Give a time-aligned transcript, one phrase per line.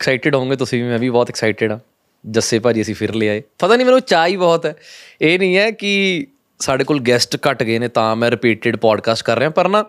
[0.00, 1.80] Excited ਹੋਵੋਗੇ ਤੁਸੀਂ ਵੀ, ਮੈਂ ਵੀ ਬਹੁਤ ਐਕਸਾਈਟਿਡ ਆ
[2.30, 4.76] ਜੱਸੇ ਭਾਜੀ ਅਸੀਂ ਫਿਰ ਲਿਆਏ। ਪਤਾ ਨਹੀਂ ਮੈਨੂੰ ਚਾਹ ਹੀ ਬਹੁਤ ਹੈ।
[5.20, 6.26] ਇਹ ਨਹੀਂ ਹੈ ਕਿ
[6.58, 9.84] ਸਾਡੇ ਕੋਲ ਗੈਸਟ ਘਟ ਗਏ ਨੇ, ਤਾਂ ਮੈਂ ਰਿਪੀਟਡ ਪੋਡਕਾਸਟ ਕਰ ਰਿਹਾ, ਪਰ ਨਾ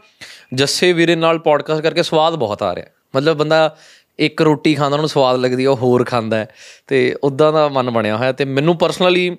[0.54, 2.86] ਜੱਸੇ ਵੀਰੇ ਨਾਲ ਪੋਡਕਾਸਟ ਕਰਕੇ ਸਵਾਦ ਬਹੁਤ ਆ ਰਿਹਾ।
[3.16, 3.78] ਮਤਲਬ ਬੰਦਾ
[4.20, 6.50] ਇੱਕ ਰੋਟੀ ਖਾਂਦਾ, ਉਹਨੂੰ ਸਵਾਦ ਲੱਗਦੀ ਹੈ ਉਹ ਹੋਰ ਖਾਂਦਾ ਹੈ।
[6.88, 9.38] ਤੇ ਉਦਾਂ ਦਾ ਮਨ ਬਣਿਆ ਹੋਇਆ। ਤੇ ਮੈਨੂੰ ਪਰਸਨਲੀ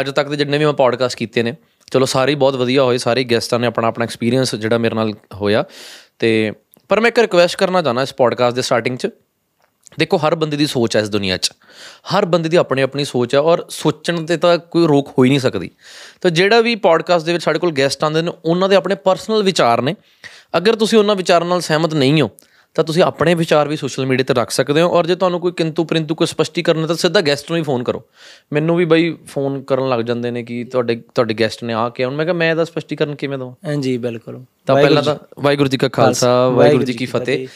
[0.00, 1.54] ਅੱਜ ਤੱਕ ਦੇ ਜਿੰਨੇ ਵੀ ਮੈਂ ਪੋਡਕਾਸਟ ਕੀਤੇ ਨੇ,
[1.90, 5.12] ਚਲੋ ਸਾਰੇ ਹੀ ਬਹੁਤ ਵਧੀਆ ਹੋਏ। ਸਾਰੇ ਗੈਸਟਾਂ ਨੇ ਆਪਣਾ ਆਪਣਾ ਐਕਸਪੀਰੀਅੰਸ ਜਿਹੜਾ ਮੇਰੇ ਨਾਲ
[5.34, 5.64] ਹੋਇਆ।
[6.18, 6.52] ਤੇ
[6.88, 9.06] ਪਰ ਮੈਂ ਇੱਕ ਰਿਕੁਐਸਟ ਕਰਨਾ ਚਾਹਨਾ ਇਸ ਪੋਡਕਾਸਟ ਦੇ ਸਟਾਰਟਿੰਗ 'ਚ।
[9.98, 11.50] ਦੇਖੋ ਹਰ ਬੰਦੇ ਦੀ ਸੋਚ ਹੈ ਇਸ ਦੁਨੀਆ 'ਚ।
[12.14, 15.28] ਹਰ ਬੰਦੇ ਦੀ ਆਪਣੀ ਆਪਣੀ ਸੋਚ ਹੈ ਔਰ ਸੋਚਣ ਤੇ ਤਾਂ ਕੋਈ ਰੋਕ ਹੋ ਹੀ
[15.28, 15.70] ਨਹੀਂ ਸਕਦੀ।
[16.20, 19.42] ਤਾਂ ਜਿਹੜਾ ਵੀ ਪੋਡਕਾਸਟ ਦੇ ਵਿੱਚ ਸਾਡੇ ਕੋਲ ਗੈਸਟ ਆਉਂਦੇ ਨੇ ਉਹਨਾਂ ਦੇ ਆਪਣੇ ਪਰਸਨਲ
[19.42, 19.94] ਵਿਚਾਰ ਨੇ।
[20.56, 22.30] ਅਗਰ ਤੁਸੀਂ ਉਹਨਾਂ ਵਿਚਾਰਾਂ ਨਾਲ ਸਹਿਮਤ ਨਹੀਂ ਹੋ
[22.74, 25.52] ਤਾਂ ਤੁਸੀਂ ਆਪਣੇ ਵਿਚਾਰ ਵੀ ਸੋਸ਼ਲ ਮੀਡੀਆ ਤੇ ਰੱਖ ਸਕਦੇ ਹੋ ਔਰ ਜੇ ਤੁਹਾਨੂੰ ਕੋਈ
[25.52, 28.02] ਕਿੰਤੂ ਪਰਿੰਤੂ ਕੋਈ ਸਪਸ਼ਟੀਕਰਨ ਹੈ ਤਾਂ ਸਿੱਧਾ ਗੈਸਟ ਨੂੰ ਹੀ ਫੋਨ ਕਰੋ।
[28.52, 32.04] ਮੈਨੂੰ ਵੀ ਬਾਈ ਫੋਨ ਕਰਨ ਲੱਗ ਜਾਂਦੇ ਨੇ ਕਿ ਤੁਹਾਡੇ ਤੁਹਾਡੇ ਗੈਸਟ ਨੇ ਆ ਕੇ
[32.04, 33.52] ਹੁਣ ਮੈਂ ਕਿਹਾ ਮੈਂ ਇਹਦਾ ਸਪਸ਼ਟੀਕਰਨ ਕਿਵੇਂ ਦਵਾਂ?
[33.66, 37.48] ਹਾਂਜੀ ਬਿਲਕੁਲ। ਤਾਂ ਪਹਿਲਾਂ ਤਾਂ ਵਾਹਿਗੁਰੂ ਜੀ ਕਾ ਖਾਲਸਾ ਵਾਹਿਗੁਰੂ ਜੀ ਕੀ ਫਤਿਹ।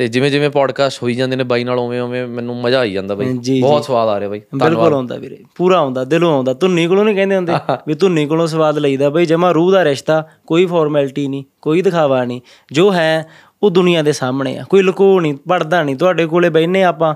[0.00, 3.14] ਤੇ ਜਿਵੇਂ ਜਿਵੇਂ ਪੋਡਕਾਸਟ ਹੋਈ ਜਾਂਦੇ ਨੇ ਬਾਈ ਨਾਲ ਉਵੇਂ ਉਵੇਂ ਮੈਨੂੰ ਮਜ਼ਾ ਆਈ ਜਾਂਦਾ
[3.14, 7.04] ਬਾਈ। ਬਹੁਤ ਸਵਾਦ ਆ ਰਿਹਾ ਬਾਈ। ਬਿਲਕੁਲ ਆਉਂਦਾ ਵੀਰੇ ਪੂਰਾ ਆਉਂਦਾ ਦਿਲੋਂ ਆਉਂਦਾ। ਧੁੰਨੀ ਕੋਲੋਂ
[7.04, 7.52] ਨਹੀਂ ਕਹਿੰਦੇ ਹੁੰਦੇ
[7.86, 12.24] ਵੀ ਧੁੰਨੀ ਕੋਲੋਂ ਸਵਾਦ ਲਈਦਾ ਬਈ ਜਮਾ ਰੂਹ ਦਾ ਰਿਸ਼ਤਾ ਕੋਈ ਫਾਰਮੈਲਿਟੀ ਨਹੀਂ ਕੋਈ ਦਿਖਾਵਾ
[12.24, 12.40] ਨਹੀਂ।
[12.72, 13.26] ਜੋ ਹੈ
[13.62, 17.14] ਉਹ ਦੁਨੀਆ ਦੇ ਸਾਹਮਣੇ ਆ। ਕੋਈ ਲੁਕੋ ਨਹੀਂ ਪੜਦਾ ਨਹੀਂ। ਤੁਹਾਡੇ ਕੋਲੇ ਬੈਨੇ ਆਪਾਂ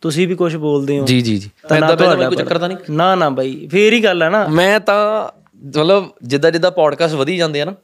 [0.00, 3.14] ਤੁਸੀਂ ਵੀ ਕੁਝ ਬੋਲਦੇ ਹੋ। ਜੀ ਜੀ ਜੀ। ਐਦਾਂ ਤੁਹਾਡਾ ਕੋਈ ਚੱਕਰ ਤਾਂ ਨਹੀਂ। ਨਾ
[3.14, 5.28] ਨਾ ਬਾਈ ਫੇਰ ਹੀ ਗੱਲ ਆ ਨਾ। ਮੈਂ ਤਾਂ
[5.66, 7.74] ਮਤਲਬ ਜਿੱਦਾਂ ਜਿੱਦਾਂ ਪੋਡਕਾਸਟ ਵਧੀ ਜਾਂਦੇ ਆ ਨਾ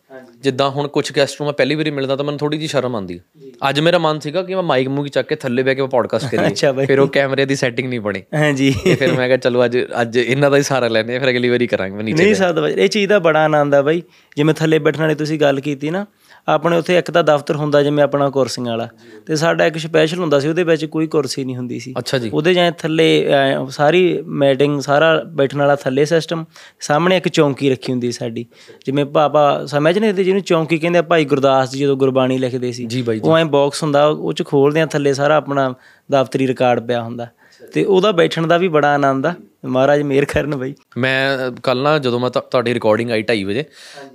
[0.43, 3.21] ਜਿੱਦਾਂ ਹੁਣ ਕੁਝ ਗੈਸਟ ਨੂੰ ਮੈਂ ਪਹਿਲੀ ਵਾਰੀ ਮਿਲਦਾ ਤਾਂ ਮੈਨੂੰ ਥੋੜੀ ਜਿਹੀ ਸ਼ਰਮ ਆਉਂਦੀ
[3.69, 6.37] ਅੱਜ ਮੇਰਾ ਮਨ ਸੀਗਾ ਕਿ ਮੈਂ ਮਾਈਕ ਮੂਕ ਚੱਕ ਕੇ ਥੱਲੇ ਬਹਿ ਕੇ ਪੋਡਕਾਸਟ ਅੱਛਾ
[6.37, 9.79] ਕਰੀਏ। ਬਾਈ। ਫਿਰ ਉਹ ਕੈਮਰੇ ਦੀ ਸੈਟਿੰਗ ਨਹੀਂ ਬਣੀ। ਹਾਂਜੀ ਫਿਰ ਮੈਂ ਕਿਹਾ ਚਲੋ ਅੱਜ
[10.01, 12.73] ਅੱਜ ਇਹਨਾਂ ਦਾ ਹੀ ਸਹਾਰਾ ਲੈਣੇ ਫਿਰ ਅਗਲੀ ਵਾਰੀ ਕਰਾਂਗੇ ਮੈਂ ਨੀਚੇ ਨਹੀਂ ਸਕਦਾ ਬਾਈ
[12.73, 14.03] ਇਹ ਚੀਜ਼ ਦਾ ਬੜਾ ਆਨੰਦ ਆ ਬਾਈ।
[14.37, 16.07] ਜਿਵੇਂ ਥੱਲੇ ਬੈਠਣ ਵਾਲੀ ਤੁਸੀਂ ਗੱਲ ਕੀਤੀ ਨਾ
[16.49, 18.89] ਆਪਣੇ ਉੱਥੇ ਇੱਕ ਤਾਂ ਦਫ਼ਤਰ ਹੁੰਦਾ ਜਿਵੇਂ ਆਪਣਾ ਕੁਰਸੀਆਂ ਵਾਲਾ
[19.27, 21.95] ਤੇ ਸਾਡਾ ਇੱਕ ਸਪੈਸ਼ਲ ਹੁੰਦਾ ਸੀ ਉਹਦੇ ਵਿੱਚ ਕੋਈ ਕੁਰਸੀ ਨਹੀਂ ਹੁੰਦੀ ਸੀ।
[22.33, 23.27] ਉਹਦੇ ਜਾਂ ਥੱਲੇ
[23.71, 26.45] ਸਾਰੀ ਮੈਟਿੰਗ ਸਾਰਾ ਬੈਠਣ ਵਾਲਾ ਥੱਲੇ ਸਿਸਟਮ
[26.81, 28.47] ਸਾਹਮਣੇ ਇੱਕ ਚੌਂਕੀ ਰੱਖੀ ਹੁੰਦੀ ਸਾਡੀ।
[28.87, 32.73] ਜਿਵੇਂ ਪਾਪਾ ਸਮਝ ਨਹੀਂ ਤੇ ਜਿਹਨੂੰ ਚੌਂਕੀ ਕਹਿੰਦੇ ਆ ਭਾਈ ਗੁਰਦਾਸ ਜੀ ਜਦੋਂ ਗੁਰਬਾਣੀ ਲਿਖਦੇ
[32.73, 32.87] ਸੀ
[33.25, 35.75] ਉਹ ਐਂ ਬਾਕਸ ਹੁੰਦਾ ਉਹ ਚ ਖੋਲਦੇ ਆ ਥੱਲੇ ਸਾਰਾ ਆਪਣਾ
[36.13, 37.27] ਦਫ਼ਤਰੀ ਰਿਕਾਰਡ ਪਿਆ ਹੁੰਦਾ।
[37.75, 41.99] ਤੇ ਉਹਦਾ ਬੈਠਣ ਦਾ ਵੀ ਬੜਾ ਆਨੰਦ ਆ। ਮਹਾਰਾਜ ਮਿਹਰ ਕਰਨ ਬਈ। ਮੈਂ ਕੱਲ ਨਾ
[41.99, 43.65] ਜਦੋਂ ਮੈਂ ਤੁਹਾਡੀ ਰਿਕਾਰਡਿੰਗ ਆਈ 2:30 ਵਜੇ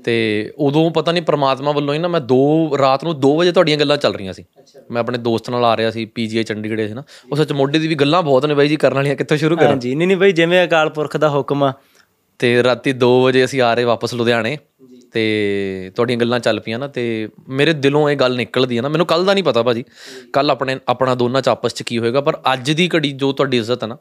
[0.04, 0.16] ਤੇ
[0.58, 2.38] ਉਦੋਂ ਪਤਾ ਨਹੀਂ ਪ੍ਰਮਾਤਮਾ ਵੱਲੋਂ ਹੀ ਨਾ ਮੈਂ 2
[2.80, 4.46] ਰਾਤ ਨੂੰ 2 ਵਜੇ ਤੁਹਾਡੀਆਂ ਗੱਲਾਂ ਚੱਲ ਰਹੀਆਂ ਸੀ।
[4.92, 7.88] ਮੈਂ ਆਪਣੇ ਦੋਸਤ ਨਾਲ ਆ ਰਿਹਾ ਸੀ ਪੀਜੀਆਈ ਚੰਡੀਗੜ੍ਹ ਸੀ ਨਾ। ਉਸ ਵਿੱਚ ਮੋਢੇ ਦੀ
[7.88, 10.32] ਵੀ ਗੱਲਾਂ ਬਹੁਤ ਨੇ ਬਾਈ ਜੀ ਕਰਨ ਵਾਲੀਆਂ ਕਿੱਥੋਂ ਸ਼ੁਰੂ ਕਰਾਂ ਹਾਂਜੀ। ਨਹੀਂ ਨਹੀਂ ਬਈ
[10.32, 11.74] ਜਿਵੇਂ ਅਕਾਲ ਪੁਰਖ ਦਾ ਹੁਕਮ ਆ।
[12.40, 14.58] ਤੇ ਰਾਤੀ 2 ਵਜੇ ਅਸੀਂ ਆ ਰਹੇ ਵਾਪਸ ਲੁਧਿਆਣੇ।
[15.14, 19.06] ਤੇ ਤੁਹਾਡੀਆਂ ਗੱਲਾਂ ਚੱਲ ਪਈਆਂ ਨਾ, ਤੇ ਮੇਰੇ ਦਿਲੋਂ ਇਹ ਗੱਲ ਨਿਕਲਦੀ ਹੈ ਨਾ, ਮੈਨੂੰ
[19.06, 19.84] ਕੱਲ ਦਾ ਨਹੀਂ ਪਤਾ ਭਾਜੀ।
[20.34, 23.58] ਕੱਲ ਆਪਣੇ, ਆਪਣਾ ਦੋਨਾਂ ਚ ਆਪਸ ਚ ਕੀ ਹੋਏਗਾ, ਪਰ ਅੱਜ ਦੀ ਘੜੀ ਜੋ ਤੁਹਾਡੀ
[23.58, 23.98] ਇੱਜ਼ਤ ਹੈ ਨਾ,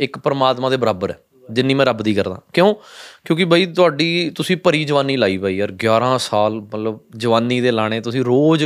[0.00, 1.18] ਇੱਕ ਪਰਮਾਤਮਾ ਦੇ ਬਰਾਬਰ ਹੈ,
[1.50, 2.74] ਜਿੰਨੀ ਮੈਂ ਰੱਬ ਦੀ ਕਰਦਾ। ਕਿਉਂ?
[3.24, 8.00] ਕਿਉਂਕਿ ਬਈ ਤੁਹਾਡੀ, ਤੁਸੀਂ ਭਰੀ ਜਵਾਨੀ ਲਾਈ ਬਾਈ ਯਾਰ 11 ਸਾਲ, ਮਤਲਬ ਜਵਾਨੀ ਦੇ ਲਾਣੇ,
[8.00, 8.64] ਤੁਸੀਂ ਰੋਜ਼,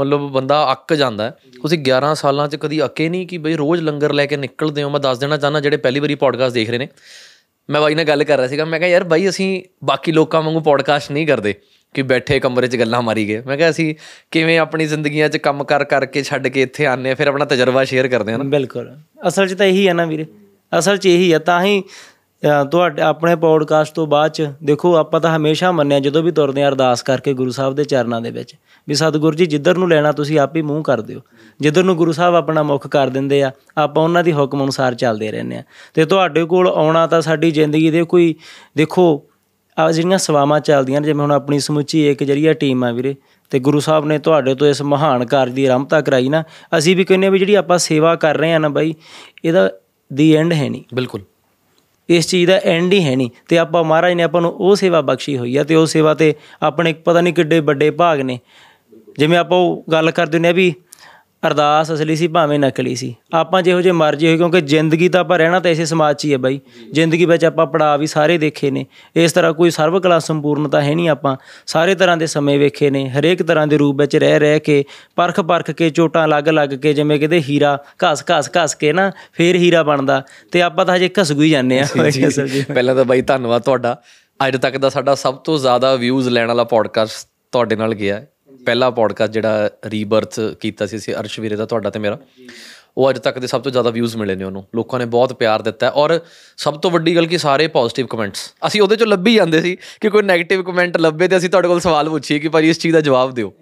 [0.00, 1.30] ਮਤਲਬ ਬੰਦਾ ਅੱਕ ਜਾਂਦਾ ਹੈ।
[1.62, 4.90] ਤੁਸੀਂ 11 ਸਾਲਾਂ ਚ ਕਦੀ ਅੱਕੇ ਨਹੀਂ ਕਿ ਬਈ ਰੋਜ਼ ਲੰਗਰ ਲੈ ਕੇ ਨਿਕਲਦੇ ਹੋ।
[4.90, 6.88] ਮੈਂ ਦੱਸ ਦੇਣਾ ਚਾਹਨਾ ਜਿਹੜੇ ਪਹਿਲੀ ਵਾਰੀ ਪੋਡਕਾਸਟ ਦੇਖ ਰਹੇ ਨੇ
[7.70, 10.60] ਮੈਂ ਬਾਈ ਨਾਲ ਗੱਲ ਕਰ ਰਿਹਾ ਸੀਗਾ ਮੈਂ ਕਿਹਾ ਯਾਰ ਬਾਈ ਅਸੀਂ ਬਾਕੀ ਲੋਕਾਂ ਵਾਂਗੂ
[10.60, 11.54] ਪੋਡਕਾਸਟ ਨਹੀਂ ਕਰਦੇ
[11.94, 13.94] ਕਿ ਬੈਠੇ ਕਮਰੇ 'ਚ ਗੱਲਾਂ ਮਾਰੀ ਗਏ। ਮੈਂ ਕਿਹਾ ਅਸੀਂ
[14.30, 17.84] ਕਿਵੇਂ ਆਪਣੀ ਜ਼ਿੰਦਗੀਆਂ 'ਚ ਕੰਮ ਕਰ ਕਰਕੇ ਛੱਡ ਕੇ ਇੱਥੇ ਆਨੇ ਆ ਫਿਰ ਆਪਣਾ ਤਜਰਬਾ
[17.84, 18.96] ਸ਼ੇਅਰ ਕਰਦੇ ਆ ਨਾ। ਬਿਲਕੁਲ।
[19.28, 20.26] ਅਸਲ 'ਚ ਤਾਂ ਇਹੀ ਹੈ ਨਾ ਵੀਰੇ।
[20.78, 21.84] ਅਸਲ 'ਚ ਇਹੀ ਆ ਤਾਂ ਹੀ ਅ,
[22.70, 26.68] ਤੁਹਾਡੇ ਆਪਣੇ ਪੋਡਕਾਸਟ ਤੋਂ ਬਾਅਦ 'ਚ ਦੇਖੋ, ਆਪਾਂ ਤਾਂ ਹਮੇਸ਼ਾ ਮੰਨਿਆ ਜਦੋਂ ਵੀ ਤੁਰਦੇ ਆ
[26.68, 28.54] ਅਰਦਾਸ ਕਰਕੇ ਗੁਰੂ ਸਾਹਿਬ ਦੇ ਚਰਨਾਂ ਦੇ ਵਿੱਚ
[28.88, 31.20] ਵੀ ਸਤਿਗੁਰੂ ਜੀ, ਜਿੱਧਰ ਨੂੰ ਲੈਣਾ ਤੁਸੀਂ ਆਪ ਹੀ ਮੂੰਹ ਕਰ ਦਿਓ।
[31.60, 35.30] ਜਿੱਧਰ ਨੂੰ ਗੁਰੂ ਸਾਹਿਬ ਆਪਣਾ ਮੁਖ ਕਰ ਦਿੰਦੇ ਆ, ਆਪਾਂ ਉਹਨਾਂ ਦੀ ਹੁਕਮ ਅਨੁਸਾਰ ਚੱਲਦੇ
[35.30, 35.62] ਰਹਿੰਦੇ ਆ
[35.94, 38.34] ਤੇ ਤੁਹਾਡੇ ਕੋਲ ਆਉਣਾ ਤਾਂ ਸਾਡੀ ਜ਼ਿੰਦਗੀ ਦੇ ਕੋਈ,
[38.76, 39.24] ਦੇਖੋ,
[39.78, 43.14] ਆ ਜਿਹੜੀਆਂ ਸੇਵਾਵਾਂ ਚੱਲਦੀਆਂ ਨੇ, ਜਿਵੇਂ ਹੁਣ ਆਪਣੀ ਸਮੁੱਚੀ ਇੱਕ ਜਰੀਆ ਟੀਮ ਆ ਵੀਰੇ,
[43.50, 46.44] ਤੇ ਗੁਰੂ ਸਾਹਿਬ ਨੇ ਤੁਹਾਡੇ ਤੋਂ ਇਸ ਮਹਾਨ ਕਾਰਜ ਦੀ ਆਰੰਭਤਾ ਕਰਾਈ ਨਾ,
[46.78, 48.94] ਅਸੀਂ ਵੀ ਕਹਿੰਦੇ ਆ ਵੀ ਜਿਹੜੀ ਆਪਾਂ ਸੇਵਾ ਕਰ ਰਹੇ ਆ ਨਾ ਬਾਈ,
[49.44, 49.70] ਇਹਦਾ
[50.12, 51.20] ਦੀ ਐਂਡ ਹੈ ਨਹੀਂ। ਬਿਲਕੁਲ।
[52.08, 55.00] ਇਸ ਚੀਜ਼ ਦਾ ਐਂਡ ਹੀ ਹੈ ਨਹੀਂ। ਤੇ ਆਪਾਂ ਮਹਾਰਾਜ ਨੇ ਆਪਾਂ ਨੂੰ ਉਹ ਸੇਵਾ
[55.00, 58.38] ਬਖਸ਼ੀ ਹੋਈ ਆ ਤੇ ਉਹ ਸੇਵਾ ਤੇ ਆਪਣੇ ਪਤਾ ਨਹੀਂ ਕਿੱਡੇ ਵੱਡੇ ਭਾਗ ਨੇ।
[59.18, 60.74] ਜਿਵੇਂ ਆਪਾਂ ਉਹ ਗੱਲ ਕਰਦੇ ਹੁੰਦੇ ਆ ਵੀ
[61.46, 65.38] ਅਰਦਾਸ ਅਸਲੀ ਸੀ ਭਾਵੇਂ ਨਕਲੀ ਸੀ। ਆਪਾਂ ਜਿਹੋ ਜਿਹੇ ਮਰਜ਼ੀ ਹੋਏ ਕਿਉਂਕਿ ਜ਼ਿੰਦਗੀ ਤਾਂ ਆਪਾਂ
[65.38, 66.60] ਰਹਿਣਾ ਤਾਂ ਇਸੇ ਸਮਾਜ 'ਚ ਹੀ ਹੈ ਬਾਈ।
[66.92, 68.84] ਜ਼ਿੰਦਗੀ ਵਿੱਚ ਆਪਾਂ ਪੜਾਅ ਵੀ ਸਾਰੇ ਦੇਖੇ ਨੇ।
[69.16, 71.36] ਇਸ ਤਰ੍ਹਾਂ ਕੋਈ ਸਰਵ ਕਲਾ ਸੰਪੂਰਨਤਾ ਹੈ ਨਹੀਂ ਆਪਾਂ।
[71.66, 74.84] ਸਾਰੇ ਤਰ੍ਹਾਂ ਦੇ ਸਮੇਂ ਵੇਖੇ ਨੇ ਹਰੇਕ ਤਰ੍ਹਾਂ ਦੇ ਰੂਪ ਵਿੱਚ ਰਹਿ ਰਹਿ ਕੇ
[75.16, 79.10] ਪਰਖ ਪਰਖ ਕੇ ਚੋਟਾਂ ਲੱਗ ਲੱਗ ਕੇ ਜਿਵੇਂ ਕਹਿੰਦੇ ਹੀਰਾ ਘਸ ਘਸ ਘਸ ਕੇ ਨਾ
[79.32, 81.86] ਫੇਰ ਹੀਰਾ ਬਣਦਾ। ਤੇ ਆਪਾਂ ਤਾਂ ਹਜੇ ਘਸਗੂ ਹੀ ਜਾਂਦੇ ਆ
[82.74, 83.96] ਪਹਿਲਾਂ ਤਾਂ ਬਾਈ ਧੰਨਵਾਦ ਤੁਹਾਡਾ।
[84.40, 88.20] ਅੱਜ ਤੱਕ ਦਾ ਸਾਡਾ ਸਭ ਤੋਂ ਜ਼ਿਆਦਾ ਵਿਊਜ਼ ਲੈਣ ਵਾਲਾ ਪੋਡਕਾਸਟ ਤੁਹਾਡੇ ਨਾਲ ਗਿਆ
[88.66, 92.18] ਪਹਿਲਾ ਪੋਡਕਾਸਟ ਜਿਹੜਾ ਰੀਬਰਥ ਕੀਤਾ ਸੀ ਸੀ ਅਰਸ਼ ਵੀਰੇ ਦਾ, ਤੁਹਾਡਾ ਤੇ ਮੇਰਾ।
[92.96, 95.62] ਉਹ ਅੱਜ ਤੱਕ ਦੇ ਸਭ ਤੋਂ ਜ਼ਿਆਦਾ ਵਿਊਜ਼ ਮਿਲੇ ਨੇ ਉਹਨੂੰ। ਲੋਕਾਂ ਨੇ ਬਹੁਤ ਪਿਆਰ
[95.62, 96.20] ਦਿੱਤਾ ਹੈ। ਔਰ
[96.56, 100.08] ਸਭ ਤੋਂ ਵੱਡੀ ਗੱਲ ਕਿ ਸਾਰੇ ਪੋਜ਼ਿਟਿਵ ਕਮੈਂਟਸ ਅਸੀਂ ਉਹਦੇ ਚੋਂ ਲੱਭੀ ਜਾਂਦੇ ਸੀ ਕਿ
[100.08, 103.00] ਕੋਈ 네ਗੇਟਿਵ ਕਮੈਂਟ ਲੱਭੇ ਤੇ ਅਸੀਂ ਤੁਹਾਡੇ ਕੋਲ ਸਵਾਲ ਪੁੱਛੀਏ ਕਿ ਭਾਜੀ ਇਸ ਚੀਜ਼ ਦਾ
[103.00, 103.52] ਜਵਾਬ ਦਿਓ।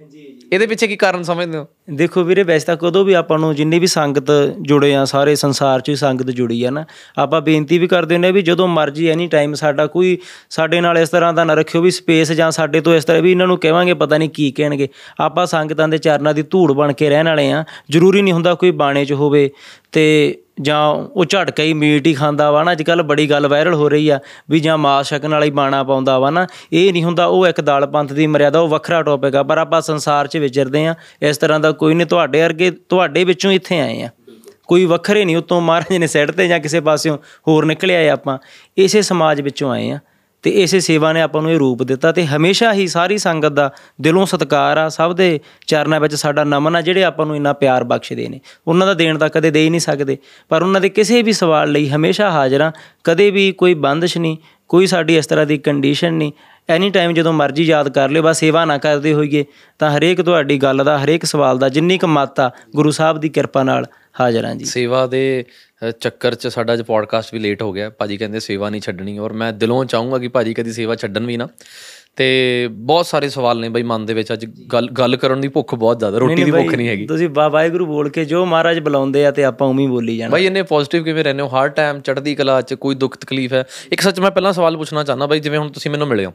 [0.52, 1.66] ਇਹਦੇ ਪਿੱਛੇ ਕੀ ਕਾਰਨ ਸਮਝਦੇ ਹੋ?
[1.90, 4.30] ਦੇਖੋ ਵੀਰੇ, ਵੈਸੇ ਤਾਂ ਕਦੋਂ ਵੀ ਆਪਾਂ ਨੂੰ ਜਿੰਨੀ ਵੀ ਸੰਗਤ
[4.60, 6.84] ਜੁੜੇ ਆ, ਸਾਰੇ ਸੰਸਾਰ 'ਚ ਹੀ ਸੰਗਤ ਜੁੜੀ ਆ ਨਾ,
[7.18, 10.16] ਆਪਾਂ ਬੇਨਤੀ ਵੀ ਕਰਦੇ ਹੁੰਦੇ ਆ ਵੀ ਜਦੋਂ ਮਰਜ਼ੀ ਐਨੀ ਟਾਈਮ ਸਾਡਾ ਕੋਈ
[10.50, 13.30] ਸਾਡੇ ਨਾਲ ਇਸ ਤਰ੍ਹਾਂ ਦਾ ਨਾ ਰੱਖਿਓ ਵੀ ਸਪੇਸ ਜਾਂ ਸਾਡੇ ਤੋਂ ਇਸ ਤਰ੍ਹਾਂ ਵੀ
[13.30, 14.88] ਇਹਨਾਂ ਨੂੰ ਕਹਾਂਗੇ ਪਤਾ ਨਹੀਂ ਕੀ ਕਹਿਣਗੇ।
[15.20, 18.70] ਆਪਾਂ ਸੰਗਤਾਂ ਦੇ ਚਰਨਾਂ ਦੀ ਧੂੜ ਬਣ ਕੇ ਰਹਿਣ ਵਾਲੇ ਆ, ਜ਼ਰੂਰੀ ਨਹੀਂ ਹੁੰਦਾ ਕੋਈ
[18.70, 19.50] ਬਾਣੇ 'ਚ ਹੋਵੇ
[19.92, 23.74] ਤੇ ਜਾਂ ਉਹ ਝਟਕਾ ਹੀ ਮੀਟ ਹੀ ਖਾਂਦਾ ਵਾ ਨਾ ਅੱਜ ਕੱਲ ਬੜੀ ਗੱਲ ਵਾਇਰਲ
[23.74, 24.18] ਹੋ ਰਹੀ ਆ
[24.50, 27.86] ਵੀ ਜਾਂ ਮਾਸ ਛਕਣ ਵਾਲੀ ਬਾਣਾ ਪਾਉਂਦਾ ਵਾ ਨਾ, ਇਹ ਨਹੀਂ ਹੁੰਦਾ, ਉਹ ਇੱਕ ਦਲ
[27.86, 31.60] ਪੰਥ ਦੀ ਮਰਿਆਦਾ, ਉਹ ਵੱਖਰਾ ਟੌਪਿਕ ਆ, ਪਰ ਆਪਾਂ ਸੰਸਾਰ 'ਚ ਵਿਚਰਦੇ ਆ, ਇਸ ਤਰ੍ਹਾਂ
[31.60, 34.08] ਦਾ ਕੋਈ ਨਹੀਂ, ਤੁਹਾਡੇ ਵਰਗੇ ਤੁਹਾਡੇ ਵਿੱਚੋਂ ਇੱਥੇ ਆਏ ਆ।
[34.68, 37.18] ਕੋਈ ਵੱਖਰੇ ਨਹੀਂ, ਉਤੋਂ ਮਹਾਰਾਜ ਨੇ ਸੈੱਟ ਤੇ ਜਾਂ ਕਿਸੇ ਪਾਸਿਓਂ
[37.48, 38.38] ਹੋਰ ਨਿਕਲੇ ਆਏ ਆਪਾਂ,
[38.78, 39.98] ਇਸੇ ਸਮਾਜ ਵਿੱਚੋਂ ਆਏ ਆ।
[40.42, 43.70] ਤੇ ਇਸੇ ਸੇਵਾ ਨੇ ਆਪਾਂ ਨੂੰ ਇਹ ਰੂਪ ਦਿੱਤਾ ਤੇ ਹਮੇਸ਼ਾ ਹੀ ਸਾਰੀ ਸੰਗਤ ਦਾ
[44.00, 47.84] ਦਿਲੋਂ ਸਤਿਕਾਰ ਆ, ਸਭ ਦੇ ਚਰਨਾਂ ਵਿੱਚ ਸਾਡਾ ਨਮਨ ਆ, ਜਿਹੜੇ ਆਪਾਂ ਨੂੰ ਇੰਨਾ ਪਿਆਰ
[47.84, 51.22] ਬਖਸ਼ਦੇ ਨੇ। ਉਹਨਾਂ ਦਾ ਦੇਣ ਤਾਂ ਕਦੇ ਦੇ ਹੀ ਨਹੀਂ ਸਕਦੇ, ਪਰ ਉਹਨਾਂ ਦੇ ਕਿਸੇ
[51.22, 52.72] ਵੀ ਸਵਾਲ ਲਈ ਹਮੇਸ਼ਾ ਹਾਜ਼ਰ ਆ,
[53.04, 54.36] ਕਦੇ ਵੀ ਕੋਈ ਬੰਦਸ਼ ਨਹੀਂ
[54.70, 56.32] ਕੋਈ ਸਾਡੀ ਇਸ ਤਰ੍ਹਾਂ ਦੀ ਕੰਡੀਸ਼ਨ ਨਹੀਂ।
[56.68, 59.44] ਐਨੀ ਟਾਈਮ ਜਦੋਂ ਮਰਜ਼ੀ ਯਾਦ ਕਰ ਲਿਓ ਬਸ ਸੇਵਾ ਨਾ ਕਰਦੇ ਹੋਈਏ
[59.78, 63.28] ਤਾਂ ਹਰੇਕ ਤੁਹਾਡੀ ਗੱਲ ਦਾ ਹਰੇਕ ਸਵਾਲ ਦਾ ਜਿੰਨੀ ਕੁ ਮੱਤ ਆ ਗੁਰੂ ਸਾਹਿਬ ਦੀ
[63.28, 63.86] ਕਿਰਪਾ ਨਾਲ
[64.20, 65.44] ਹਾਜ਼ਰ ਹਾਂ ਜੀ। ਸੇਵਾ ਦੇ
[65.88, 69.18] ਅ, ਚੱਕਰ 'ਚ ਸਾਡਾ ਅੱਜ ਪੋਡਕਾਸਟ ਵੀ ਲੇਟ ਹੋ ਗਿਆ। ਭਾਜੀ ਕਹਿੰਦੇ ਸੇਵਾ ਨਹੀਂ ਛੱਡਣੀ
[69.18, 71.48] ਔਰ ਮੈਂ ਦਿਲੋਂ ਚਾਹੂੰਗਾ ਕਿ ਭਾਜੀ ਕਦੀ ਸੇਵਾ ਛੱਡਣ ਵੀ ਨਾ।
[72.16, 75.74] ਤੇ ਬਹੁਤ ਸਾਰੇ ਸਵਾਲ ਨੇ ਬਈ ਮਨ ਦੇ ਵਿੱਚ। ਅੱਜ ਗੱਲ ਗੱਲ ਕਰਨ ਦੀ ਭੁੱਖ
[75.74, 79.30] ਬਹੁਤ ਜ਼ਿਆਦਾ ਰੋਟੀ ਦੀ ਭੁੱਖ ਨਹੀਂ ਹੈਗੀ। ਤੁਸੀਂ ਵਾਹਿਗੁਰੂ ਬੋਲ ਕੇ ਜੋ ਮਹਾਰਾਜ ਬੁਲਾਉਂਦੇ ਆ
[79.30, 81.48] ਤੇ ਆਪਾਂ ਉਵੇਂ ਹੀ ਬੋਲੀ ਜਾਣਾ। ਬਾਈ ਇੰਨੇ ਪੋਜ਼ਿਟਿਵ ਕਿਵੇਂ ਰਹਿੰਦੇ ਹੋ?
[81.48, 83.64] ਹਰ ਟਾਈਮ ਚੜ੍ਹਦੀ ਕਲਾ 'ਚ ਕੋਈ ਦੁੱਖ ਤਕਲੀਫ ਹੈ?
[83.92, 86.32] ਇੱਕ ਸੱਚ ਮੈਂ ਪਹਿਲਾਂ ਸਵਾਲ ਪੁੱਛਣਾ ਚਾਹੁੰਦਾ ਬਾਈ ਜਿਵੇਂ ਹੁਣ ਤੁਸੀਂ ਮੈਨੂੰ ਮਿਲੇ ਹੋ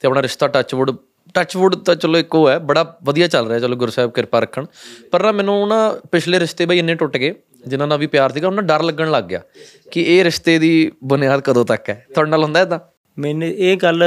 [0.00, 0.90] ਤੇ ਆਪਣਾ ਰਿਸ਼ਤਾ ਟੱਚਵੁੱਡ
[1.34, 4.66] ਟੱਚਵੁੱਡ ਤਾਂ ਚਲੋ ਇੱਕੋ ਹੈ ਬੜਾ ਵਧੀਆ ਚੱਲ ਰਿਹਾ ਚਲੋ ਗੁਰਸਾਹਿਬ ਕਿਰਪਾ ਰੱਖਣ।
[5.12, 5.78] ਪਰ ਨਾ ਮੈਨੂੰ ਨਾ
[6.12, 7.34] ਪਿਛਲੇ ਰਿਸ਼ਤੇ ਬਾਈ ਇੰਨੇ ਟੁੱਟ ਗਏ
[7.66, 9.40] ਜਿਨ੍ਹਾਂ ਨਾਲ ਵੀ ਪਿਆਰ ਸੀਗਾ ਉਹਨਾਂ ਡਰ ਲੱਗਣ ਲੱਗ ਗਿਆ
[9.92, 12.04] ਕਿ ਇਹ ਰਿਸ਼ਤੇ ਦੀ ਬੁਨਿਆਦ ਕਦੋਂ ਤੱਕ ਹੈ?
[12.14, 12.78] ਤੁਹਾਡੇ ਨਾਲ ਹੁੰਦਾ ਇਦਾਂ
[13.18, 14.02] ਮੈਨੇ ਇਹ ਗੱਲ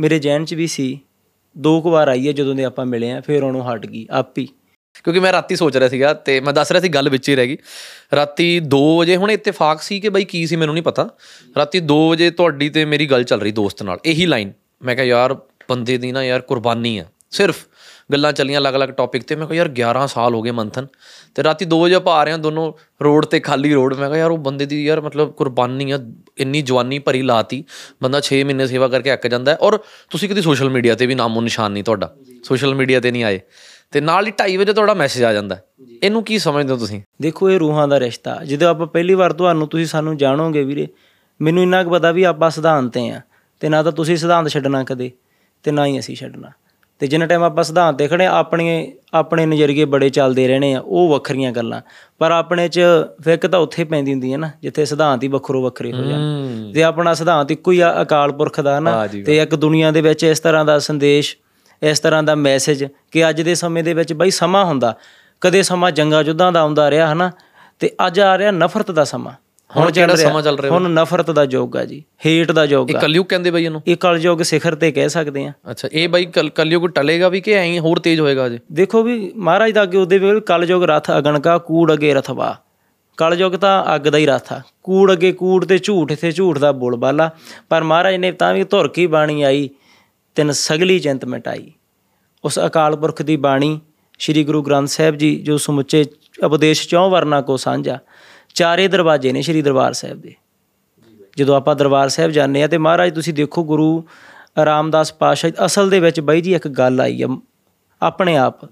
[0.00, 0.98] ਮੇਰੇ ਜਹਿਨ 'ਚ ਵੀ ਸੀ।
[1.56, 4.38] ਦੋ ਕੁ ਵਾਰ ਆਈ ਹੈ ਜਦੋਂ ਦੇ ਆਪਾਂ ਮਿਲੇ ਆ ਫਿਰ ਉਹਨੂੰ ਹਟ ਗਈ, ਆਪ
[4.38, 4.46] ਹੀ।
[5.04, 7.46] ਕਿਉਂਕਿ ਮੈਂ ਰਾਤੀ ਸੋਚ ਰਿਹਾ ਸੀਗਾ ਤੇ ਮੈਂ ਦੱਸ ਰਿਹਾ ਸੀ ਗੱਲ ਵਿੱਚ ਹੀ ਰਹਿ
[7.46, 7.56] ਗਈ।
[8.16, 11.08] ਰਾਤੀ 2 ਵਜੇ, ਹੁਣ ਇਤਫਾਕ ਸੀ ਕਿ ਬਾਈ ਕੀ ਸੀ ਮੈਨੂੰ ਨਹੀਂ ਪਤਾ।
[11.56, 14.52] ਰਾਤੀ 2 ਵਜੇ ਤੁਹਾਡੀ ਤੇ ਮੇਰੀ ਗੱਲ ਚੱਲ ਰਹੀ ਦੋਸਤ ਨਾਲ, ਇਹੀ ਲਾਈਨ
[14.82, 15.34] ਮੈਂ ਕਿਹਾ, ਯਾਰ,
[15.68, 17.56] ਬੰਦੇ ਦੀ ਨਾ ਯਾਰ ਕੁਰਬਾਨੀ ਆ, ਸਿਰਫ
[18.12, 20.86] ਗੱਲਾਂ ਚੱਲੀਆਂ ਅਲੱਗ-ਅਲੱਗ ਟੌਪਿਕ ਤੇ। ਮੈਂ ਕਿਹਾ, ਯਾਰ 11 ਸਾਲ ਹੋ ਗਏ ਮੰਥਨ
[21.34, 22.72] ਤੇ ਰਾਤੀ 2 ਵਜੇ ਆਪਾਂ ਆ ਰਹੇ ਹਾਂ ਦੋਨੋਂ
[23.04, 25.98] ਰੋਡ ਤੇ, ਖਾਲੀ ਰੋਡ। ਮੈਂ ਕਿਹਾ, ਯਾਰ, ਉਹ ਬੰਦੇ ਦੀ, ਯਾਰ, ਮਤਲਬ ਕੁਰਬਾਨੀ ਆ,
[26.38, 27.64] ਇੰਨੀ ਜਵਾਨੀ ਭਰੀ ਲਾਤੀ।
[28.02, 29.78] ਬੰਦਾ 6 ਮਹੀਨੇ ਸੇਵਾ ਕਰਕੇ ਅੱਕ ਜਾਂਦਾ ਹੈ। ਔਰ
[30.10, 32.14] ਤੁਸੀਂ ਕਦੀ ਸੋਸ਼ਲ ਮੀਡੀਆ ਤੇ ਵੀ ਨਾਮੋ ਨਿਸ਼ਾਨ ਨਹੀਂ ਤੁਹਾਡਾ।
[32.44, 33.40] ਸੋਸ਼ਲ ਮੀਡੀਆ ਤੇ ਨਹੀਂ ਆਏ।
[33.90, 35.64] ਤੇ ਨਾਲ ਹੀ 2:30 ਵਜੇ ਤੁਹਾਡਾ ਮੈਸੇਜ ਆ ਜਾਂਦਾ ਹੈ।
[36.02, 37.02] ਇਹਨੂੰ ਕੀ ਸਮਝਦੇ ਹੋ ਤੁਸੀਂ?
[37.22, 40.88] ਦੇਖੋ, ਇਹ ਰੂਹਾਂ ਦਾ ਰਿਸ਼ਤਾ। ਜਦੋਂ ਆਪਾਂ ਪਹਿਲੀ ਵਾਰ ਤੁਹਾਨੂੰ ਤੁਸੀਂ ਸਾਨੂੰ ਜਾਣੋਗੇ ਵੀਰੇ,
[41.40, 43.20] ਮੈਨੂੰ ਇੰਨਾ ਕੁ ਪਤਾ ਵੀ ਆਪਾਂ ਸਿਧਾਂਤ ਤੇ ਆ
[43.60, 45.10] ਤੇ ਨਾ ਤਾਂ ਤੁਸੀਂ ਸਿਧਾਂਤ ਛੱਡਣਾ ਕਦੇ,
[45.62, 46.50] ਤੇ ਨਾ ਹੀ ਅਸੀਂ ਛੱਡਣਾ।
[47.00, 51.08] ਤੇ ਜਿੰਨਾ ਟਾਈਮ ਆਪਾਂ ਸਿਧਾਂਤ ਤੇ ਖੜੇ ਆਪਣੇ ਆਪਣੇ ਨਜ਼ਰੀਏ ਬੜੇ ਚੱਲਦੇ ਰਹਿਣੇ ਆ ਉਹ
[51.10, 51.80] ਵੱਖਰੀਆਂ ਗੱਲਾਂ।
[52.18, 52.80] ਪਰ ਆਪਣੇ 'ਚ
[53.24, 56.82] ਫਿੱਕ ਤਾਂ ਉੱਥੇ ਪੈਂਦੀ ਹੁੰਦੀ ਹੈ ਨਾ ਜਿੱਥੇ ਸਿਧਾਂਤ ਹੀ ਵੱਖਰੋ ਵੱਖਰੇ ਹੋ ਜਾਣ। ਤੇ
[56.82, 60.40] ਆਪਣਾ ਸਿਧਾਂਤ ਇੱਕੋ ਹੀ ਆ ਅਕਾਲ ਪੁਰਖ ਦਾ ਨਾ ਤੇ ਇੱਕ ਦੁਨੀਆ ਦੇ ਵਿੱਚ ਇਸ
[60.40, 61.36] ਤਰ੍ਹਾਂ ਦਾ ਸੰਦੇਸ਼
[61.82, 64.94] ਇਸ ਤਰ੍ਹਾਂ ਦਾ ਮੈਸੇਜ ਕਿ ਅੱਜ ਦੇ ਸਮੇਂ ਦੇ ਵਿੱਚ ਬਈ ਸਮਾਂ ਹੁੰਦਾ।
[65.42, 67.30] ਕਦੇ ਸਮਾਂ ਜੰਗਾਂ ਯੁੱਧਾਂ ਦਾ ਆਉਂਦਾ ਰਿਹਾ ਹਨਾ
[67.80, 69.32] ਤੇ ਅੱਜ ਆ ਰਿਹਾ ਨਫ਼ਰਤ ਦਾ ਸਮਾਂ।
[69.76, 72.96] ਹੁਣ ਕਿਹੜਾ ਸਮਾਂ ਚੱਲ ਰਿਹਾ ਹੁਣ ਨਫ਼ਰਤ ਦਾ ਯੁੱਗ ਆ ਜੀ ਹੇਟ ਦਾ ਯੁੱਗ ਇਹ
[72.96, 73.82] ਆ। ਕਲਯੁਗ ਕਹਿੰਦੇ ਬਈ ਇਹਨੂੰ?
[73.86, 77.52] ਇਹ ਕਲਯੁੱਗ ਸਿਖਰ ਤੇ ਕਹਿ ਸਕਦੇ ਆ। ਅੱਛਾ ਇਹ ਬਾਈ ਕਲ- ਕਲਯੁਗ ਟਲੇਗਾ ਵੀ ਕਿ
[77.52, 81.58] ਐਂ ਹੋਰ ਤੇਜ਼ ਹੋਏਗਾ ਅਜੇ ਦੇਖੋ ਵੀ ਮਹਾਰਾਜ ਦਾ ਅੱਗੇ ਉਹਦੇ ਵੀ ਕਲਯੁਗ ਰਥ ਅਗਣਕਾ
[81.58, 82.56] ਕੂੜ ਅਗੇ ਰਥਵਾ
[83.16, 86.72] ਕਲਯੁਗ ਤਾਂ ਅੱਗ ਦਾ ਹੀ ਰਥ ਆ। ਕੂੜ ਅਗੇ ਕੂੜ ਤੇ ਝੂਠ ਇੱਥੇ ਝੂਠ ਦਾ
[86.72, 87.30] ਬੋਲਬਾਲਾ
[87.68, 89.70] ਪਰ ਮਹਾਰਾਜ ਨੇ ਤਾਂ ਵੀ ਧੁਰ ਕੀ ਬਾਣੀ ਆਈ
[90.34, 91.72] ਤਿੰਨ ਸਗਲੀ ਚਿੰਤ ਮਿਟਾਈ।
[92.44, 93.80] ਉਸ ਅਕਾਲ ਪੁਰਖ ਦੀ ਬਾਣੀ
[94.18, 96.04] ਸ੍ਰੀ ਗੁਰੂ ਗ੍ਰੰਥ ਸਾਹਿਬ ਜੀ ਜੋ ਸਮੁੱਚੇ
[96.44, 97.98] ਉਪਦੇਸ਼ ਚੌਂ ਵਰਨਾ ਕੋ ਸਾਂਝਾ।
[98.54, 100.34] ਚਾਰੇ ਦਰਵਾਜ਼ੇ ਨੇ ਸ੍ਰੀ ਦਰਬਾਰ ਸਾਹਿਬ ਦੇ।
[101.36, 104.04] ਜਦੋਂ ਆਪਾਂ ਦਰਬਾਰ ਸਾਹਿਬ ਜਾਂਦੇ ਆ ਤੇ ਮਹਾਰਾਜ ਤੁਸੀਂ ਦੇਖੋ ਗੁਰੂ
[104.64, 107.40] ਰਾਮਦਾਸ ਪਾਤਸ਼ਾਹ ਜੀ- ਅਸਲ ਦੇ ਵਿੱਚ ਬਾਈ ਜੀ ਇੱਕ ਗੱਲ ਆਈ ਆ
[108.02, 108.64] ਆਪਣੇ ਆਪ।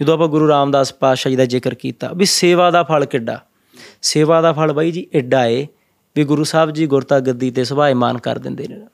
[0.00, 3.42] ਜਦੋਂ ਆਪਾਂ ਗੁਰੂ ਰਾਮਦਾਸ ਪਾਤਸ਼ਾਹ ਜੀ ਦਾ ਜ਼ਿਕਰ ਕੀਤਾ ਵੀ ਸੇਵਾ ਦਾ ਫਲ ਕਿੱਡਾ?
[4.02, 5.68] ਸੇਵਾ ਦਾ ਫਲ ਬਾਈ ਜੀ ਐਡਾ ਏ
[6.16, 8.86] ਵੀ ਗੁਰੂ ਸਾਹਿਬ ਜੀ ਗੁਰਤਾ ਗੱਦੀ ਤੇ ਸੁਭਾਇਮਾਨ ਕਰ ਦਿੰਦੇ ਨੇ।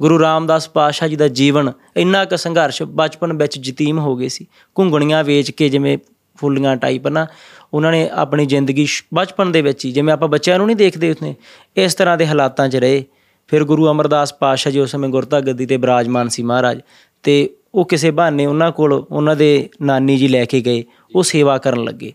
[0.00, 4.46] ਗੁਰੂ ਰਾਮਦਾਸ ਪਾਤਸ਼ਾਹ ਜੀ ਦਾ ਜੀਵਨ ਇੰਨਾ ਕੁ ਸੰਘਰਸ਼ ਬਚਪਨ ਵਿੱਚ ਯਤੀਮ ਹੋ ਗਏ ਸੀ।
[4.78, 5.98] ਘੁੰਗਣੀਆਂ ਵੇਚ ਕੇ ਜਿਵੇਂ
[6.36, 7.26] ਫੁੱਲੀਆਂ ਟਾਈਪ ਨਾ
[7.74, 11.10] ਉਹਨਾਂ ਨੇ ਆਪਣੀ ਜ਼ਿੰਦਗੀ ਸ਼- ਬਚਪਨ ਦੇ ਵਿੱਚ ਹੀ, ਜਿਵੇਂ ਆਪਾਂ ਬੱਚਿਆਂ ਨੂੰ ਨਹੀਂ ਦੇਖਦੇ
[11.10, 11.34] ਉਸਨੇ,
[11.76, 13.04] ਇਸ ਤਰ੍ਹਾਂ ਦੇ ਹਾਲਾਤਾਂ 'ਚ ਰਹੇ।
[13.48, 16.80] ਫਿਰ ਗੁਰੂ ਅਮਰਦਾਸ ਪਾਤਸ਼ਾਹ ਜੀ ਉਸ ਸਮੇਂ ਗੁਰਤਾ ਗੱਦੀ ਤੇ ਬਿਰਾਜਮਾਨ ਸੀ ਮਹਾਰਾਜ।
[17.22, 20.84] ਤੇ ਉਹ ਕਿਸੇ ਬਹਾਨੇ ਉਹਨਾਂ ਕੋਲ ਉਹਨਾਂ ਦੇ ਨਾਨੀ ਜੀ ਲੈ ਕੇ ਗਏ,
[21.16, 22.12] ਉਹ ਸੇਵਾ ਕਰਨ ਲੱਗੇ।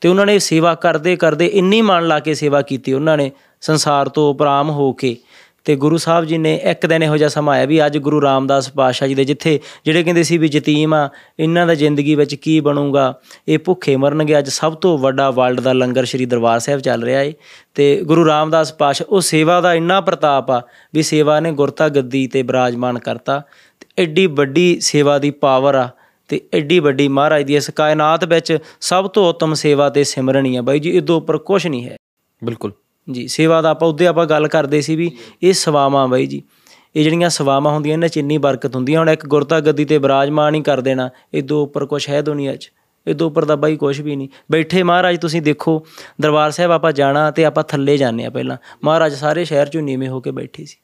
[0.00, 4.08] ਤੇ ਉਹਨਾਂ ਨੇ ਸੇਵਾ ਕਰਦੇ ਕਰਦੇ ਇੰਨੀ ਮਨ ਲਾ ਕੇ ਸੇਵਾ ਕੀਤੀ ਉਹਨਾਂ ਨੇ, ਸੰਸਾਰ
[4.08, 5.16] ਤੋਂ ਉਪਰਾਮ ਹੋ ਕੇ।
[5.64, 8.70] ਤੇ ਗੁਰੂ ਸਾਹਿਬ ਜੀ ਨੇ ਇੱਕ ਦਿਨ ਇਹੋ ਜਿਹਾ ਸਮਾਂ ਆਇਆ ਵੀ ਅੱਜ ਗੁਰੂ ਰਾਮਦਾਸ
[8.72, 12.60] ਪਾਤਸ਼ਾਹ ਜੀ ਦੇ ਜਿੱਥੇ ਜਿਹੜੇ ਕਹਿੰਦੇ ਸੀ ਵੀ ਯਤੀਮ ਆ, ਇਹਨਾਂ ਦਾ ਜ਼ਿੰਦਗੀ ਵਿੱਚ ਕੀ
[12.60, 13.18] ਬਣੂਗਾ?
[13.48, 17.22] ਇਹ ਭੁੱਖੇ ਮਰਨਗੇ। ਅੱਜ ਸਭ ਤੋਂ ਵੱਡਾ ਵਰਲਡ ਦਾ ਲੰਗਰ ਸ੍ਰੀ ਦਰਬਾਰ ਸਾਹਿਬ ਚੱਲ ਰਿਹਾ
[17.22, 17.34] ਏ।
[17.74, 20.62] ਤੇ ਗੁਰੂ ਰਾਮਦਾਸ ਪਾਤਸ਼ਾਹ, ਉਹ ਸੇਵਾ ਦਾ ਇੰਨਾ ਪ੍ਰਤਾਪ ਆ
[20.94, 23.42] ਵੀ ਸੇਵਾ ਨੇ ਗੁਰਤਾ ਗੱਦੀ ਤੇ ਬਿਰਾਜਮਾਨ ਕਰਤਾ।
[23.80, 25.88] ਤੇ ਐਡੀ ਵੱਡੀ ਸੇਵਾ ਦੀ ਪਾਵਰ ਆ
[26.28, 30.56] ਤੇ ਐਡੀ ਵੱਡੀ ਮਹਾਰਾਜ ਦੀ ਇਸ ਕਾਇਨਾਤ ਵਿੱਚ ਸਭ ਤੋਂ ਉੱਤਮ ਸੇਵਾ ਤੇ ਸਿਮਰਨ ਹੀ
[30.56, 31.96] ਆ। ਬਾਈ ਜੀ ਇਦੋਂ ਉੱਪਰ ਕੁਝ ਨਹੀਂ ਹੈ।
[32.44, 32.72] ਬਿਲਕੁਲ।
[33.10, 35.10] ਜੀ, ਸੇਵਾ ਦਾ ਆਪਾਂ ਉਹਦੇ ਆਪਾਂ ਗੱਲ ਕਰਦੇ ਸੀ ਵੀ
[35.42, 36.42] ਇਹ ਸਵਾਵਾਂ ਬਾਈ ਜੀ।
[36.96, 39.98] ਇਹ ਜਿਹੜੀਆਂ ਸਵਾਵਾਂ ਹੁੰਦੀਆਂ, ਇਹਨਾਂ 'ਚ ਇੰਨੀ ਬਰਕਤ ਹੁੰਦੀ ਆ। ਹੁਣ ਇੱਕ ਗੁਰਤਾ ਗੱਦੀ ਤੇ
[39.98, 42.72] ਬਿਰਾਜਮਾਨ ਹੀ ਕਰ ਦੇਣਾ ਇਦੋਂ ਉੱਪਰ ਕੁਝ ਹੈ ਦੁਨੀਆ 'ਚ।
[43.06, 45.86] ਇਦੋਂ ਉੱਪਰ ਤਾਂ ਬਾਈ ਕੁਝ ਵੀ ਨਹੀਂ। ਬੈਠੇ ਮਹਾਰਾਜ, ਤੁਸੀਂ ਦੇਖੋ,
[46.20, 50.08] ਦਰਬਾਰ ਸਾਹਿਬ ਆਪਾਂ ਜਾਣਾ ਤੇ ਆਪਾਂ ਥੱਲੇ ਜਾਂਦੇ ਆ ਪਹਿਲਾਂ। ਮਹਾਰਾਜ ਸਾਰੇ ਸ਼ਹਿਰ 'ਚੋਂ ਨੀਵੇਂ
[50.08, 50.76] ਹੋ ਕੇ ਬੈਠੇ ਸੀ।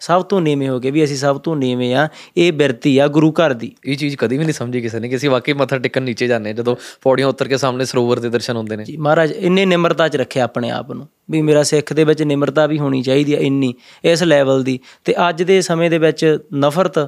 [0.00, 3.30] ਸਭ ਤੋਂ ਨੀਵੇਂ ਹੋ ਗਏ ਵੀ ਅਸੀਂ ਸਭ ਤੋਂ ਨੀਵੇਂ ਆ ਇਹ ਬਿਰਤੀ ਆ ਗੁਰੂ
[3.32, 6.02] ਘਰ ਦੀ। ਇਹ ਚੀਜ਼ ਕਦੀ ਵੀ ਨਹੀਂ ਸਮਝੀ ਕਿਸੇ ਨੇ ਕਿ ਅਸੀਂ ਵਾਕਈ ਮੱਥਾ ਟੇਕਣ
[6.02, 9.64] ਨੀਚੇ ਜਾਂਦੇ ਜਦੋਂ ਪੌੜੀਆਂ ਉਤਰ ਕੇ ਸਾਹਮਣੇ ਸਰੋਵਰ ਦੇ ਦਰਸ਼ਨ ਹੁੰਦੇ ਨੇ। ਜੀ ਮਹਾਰਾਜ ਇੰਨੇ
[9.66, 13.34] ਨਿਮਰਤਾ 'ਚ ਰੱਖਿਆ ਆਪਣੇ ਆਪ ਨੂੰ ਵੀ ਮੇਰਾ ਸਿੱਖ ਦੇ ਵਿੱਚ ਨਿਮਰਤਾ ਵੀ ਹੋਣੀ ਚਾਹੀਦੀ
[13.34, 16.98] ਹੈ ਇੰਨੀ ਇਸ ਲੈਵਲ ਦੀ। ਤੇ ਅੱਜ ਦੇ ਸਮੇਂ ਦੇ ਵਿੱਚ ਨਫ਼ਰਤ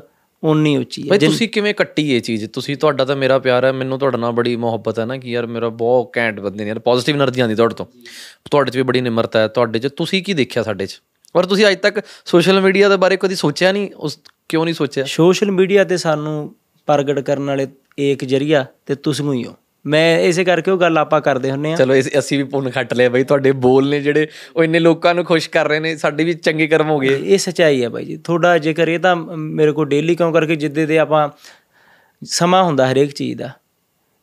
[0.43, 2.45] ਉਨੀ ਉੱਚੀ ਹੈ ਤੁਸੀਂ ਕਿਵੇਂ ਕੱਟੀ ਇਹ ਚੀਜ਼?
[2.47, 5.47] ਤੁਸੀਂ ਤੁਹਾਡਾ ਤਾਂ ਮੇਰਾ ਪਿਆਰ ਹੈ ਮੈਨੂੰ ਤੁਹਾਡਾ ਨਾਲ ਬੜੀ ਮੁਹੱਬਤ ਹੈ ਨਾ ਕਿ ਯਾਰ
[5.47, 7.87] ਮੇਰਾ ਬਹੁਤ ਕੈਂਟ ਬੰਦੇ ਨੇ ਯਾਰ ਪੋਜ਼ਿਟਿਵ એનર્ਜੀ ਆਂਦੀ ਤੁਹਾਡੇ ਤੋਂ।
[8.51, 11.01] ਤੁਹਾਡੇ 'ਚ ਵੀ ਬੜੀ ਨਿਮਰਤਾ ਹੈ ਤੁਹਾਡੇ 'ਚ ਤੁਸੀਂ ਕੀ ਦੇਖਿਆ ਸਾਡੇ 'ਚ?
[11.37, 13.91] ਔਰ ਤੁਸੀਂ ਅੱਜ ਤੱਕ ਸੋਸ਼ਲ ਮੀਡੀਆ ਦੇ ਬਾਰੇ ਕਦੀ ਸੋਚਿਆ ਨਹੀਂ?
[13.97, 15.05] ਉਸ ਕਿਉਂ ਨਹੀਂ ਸੋਚਿਆ?
[15.05, 17.67] ਸੋਸ਼ਲ ਮੀਡੀਆ ਤੇ ਸਾਨੂੰ ਪ੍ਰਗਟ ਕਰਨ ਵਾਲੇ
[18.01, 19.55] ਏਕ ਜਰੀਆ ਤੇ ਤੁਸੀਂ ਹੀ ਹੋ।
[19.87, 23.09] ਮੈਂ ਇਸੇ ਕਰਕੇ ਉਹ ਗੱਲ ਆਪਾਂ ਕਰਦੇ ਹੁੰਨੇ ਆ। ਚਲੋ ਅਸੀਂ ਵੀ ਪੁੰਨ ਖੱਟ ਲਿਆ
[23.09, 26.35] ਬਈ ਤੁਹਾਡੇ ਬੋਲ ਨੇ ਜਿਹੜੇ ਉਹ ਇੰਨੇ ਲੋਕਾਂ ਨੂੰ ਖੁਸ਼ ਕਰ ਰਹੇ ਨੇ ਸਾਡੇ ਵੀ
[26.35, 29.87] ਚੰਗੇ ਕਰਮ ਹੋ ਗਏ। ਇਹ ਸਚਾਈ ਹੈ ਬਾਈ ਜੀ। ਥੋੜਾ ਜੇਕਰ ਇਹ ਤਾਂ ਮੇਰੇ ਕੋਲ
[29.87, 31.29] ਡੇਲੀ ਕਿਉਂ ਕਰਕੇ ਜਿੱਦੇ ਤੇ ਆਪਾਂ
[32.25, 33.51] ਸਮਾਂ ਹੁੰਦਾ ਹਰੇਕ ਚੀਜ਼ ਦਾ।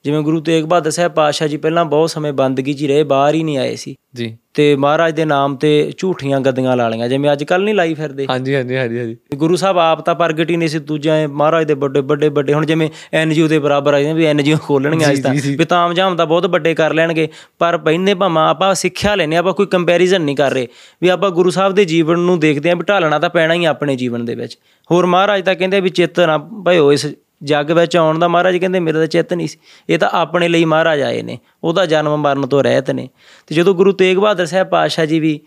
[0.03, 3.43] ਜਿਵੇਂ ਗੁਰੂ ਤੇਗ ਬਹਾਦਰ ਸਾਹਿਬ ਪਾਤਸ਼ਾਹ ਜੀ ਪਹਿਲਾਂ ਬਹੁਤ ਸਮੇਂ ਬੰਦਗੀ 'ਚ ਰਹੇ ਬਾਹਰ ਹੀ
[3.43, 7.43] ਨਹੀਂ ਆਏ ਸੀ। ਜੀ। ਤੇ ਮਹਾਰਾਜ ਦੇ ਨਾਮ ਤੇ ਝੂਠੀਆਂ ਗੱਦੀਆਂ ਲਾ ਲਈਆਂ ਜਿਵੇਂ ਅੱਜ
[7.43, 10.69] ਕੱਲ ਨਹੀਂ ਲਾਈ ਫਿਰਦੇ। ਹਾਂਜੀ ਹਾਂਜੀ ਹਾਂਜੀ ਹਾਂਜੀ। ਗੁਰੂ ਸਾਹਿਬ ਆਪ ਤਾਂ ਪ੍ਰਗਟ ਹੀ ਨਹੀਂ
[10.69, 14.25] ਸੀ ਦੂਜਾ ਮਹਾਰਾਜ ਦੇ ਵੱਡੇ ਵੱਡੇ ਵੱਡੇ। ਹੁਣ ਜਿਵੇਂ ਐਨਜੀਓ ਦੇ ਬਰਾਬਰ ਆ ਜਾਂਦੇ ਵੀ
[14.25, 17.27] ਐਨਜੀਓ ਖੋਲਣਗੇ ਅੱਜ ਤਾਂ। ਵੀ ਤਾਮਝਾਮ ਤਾਂ ਬਹੁਤ ਵੱਡੇ ਕਰ ਲੈਣਗੇ
[17.59, 20.67] ਪਰ ਪਹਿਨੇ ਭਾਵੇਂ ਆਪਾਂ ਸਿੱਖਿਆ ਲੈਨੇ ਆਪਾਂ ਕੋਈ ਕੰਪੈਰੀਜ਼ਨ ਨਹੀਂ ਕਰ ਰਹੇ।
[21.01, 23.95] ਵੀ ਆਪਾਂ ਗੁਰੂ ਸਾਹਿਬ ਦੇ ਜੀਵਨ ਨੂੰ ਦੇਖਦੇ ਆਂ ਵੀ ਢਾਲਣਾ ਤਾਂ ਪੈਣਾ ਹੀ ਆਪਣੇ
[23.95, 24.57] ਜੀਵਨ ਦੇ ਵਿੱਚ।
[24.89, 27.05] ਹੋਰ ਮਹਾਰਾਜ ਤਾਂ ਕਹਿੰਦੇ ਵੀ ਚਿੱਤ ਨਾ ਭਇਓ ਇਸ
[27.43, 30.65] ਜੱਗ ਵਿੱਚ ਆਉਣ ਦਾ ਮਹਾਰਾਜ ਕਹਿੰਦੇ ਮੇਰਾ ਤਾਂ ਚਿੱਤ ਨਹੀਂ ਸੀ। ਇਹ ਤਾਂ ਆਪਣੇ ਲਈ
[30.65, 33.09] ਮਹਾਰਾਜ ਆਏ ਨੇ, ਉਹਦਾ ਜਨਮ ਮਰਨ ਤੋਂ ਰਹਿਤ ਨੇ।
[33.47, 35.39] ਤੇ ਜਦੋਂ ਗੁਰੂ ਤੇਗ ਬਹਾਦਰ ਸਾਹਿਬ ਪਾਤਸ਼ਾਹ ਜੀ ਵੀ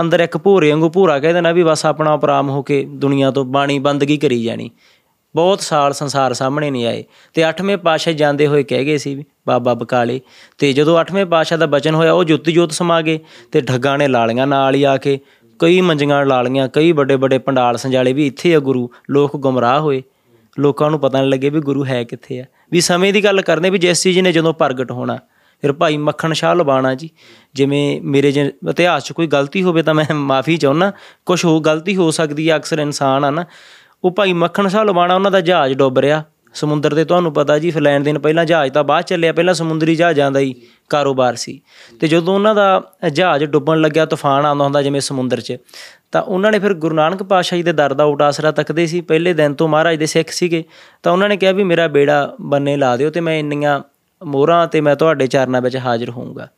[0.00, 3.44] ਅੰਦਰ ਇੱਕ ਭੂਰੇ ਵਾਂਗੂ ਭੂਰਾ ਕਹਿ ਦੇਣਾ ਵੀ ਬਸ ਆਪਣਾ ਉਪਰਾਮ ਹੋ ਕੇ ਦੁਨੀਆ ਤੋਂ
[3.44, 4.70] ਬਾਣੀ ਬੰਦਗੀ ਕਰੀ ਜਾਣੀ।
[5.34, 9.24] ਬਹੁਤ ਸਾਲ ਸੰਸਾਰ ਸਾਹਮਣੇ ਨਹੀਂ ਆਏ। ਤੇ 8ਵੇਂ ਪਾਤਸ਼ਾਹ ਜਾਂਦੇ ਹੋਏ ਕਹਿ ਗਏ ਸੀ ਵੀ,
[9.46, 10.20] ਬਾਬਾ ਬਕਾਲੇ।
[10.58, 13.18] ਤੇ ਜਦੋਂ 8ਵੇਂ ਪਾਤਸ਼ਾਹ ਦਾ ਬਚਨ ਹੋਇਆ, ਉਹ ਜੋਤੀ ਜੋਤ ਸਮਾ ਗਏ
[13.52, 15.20] ਤੇ ਠੱਗਾਂ ਨੇ ਲਾਲੀਆਂ ਨਾਲ ਹੀ ਆ ਕੇ,
[15.58, 20.02] ਕਈ ਮੰਜੀਆਂ ਲਾਲੀਆਂ, ਕਈ ਵੱਡੇ ਵੱਡੇ ਪੰਡਾਲ ਸੰਜਾਲੇ ਵੀ ਇੱਥੇ ਆ ਗੁਰੂ, ਲੋਕ ਗੁੰਮਰਾਹ ਹੋਏ।
[20.58, 23.70] ਲੋਕਾਂ ਨੂੰ ਪਤਾ ਨਹੀਂ ਲੱਗੇ ਵੀ ਗੁਰੂ ਹੈ ਕਿੱਥੇ ਆ। ਵੀ ਸਮੇਂ ਦੀ ਗੱਲ ਕਰਦੇ
[23.70, 25.18] ਵੀ ਜਿਸ ਚੀਜ਼ ਨੇ ਜਦੋਂ ਪ੍ਰਗਟ ਹੋਣਾ।
[25.62, 27.10] ਫਿਰ ਭਾਈ ਮੱਖਣ ਸ਼ਾਹ ਲਬਾਣਾ ਜੀ,
[27.54, 30.92] ਜਿਵੇਂ ਮੇਰੇ ਜੇ ਇਤਿਹਾਸ 'ਚ ਕੋਈ ਗਲਤੀ ਹੋਵੇ ਤਾਂ ਮੈਂ ਮਾਫੀ ਚਾਹੁੰਦਾ
[31.26, 33.44] ਕੁਝ ਹੋ ਗਲਤੀ ਹੋ ਸਕਦੀ ਹੈ ਅਕਸਰ ਇਨਸਾਨ ਆ ਨਾ।
[34.04, 37.70] ਉਹ ਭਾਈ ਮੱਖਣ ਸ਼ਾਹ ਲਬਾਣਾ, ਉਹਨਾਂ ਦਾ ਜਹਾਜ਼ ਡੁੱਬ ਰਿਹਾ। ਸਮੁੰਦਰ ਤੇ ਤੁਹਾਨੂੰ ਪਤਾ ਜੀ
[37.70, 40.54] ਫਲੈਣ ਦਿਨ ਪਹਿਲਾਂ ਜਹਾਜ਼ ਤਾਂ ਬਾਅਦ ਚੱਲਿਆ, ਪਹਿਲਾਂ ਸਮੁੰਦਰੀ ਜਹਾਜ਼ਾਂ ਦਾ ਹੀ
[40.88, 41.60] ਕਾਰੋਬਾਰ ਸੀ।
[42.00, 42.82] ਤੇ ਜਦੋਂ ਉਹਨਾਂ ਦਾ
[43.12, 45.56] ਜਹਾਜ਼ ਡੁੱਬਣ ਲੱਗਿਆ, ਤੂਫਾਨ ਆਉਂਦਾ ਹੁੰਦਾ ਜਿਵੇਂ ਸਮੁੰਦਰ 'ਚ।
[46.14, 49.00] ਤਾਂ ਉਹਨਾਂ ਨੇ ਫਿਰ ਗੁਰੂ ਨਾਨਕ ਪਾਤਸ਼ਾਹ ਜੀ ਦੇ ਦਰ ਦਾ ਊਟ ਆਸਰਾ ਤੱਕਦੇ ਸੀ।
[49.00, 50.64] ਪਹਿਲੇ ਦਿਨ ਤੋਂ ਮਹਾਰਾਜ ਦੇ ਸਿੱਖ ਸੀਗੇ।
[51.02, 53.80] ਤਾਂ ਉਹਨਾਂ ਨੇ ਕਿਹਾ ਵੀ ਮੇਰਾ ਬੇੜਾ ਬੰਨੇ ਲਾ ਦਿਓ ਤੇ ਮੈਂ ਇੰਨੀਆਂ
[54.24, 56.48] ਮੋਹਰਾਂ ਤੇ ਮੈਂ ਤੁਹਾਡੇ ਚਰਨਾਂ ਵਿੱਚ ਹਾਜ਼ਰ ਹੋਊਂਗਾ।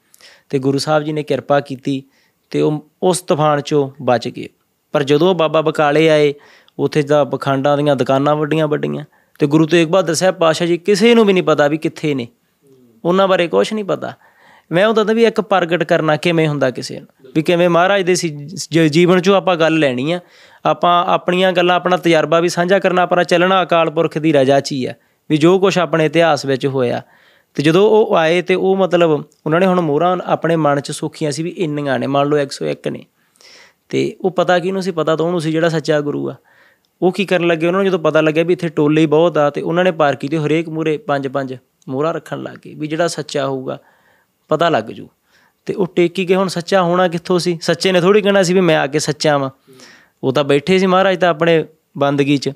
[0.51, 2.03] ਤੇ ਗੁਰੂ ਸਾਹਿਬ ਜੀ ਨੇ ਕਿਰਪਾ ਕੀਤੀ
[2.51, 4.49] ਤੇ ਉਹ ਉਸ ਤੂਫਾਨ 'ਚੋਂ ਬਚ ਗਏ।
[4.93, 6.35] ਪਰ ਜਦੋਂ ਉਹ ਬਾਬਾ ਬਕਾਲੇ ਆਏ,
[6.79, 9.05] ਉੱਥੇ ਦਾ ਪਖੰਡਾਂ ਦੀਆਂ ਦੁਕਾਨਾਂ ਵੱਡੀਆਂ ਵੱਡੀਆਂ।
[9.39, 12.29] ਤੇ ਗੁਰੂ ਤੇਗ ਬਹਾਦਰ ਸਾਹਿਬ ਪਾਤਸ਼ਾਹ ਜੀ ਕਿਸੇ ਨੂੰ ਵੀ ਨਹੀਂ ਪਤਾ ਵੀ ਕਿੱਥੇ ਨੇ।
[13.05, 14.13] ਉਹਨਾਂ ਬਾਰੇ ਕੁਝ ਨਹੀਂ ਪਤਾ।
[14.73, 18.15] ਮੈਂ ਉਹ ਦੱਸਦਾ ਵੀ ਇੱਕ ਪ੍ਰਗਟ ਕਰਨਾ ਕਿਵੇਂ ਹੁੰਦਾ ਕਿਸੇ ਨੂੰ। ਵੀ ਕਿਵੇਂ ਮਹਾਰਾਜ ਦੇ
[18.15, 18.29] ਸੀ
[18.71, 20.21] ਜ- ਜੀਵਨ 'ਚੋਂ ਆਪਾਂ ਗੱਲ ਲੈਣੀ ਆ।
[20.65, 24.73] ਆਪਾਂ ਆਪਣੀਆਂ ਗੱਲਾਂ, ਆਪਣਾ ਤਜਰਬਾ ਵੀ ਸਾਂਝਾ ਕਰਨਾ, ਆਪਣਾ ਚੱਲਣਾ ਅਕਾਲ ਪੁਰਖ ਦੀ ਰਜਾ 'ਚ
[24.73, 24.95] ਹੀ ਆ।
[25.31, 27.03] ਵੀ ਜੋ ਕੁਝ ਆਪਣੇ ਇਤਿਹਾਸ ਵਿੱਚ ਹੋਇਆ।
[27.55, 29.11] ਤੇ ਜਦੋਂ ਉਹ ਆਏ ਤੇ ਉਹ ਮਤਲਬ
[29.47, 32.89] ਉਹਨਾਂ ਨੇ ਹੁਣ ਮੋਹਰਾਂ ਆਪਣੇ ਮਨ 'ਚ ਸੁੱਖੀਆਂ ਸੀ ਵੀ ਇੰਨੀਆਂ ਨੇ। ਮੰਨ ਲਓ 101
[32.89, 33.07] ਨੇ।
[33.89, 34.91] ਤੇ ਉਹ ਪਤਾ ਕਿਹਨੂੰ ਸੀ?
[34.91, 36.35] ਪਤਾ ਤਾਂ ਉਹਨੂੰ ਸੀ ਜਿਹੜਾ ਸੱਚਾ ਗੁਰੂ ਆ।
[37.03, 37.67] ਉਹ ਕੀ ਕਰਨ ਲੱਗੇ?
[37.67, 40.17] ਉਹਨਾਂ ਨੂੰ ਜਦੋਂ ਪਤਾ ਲੱਗਿਆ ਵੀ ਇੱਥੇ ਟੋਲੇ ਹੀ ਬਹੁਤ ਆ ਤੇ ਉਹਨਾਂ ਨੇ ਪਾਰ
[40.17, 41.57] ਕੀਤੀ। ਹਰੇਕ ਮੂਰੇ ਪੰਜ ਪੰਜ
[41.89, 43.79] ਮੋਹਰਾਂ ਰੱਖਣ ਲੱਗ ਗਏ ਵੀ ਜਿਹੜਾ ਸੱਚਾ ਹੋਊਗਾ,
[44.49, 45.09] ਪਤਾ ਲੱਗ ਜੂ।
[45.67, 47.59] ਤੇ ਉਹ ਟੇਕੀ ਕੇ ਹੁਣ ਸੱਚਾ ਹੋਣਾ ਕਿੱਥੋਂ ਸੀ?
[47.63, 49.51] ਸੱਚੇ ਨੇ ਥੋੜੀ ਕਹਿਣਾ ਸੀ ਵੀ ਮੈਂ ਆ ਕੇ ਸੱਚਾ ਵਾਂ।
[50.25, 51.65] ਉਹ ਤਾਂ ਬੈਠੇ ਸੀ ਮਹਾਰਾਜ ਤਾਂ ਆਪਣੇ
[51.99, 52.51] ਬੰਦਗੀ 'ਚ।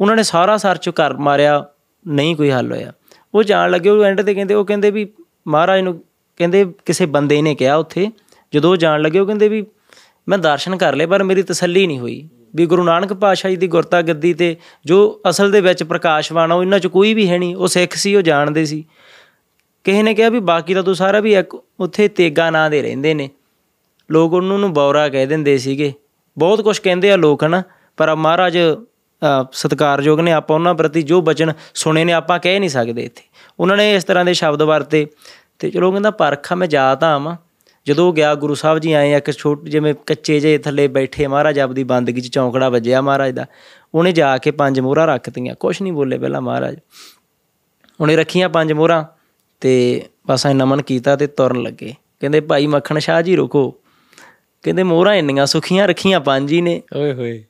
[0.00, 1.66] ਉਹਨਾਂ ਨੇ ਸਾਰਾ ਸਰਚ ਕਰ ਮਾਰਿਆ,
[2.06, 2.92] ਨਹੀਂ ਕੋਈ ਹੱਲ ਹੋਇਆ।
[3.34, 5.08] ਉਹ ਜਾਣ ਲੱਗੇ, ਉਹ ਐਂਡ ਤੇ ਕਹਿੰਦੇ, ਉਹ ਕਹਿੰਦੇ ਵੀ
[5.48, 6.04] ਮਹਾਰਾਜ ਨੂੰ
[6.36, 8.10] ਕਹਿੰਦੇ ਕਿਸੇ ਬੰਦੇ ਨੇ ਕਿਹਾ ਉੱਥੇ।
[8.54, 9.66] ਜਦੋਂ ਉਹ ਜਾਣ ਲੱਗੇ, ਉਹ ਕਹਿੰਦੇ ਵੀ
[10.28, 13.66] ਮੈਂ ਦਰਸ਼ਨ ਕਰ ਲਏ, ਪਰ ਮੇਰੀ ਤਸੱਲੀ ਨਹੀਂ ਹੋਈ। ਵੀ ਗੁਰੂ ਨਾਨਕ ਪਾਤਸ਼ਾਹ ਜੀ ਦੀ
[13.66, 17.38] ਗੁਰਤਾ ਗੱਦੀ ਤੇ ਜੋ ਅਸਲ ਦੇ ਵਿੱਚ ਪ੍ਰਕਾਸ਼ਵਾਨ ਆ, ਉਹ ਇਹਨਾਂ 'ਚ ਕੋਈ ਵੀ ਹੈ
[17.38, 18.84] ਨਹੀਂ। ਉਹ ਸਿੱਖ ਸੀ, ਉਹ ਜਾਣਦੇ ਸੀ।
[19.84, 23.14] ਕਿਸੇ ਨੇ ਕਿਹਾ ਵੀ ਬਾਕੀ ਤਾਂ ਤੂੰ ਸਾਰਾ ਵੀ ਇੱਕ ਉੱਥੇ ਤੇਗਾ ਨਾਂ ਦੇ ਰਹਿੰਦੇ
[23.14, 23.30] ਨੇ।
[24.10, 25.92] ਲੋਕ ਉਹਨੂੰ ਨੂੰ ਬੌਰਾ ਕਹਿ ਦਿੰਦੇ ਸੀਗੇ।
[26.38, 27.62] ਬਹੁਤ ਕੁਝ ਕਹਿੰਦੇ ਆ ਲੋਕ ਹਨਾ
[27.96, 32.70] ਪਰ ਮਹਾਰਾਜ ਅ, ਸਤਿਕਾਰਯੋਗ ਨੇ ਆਪਾਂ ਉਹਨਾਂ ਪ੍ਰਤੀ ਜੋ ਬਚਨ ਸੁਣੇ ਨੇ ਆਪਾਂ ਕਹਿ ਨਹੀਂ
[32.70, 33.22] ਸਕਦੇ ਇੱਥੇ।
[33.60, 35.06] ਉਹਨਾਂ ਨੇ ਇਸ ਤਰ੍ਹਾਂ ਦੇ ਸ਼ਬਦ ਵਰਤੇ
[35.58, 37.36] ਤੇ ਚਲੋ ਉਹ ਕਹਿੰਦਾ ਪਰਖਾ ਮੈਂ ਜਾ ਤਾਂ ਆਵਾਂ
[37.86, 41.58] ਜਦੋਂ ਉਹ ਗਿਆ ਗੁਰੂ ਸਾਹਿਬ ਜੀ ਆਏ ਇੱਕ ਛੋਟ ਜਿਵੇਂ ਕੱਚੇ ਜੇ ਥੱਲੇ ਬੈਠੇ ਮਹਾਰਾਜ
[41.58, 43.46] ਆਪਦੀ ਬੰਦਗੀ 'ਚ ਚੌਂਕੜਾ ਵੱਜਿਆ ਮਹਾਰਾਜ ਦਾ।
[43.94, 46.76] ਉਹਨੇ ਜਾ ਕੇ ਪੰਜ ਮੋਹਰਾਂ ਰੱਖਤੀਆਂ। ਕੁਝ ਨਹੀਂ ਬੋਲੇ ਪਹਿਲਾਂ ਮਹਾਰਾਜ।
[48.00, 49.04] ਉਹਨੇ ਰੱਖੀਆਂ ਪੰਜ ਮੋਹਰਾਂ।
[49.64, 53.74] ਤੇ ਬਸ ਐ ਨਮਨ ਕੀਤਾ ਤੇ ਤੁਰਨ ਲੱਗੇ। ਕਹਿੰਦੇ ਭਾਈ ਮੱਖਣ ਸ਼ਾਹ ਜੀ ਰੁਕੋ।
[54.62, 57.44] ਕਹਿੰਦੇ ਮੋਹਰਾਂ ਇੰਨੀਆਂ ਸੁਖੀਆਂ ਰੱਖੀਆਂ ਪੰਜ ਹੀ ਨੇ। ਓਏ ਹੋਏ।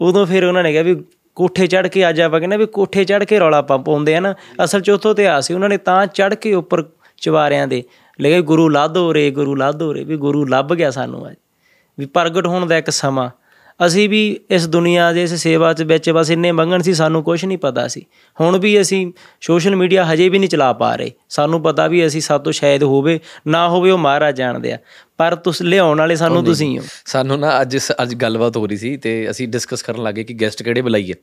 [0.00, 1.04] ਉਦੋਂ ਫਿਰ ਉਹਨਾਂ ਨੇ ਕਿਹਾ ਵੀ
[1.34, 4.80] ਕੋਠੇ ਚੜ ਕੇ ਅੱਜ ਆਪਾਂ ਕਹਿੰਦੇ ਵੀ ਕੋਠੇ ਚੜ ਕੇ ਰੌਲਾ ਪਾਉਂਦੇ ਆ ਨਾ। ਅਸਲ
[4.80, 6.84] ਚ ਉੱਥੋਂ ਤੇ ਸੀ। ਉਹਨਾਂ ਨੇ ਤਾਂ ਚੜ ਕੇ ਉੱਪਰ
[7.16, 7.84] ਚਵਾਰਿਆਂ ਦੇ
[8.20, 11.36] ਲਗੇ ਗੁਰੂ ਲਾਧੋ ਰੇ ਗੁਰੂ ਲਾਧੋ ਰੇ। ਵੀ ਗੁਰੂ ਲੱਭ ਗਿਆ ਸਾਨੂੰ ਅੱਜ।
[11.98, 13.30] ਵੀ ਪ੍ਰਗਟ ਹੋਣ ਦਾ ਇੱਕ ਸਮਾਂ।
[13.86, 17.44] ਅਸੀਂ ਵੀ ਇਸ ਦੁਨੀਆ ਦੇ ਇਸ ਸੇਵਾ ਚ ਵਿੱਚ ਬਸ ਇੰਨੇ ਮੰਗਣ ਸੀ ਸਾਨੂੰ ਕੁਝ
[17.44, 18.06] ਨਹੀਂ ਪਤਾ ਸੀ।
[18.40, 22.20] ਹੁਣ ਵੀ ਅਸੀਂ ਸੋਸ਼ਲ ਮੀਡੀਆ ਹਜੇ ਵੀ ਨਹੀਂ ਚਲਾ ਪਾ ਰਹੇ। ਸਾਨੂੰ ਪਤਾ ਵੀ ਅਸੀਂ
[22.20, 24.78] ਸਾਤੋਂ ਸ਼ਾਇਦ ਹੋਵੇ ਨਾ ਹੋਵੇ ਉਹ ਮਹਾਰਾਜ ਜਾਣਦੇ ਆ।
[25.18, 28.96] ਪਰ ਤੁਸੀਂ ਲਿਆਉਣ ਵਾਲੇ ਸਾਨੂੰ ਤੁਸੀਂ ਹੋ। ਸਾਨੂੰ ਨਾ ਅੱਜ ਅੱਜ ਗੱਲਬਾਤ ਹੋ ਰਹੀ ਸੀ
[28.96, 31.14] ਤੇ ਅਸੀਂ ਡਿਸਕਸ ਕਰਨ ਲੱਗੇ ਕਿ ਗੈਸਟ ਕਿਹੜੇ ਬੁਲਾਈਏ।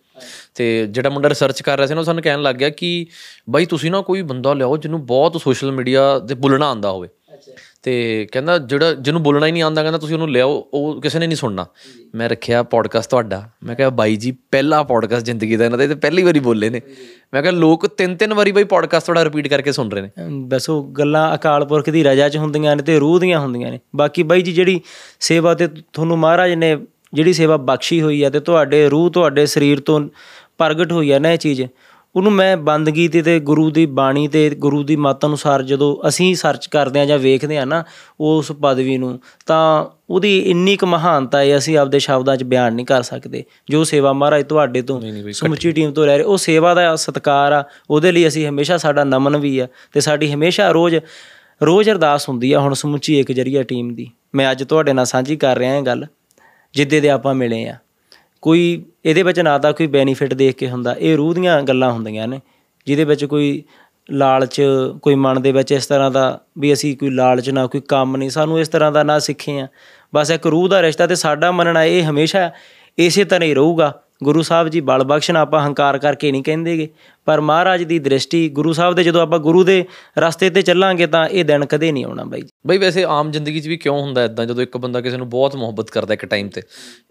[0.55, 3.05] ਤੇ ਜਿਹੜਾ ਮੁੰਡਾ ਰਿਸਰਚ ਕਰ ਰਿਹਾ ਸੀ ਨਾ ਉਹ ਸਾਨੂੰ ਕਹਿਣ ਲੱਗ ਗਿਆ ਕਿ
[3.49, 7.07] ਬਾਈ ਤੁਸੀਂ ਨਾ ਕੋਈ ਬੰਦਾ ਲਿਆਓ ਜਿਹਨੂੰ ਬਹੁਤ ਸੋਸ਼ਲ ਮੀਡੀਆ ਤੇ ਬੋਲਣਾ ਆਂਦਾ ਹੋਵੇ।
[7.83, 11.27] ਤੇ ਕਹਿੰਦਾ ਜਿਹੜਾ ਜਿਹਨੂੰ ਬੋਲਣਾ ਹੀ ਨਹੀਂ ਆਂਦਾ ਕਹਿੰਦਾ ਤੁਸੀਂ ਉਹਨੂੰ ਲਿਆਓ, ਉਹ ਕਿਸੇ ਨੇ
[11.27, 11.65] ਨਹੀਂ ਸੁਣਨਾ।
[12.15, 15.89] ਮੈਂ ਰੱਖਿਆ ਪੋਡਕਾਸਟ ਤੁਹਾਡਾ। ਮੈਂ ਕਿਹਾ, ਬਾਈ ਜੀ, ਪਹਿਲਾ ਪੋਡਕਾਸਟ ਜ਼ਿੰਦਗੀ ਦਾ ਇਹਨਾਂ ਦਾ, ਇਹ
[15.89, 16.81] ਤੇ ਪਹਿਲੀ ਵਾਰੀ ਬੋਲੇ ਨੇ।
[17.33, 20.49] ਮੈਂ ਕਿਹਾ, ਲੋਕ ਤਿੰਨ ਤਿੰਨ ਵਾਰੀ ਬਾਈ ਪੋਡਕਾਸਟ ਤੁਹਾਡਾ ਰਿਪੀਟ ਕਰਕੇ ਸੁਣ ਰਹੇ ਨੇ। ਅਮ
[20.49, 23.79] ਬਸ ਉਹ ਗੱਲਾਂ ਅਕਾਲ ਪੁਰਖ ਦੀ ਰਜਾ 'ਚ ਹੁੰਦੀਆਂ ਨੇ ਤੇ ਰੂਹ ਦੀਆਂ ਹੁੰਦੀਆਂ ਨੇ।
[23.95, 24.81] ਬਾਕੀ ਬਾਈ ਜੀ, ਜਿਹੜੀ
[25.19, 26.77] ਸੇਵਾ ਤੇ ਤੁਹਾਨੂੰ ਮਹਾਰਾਜ ਨੇ
[27.13, 30.09] ਜਿਹੜੀ ਸੇਵਾ ਬਖਸ਼ੀ ਹੋਈ ਆ ਤੇ ਤੁਹਾਡੇ ਰੂਹ, ਤੁਹਾਡੇ ਸਰੀਰ ਤੋਂ
[30.57, 31.61] ਪ੍ਰਗਟ ਹੋਈ ਆ ਨਾ ਇਹ ਚੀਜ਼
[32.15, 36.35] ਉਹਨੂੰ ਮੈਂ ਬੰਦਗੀ ਤੇ ਤੇ ਗੁਰੂ ਦੀ ਬਾਣੀ ਤੇ ਗੁਰੂ ਦੀ ਮੱਤ ਅਨੁਸਾਰ ਜਦੋਂ ਅਸੀਂ
[36.35, 37.83] ਸਰਚ ਕਰਦੇ ਆ ਜਾਂ ਵੇਖਦੇ ਆ ਨਾ
[38.19, 42.85] ਉਸ ਪਦਵੀ ਨੂੰ ਤਾਂ ਉਹਦੀ ਇੰਨੀ ਕੁ ਮਹਾਨਤਾ ਹੈ ਅਸੀਂ ਆਪਦੇ ਸ਼ਬਦਾਂ 'ਚ ਬਿਆਨ ਨਹੀਂ
[42.85, 45.01] ਕਰ ਸਕਦੇ। ਜੋ ਸੇਵਾ ਮਹਾਰਾਜ ਤੁਹਾਡੇ ਤੋਂ
[45.31, 49.03] ਸਮੁੱਚੀ ਟੀਮ ਤੋਂ ਲੈ ਰਹੇ ਉਹ ਸੇਵਾ ਦਾ ਸਤਿਕਾਰ ਆ ਉਹਦੇ ਲਈ ਅਸੀਂ ਹਮੇਸ਼ਾ ਸਾਡਾ
[49.03, 50.95] ਨਮਨ ਵੀ ਆ ਤੇ ਸਾਡੀ ਹਮੇਸ਼ਾ ਰੋਜ਼
[51.63, 55.35] ਰੋਜ਼ ਅਰਦਾਸ ਹੁੰਦੀ ਆ ਹੁਣ ਸਮੁੱਚੀ ਇੱਕ ਜਰੀਆ ਟੀਮ ਦੀ। ਮੈਂ ਅੱਜ ਤੁਹਾਡੇ ਨਾਲ ਸਾਂਝੀ
[55.35, 56.05] ਕਰ ਰਿਹਾ ਹਾਂ ਗੱਲ
[56.73, 57.75] ਜਿੱਦੇ ਦੇ ਆਪਾਂ ਮਿਲੇ ਆ।
[58.41, 62.27] ਕੋਈ ਇਹਦੇ ਵਿੱਚ ਨਾ ਤਾਂ ਕੋਈ ਬੈਨੀਫਿਟ ਦੇਖ ਕੇ ਹੁੰਦਾ, ਇਹ ਰੂਹ ਦੀਆਂ ਗੱਲਾਂ ਹੁੰਦੀਆਂ
[62.27, 62.39] ਨੇ,
[62.87, 63.63] ਜਿਹਦੇ ਵਿੱਚ ਕੋਈ
[64.11, 64.61] ਲਾਲਚ,
[65.01, 68.29] ਕੋਈ ਮਨ ਦੇ ਵਿੱਚ ਇਸ ਤਰ੍ਹਾਂ ਦਾ ਵੀ ਅਸੀਂ ਕੋਈ ਲਾਲਚ ਨਾ, ਕੋਈ ਕੰਮ ਨਹੀਂ,
[68.29, 69.67] ਸਾਨੂੰ ਇਸ ਤਰ੍ਹਾਂ ਦਾ ਨਾ ਸਿੱਖੇ ਆ
[70.13, 72.51] ਬਸ ਇੱਕ ਰੂਹ ਦਾ ਰਿਸ਼ਤਾ ਤੇ ਸਾਡਾ ਮੰਨਣਾ ਇਹ ਹਮੇਸ਼ਾ
[72.97, 76.89] ਇਸੇ ਤਰ੍ਹਾਂ ਹੀ ਰਹੂਗਾ। ਗੁਰੂ ਸਾਹਿਬ ਜੀ ਬਲ ਬਖਸ਼ਣ ਆਪਾਂ ਹੰਕਾਰ ਕਰਕੇ ਨਹੀਂ ਕਹਿੰਦੇਗੇ।
[77.25, 79.85] ਪਰ ਮਹਾਰਾਜ ਦੀ ਦ੍ਰਿਸ਼ਟੀ ਗੁਰੂ ਸਾਹਿਬ ਦੇ ਜਦੋਂ ਆਪਾਂ ਗੁਰੂ ਦੇ
[80.17, 83.59] ਰਸਤੇ ਤੇ ਚੱਲਾਂਗੇ ਤਾਂ ਇਹ ਦਿਨ ਕਦੇ ਨਹੀਂ ਆਉਣਾ ਬਾਈ ਜੀ। ਬਈ ਵੈਸੇ ਆਮ ਜ਼ਿੰਦਗੀ
[83.59, 86.49] 'ਚ ਵੀ ਕਿਉਂ ਹੁੰਦਾ ਇਦਾਂ ਜਦੋਂ ਇੱਕ ਬੰਦਾ ਕਿਸੇ ਨੂੰ ਬਹੁਤ ਮੁਹੱਬਤ ਕਰਦਾ ਇੱਕ ਟਾਈਮ
[86.49, 86.61] ਤੇ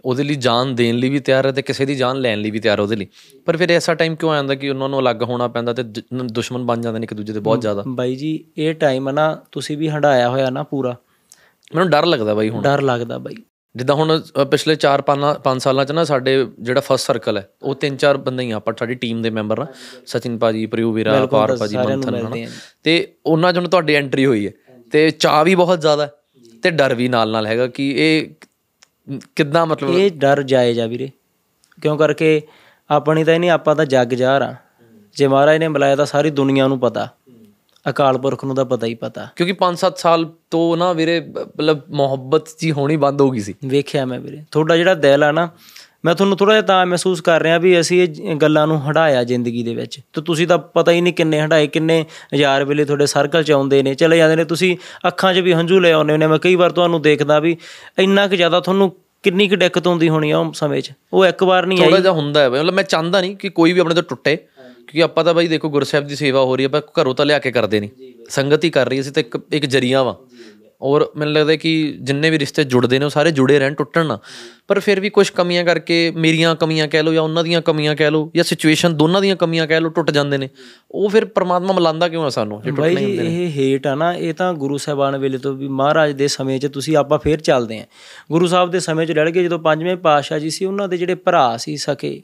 [0.05, 2.61] ਉਹਦੇ ਲਈ ਜਾਨ ਦੇਣ ਲਈ ਵੀ ਤਿਆਰ ਹੈ ਤੇ ਕਿਸੇ ਦੀ ਜਾਨ ਲੈਣ ਲਈ ਵੀ
[2.61, 3.07] ਤਿਆਰ ਉਹਦੇ ਲਈ।
[3.47, 5.83] ਪਰ ਫਿਰ ਐਸਾ ਟਾਈਮ ਕਿਉਂ ਆ ਜਾਂਦਾ ਕਿ ਉਹਨਾਂ ਨੂੰ ਅਲੱਗ ਹੋਣਾ ਪੈਂਦਾ ਤੇ
[6.25, 9.79] ਦੁਸ਼ਮਣ ਬਣ ਜਾਂਦੇ ਨੇ ਇੱਕ ਦੂਜੇ ਦੇ ਬਹੁਤ ਜ਼ਿਆਦਾ। ਬਾਈ ਜੀ ਇਹ ਟਾਈਮ ਨਾ ਤੁਸੀਂ
[9.79, 10.97] ਵੀ ਹੰਡਾਇਆ ਹੋਇਆ ਨਾ ਪੂਰਾ।
[11.75, 13.35] ਮੈਨੂੰ ਡਰ ਲੱਗਦਾ ਬਈ ਹੁਣ। ਡਰ ਲੱਗਦਾ ਬਾਈ।
[13.77, 15.03] ਜਿੱਦਾਂ ਹੁਣ ਪਿਛਲੇ 4
[15.45, 18.57] 5 ਸਾਲਾਂ 'ਚ ਨਾ ਸਾਡੇ ਜਿਹੜਾ ਫਸਟ ਸਰਕਲ ਹੈ ਉਹ ਤਿੰਨ ਚਾਰ ਬੰਦੇ ਹੀ ਆ
[18.57, 19.67] ਆਪਾਂ ਸਾਡੀ ਟੀਮ ਦੇ ਮੈਂਬਰ ਆ।
[20.07, 22.47] ਸਚਿਨ ਭਾਜੀ ਪ੍ਰਿਯੂ ਵੀਰਾ ਪਾਰ ਭਾਜੀ ਮੰਥਨ ਹਨਾ।
[22.83, 24.53] ਤੇ ਉਹਨਾਂ 'ਚ ਤੁਹਾਡੀ ਐਂਟਰੀ ਹੋਈ ਹੈ।
[24.93, 26.13] ਤੇ ਚਾਹ ਵੀ ਬਹੁਤ ਜ਼ਿਆਦਾ ਹੈ
[26.63, 28.29] ਤੇ ਡਰ ਵੀ ਨਾਲ ਨਾਲ ਹੈਗਾ ਕਿ ਇਹ
[29.37, 31.11] ਕਿੱਦਾਂ ਮਤਲਬ ਇਹ ਡਰ ਜਾਇਜ਼ ਆ ਵੀਰੇ।
[31.83, 32.43] ਕਿਉਂ ਕਰਕੇ?
[32.91, 34.55] ਆਪਣੀ ਤਾਂ ਇਹ ਨਹੀਂ ਆਪਾਂ ਤਾਂ ਜੱਗ ਜਾਹਰ ਆ।
[35.17, 37.09] ਜੇ ਮਹਾਰਾਜ ਨੇ ਬੁਲਾਇਆ ਤਾਂ ਸਾਰੀ ਦੁਨੀਆ ਨੂੰ ਪਤਾ।
[37.91, 42.49] ਅਕਾਲ ਪੁਰਖ ਨੂੰ ਤਾਂ ਪਤਾ ਹੀ ਪਤਾ। ਕਿਉਂਕਿ 5-7 ਸਾਲ ਤੋਂ ਨਾ ਵੀਰੇ ਮਤਲਬ ਮੁਹੱਬਤ
[42.59, 45.49] ਜੀ ਹੋਣੀ ਬੰਦ ਹੋ ਗਈ ਸੀ। ਵੇਖਿਆ ਮੈਂ ਵੀਰੇ। ਤੁਹਾਡਾ ਜਿਹੜਾ ਦਿਲ ਆ ਨਾ
[46.05, 49.63] ਮੈਂ ਤੁਹਾਨੂੰ ਥੋੜਾ ਜਿਹਾ ਤਾਂ ਮਹਿਸੂਸ ਕਰ ਰਿਹਾ ਵੀ ਅਸੀਂ ਇਹ ਗੱਲਾਂ ਨੂੰ ਹਟਾਇਆ ਜ਼ਿੰਦਗੀ
[49.63, 53.43] ਦੇ ਵਿੱਚ। ਤੇ ਤੁਸੀਂ ਤਾਂ ਪਤਾ ਹੀ ਨਹੀਂ ਕਿੰਨੇ ਹਟਾਏ ਕਿੰਨੇ ਹਜ਼ਾਰ ਵੇਲੇ ਤੁਹਾਡੇ ਸਰਕਲ
[53.43, 56.39] ਚ ਆਉਂਦੇ ਨੇ ਚਲੇ ਜਾਂਦੇ ਨੇ। ਤੁਸੀਂ ਅੱਖਾਂ 'ਚ ਵੀ ਹੰਝੂ ਲੈ ਆਉਂਦੇ ਨੇ ਮੈਂ
[56.39, 57.57] ਕਈ ਵਾਰ ਤੁਹਾਨੂੰ ਦੇਖਦਾ ਵੀ
[57.99, 61.43] ਇੰਨਾ ਕੁ ਜ਼ਿਆਦਾ ਤੁਹਾਨੂੰ ਕਿੰਨੀ ਕੁ ਦਿੱਕਤ ਆਉਂਦੀ ਹੋਣੀ ਆ ਉਹ ਸਮੇਂ 'ਚ। ਉਹ ਇੱਕ
[61.43, 63.95] ਵਾਰ ਨਹੀਂ ਥੋੜਾ ਆਈ। ਜਿਹਾ ਹੁੰਦਾ ਹੈ। ਮਤਲਬ ਮੈਂ ਚਾਹੁੰਦਾ ਨਹੀਂ ਕਿ ਕੋਈ ਵੀ ਆਪਣੇ
[63.95, 64.39] ਤੋਂ ਟੁੱਟੇ।
[64.87, 67.39] ਕਿਉਂਕਿ ਆਪਾਂ ਤਾਂ ਬਾਈ ਦੇਖੋ ਗੁਰਸਾਹਿਬ ਦੀ ਸੇਵਾ ਹੋ ਰਹੀ ਹੈ ਪਰ ਘਰੋਂ ਤਾਂ ਲਿਆ
[67.39, 67.91] ਕੇ ਕਰਦੇ ਨਹੀਂ।
[68.29, 70.19] ਸੰਗਤ ਹੀ ਕਰ ਰਹੀ ਅਸੀਂ ਤਾਂ ਇੱਕ ਇੱਕ ਜਰੀਆ ਵਾ।
[70.83, 74.19] ਔਰ ਮੈਨੂੰ ਲੱਗਦਾ ਕਿ ਜਿੰਨੇ ਵੀ ਰਿਸ਼ਤੇ ਜੁੜਦੇ ਨੇ ਉਹ ਸਾਰੇ ਜੁੜੇ ਰਹਿਣ ਟੁੱਟਣ ਨਾ।
[74.69, 78.11] ਪਰ ਫਿਰ ਵੀ ਕੁਝ ਕਮੀਆਂ ਕਰਕੇ ਮੇਰੀਆਂ ਕਮੀਆਂ ਕਹਿ ਲਓ ਜਾਂ ਉਹਨਾਂ ਦੀਆਂ ਕਮੀਆਂ ਕਹਿ
[78.11, 80.49] ਲਓ ਜਾਂ ਸਿਚੁਏਸ਼ਨ ਦੋਨਾਂ ਦੀਆਂ ਕਮੀਆਂ ਕਹਿ ਲਓ ਟੁੱਟ ਜਾਂਦੇ ਨੇ।
[80.91, 84.35] ਉਹ ਫਿਰ ਪ੍ਰਮਾਤਮਾ ਮਿਲਾਉਂਦਾ ਕਿਉਂ ਆ ਸਾਨੂੰ ਜੇ ਟੁੱਟਣੇ ਜੀ ਇਹ ਹੇਟ ਆ ਨਾ ਇਹ
[84.35, 87.87] ਤਾਂ ਗੁਰੂ ਸਾਹਿਬਾਨ ਵੇਲੇ ਤੋਂ ਵੀ ਮਹਾਰਾਜ ਦੇ ਸਮੇਂ 'ਚ ਤੁਸੀਂ ਆਪਾਂ ਫੇਰ ਚੱਲਦੇ ਆਂ
[88.33, 91.15] ਗੁਰੂ ਸਾਹਿਬ ਦੇ ਸਮੇਂ 'ਚ ਲੜ ਕੇ ਜਦੋਂ ਪੰਜਵੇਂ ਪਾਤਸ਼ਾਹ ਜੀ ਸੀ ਉਹਨਾਂ ਦੇ ਜਿਹੜੇ
[91.15, 92.23] ਭਰਾ ਸੀ ਸਕੇ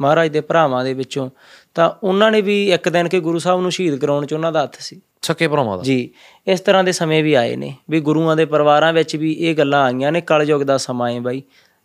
[0.00, 1.30] ਮਹਾਰਾਜ ਦੇ ਭਰਾਵਾਂ ਦੇ ਵਿੱਚੋਂ
[1.74, 4.62] ਤਾਂ ਉਹਨਾਂ ਨੇ ਵੀ ਇੱਕ ਦਿਨ ਕੇ ਗੁਰੂ ਸਾਹਿਬ ਨੂੰ ਸ਼ਹੀਦ ਕਰਾਉਣ 'ਚ ਉਹਨਾਂ ਦਾ
[4.62, 6.10] ਹੱਥ ਸੀ। ਸਕੇ ਭਰਾਵਾਂ ਦਾ। ਜੀ
[6.48, 9.84] ਇਸ ਤਰ੍ਹਾਂ ਦੇ ਸਮੇਂ ਵੀ ਆਏ ਨੇ ਵੀ ਗੁਰੂਆਂ ਦੇ ਪਰਿਵਾਰਾਂ ਵਿੱਚ ਵੀ ਇਹ ਗੱਲਾਂ
[9.84, 11.42] ਆਈਆਂ ਨੇ ਕਲਯੁਗ ਦਾ ਸਮਾਂ ਹੈ ਬਾਈ।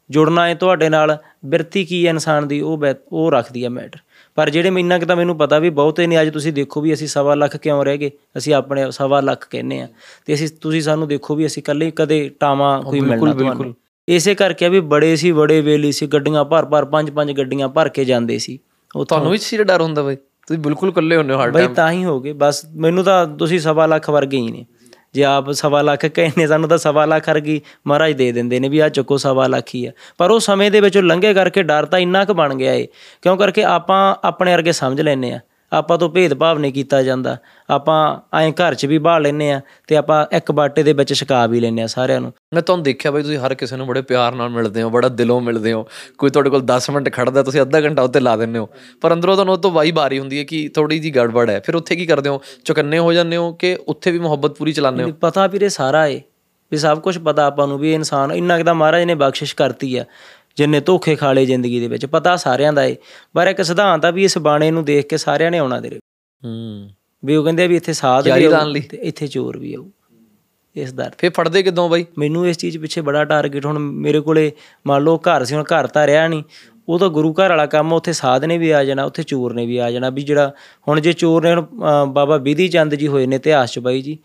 [0.10, 4.00] ਜੁੜਨਾ ਹੈ ਤੁਹਾਡੇ ਨਾਲ ਬਿਰਤੀ ਕੀ ਹੈ ਇਨਸਾਨ ਦੀ ਉਹ ਉਹ ਰੱਖਦੀ ਹੈ ਮੈਟਰ।
[4.36, 7.08] ਪਰ ਜਿਹੜੇ ਮੈਨਾਂ ਕਿ ਤਾਂ ਮੈਨੂੰ ਪਤਾ ਵੀ ਬਹੁਤੇ ਨੇ ਅੱਜ ਤੁਸੀਂ ਦੇਖੋ ਵੀ ਅਸੀਂ
[7.08, 8.12] ਸਵਾ ਲੱਖ ਕਿਉਂ ਰਹਿ ਗਏ?
[8.38, 9.88] ਅਸੀਂ ਆਪਣੇ ਸਵਾ ਲੱਖ ਕਹਿੰਨੇ ਆ।
[10.26, 13.76] ਤੇ ਅਸੀਂ ਤੁਸੀਂ ਸਾਨੂੰ ਦੇਖੋ ਵੀ ਅਸੀਂ ਇਕੱਲੇ ਕਦੇ ਟਾਵਾਂ ਕੋਈ ਮਿਲਣਾ ਤੁਹਾਨੂੰ।
[14.10, 17.70] ਇਸੇ ਕਰਕੇ ਆ ਵੀ ਬੜੇ ਸੀ ਬੜੇ ਵੇਲੀ ਸੀ ਗੱਡੀਆਂ ਭਰ ਭਰ ਪੰਜ ਪੰਜ ਗੱਡੀਆਂ
[17.70, 18.60] ਭਰ ਕੇ ਜਾਂਦੇ ਸੀ।
[18.96, 20.16] ਉਹ ਤੁਹਾਨੂੰ ਵੀ ਸੀ ਡਰ ਹੁੰਦਾ ਬਈ?
[20.16, 23.60] ਤੁਸੀਂ ਬਿਲਕੁਲ ਇਕੱਲੇ ਹੁੰਦੇ ਹੋ ਹਰ ਬਈ ਤਾਂ ਹੀ ਹੋ ਗਏ। ਬਸ ਮੈਨੂੰ ਤਾਂ ਤੁਸੀਂ
[23.60, 24.66] ਸਵਾ ਲੱਖ ਵਰਗੇ ਹੀ ਨੇ।
[25.14, 28.80] ਜੇ ਆਪ ਸਵਾ ਲੱਖ ਕਹਿੰਦੇ ਸਾਨੂੰ ਤਾਂ ਸਵਾ ਲੱਖ ਵਰਗੀ ਮਹਾਰਾਜ ਦੇ ਦਿੰਦੇ ਨੇ ਵੀ
[28.80, 32.00] ਆ ਚੱਕੋ ਸਵਾ ਲੱਖ ਹੀ ਆ। ਪਰ ਉਹ ਸਮੇਂ ਦੇ ਵਿੱਚੋਂ ਲੰਘੇ ਕਰਕੇ ਡਰ ਤਾਂ
[32.00, 32.88] ਇੰਨਾ ਕੁ ਬਣ ਗਿਆ ਏ।
[33.22, 35.40] ਕਿਉਂ ਕਰਕੇ ਆਪਾਂ ਆਪਣੇ ਵਰਗੇ ਸਮਝ ਲੈਨੇ ਆ।
[35.76, 37.38] ਆਪਾਂ ਤੋਂ ਭੇਦਭਾਵ ਨਹੀਂ ਕੀਤਾ ਜਾਂਦਾ।
[37.70, 41.48] ਆਪਾਂ ਐਂ ਘਰ 'ਚ ਵੀ ਬਾਹ ਲੈਨੇ ਆ ਤੇ ਆਪਾਂ ਇੱਕ ਬਾਟੇ ਦੇ ਵਿੱਚ ਛਕਾ
[41.48, 44.36] ਵੀ ਲੈਨੇ ਆ ਸਾਰਿਆਂ ਨੂੰ। ਮੈਂ ਤੁਹਾਨੂੰ ਦੇਖਿਆ ਬਈ ਤੁਸੀਂ ਹਰ ਕਿਸੇ ਨੂੰ ਬੜੇ ਪਿਆਰ
[44.36, 47.82] ਨਾਲ ਮਿਲਦੇ ਹੋ ਬੜਾ ਦਿਲੋਂ ਮਿਲਦੇ ਹੋ। ਕੋਈ ਤੁਹਾਡੇ ਕੋਲ 10 ਮਿੰਟ ਖੜਦਾ ਤੁਸੀਂ ਅੱਧਾ
[47.82, 48.70] ਘੰਟਾ ਉੱਤੇ ਲਾ ਦਿੰਦੇ ਹੋ।
[49.02, 51.76] ਪਰ ਅੰਦਰੋਂ ਤੁਹਾਨੂੰ ਉਹ ਤੋਂ ਵਾਈ ਬਾਰੀ ਹੁੰਦੀ ਹੈ ਕਿ ਥੋੜੀ ਜੀ ਗੜਬੜ ਹੈ। ਫਿਰ
[51.76, 52.42] ਉੱਥੇ ਕੀ ਕਰਦੇ ਹੋ?
[52.66, 55.12] ਚੁਕੰਨੇ ਹੋ ਜਾਂਦੇ ਹੋ ਕਿ ਉੱਥੇ ਵੀ ਮੁਹੱਬਤ ਪੂਰੀ ਚਲਾਉਂਦੇ ਹੋ?
[55.12, 56.22] ਪਤਾ ਵੀਰੇ ਸਾਰਾ ਏ।
[56.72, 59.56] ਵੀ ਸਭ ਕੁਝ ਪਤਾ ਆਪਾਂ ਨੂੰ ਵੀ ਇਹ ਇਨਸਾਨ ਇੰਨਾ ਕੁ ਤਾਂ ਮਹਾਰਾਜ ਨੇ ਬਖਸ਼ਿਸ਼
[59.56, 60.06] ਕਰਤੀ ਆ।
[60.58, 62.96] ਜਿੰਨੇ ਧੋਖੇ ਖਾਲੇ ਜ਼ਿੰਦਗੀ ਦੇ ਵਿੱਚ ਪਤਾ ਸਾਰਿਆਂ ਦਾ ਏ।
[63.36, 66.00] ਪਰ ਇੱਕ ਸਿਧਾਂਤ ਆ ਵੀ ਇਸ ਬਾਣੇ ਨੂੰ ਦੇਖ ਕੇ ਸਾਰਿਆਂ ਨੇ ਆਉਣਾ ਤੇਰੇ
[66.44, 66.90] ਹੂੰ।
[67.24, 69.86] ਵੀ ਉਹ ਕਹਿੰਦੇ ਵੀ ਇੱਥੇ ਸਾਧ ਵੀ ਲਈ। ਤੇ ਇੱਥੇ ਚੋਰ ਵੀ ਆਊ।
[70.76, 72.06] ਇਸ ਦਰ ਫਿਰ ਫੜਦੇ ਕਿਦੋਂ ਬਈ?
[72.18, 74.52] ਮੈਨੂੰ ਇਸ ਚੀਜ਼ ਪਿੱਛੇ ਬੜਾ ਟਾਰਗੇਟ ਹੁਣ ਮੇਰੇ ਕੋਲੇ
[74.88, 76.44] ਮੰਨ ਲਓ ਘਰ ਸੀ ਹੁਣ ਘਰ ਤਾਂ ਰਿਹਾ ਨਹੀਂ
[76.88, 79.66] ਉਹ ਤਾਂ ਗੁਰੂ ਘਰ ਵਾਲਾ ਕੰਮ ਉੱਥੇ ਸਾਧ ਨੇ ਵੀ ਆ ਜਾਣਾ ਉੱਥੇ ਚੋਰ ਨੇ
[79.66, 80.52] ਵੀ ਆ ਜਾਣਾ। ਵੀ ਜਿਹੜਾ
[80.88, 81.66] ਹੁਣ ਜੇ ਚੋਰ ਨੇ ਹੁਣ
[82.14, 84.18] ਬਾਬਾ ਬਿਧੀ ਚੰਦ ਜੀ ਹੋਏ ਨੇ ਇਤਿਹਾਸ ਚ ਬਾਈ ਜੀ।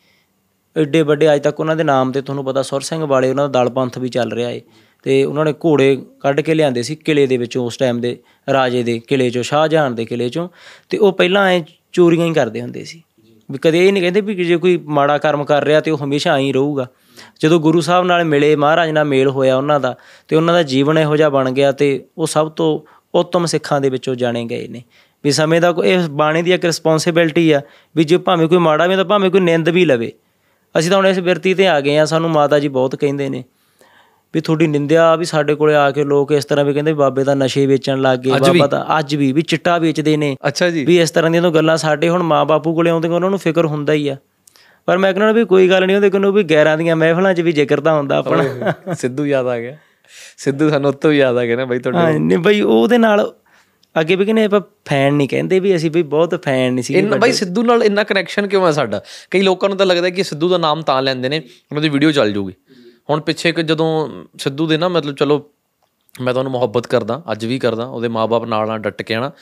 [0.76, 3.62] ਐਡੇ ਵੱਡੇ ਅੱਜ ਤੱਕ ਉਹਨਾਂ ਦੇ ਨਾਮ ਤੇ ਤੁਹਾਨੂੰ ਪਤਾ ਸੁਰ ਸਿੰਘ ਵਾਲੇ ਉਹਨਾਂ ਦਾ
[3.64, 4.60] ਦਲ ਪੰਥ ਵੀ ਚੱਲ ਰਿਹਾ ਏ।
[5.02, 8.18] ਤੇ ਉਹਨਾਂ ਨੇ ਘੋੜੇ ਕੱਢ ਕੇ ਲਿਆਂਦੇ ਸੀ ਕਿਲੇ ਦੇ ਵਿੱਚੋਂ ਉਸ ਟਾਈਮ ਦੇ,
[8.52, 10.48] ਰਾਜੇ ਦੇ ਕਿਲੇ ਚੋਂ, ਸ਼ਾਹਜਹਾਨ ਦੇ ਕਿਲੇ ਚੋਂ,
[10.88, 11.60] ਤੇ ਉਹ ਪਹਿਲਾਂ ਐ
[11.92, 13.02] ਚੋਰੀਆਂ ਹੀ ਕਰਦੇ ਹੁੰਦੇ ਸੀ।
[13.50, 16.34] ਵੀ ਕਦੇ ਇਹ ਨਹੀਂ ਕਹਿੰਦੇ ਵੀ ਜੇ ਕੋਈ ਮਾੜਾ ਕਰਮ ਕਰ ਰਿਹਾ ਤੇ ਉਹ ਹਮੇਸ਼ਾ
[16.34, 16.86] ਐਂ ਹੀ ਰਹੂਗਾ।
[17.40, 19.96] ਜਦੋਂ ਗੁਰੂ ਸਾਹਿਬ ਨਾਲ ਮਿਲੇ, ਮਹਾਰਾਜ ਨਾਲ ਮੇਲ ਹੋਇਆ ਉਹਨਾਂ ਦਾ,
[20.28, 23.90] ਤੇ ਉਹਨਾਂ ਦਾ ਜੀਵਨ ਇਹੋ ਜਿਹਾ ਬਣ ਗਿਆ ਤੇ ਉਹ ਸਭ ਤੋਂ ਉੱਤਮ ਸਿੱਖਾਂ ਦੇ
[23.90, 24.82] ਵਿੱਚੋਂ ਜਾਣੇ ਗਏ ਨੇ।
[25.24, 27.60] ਵੀ ਸਮੇਂ ਦਾ ਕੋਈ ਇਹ ਬਾਣੀ ਦੀ ਇੱਕ ਰਿਸਪੌਂਸਿਬਿਲਟੀ ਆ
[27.96, 30.12] ਵੀ ਜੇ ਭਾਵੇਂ ਕੋਈ ਮਾੜਾ ਵੀ ਆ ਤਾਂ ਭਾਵੇਂ ਕੋਈ ਨਿੰਦ ਵੀ ਲਵੇ।
[30.78, 33.44] ਅਸੀਂ ਤਾਂ ਹੁਣ ਇਸ ਬਿਰਤੀ ਤੇ ਆ ਗਏ ਆ ਸਾਨੂੰ ਮਾਤਾ ਜੀ ਬਹੁਤ ਕਹਿੰਦੇ ਨੇ।
[34.34, 37.34] ਵੀ ਤੁਹਾਡੀ ਨਿੰਦਿਆ ਵੀ ਸਾਡੇ ਕੋਲੇ ਆ ਕੇ ਲੋਕ ਇਸ ਤਰ੍ਹਾਂ ਵੀ ਕਹਿੰਦੇ ਬਾਬੇ ਦਾ
[37.34, 41.00] ਨਸ਼ੇ ਵੇਚਣ ਲੱਗ ਗਏ ਬਾਬਾ ਤਾਂ ਅੱਜ ਵੀ ਵੀ ਚਿੱਟਾ ਵੇਚਦੇ ਨੇ। ਅੱਛਾ ਜੀ। ਵੀ
[41.00, 44.08] ਇਸ ਤਰ੍ਹਾਂ ਦੀਆਂ ਤਾਂ ਗੱਲਾਂ ਸਾਡੇ ਹੁਣ ਮਾਪੇ ਕੋਲੇ ਆਉਂਦੀਆਂ ਉਹਨਾਂ ਨੂੰ ਫਿਕਰ ਹੁੰਦਾ ਹੀ
[44.08, 44.16] ਆ।
[44.86, 47.52] ਪਰ ਮੈਂ ਕਹਿੰਦਾ ਵੀ ਕੋਈ ਗੱਲ ਨਹੀਂ ਉਹਦੇ ਕੋਲ ਵੀ ਗੈਰਾਂ ਦੀਆਂ ਮਹਿਫਲਾਂ 'ਚ ਵੀ
[47.52, 49.76] ਜ਼ਿਕਰ ਤਾਂ ਹੁੰਦਾ ਆਪਣਾ। ਸਿੱਧੂ ਯਾਦ ਆ ਗਿਆ।
[50.38, 53.34] ਸਿੱਧੂ ਸਾਨੂੰ ਉੱਤੋਂ ਵੀ ਯਾਦ ਆ ਗਿਆ ਨਾ ਬਈ ਤੁਹਾਡੇ ਹਾਂ ਨਹੀਂ ਬਈ ਉਹਦੇ ਨਾਲ
[54.00, 57.16] ਅੱਗੇ ਵੀ ਕਹਿੰਦੇ ਆਪਾਂ ਫੈਨ ਨਹੀਂ ਕਹਿੰਦੇ ਵੀ ਅਸੀਂ ਵੀ ਬਹੁਤ ਫੈਨ ਨਹੀਂ ਸੀ ਇੰਨਾ
[57.16, 59.02] ਬਾਈ ਸਿੱਧੂ ਨਾਲ ਇੰਨਾ ਕਨੈਕਸ਼ਨ ਕਿਉਂ ਹੈ ਸਾਡਾ?
[59.30, 62.10] ਕਈ ਲੋਕਾਂ ਨੂੰ ਤਾਂ ਲੱਗਦਾ ਕਿ ਸਿੱਧੂ ਦਾ ਨਾਮ ਤਾਂ ਲੈਂਦੇ ਨੇ ਉਹਨਾਂ ਦੀ ਵੀਡੀਓ
[62.10, 62.52] ਚੱਲ ਜੂਗੀ।
[63.10, 65.44] ਹੁਣ ਪਿੱਛੇ ਇੱਕ ਜਦੋਂ ਸਿੱਧੂ ਦੇ ਨਾ ਮਤਲਬ ਚਲੋ
[66.20, 69.32] ਮੈਂ ਤੁਹਾਨੂੰ ਮੁਹੱਬਤ ਕਰਦਾ, ਅੱਜ ਵੀ ਕਰਦਾ, ਉਹਦੇ ਮਾਪੇ ਨਾਲ ਨਾਲ ਡਟ ਕੇ ਆਣਾ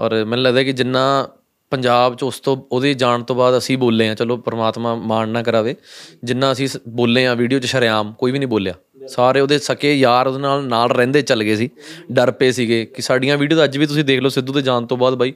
[0.00, 1.28] ਔਰ ਮੈਨੂੰ ਲੱਗਦਾ ਕਿ ਜਿੰਨਾ
[1.70, 5.42] ਪੰਜਾਬ 'ਚ ਉਸ ਤੋਂ, ਉਹਦੇ ਜਾਣ ਤੋਂ ਬਾਅਦ ਅਸੀਂ ਬੋਲੇ ਆ ਚਲੋ ਪ੍ਰਮਾਤਮਾ ਮਾਣ ਨਾ
[5.42, 5.76] ਕਰਾਵੇ,
[6.24, 8.74] ਜਿੰਨਾ ਅਸੀਂ ਸ- ਬੋਲੇ ਆ ਵੀਡੀਓ 'ਚ ਸ਼ਰੇਆਮ, ਕੋਈ ਵੀ ਨਹੀਂ ਬੋਲਿਆ।
[9.08, 11.70] ਸਾਰੇ ਉਹਦੇ ਸਕੇ ਯਾਰ ਉਹਦੇ ਨਾਲ ਨਾਲ ਰਹਿੰਦੇ ਚੱਲ ਗਏ ਸੀ।
[12.12, 14.96] ਡਰ ਪਏ ਸੀਗੇ ਕਿ ਸਾਡੀਆਂ ਵੀਡੀਓ ਅੱਜ ਵੀ ਤੁਸੀਂ ਦੇਖ ਲਓ ਸਿੱਧੂ ਦੇ ਜਾਣ ਤੋਂ
[14.96, 15.32] ਬਾਅਦ ਬਾਈ।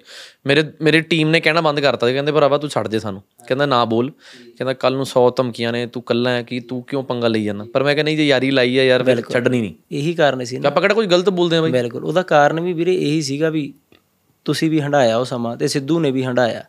[0.47, 3.67] ਮੇਰੇ ਮੇਰੇ ਟੀਮ ਨੇ ਕਹਿਣਾ ਬੰਦ ਕਰਤਾ ਸੀ ਕਹਿੰਦੇ ਭਰਾਵਾ ਤੂੰ ਛੱਡ ਦੇ ਸਾਨੂੰ। ਕਹਿੰਦਾ
[3.67, 7.29] ਨਾ ਬੋਲ। ਕਹਿੰਦਾ ਕੱਲ ਨੂੰ 100 ਧਮਕੀਆਂ ਨੇ ਤੂੰ ਕੱਲਾ ਹੈ ਕਿ ਤੂੰ ਕਿਉਂ ਪੰਗਾ
[7.29, 7.67] ਲਈ ਜਾਂਦਾ?
[7.75, 10.59] ਪਰ ਮੈਂ ਕਹਿੰਦਾ ਨਹੀਂ ਜੇ ਯਾਰੀ ਲਾਈ ਹੈ ਯਾਰ ਫਿਰ ਛੱਡਣੀ ਨਹੀਂ। ਇਹੀ ਕਾਰਨ ਸੀ
[10.59, 11.71] ਨਾ। ਆਪਾਂ ਕਿਹੜਾ ਕੁਝ ਗਲਤ ਬੋਲਦੇ ਆ ਬਾਈ?
[11.71, 13.75] ਬਿਲਕੁਲ। ਉਹਦਾ ਕਾਰਨ ਵੀ ਵੀਰੇ ਇਹੀ ਸੀਗਾ ਵੀ
[14.45, 16.65] ਤੁਸੀਂ ਵੀ ਹੰਡਾਇਆ ਉਹ ਸਮਾਂ ਤੇ ਸਿੱਧੂ ਨੇ ਵੀ ਹੰਡਾਇਆ।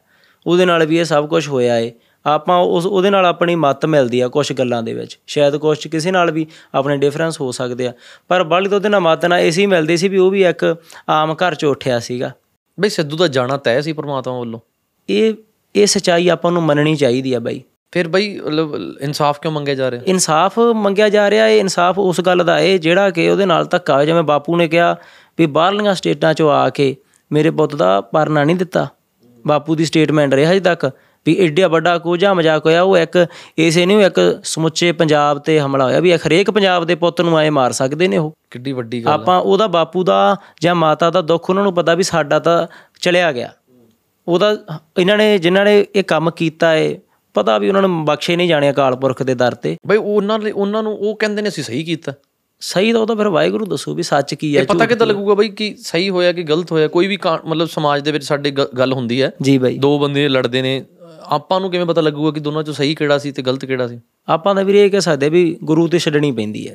[0.48, 1.92] ਉਹਦੇ ਨਾਲ ਵੀ ਇਹ ਸਭ ਕੁਝ ਹੋਇਆ ਏ।
[2.26, 6.12] ਆਪਾਂ ਉਸ ਉਹਦੇ ਨਾਲ ਆਪਣੀ ਮੱਤ ਮਿਲਦੀ ਆ ਕੁਝ ਗੱਲਾਂ ਦੇ ਵਿੱਚ। ਸ਼ਾਇਦ ਕੁਝ ਕਿਸੇ
[6.12, 7.94] ਨਾਲ ਵੀ ਆਪਣੇ ਡਿਫਰੈਂਸ ਹੋ ਸਕਦੇ ਆ।
[8.28, 10.76] ਪਰ ਬਾਲੀ ਤੋਂ ਉਹਦੇ ਨਾਲ ਮੱਤ ਨਾਲ ਇਸੇ ਮਿਲਦੀ ਸੀ ਵੀ ਉਹ ਵੀ ਇੱਕ
[11.10, 12.32] ਆਮ ਘਰ 'ਚ ਉੱਠਿਆ ਸੀਗਾ।
[12.80, 14.60] ਬਈ ਸਿੱਧੂ ਦਾ ਜਾਣਾ ਤੈਅ ਸੀ ਪ੍ਰਮਾਤਮਾ ਵੱਲੋਂ?
[15.10, 15.34] ਇਹ
[15.76, 19.92] ਇਹ ਸਚਾਈ ਆਪਾਂ ਨੂੰ ਮੰਨਣੀ ਚਾਹੀਦੀ ਆ ਬਾਈ। ਫਿਰ ਬਈ ਮਤਲਬ ਇਨਸਾਫ ਕਿਉਂ ਮੰਗਿਆ ਜਾ
[19.92, 20.04] ਰਿਹਾ?
[20.08, 23.94] ਇਨਸਾਫ ਮੰਗਿਆ ਜਾ ਰਿਹਾ ਹੈ ਇਨਸਾਫ ਉਸ ਗੱਲ ਦਾ ਹੈ ਜਿਹੜਾ ਕਿ ਉਹਦੇ ਨਾਲ ਧੱਕਾ
[23.94, 24.96] ਹੋਇਆ। ਜਿਵੇਂ ਬਾਪੂ ਨੇ ਕਿਹਾ
[25.38, 26.96] ਵੀ ਬਾਹਰਲੀਆਂ ਸਟੇਟਾਂ 'ਚੋਂ ਆ ਕੇ
[27.32, 28.88] ਮੇਰੇ ਪੁੱਤ ਦਾ ਪਰਨਾ ਨਹੀਂ ਦਿੱਤਾ।
[29.48, 30.92] ਬਾਪੂ ਦੀ ਸਟੇਟਮੈਂਟ ਰਿਹਾ ਅਜੇ ਤੱਕ।
[31.26, 33.26] ਵੀ ਏਡਾ ਵੱਡਾ ਕੋਝਾ ਮਜ਼ਾਕ ਹੋਇਆ ਉਹ ਇੱਕ
[33.58, 37.50] ਇਸੇ ਨਹੀਂ ਇੱਕ ਸਮੁੱਚੇ ਪੰਜਾਬ ਤੇ ਹਮਲਾ ਹੋਇਆ ਵੀ ਹਰੇਕ ਪੰਜਾਬ ਦੇ ਪੁੱਤ ਨੂੰ ਆਏ
[37.50, 41.50] ਮਾਰ ਸਕਦੇ ਨੇ ਉਹ। ਕਿੱਡੀ ਵੱਡੀ ਗੱਲ ਆਪਾਂ ਉਹਦਾ ਬਾਪੂ ਦਾ ਜਾਂ ਮਾਤਾ ਦਾ ਦੁੱਖ
[41.50, 42.68] ਉਹਨਾਂ ਨੂੰ ਪਤਾ ਵੀ ਸਾਡਾ ਤਾਂ
[43.02, 43.52] ਚਲਿਆ ਗਿਆ।
[44.28, 44.58] ਉਹਦਾ
[45.00, 47.00] ਇਹਨਾਂ ਨੇ ਜਿਨ੍ਹਾਂ ਨੇ ਇਹ ਕੰਮ ਕੀਤਾ ਏ
[47.34, 50.52] ਪਤਾ ਵੀ ਉਹਨਾਂ ਨੂੰ ਬਖਸ਼ੇ ਨਹੀਂ ਜਾਣੇ ਅਕਾਲ ਪੁਰਖ ਦੇ ਦਰ ਤੇ। ਬਈ ਉਹਨਾਂ ਲਈ
[50.52, 52.14] ਉਹਨਾਂ ਨੂੰ ਉਹ ਕਹਿੰਦੇ ਨੇ ਅਸੀਂ ਸਹੀ ਕੀਤਾ।
[52.60, 55.34] ਸਹੀ ਤਾਂ ਉਹ ਤਾਂ ਫਿਰ ਵਾਹਿਗੁਰੂ ਦੱਸੋ ਵੀ ਸੱਚ ਕੀ ਹੈ ਇਹ ਪਤਾ ਕਿੱਦਾਂ ਲੱਗੂਗਾ
[55.34, 56.88] ਬਈ ਕਿ ਸਹੀ ਹੋਇਆ ਕਿ ਗਲਤ ਹੋਇਆ?
[56.88, 60.62] ਕੋਈ ਵੀ ਮਤਲਬ ਸਮਾਜ ਦੇ ਵਿੱਚ ਸਾਡੇ ਗੱਲ ਹੁੰਦੀ ਹੈ। ਜੀ ਬਾਈ। ਦੋ ਬੰਦੇ ਲੜਦੇ
[60.62, 60.86] ਨੇ
[61.32, 64.00] ਆਪਾਂ ਨੂੰ ਕਿਵੇਂ ਪਤਾ ਲੱਗੂਗਾ ਕਿ ਦੋਨਾਂ ਚੋਂ ਸਹੀ ਕਿਹੜਾ ਸੀ ਤੇ ਗਲਤ ਕਿਹੜਾ ਸੀ?
[64.30, 66.74] ਆਪਾਂ ਤਾਂ ਵੀਰੇ ਇਹ ਕਹਿ ਸਕਦੇ ਵੀ ਗੁਰੂ ਤੇ ਛੱਡਣੀ ਪੈਂਦੀ ਹੈ।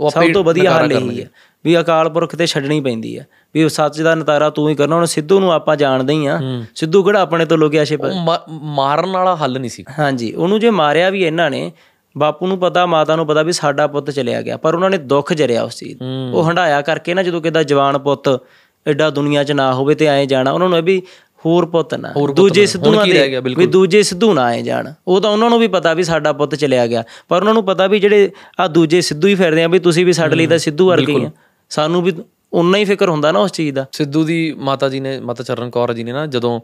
[0.00, 1.30] ਉਹ ਸਭ ਤੋਂ ਵਧੀਆ ਹੱਲ ਇਹੀ ਹੈ
[1.64, 4.96] ਵੀ ਅਕਾਲ ਪੁਰਖ ਤੇ ਛੱਡਣੀ ਪੈਂਦੀ ਹੈ। ਵੀ ਉਹ ਸੱਚ ਦਾ ਨਤਾਰਾ ਤੂੰ ਹੀ ਕਰਨਾ
[4.96, 6.40] ਹੁਣ ਸਿੱਧੂ ਨੂੰ ਆਪਾਂ ਜਾਣਦੇ ਹੀ ਆ
[6.74, 7.84] ਸਿੱਧੂ ਕਿਹੜਾ ਆਪਣੇ ਤੋਂ ਲੁਕਿਆ
[8.24, 11.72] ਮਾ- ਮਾਰਨ ਵਾਲਾ ਹੱਲ ਨਹੀਂ ਸੀ। ਹਾਂਜੀ ਉਹਨੂੰ ਜੇ ਮਾਰਿਆ ਵੀ ਇਹਨਾਂ ਨੇ
[12.18, 15.32] ਬਾਪੂ ਨੂੰ ਪਤਾ ਮਾਤਾ ਨੂੰ ਪਤਾ ਵੀ ਸਾਡਾ ਪੁੱਤ ਚਲਿਆ ਗਿਆ ਪਰ ਉਹਨਾਂ ਨੇ ਦੁੱਖ
[15.32, 16.02] ਜਰਿਆ ਉਸ ਚੀਜ਼।
[16.34, 18.28] ਉਹ ਹੰਡਾਇਆ ਕਰਕੇ ਨਾ ਜਦੋਂ ਕਿਦਾ ਜਵਾਨ ਪੁੱਤ
[18.86, 21.02] ਐਡਾ ਦੁਨੀਆ 'ਚ ਨਾ ਹੋਵੇ ਤੇ ਐਂ ਜਾਣਾ ਉਹਨਾਂ ਨੂੰ ਇਹ ਵੀ
[21.46, 23.30] ਹੋਰ ਪੁੱਤ ਨਾ ਦੂਜੇ ਸਿੱਧੂਆਂ ਦੇ?
[23.56, 26.54] ਵੀ ਦੂਜੇ ਸਿੱਧੂ ਨਾ ਆਏ ਜਾਣ। ਉਹ ਤਾਂ ਉਹਨਾਂ ਨੂੰ ਵੀ ਪਤਾ ਵੀ ਸਾਡਾ ਪੁੱਤ
[26.54, 28.30] ਚਲਿਆ ਗਿਆ। ਪਰ ਉਹਨਾਂ ਨੂੰ ਪਤਾ ਵੀ ਜਿਹੜੇ
[28.60, 31.30] ਆ ਦੂਜੇ ਸਿੱਧੂ ਹੀ ਫਿਰਦੇ ਆ ਵੀ ਤੁਸੀਂ ਵੀ ਸਾਡੇ ਲਈ ਤਾਂ ਸਿੱਧੂ ਵਰਗੇ ਆ।
[31.70, 32.12] ਸਾਨੂੰ ਵੀ
[32.52, 35.70] ਉਨਾ ਹੀ ਫਿਕਰ ਹੁੰਦਾ ਨਾ ਉਸ ਚੀਜ਼ ਦਾ। ਸਿੱਧੂ ਦੀ ਮਾਤਾ ਜੀ ਨੇ ਮਾਤਾ ਚਰਨ
[35.70, 36.60] ਕੌਰ ਜੀ ਨੇ ਨਾ ਜਦੋਂ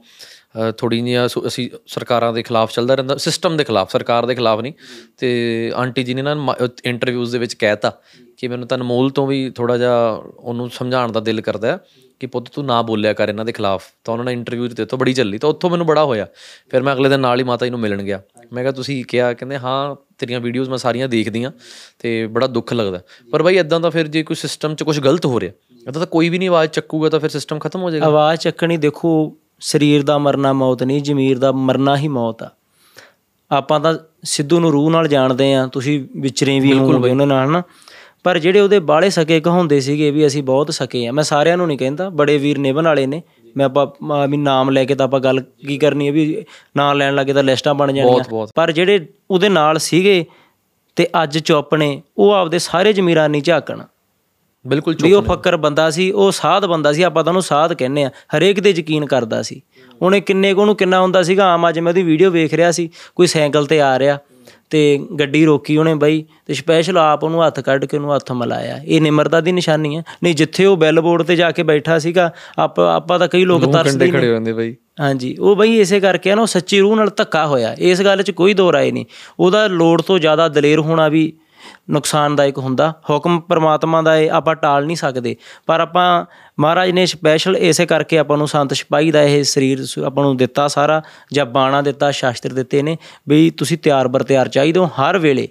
[0.79, 4.61] ਥੋੜੀ ਜਿਹੀਆਂ ਸੁ- ਅਸੀਂ ਸਰਕਾਰਾਂ ਦੇ ਖਿਲਾਫ ਚੱਲਦਾ ਰਹਿੰਦਾ ਸਿਸਟਮ ਦੇ ਖਿਲਾਫ ਸਰਕਾਰ ਦੇ ਖਿਲਾਫ
[4.61, 4.73] ਨਹੀਂ।
[5.19, 7.93] ਤੇ ਆਂਟੀ ਜੀ ਨੇ ਨਾ ਇੰਟਰਵਿਊਜ਼ ਦੇ ਵਿੱਚ ਕਹਿਤਾ
[8.37, 11.79] ਕਿ ਮੈਨੂੰ ਤਾਂ ਅਨਮੋਲ ਤੋਂ ਵੀ ਥੋੜਾ ਜਿਹਾ ਉਹਨੂੰ ਸਮਝਾਉਣ ਦਾ ਦਿਲ ਕਰਦਾ ਹੈ।
[12.21, 14.99] ਕਿ ਪੁੱਤ ਤੂੰ ਨਾ ਬੋਲਿਆ ਕਰ ਇਹਨਾਂ ਦੇ ਖਿਲਾਫ। ਤਾਂ ਉਹਨਾਂ ਨੇ ਇੰਟਰਵਿਊ ਦਿੱਤੇ ਤੋਂ
[14.99, 16.27] ਬੜੀ ਚੱਲੀ ਤਾਂ ਉੱਥੋਂ ਮੈਨੂੰ ਬੜਾ ਹੋਇਆ।
[16.71, 18.21] ਫਿਰ ਮੈਂ ਅਗਲੇ ਦਿਨ ਨਾਲ ਹੀ ਮਾਤਾ ਜੀ ਨੂੰ ਮਿਲਣ ਗਿਆ।
[18.53, 19.33] ਮੈਂ ਕਿਹਾ ਤੁਸੀਂ ਕਿਹਾ?
[19.33, 21.51] ਕਹਿੰਦੇ ਹਾਂ ਤੇਰੀਆਂ ਵੀਡੀਓਜ਼ ਮੈਂ ਸਾਰੀਆਂ ਦੇਖਦੀਆਂ
[21.99, 23.01] ਤੇ ਬੜਾ ਦੁੱਖ ਲੱਗਦਾ।
[23.33, 25.53] ਪਰ ਬਾਈ ਇਦਾਂ ਦਾ ਫਿਰ ਜੇ ਕੋਈ ਸਿਸਟਮ 'ਚ ਕੁਝ ਗਲਤ ਹੋ ਰਿਹਾ
[25.89, 28.77] ਇਦਾਂ ਤਾਂ ਕੋਈ ਵੀ ਨਹੀਂ ਆਵਾਜ਼ ਚੱਕੂਗਾ ਤਾਂ ਫਿਰ ਸਿਸਟਮ ਖਤਮ ਹੋ ਜਾਏਗਾ। ਆਵਾਜ਼ ਚੱਕਣੀ
[28.77, 32.51] ਦੇਖੋ ਸਰੀਰ ਦਾ ਮਰਨਾ ਮੌਤ ਨਹੀਂ ਜ਼ਮੀਰ ਦਾ ਮਰਨਾ ਹੀ ਮੌਤ ਆ।
[33.51, 33.95] ਆਪਾਂ ਤਾਂ
[34.25, 37.63] ਸਿੱਧੂ ਨੂੰ ਰੂਹ ਨਾਲ ਜਾਣਦੇ ਆ ਤੁਸੀਂ ਵਿਚਰੇ ਵੀ ਹੋਵੋਗੇ ਉਹਨਾਂ ਨਾਲ ਨਾ।
[38.25, 41.67] ਪਰ ਜਿਹੜੇ ਉਹਦੇ ਬਾਲੇ ਸਕੇ ਕਹਾਉਂਦੇ ਸੀਗੇ ਵੀ ਅਸੀਂ ਬਹੁਤ ਸਕੇ ਆ। ਮੈਂ ਸਾਰਿਆਂ ਨੂੰ
[41.67, 43.23] ਨਹੀਂ ਕਹਿੰਦਾ ਬੜੇ ਵੀਰ ਨਿਭਣ ਵਾਲੇ ਨੇ।
[43.57, 46.45] ਮੈਂ ਆਪਾਂ ਵੀ ਨਾਮ ਲੈ ਕੇ ਤਾਂ ਆਪਾਂ ਗੱਲ ਕੀ ਕਰਨੀ ਹੈ ਵੀ
[46.77, 50.25] ਨਾਮ ਲੈਣ ਲੱਗੇ ਤਾਂ ਲਿਸਟਾਂ ਬਣ ਜਾਣੀਆਂ। ਪਰ ਜਿਹੜੇ ਉਹਦੇ ਨਾਲ ਸੀਗੇ
[50.97, 53.83] ਤੇ ਅੱਜ ਚੁੱਪ ਨੇ ਉਹ ਆਪਦੇ ਸਾਰੇ ਜ਼ਮੀਰਾਂ ਨਹੀਂ ਝਾਕਣ।
[54.65, 58.03] ਬਿਲਕੁਲ ਵੀ ਉਹ ਫੱਕਰ ਬੰਦਾ ਸੀ ਉਹ ਸਾਧ ਬੰਦਾ ਸੀ ਆਪਾਂ ਤਾਂ ਉਹਨੂੰ ਸਾਧ ਕਹਿੰਦੇ
[58.05, 59.61] ਆ। ਹਰੇਕ ਤੇ ਯਕੀਨ ਕਰਦਾ ਸੀ।
[60.03, 62.89] ਉਹਨੇ ਕਿੰਨੇ ਕੁ ਉਹਨੂੰ ਕਿੰਨਾ ਹੁੰਦਾ ਸੀਗਾ ਆਮ ਅੱਜ ਮੈਂ ਉਹਦੀ ਵੀਡੀਓ ਵੇਖ ਰਿਹਾ ਸੀ
[63.17, 64.19] ਕੋਈ ਸਾਈਕਲ ਤੇ ਆ ਰਿਹਾ।
[64.73, 68.79] ਤੇ ਗੱਡੀ ਰੋਕੀ ਉਹਨੇ ਬਈ ਤੇ ਸਪੈਸ਼ਲ ਆਪ ਉਹਨੂੰ ਹੱਥ ਕੱਢ ਕੇ ਉਹਨੂੰ ਹੱਥ ਮਿਲਾਇਆ।
[68.85, 72.31] ਇਹ ਨਿਮਰਤਾ ਦੀ ਨਿਸ਼ਾਨੀ ਹੈ। ਨਹੀਂ ਜਿੱਥੇ ਉਹ ਬੈਲ ਬੋਰਡ ਤੇ ਜਾ ਕੇ ਬੈਠਾ ਸੀਗਾ
[72.59, 76.31] ਆਪਾਂ ਆਪਾਂ ਤਾਂ ਕਈ ਲੋਕ ਤਰਸਦੇ ਨੇ ਖੜੇ ਹੁੰਦੇ ਬਾਈ। ਹਾਂਜੀ ਉਹ ਬਈ ਇਸੇ ਕਰਕੇ
[76.31, 79.05] ਆ ਨਾ ਉਹ ਸੱਚੀ ਰੂਹ ਨਾਲ ਧੱਕਾ ਹੋਇਆ। ਇਸ ਗੱਲ 'ਚ ਕੋਈ ਦੋ ਰਾਏ ਨਹੀਂ।
[79.41, 81.33] ਉਹਦਾ ਲੋੜ ਤੋਂ ਜ਼ਿਆਦਾ ਦਲੇਰ ਹੋਣਾ ਵੀ
[81.91, 86.25] ਨੁਕਸਾਨਦਾਇਕ ਹੁੰਦਾ। ਹੁਕਮ ਪਰਮਾਤਮਾ ਦਾ ਇਹ ਆਪਾਂ ਟਾਲ ਨਹੀਂ ਸਕਦੇ। ਪਰ ਆਪਾਂ
[86.61, 90.69] ਮਹਾਰਾਜ ਨੇ ਸਪੈਸ਼ਲ ਇਸੇ ਕਰਕੇ ਆਪਾਂ ਨੂੰ ਸੰਤ ਸਿਪਾਹੀ ਦਾ ਇਹ ਸਰੀਰ ਆਪਾਂ ਨੂੰ ਦਿੱਤਾ
[90.69, 92.97] ਸਾਰਾ ਜਾਂ ਬਾਣਾ ਦਿੱਤਾ ਸ਼ਾਸਤਰ ਦਿੱਤੇ ਨੇ
[93.29, 95.49] ਵੀ ਤੁਸੀਂ ਤਿਆਰ ਬਰ ਤਿਆਰ ਚਾਹੀਦੇ ਹੋ ਹਰ ਵੇਲੇ।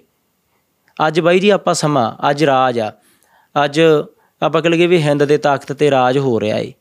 [1.06, 2.92] ਅੱਜ ਬਾਈ ਜੀ ਆਪਾਂ ਸਮਾਂ ਅੱਜ ਰਾਜ ਆ।
[3.64, 3.80] ਅੱਜ
[4.42, 6.72] ਆਪਾਂ ਕਹ ਵੀ ਹਿੰਦ ਦੇ ਤਾਕਤ ਤੇ ਰਾਜ ਹੋ ਰਿਹਾ ਏ।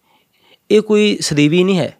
[0.72, 1.98] ਇਹ ਕੋਈ ਸਦੀਵੀ ਨਹੀਂ ਹੈ।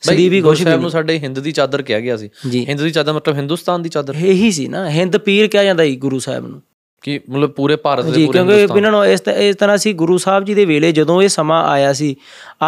[0.00, 3.36] ਸਦੀਵੀ ਗੁਰੂ ਸਾਹਿਬ ਨੂੰ ਸਾਡੇ ਹਿੰਦ ਦੀ ਚਾਦਰ ਕਿਹਾ ਗਿਆ ਸੀ। ਹਿੰਦ ਦੀ ਚਾਦਰ ਮਤਲਬ
[3.36, 6.62] ਹਿੰਦੁਸਤਾਨ ਦੀ ਚਾਦਰ। ਇਹੀ ਸੀ ਨਾ ਹਿੰਦ ਪੀਰ ਕਿਹਾ ਜਾਂਦਾ ਸੀ ਗੁਰੂ ਸਾਹਿਬ ਨੂੰ।
[7.04, 10.44] ਕਿ ਮਤਲਬ ਪੂਰੇ ਭਾਰਤ ਦੇ ਪੂਰੇ ਕਿਉਂਕਿ ਇਹਨਾਂ ਨੂੰ ਇਸ ਇਸ ਤਰ੍ਹਾਂ ਸੀ ਗੁਰੂ ਸਾਹਿਬ
[10.44, 12.14] ਜੀ ਦੇ ਵੇਲੇ ਜਦੋਂ ਇਹ ਸਮਾਂ ਆਇਆ ਸੀ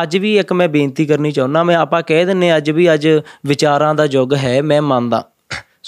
[0.02, 3.08] ਅੱਜ ਵੀ ਇੱਕ ਮੈਂ ਬੇਨਤੀ ਕਰਨੀ ਚਾਹੁੰਦਾ ਮੈਂ ਆਪਾਂ ਕਹਿ ਦਿੰਨੇ ਅੱਜ ਵੀ ਅੱਜ
[3.46, 5.22] ਵਿਚਾਰਾਂ ਦਾ ਯੁੱਗ ਹੈ ਮੈਂ ਮੰਨਦਾ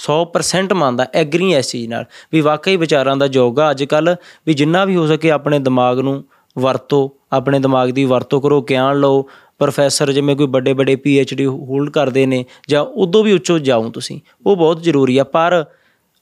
[0.00, 4.14] 100% ਮੰਨਦਾ ਐਗਰੀ ਇਸ ਚੀਜ਼ ਨਾਲ ਵੀ ਵਾਕਈ ਵਿਚਾਰਾਂ ਦਾ ਯੁੱਗ ਆ ਅੱਜ ਕੱਲ
[4.46, 6.22] ਵੀ ਜਿੰਨਾ ਵੀ ਹੋ ਸਕੇ ਆਪਣੇ ਦਿਮਾਗ ਨੂੰ
[6.56, 9.22] ਵਰਤੋ ਆਪਣੇ ਦਿਮਾਗ ਦੀ ਵਰਤੋਂ ਕਰੋ ਗਿਆਨ ਲਓ
[9.58, 10.96] ਪ੍ਰੋਫੈਸਰ ਜਿਵੇਂ ਕੋਈ ਵੱਡੇ ਵੱਡੇ
[11.36, 15.64] ਡੀ ਹੋਲਡ ਕਰਦੇ ਨੇ ਜਾਂ ਉਦੋਂ ਵੀ ਉੱਚੋ ਜਾਓ ਤੁਸੀਂ ਉਹ ਬਹੁਤ ਜ਼ਰੂਰੀ ਆ ਪਰ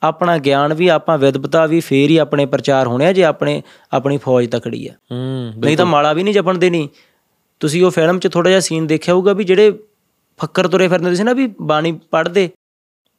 [0.02, 4.18] ਆਪਣਾ ਗਿਆਨ ਵੀ ਆਪਾਂ ਵਿਦਵਤਾ ਵੀ ਫੇਰ ਹੀ ਆਪਣੇ ਪ੍ਰਚਾਰ ਹੋਣੇ ਆ ਜੇ ਆਪਣੇ ਆਪਣੀ
[4.18, 4.92] ਫੌਜ ਤਕੜੀ ਆ।
[5.58, 6.88] ਨਹੀਂ ਤਾਂ ਮਾਲਾ ਵੀ ਨਹੀਂ ਜਪਣ ਦੇਣੀ
[7.60, 9.78] ਤੁਸੀਂ ਉਹ ਫਿਲਮ 'ਚ ਥੋੜਾ ਜਿਹਾ ਸੀਨ ਦੇਖਿਆ ਹੋਊਗਾ ਵੀ ਜਿਹੜੇ
[10.38, 12.50] ਫੱਕਰ ਤੁਰੇ ਫਿਰਦੇ ਸੀ ਨਾ ਵੀ ਬਾਣੀ ਪੜ੍ਹਦੇ।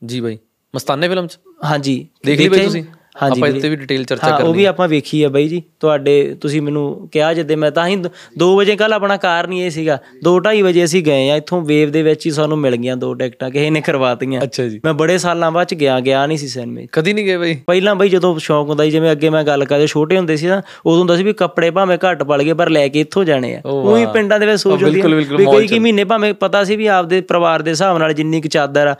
[0.06, 0.38] ਜੀ ਬਾਈ।
[0.76, 1.40] ਮਸਤਾਨੇ ਫਿਲਮ ਚ?
[1.66, 2.84] ਹਾਂਜੀ। ਦੇਖ ਲਈ ਤੁਸੀਂ?
[3.17, 5.62] ਆਪਾਂ ਵੀਰੇ। ਇੱਥੇ ਵੀ ਡਿਟੇਲ ਚਰਚਾ ਹਾਂ ਉਹ ਕਰਨੀ ਵੀ ਆਪਾਂ ਵੇਖੀ ਆ ਬਾਈ ਜੀ।
[5.80, 7.95] ਤੁਹਾਡੇ ਤੁਸੀਂ ਮੈਨੂੰ ਕਿਹਾ ਜਦੇ ਮੈਂ ਤਾਂ ਹੀ
[8.39, 11.91] 2 ਵਜੇ ਕੱਲ ਆਪਣਾ ਕਾਰ ਨਹੀਂ ਇਹ ਸੀਗਾ। 2:30 ਵਜੇ ਅਸੀਂ ਗਏ ਆ। ਇੱਥੋਂ ਵੇਵ
[11.91, 15.17] ਦੇ ਵਿੱਚ ਹੀ ਸਾਨੂੰ ਮਿਲ ਗਈਆਂ ਦੋ ਟਿਕਟਾਂ। ਕਿਸੇ ਨੇ ਕਰਵਾਤੀਆਂ। ਅੱਛਾ ਜੀ। ਮੈਂ ਬੜੇ
[15.17, 17.58] ਸਾਲਾਂ ਬਾਅਦ ਚ ਗਿਆ ਗਿਆ ਨਹੀਂ ਸੀ ਸਿਨੇਮੇ। ਕਦੀ ਨਹੀਂ ਗਏ ਬਾਈ?
[17.67, 20.62] ਪਹਿਲਾਂ ਬਈ ਜਦੋਂ ਸ਼ੌਂਕ ਹੁੰਦਾ ਸੀ ਜਿਵੇਂ ਅੱਗੇ ਮੈਂ ਗੱਲ ਕਰਦੇ ਛੋਟੇ ਹੁੰਦੇ ਸੀ ਨਾ
[20.86, 23.62] ਉਦੋਂ ਹੁੰਦਾ ਸੀ ਵੀ ਕੱਪੜੇ ਭਾਵੇਂ ਘੱਟ ਪਲ ਗਏ ਪਰ ਲੈ ਕੇ ਇੱਥੋਂ ਜਾਣੇ ਆ।
[23.65, 25.01] ਉਹ। ਪਿੰਡਾਂ ਦੇ ਵਿੱਚ ਸੋਚ ਹੁੰਦੀ
[25.36, 28.47] ਵੀ ਕੋਈ ਕੀ ਮਹੀਨੇ ਭਾਵੇਂ ਪਤਾ ਸੀ ਵੀ ਆਪਦੇ ਪਰਿਵਾਰ ਦੇ ਹਿਸਾਬ ਨਾਲ ਜਿੰਨੀ ਕੁ
[28.47, 28.95] ਚਾਦਰ ਆ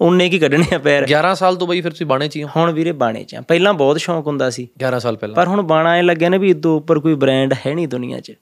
[0.00, 1.04] ਉਨੇ ਕੀ ਕੱਢਣੇ ਆ ਪੈਰ?
[1.04, 3.40] 11 ਸਾਲ ਤੋਂ ਬਾਈ ਫਿਰ ਤੁਸੀਂ ਬਾਣੇ ਚ ਹੀ ਹੋ। ਹੁਣ ਵੀਰੇ ਬਾਣੇ ਚ ਆ।
[3.40, 6.50] ਪਹਿਲਾਂ ਬਹੁਤ ਸ਼ੌਂਕ ਹੁੰਦਾ ਸੀ। 11 ਸਾਲ ਪਹਿਲਾਂ। ਪਰ ਹੁਣ ਬਾਣਾ ਐ ਲੱਗਿਆ ਨਾ ਵੀ
[6.50, 8.32] ਇਦੋਂ ਉੱਪਰ ਕੋਈ ਬ੍ਰਾਂਡ ਹੈ ਨਹੀਂ ਦੁਨੀਆ 'ਚ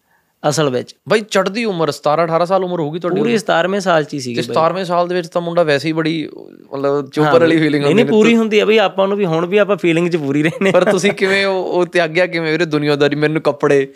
[0.48, 4.14] ਅਸਲ ਵਿੱਚ। ਬਾਈ ਚੜਦੀ ਉਮਰ 17 18 ਸਾਲ ਉਮਰ ਹੋਊਗੀ ਤੁਹਾਡੀ ਪੂਰੀ 17ਵੇਂ ਸਾਲ 'ਚ
[4.14, 6.28] ਹੀ ਸੀਗੀ ਤੇ 17ਵੇਂ ਸਾਲ ਦੇ ਵਿੱਚ ਤਾਂ ਮੁੰਡਾ ਵੈਸੇ ਹੀ ਬੜੀ
[6.72, 9.58] ਮਤਲਬ ਚੋਪਰ ਵਾਲੀ ਫੀਲਿੰਗ ਹੁੰਦੀ ਨਹੀਂ ਪੂਰੀ ਹੁੰਦੀ ਆ ਬਈ ਆਪਾਂ ਨੂੰ ਵੀ ਹੁਣ ਵੀ
[9.58, 13.16] ਆਪਾਂ ਫੀਲਿੰਗ 'ਚ ਪੂਰੀ ਰਹਿੰਦੇ ਪਰ ਤੁਸੀਂ ਕਿਵੇਂ ਉਹ ਉਹ ਤਿਆਗਿਆ ਕਿਵੇਂ ਵੀਰੇ ਦੁਨੀਆਦਾਰੀ?
[13.16, 13.88] ਮੈਨੂੰ ਕੱਪੜੇ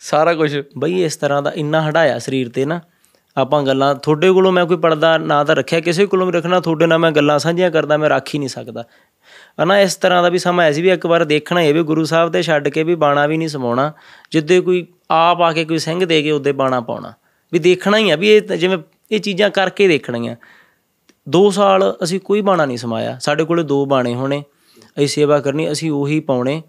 [0.00, 2.80] ਸਾਰਾ ਕੁਝ ਬਈ ਇਸ ਤਰ੍ਹਾਂ ਦਾ ਇੰਨਾ ਹਟਾਇਆ ਸਰੀਰ ਤੇ ਨਾ
[3.36, 6.86] ਆਪਾਂ ਗੱਲਾਂ, ਤੁਹਾਡੇ ਕੋਲੋਂ ਮੈਂ ਕੋਈ ਪਰਦਾ ਨਾ ਤਾਂ ਰੱਖਿਆ, ਕਿਸੇ ਕੋਲੋਂ ਵੀ ਰੱਖਣਾ, ਤੁਹਾਡੇ
[6.86, 8.84] ਨਾਲ ਮੈਂ ਗੱਲਾਂ ਸਾਂਝੀਆਂ ਕਰਦਾ, ਮੈਂ ਰੱਖ ਹੀ ਨਹੀਂ ਸਕਦਾ।
[9.64, 12.32] ਹਨਾ, ਇਸ ਤਰ੍ਹਾਂ ਦਾ ਵੀ ਸਮਾਂ ਐਸੀ ਵੀ ਇੱਕ ਵਾਰ ਦੇਖਣਾ ਇਹ ਵੀ ਗੁਰੂ ਸਾਹਿਬ
[12.32, 13.92] ਤੇ ਛੱਡ ਕੇ ਵੀ ਬਾਣਾ ਵੀ ਨਹੀਂ ਸਮਾਉਣਾ,
[14.30, 17.12] ਜਿੱਦੇ ਕੋਈ ਆਪ ਆ ਕੇ ਕੋਈ ਸਿੰਘ ਦੇ ਕੇ ਉਹਦੇ ਬਾਣਾ ਪਾਉਣਾ।
[17.52, 18.78] ਵੀ ਦੇਖਣਾ ਹੀ ਆ, ਵੀ ਇਹ ਤਾਂ ਜਿਵੇਂ
[19.10, 20.36] ਇਹ ਚੀਜ਼ਾਂ ਕਰਕੇ ਦੇਖਣੀਆਂ।
[21.28, 24.44] ਦੋ ਸਾਲ ਅਸੀਂ ਕੋਈ ਬਾਣਾ ਨਹੀਂ ਸਮਾਇਆ, ਸਾਡੇ ਕੋਲੇ ਦੋ ਬਾਣੇ ਹੋਣੇ,
[24.78, 26.62] ਅਸੀਂ ਸੇਵਾ ਕਰਨੀ, ਅਸੀਂ ਉਹੀ ਪਾਉਣੇ,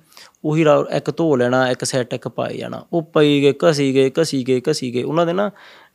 [0.45, 4.11] ਉਹੀ ਰਾ- ਇੱਕ ਧੋ ਲੈਣਾ, ਇੱਕ ਸੈੱਟ ਇੱਕ ਪਾਏ ਜਾਣਾ, ਉਹ ਪਈ ਗਏ, ਘਸੀ ਗਏ
[4.21, 5.51] ਘਸੀ ਗਏ ਘਸੀ ਗਏ, ਉਹਨਾਂ ਦੇ ਨਾ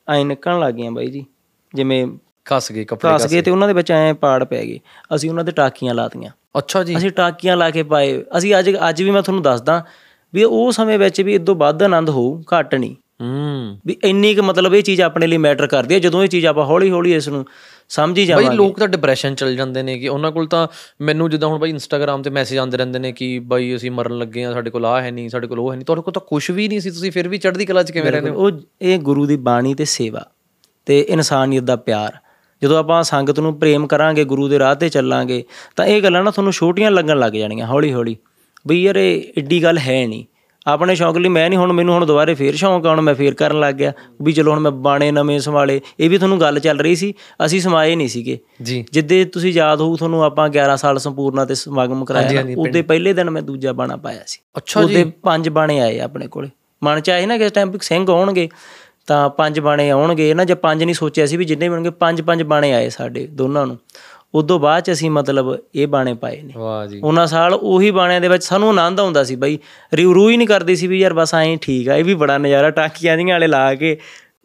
[0.09, 1.27] ਐਂ ਨਿਕਲਣ ਲੱਗ ਗਈਆਂ ਬਾਈ ਜੀ।
[1.75, 2.07] ਜਿਵੇਂ
[2.45, 4.81] ਕੱਸ ਗਏ ਕੱਪੜੇ ਘਸ ਗਏ ਤੇ ਉਹਨਾਂ ਦੇ ਵਿੱਚ ਐਂ ਪਾੜ ਪੈ ਗਏ।
[5.15, 9.03] ਅਸੀਂ ਉਹਨਾਂ ਤੇ ਟਾਕੀਆਂ ਲਾਤੀਆਂ। ਅੱਛਾ ਜੀ। ਅਸੀਂ ਟਾਕੀਆਂ ਲਾ ਕੇ ਪਾਏ। ਅਸੀਂ ਅੱਜ ਅੱਜ
[9.03, 9.85] ਵੀ ਮੈਂ ਤੁਹਾਨੂੰ ਦੱਸਦਾ
[10.35, 14.43] ਵੀ ਉਹ ਸਮੇਂ ਵਿੱਚ ਵੀ ਇਦੋਂ ਵੱਧ ਆਨੰਦ ਹੋਊ ਘੱਟ ਨਹੀਂ। ਹੂੰ। ਵੀ ਇੰਨੀ ਕੁ
[14.43, 17.29] ਮਤਲਬ ਇਹ ਚੀਜ਼ ਆਪਣੇ ਲਈ ਮੈਟਰ ਕਰਦੀ ਹੈ ਜਦੋਂ ਇਹ ਚੀਜ਼ ਆਪਾਂ ਹੌਲੀ ਹੌਲੀ ਇਸ
[17.29, 17.47] ਨੂੰ
[17.89, 20.69] ਸਮਝੀ ਬਾਈ ਜਾਵਾਂਗੇ। ਲੋਕ ਤਾਂ ਡਿਪਰੈਸ਼ਨ ਚਲ ਜਾਂਦੇ ਨੇ ਕਿ ਉਹਨਾਂ ਕੋਲ ਤਾਂ
[21.01, 24.45] ਮੈਨੂੰ ਜਿੱਦਾਂ ਹੁਣ ਬਾਈ ਇੰਸਟਾਗ੍ਰam ਤੇ ਮੈਸੇਜ ਆਉਂਦੇ ਰਹਿੰਦੇ ਨੇ ਕਿ ਬਾਈ ਅਸੀਂ ਮਰਨ ਲੱਗੇ
[24.45, 26.51] ਆ ਸਾਡੇ ਕੋਲ ਆ ਹੈ ਨਹੀਂ ਸਾਡੇ ਕੋਲ ਉਹ ਹੈ ਨਹੀਂ। ਤੁਹਾਡੇ ਕੋਲ ਤਾਂ ਕੁਝ
[26.51, 28.37] ਵੀ ਨਹੀਂ ਸੀ ਤੁਸੀਂ ਫਿਰ ਵੀ ਚੜ੍ਹਦੀ ਕਲਾ 'ਚ ਕਿਵੇਂ ਰਹਿੰਦੇ ਹੋ?
[28.37, 28.51] ਉਹ
[28.83, 30.27] ਇਹ ਗੁਰੂ ਦੀ ਬਾਣੀ ਤੇ ਸੇਵਾ
[30.87, 32.13] ਤੇ ਇਨਸਾਨੀਅਤ ਦਾ ਪਿਆਰ।
[32.63, 35.45] ਜਦੋਂ ਆਪਾਂ ਸੰਗਤ ਨੂੰ ਪ੍ਰੇਮ ਕਰਾਂਗੇ ਗੁਰੂ ਦੇ ਰਾਹ ਤੇ ਚੱਲਾਂਗੇ
[35.77, 38.17] ਤਾਂ ਇਹ ਗੱਲਾਂ ਨਾ ਤੁਹਾਨੂੰ ਛੋਟੀਆਂ ਲੱਗਣ ਲੱਗ ਜਾਣੀਆਂ ਹੌਲੀ ਹੌਲੀ
[38.69, 40.25] ਬਈ ਯਾਰ ਇਹ ਏਡੀ ਗੱਲ ਹੈ ਨਹੀਂ।
[40.67, 43.61] ਆਪਣੇ ਸ਼ੌਂਕ ਲਈ ਮੈਂ ਨਹੀਂ ਹੁਣ ਮੈਨੂੰ ਹੁਣ ਦੁਬਾਰੇ ਫੇਰ ਸ਼ੌਂਕ ਆਉਣ ਮੈਂ ਫੇਰ ਕਰਨ
[43.61, 46.97] ਲੱਗ ਗਿਆ ਵੀ ਚਲੋ ਹੁਣ ਮੈਂ ਬਾਣੇ ਨਵੇਂ ਸੰਭਾਲੇ। ਇਹ ਵੀ ਤੁਹਾਨੂੰ ਗੱਲ ਚੱਲ ਰਹੀ
[46.97, 47.15] ਸੀ
[47.47, 51.55] ਅਸੀਂ ਸਮਾਏ ਨਹੀਂ ਸੀਗੇ। ਜੀ। ਜਿੱਦੇ ਤੁਸੀਂ ਯਾਦ ਹੋਊ ਤੁਹਾਨੂੰ ਆਪਾਂ 11 ਸਾਲ ਸੰਪੂਰਨਾ ਤੇ
[51.55, 56.01] ਸਮਾਗਮ ਕਰਾਇਆ ਉਹਦੇ ਪਹਿਲੇ ਦਿਨ ਮੈਂ ਦੂਜਾ ਬਾਣਾ ਪਾਇਆ ਸੀ। ਅੱਛਾ ਉਹਦੇ ਪੰਜ ਬਾਣੇ ਆਏ
[56.01, 56.49] ਆਪਣੇ ਕੋਲੇ।
[56.85, 58.49] ਮਨ ਚ ਆਏ ਨਾ ਕਿ ਇਸ ਟਾਈਮ ਸਿੰਘ ਆਉਣਗੇ
[59.07, 62.23] ਤਾਂ ਪੰਜ ਬਾਣੇ ਆਉਣਗੇ। ਨਾ ਜੇ ਪੰਜ ਨਹੀਂ ਸੋਚਿਆ ਸੀ ਵੀ ਜਿੰਨੇ ਵੀ ਹੋਣਗੇ ਪੰਜ
[62.23, 63.79] ਪੰਜ ਬਾਣੇ ਆਏ ਸਾਡੇ ਦੋਨਾਂ ਨੂੰ।
[64.35, 68.21] ਉਦੋਂ ਬਾਅਦ ਚ ਅਸੀਂ ਮਤਲਬ ਇਹ ਬਾਣੇ ਪਾਏ ਨੇ। ਵਾਹ ਜੀ। ਉਹਨਾਂ ਸਾਲ ਉਹੀ ਬਾਣਿਆਂ
[68.21, 69.59] ਦੇ ਵਿੱਚ ਸਾਨੂੰ ਆਨੰਦ ਆਉਂਦਾ ਸੀ ਬਈ
[69.95, 72.39] ਰੂ ਰੂ ਹੀ ਨਹੀਂ ਕਰਦੀ ਸੀ ਵੀ ਯਾਰ ਬਸ ਐਂ ਠੀਕ ਆ ਇਹ ਵੀ ਬੜਾ
[72.39, 73.97] ਨਜ਼ਾਰਾ ਟਾਕੀਆਂ ਦੀਆਂ ਵਾਲੇ ਲਾ ਕੇ।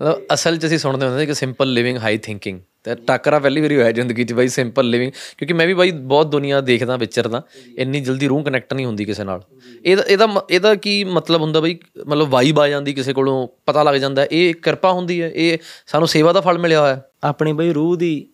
[0.01, 3.61] ਮਤਲਬ ਅਸਲ 'ਚ ਅਸੀਂ ਸੁਣਦੇ ਹੁੰਦੇ ਸੀ ਕਿ ਸਿੰਪਲ ਲਿਵਿੰਗ ਹਾਈ ਥਿੰਕਿੰਗ ਤੇ ਟੱਕਰਾ ਪਹਿਲੀ
[3.61, 7.41] ਵਾਰੀ ਹੋਇਆ ਜ਼ਿੰਦਗੀ 'ਚ ਬਾਈ ਸਿੰਪਲ ਲਿਵਿੰਗ ਕਿਉਂਕਿ ਮੈਂ ਵੀ ਬਾਈ ਬਹੁਤ ਦੁਨੀਆ ਦੇਖਦਾ ਵਿਚਰਦਾ
[7.77, 9.41] ਇੰਨੀ ਜਲਦੀ ਰੂਹ ਕਨੈਕਟ ਨਹੀਂ ਹੁੰਦੀ ਕਿਸੇ ਨਾਲ।
[9.85, 13.95] ਇਹਦਾ ਇਹਦਾ ਇਹਦਾ ਕੀ ਮਤਲਬ ਹੁੰਦਾ ਬਾਈ ਮਤਲਬ ਵਾਈਬ ਆ ਜਾਂਦੀ ਕਿਸੇ ਕੋਲੋਂ ਪਤਾ ਲੱਗ
[13.95, 17.95] ਜਾਂਦਾ ਇਹ ਕਿਰਪਾ ਹੁੰਦੀ ਹੈ ਇਹ ਸਾਨੂੰ ਸੇਵਾ ਦਾ ਫਲ ਮਿਲਿਆ ਹੋਇਆ। ਆਪਣੀ ਬਈ ਰੂਹ
[17.97, 18.27] ਦੀ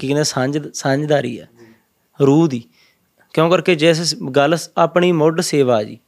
[0.00, 1.46] ਕੀ ਕਹਿੰਦੇ ਸਾਂਝ ਸਾਂਝਦਾਰੀ ਆ
[2.20, 2.62] ਰੂਹ ਦੀ।
[3.34, 5.98] ਕਿਉਂ ਕਰਕੇ ਜਿਸ ਗੱਲ ਆਪਣੀ ਮੁੱਢ ਸੇਵਾ ਜੀ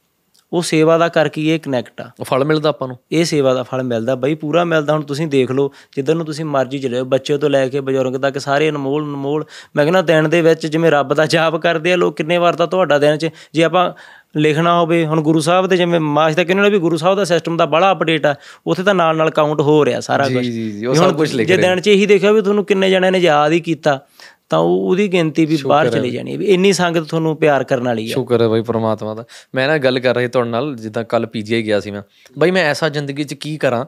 [0.53, 2.97] ਉਹ ਸੇਵਾ ਦਾ ਕਰਕੇ ਇਹ ਕਨੈਕਟ ਆ। ਉਹ ਫਲ ਮਿਲਦਾ ਆਪਾਂ ਨੂੰ?
[3.11, 6.45] ਇਹ ਸੇਵਾ ਦਾ ਫਲ ਮਿਲਦਾ। ਬਈ ਪੂਰਾ ਮਿਲਦਾ ਹੁਣ ਤੁਸੀਂ ਦੇਖ ਲਓ ਜਿੱਧਰ ਨੂੰ ਤੁਸੀਂ
[6.45, 10.29] ਮਰਜ਼ੀ ਚਲੇ ਜਾਓ ਬੱਚੇ ਤੋਂ ਲੈ ਕੇ ਬਜ਼ੁਰਗ ਤੱਕ ਸਾਰੇ ਅਨਮੋਲ ਅਨਮੋਲ। ਮੈਂ ਕਹਿੰਦਾ ਦਿਨ
[10.29, 13.29] ਦੇ ਵਿੱਚ ਜਿਵੇਂ ਰੱਬ ਦਾ ਜਾਪ ਕਰਦੇ ਆ ਲੋਕ ਕਿੰਨੇ ਵਾਰ ਤਾਂ ਤੁਹਾਡਾ ਦਿਨ 'ਚ
[13.53, 13.91] ਜੇ ਆਪਾਂ
[14.37, 17.23] ਲਿਖਣਾ ਹੋਵੇ ਹੁਣ ਗੁਰੂ ਸਾਹਿਬ ਦੇ ਜਿਵੇਂ ਮਾਸ ਤਾਂ ਕਹਿੰਦੇ ਨੇ ਵੀ ਗੁਰੂ ਸਾਹਿਬ ਦਾ
[17.23, 18.35] ਸਿਸਟਮ ਦਾ ਬੜਾ ਅਪਡੇਟ ਆ
[18.67, 21.47] ਉੱਥੇ ਤਾਂ ਨਾਲ ਨਾਲ ਕਾਊਂਟ ਹੋ ਰਿਹਾ ਸਾਰਾ ਕੁਝ ਜੀ ਜੀ ਉਹ ਸਭ ਕੁਝ ਲਿਖ
[21.47, 24.05] ਜੇ ਦਿਨ 'ਚ ਇਹੀ ਦੇਖਿਆ ਵੀ ਤੁਹਾਨੂੰ ਕਿੰਨੇ ਜਣਿਆਂ ਨੇ ਯਾਦ ਹੀ ਕੀਤਾ
[24.49, 27.83] ਤਾਂ ਉਹ ਉਹਦੀ ਗਿਣਤੀ ਵੀ ਬਾਹਰ ਚਲੀ ਜਾਣੀ ਹੈ ਵੀ ਇੰਨੀ ਸੰਗਤ ਤੁਹਾਨੂੰ ਪਿਆਰ ਕਰਨ
[27.83, 31.03] ਵਾਲੀ ਆ। ਸ਼ੁਕਰ ਹੈ ਬਾਈ ਪ੍ਰਮਾਤਮਾ ਦਾ। ਮੈਂ ਨਾ ਗੱਲ ਕਰ ਰਹੀ ਤੁਹਾਡੇ ਨਾਲ ਜਿੱਦਾਂ
[31.03, 32.01] ਕੱਲ ਪੀਜੀਆਈ ਗਿਆ ਸੀ ਮੈਂ।
[32.37, 33.85] ਬਾਈ ਮੈਂ ਐਸਾ ਜ਼ਿੰਦਗੀ 'ਚ ਕੀ ਕਰਾਂ?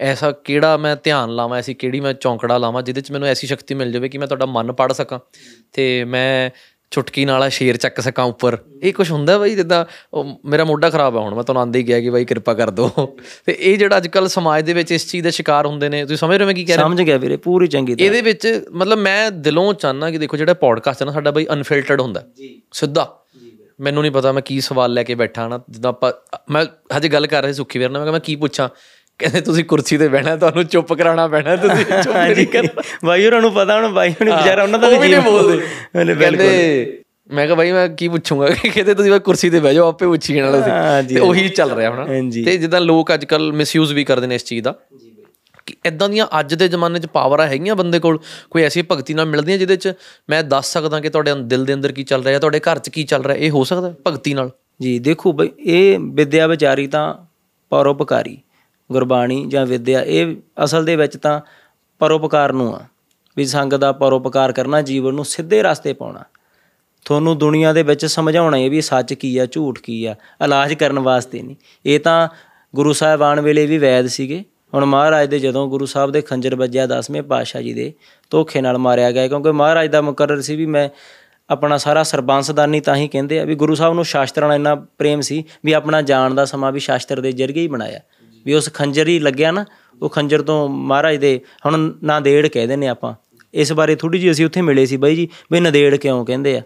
[0.00, 3.74] ਐਸਾ ਕਿਹੜਾ ਮੈਂ ਧਿਆਨ ਲਾਵਾਂ ਐਸੀ ਕਿਹੜੀ ਮੈਂ ਚੌਂਕੜਾ ਲਾਵਾਂ ਜਿਹਦੇ 'ਚ ਮੈਨੂੰ ਐਸੀ ਸ਼ਕਤੀ
[3.74, 5.18] ਮਿਲ ਜਾਵੇ ਕਿ ਮੈਂ ਤੁਹਾਡਾ ਮਨ ਪੜ ਸਕਾਂ।
[5.72, 6.50] ਤੇ ਮੈਂ
[6.90, 9.84] ਚੁਟਕੀ ਨਾਲ ਸ਼ੇਰ ਚੱਕ ਸਕਾਂ ਉੱਪਰ। ਇਹ ਕੁਝ ਹੁੰਦਾ ਬਾਈ ਜਿੱਦਾਂ
[10.44, 12.88] ਮੇਰਾ ਮੋਢਾ ਖਰਾਬ ਆ ਹੁਣ ਮੈਂ ਤੁਹਾਨੂੰ ਆਂਦੇ ਹੀ ਗਿਆ ਕਿ ਬਾਈ ਕਿਰਪਾ ਕਰ ਦਿਓ
[13.46, 16.16] ਤੇ ਇਹ ਜਿਹੜਾ ਅੱਜ ਕੱਲ ਸਮਾਜ ਦੇ ਵਿੱਚ ਇਸ ਚੀਜ਼ ਦਾ ਸ਼ਿਕਾਰ ਹੁੰਦੇ ਨੇ ਤੁਸੀਂ
[16.16, 16.88] ਸਮਝ ਰਹੇ ਹੋ ਮੈਂ ਕੀ ਕਹਿ ਰਿਹਾ?
[16.88, 20.54] ਸਮਝ ਗਿਆ ਵੀਰੇ ਪੂਰੀ ਚੰਗੀ ਤਰ੍ਹਾਂ। ਇਹਦੇ ਵਿੱਚ ਮਤਲਬ ਮੈਂ ਦਿਲੋਂ ਚਾਹਨਾ ਕਿ ਦੇਖੋ ਜਿਹੜਾ
[20.54, 23.20] ਪੋਡਕਾਸਟ ਹੈ ਨਾ ਸਾਡਾ ਬਈ ਅਨਫਿਲਟਰਡ ਹੁੰਦਾ। ਜੀ। ਸਿੱਧਾ।
[23.80, 26.12] ਮੈਨੂੰ ਨਹੀਂ ਪਤਾ ਮੈਂ ਕੀ ਸਵਾਲ ਲੈ ਕੇ ਬੈਠਾ ਨਾ ਜਿੱਦਾਂ ਆਪਾਂ
[26.50, 26.64] ਮੈਂ
[26.96, 28.68] ਹਜੇ ਗੱਲ ਕਰ ਰਹੇ ਸੁੱਖੀ ਵੀਰ ਨਾਲ ਮੈਂ ਕਿਹਾ ਮੈਂ ਕੀ ਪੁੱਛਾਂ।
[29.20, 33.40] ਕਹਿੰਦੇ ਤੁਸੀਂ ਕੁਰਸੀ ਤੇ ਬਹਿਣਾ ਤੁਹਾਨੂੰ ਚੁੱਪ ਕਰਾਉਣਾ ਪੈਣਾ ਤੁਸੀਂ ਚੁੱਪ ਨਹੀਂ ਕਰਨਾ। ਬਾਈ ਹੋਰਾਂ
[33.40, 35.60] ਨੂੰ ਪਤਾ ਹੁਣ ਬਾਈ ਹੋਣੀ ਵਿਚਾਰਾ ਉਹਨਾਂ ਦਾ ਵੀ ਨਹੀਂ ਬੋਲਦੇ।
[35.96, 37.00] ਉਹਨੇ ਕਹਿੰਦੇ
[37.30, 38.46] ਮੈਂ ਕਿਹਾ ਬਾਈ ਮੈਂ ਕੀ ਪੁੱਛੂੰਗਾ?
[38.74, 41.90] ਕਹਿੰਦੇ ਤੁਸੀਂ ਬਸ ਕੁਰਸੀ ਤੇ ਬਹਿ ਜਾਓ ਆਪੇ ਪੁੱਛੀ ਜਾਣਾ ਤੁਸੀਂ। ਤੇ ਉਹੀ ਚੱਲ ਰਿਹਾ
[41.90, 44.74] ਹੁਣ। ਤੇ ਜਿੱਦਾਂ ਲੋਕ ਅੱਜ ਕੱਲ ਮਿਸਯੂਜ਼ ਵੀ ਕਰਦੇ ਨੇ ਇਸ ਚੀਜ਼ ਦਾ
[45.66, 48.18] ਕਿ ਇਦਾਂ ਦੀਆਂ ਅੱਜ ਦੇ ਜ਼ਮਾਨੇ 'ਚ ਪਾਵਰਾਂ ਹੈਗੀਆਂ ਬੰਦੇ ਕੋਲ?
[48.50, 49.92] ਕੋਈ ਐਸੀ ਭਗਤੀ ਨਾਲ ਮਿਲਦੀਆਂ ਜਿਹਦੇ 'ਚ
[50.30, 53.04] ਮੈਂ ਦੱਸ ਸਕਦਾ ਕਿ ਤੁਹਾਡੇ ਦਿਲ ਦੇ ਅੰਦਰ ਕੀ ਚੱਲ ਰਿਹਾ ਤੁਹਾਡੇ ਘਰ 'ਚ ਕੀ
[53.04, 53.36] ਚੱਲ ਰਿਹਾ?
[53.36, 54.50] ਇਹ ਹੋ ਸਕਦਾ ਭਗਤੀ ਨਾਲ?
[54.82, 57.14] ਜੀ ਦੇਖੋ ਬਈ ਇਹ ਵਿਦਿਆ ਵਿਚਾਰੀ ਤਾਂ
[57.72, 58.38] ਪਰਉਪਕਾਰੀ।
[58.92, 61.40] ਗੁਰਬਾਣੀ ਜਾਂ ਵਿਦਿਆ, ਇਹ ਅਸਲ ਦੇ ਵਿੱਚ ਤਾਂ
[61.98, 62.80] ਪਰਉਪਕਾਰ ਨੂੰ ਆ।
[63.36, 66.24] ਵੀ ਸੰਗ ਦਾ ਪਰਉਪਕਾਰ ਕਰਨਾ, ਜੀਵਨ ਨੂੰ ਸਿੱਧੇ ਰਸਤੇ ਪਾਉਣਾ।
[67.04, 70.98] ਤੁਹਾਨੂੰ ਦੁਨੀਆ ਦੇ ਵਿੱਚ ਸਮਝਾਉਣਾ ਹੈ ਵੀ ਸੱਚ ਕੀ ਆ, ਝੂਠ ਕੀ ਆ, ਇਲਾਜ ਕਰਨ
[70.98, 72.28] ਵਾਸਤੇ ਨਹੀਂ। ਇਹ ਤਾਂ
[72.74, 74.44] ਗੁਰੂ ਸਾਹਿਬਾਨ ਵੇਲੇ ਵੀ ਵੈਦ ਸੀਗੇ।
[74.74, 77.92] ਹੁਣ ਮਹਾਰਾਜ ਦੇ ਜਦੋਂ ਗੁਰੂ ਸਾਹਿਬ ਦੇ ਖੰਜਰ ਵੱਜਿਆ 10ਵੇਂ ਪਾਤਸ਼ਾਹ ਜੀ ਦੇ
[78.30, 80.88] ਧੋਖੇ ਨਾਲ ਮਾਰਿਆ ਗਿਆ, ਕਿਉਂਕਿ ਮਹਾਰਾਜ ਦਾ ਮੁਕਰਰ ਸੀ ਵੀ ਮੈਂ
[81.50, 85.20] ਆਪਣਾ ਸਾਰਾ ਸਰਬੰਸਦਾਨੀ ਤਾਂ ਹੀ ਕਹਿੰਦੇ ਆ ਵੀ ਗੁਰੂ ਸਾਹਿਬ ਨੂੰ ਸ਼ਾਸਤਰਾਂ ਨਾਲ ਇੰਨਾ ਪ੍ਰੇਮ
[85.20, 88.00] ਸੀ ਵੀ ਆਪਣਾ ਜਾਣ ਦਾ ਸਮਾਂ ਵੀ ਸ਼ਾਸਤਰ ਦੇ ਜਰੀਏ ਹੀ ਬਣਾਇਆ।
[88.46, 89.64] ਵੀ ਉਸ ਖੰਜਰ ਹੀ ਲੱਗਿਆ ਨਾ
[90.02, 93.14] ਉਹ ਖੰਜਰ ਤੋਂ ਮਹਾਰਾਜ ਦੇ ਹੁਣ ਨਾਂਦੇੜ ਕਹਿੰਦੇ ਨੇ ਆਪਾਂ।
[93.54, 96.62] ਇਸ ਬਾਰੇ ਥੋੜੀ ਜਿਹੀ ਅਸੀਂ ਉੱਥੇ ਮਿਲੇ ਸੀ ਬਾਈ ਜੀ ਵੀ ਨੰਦੇੜ ਕਿਉਂ ਕਹਿੰਦੇ ਆ?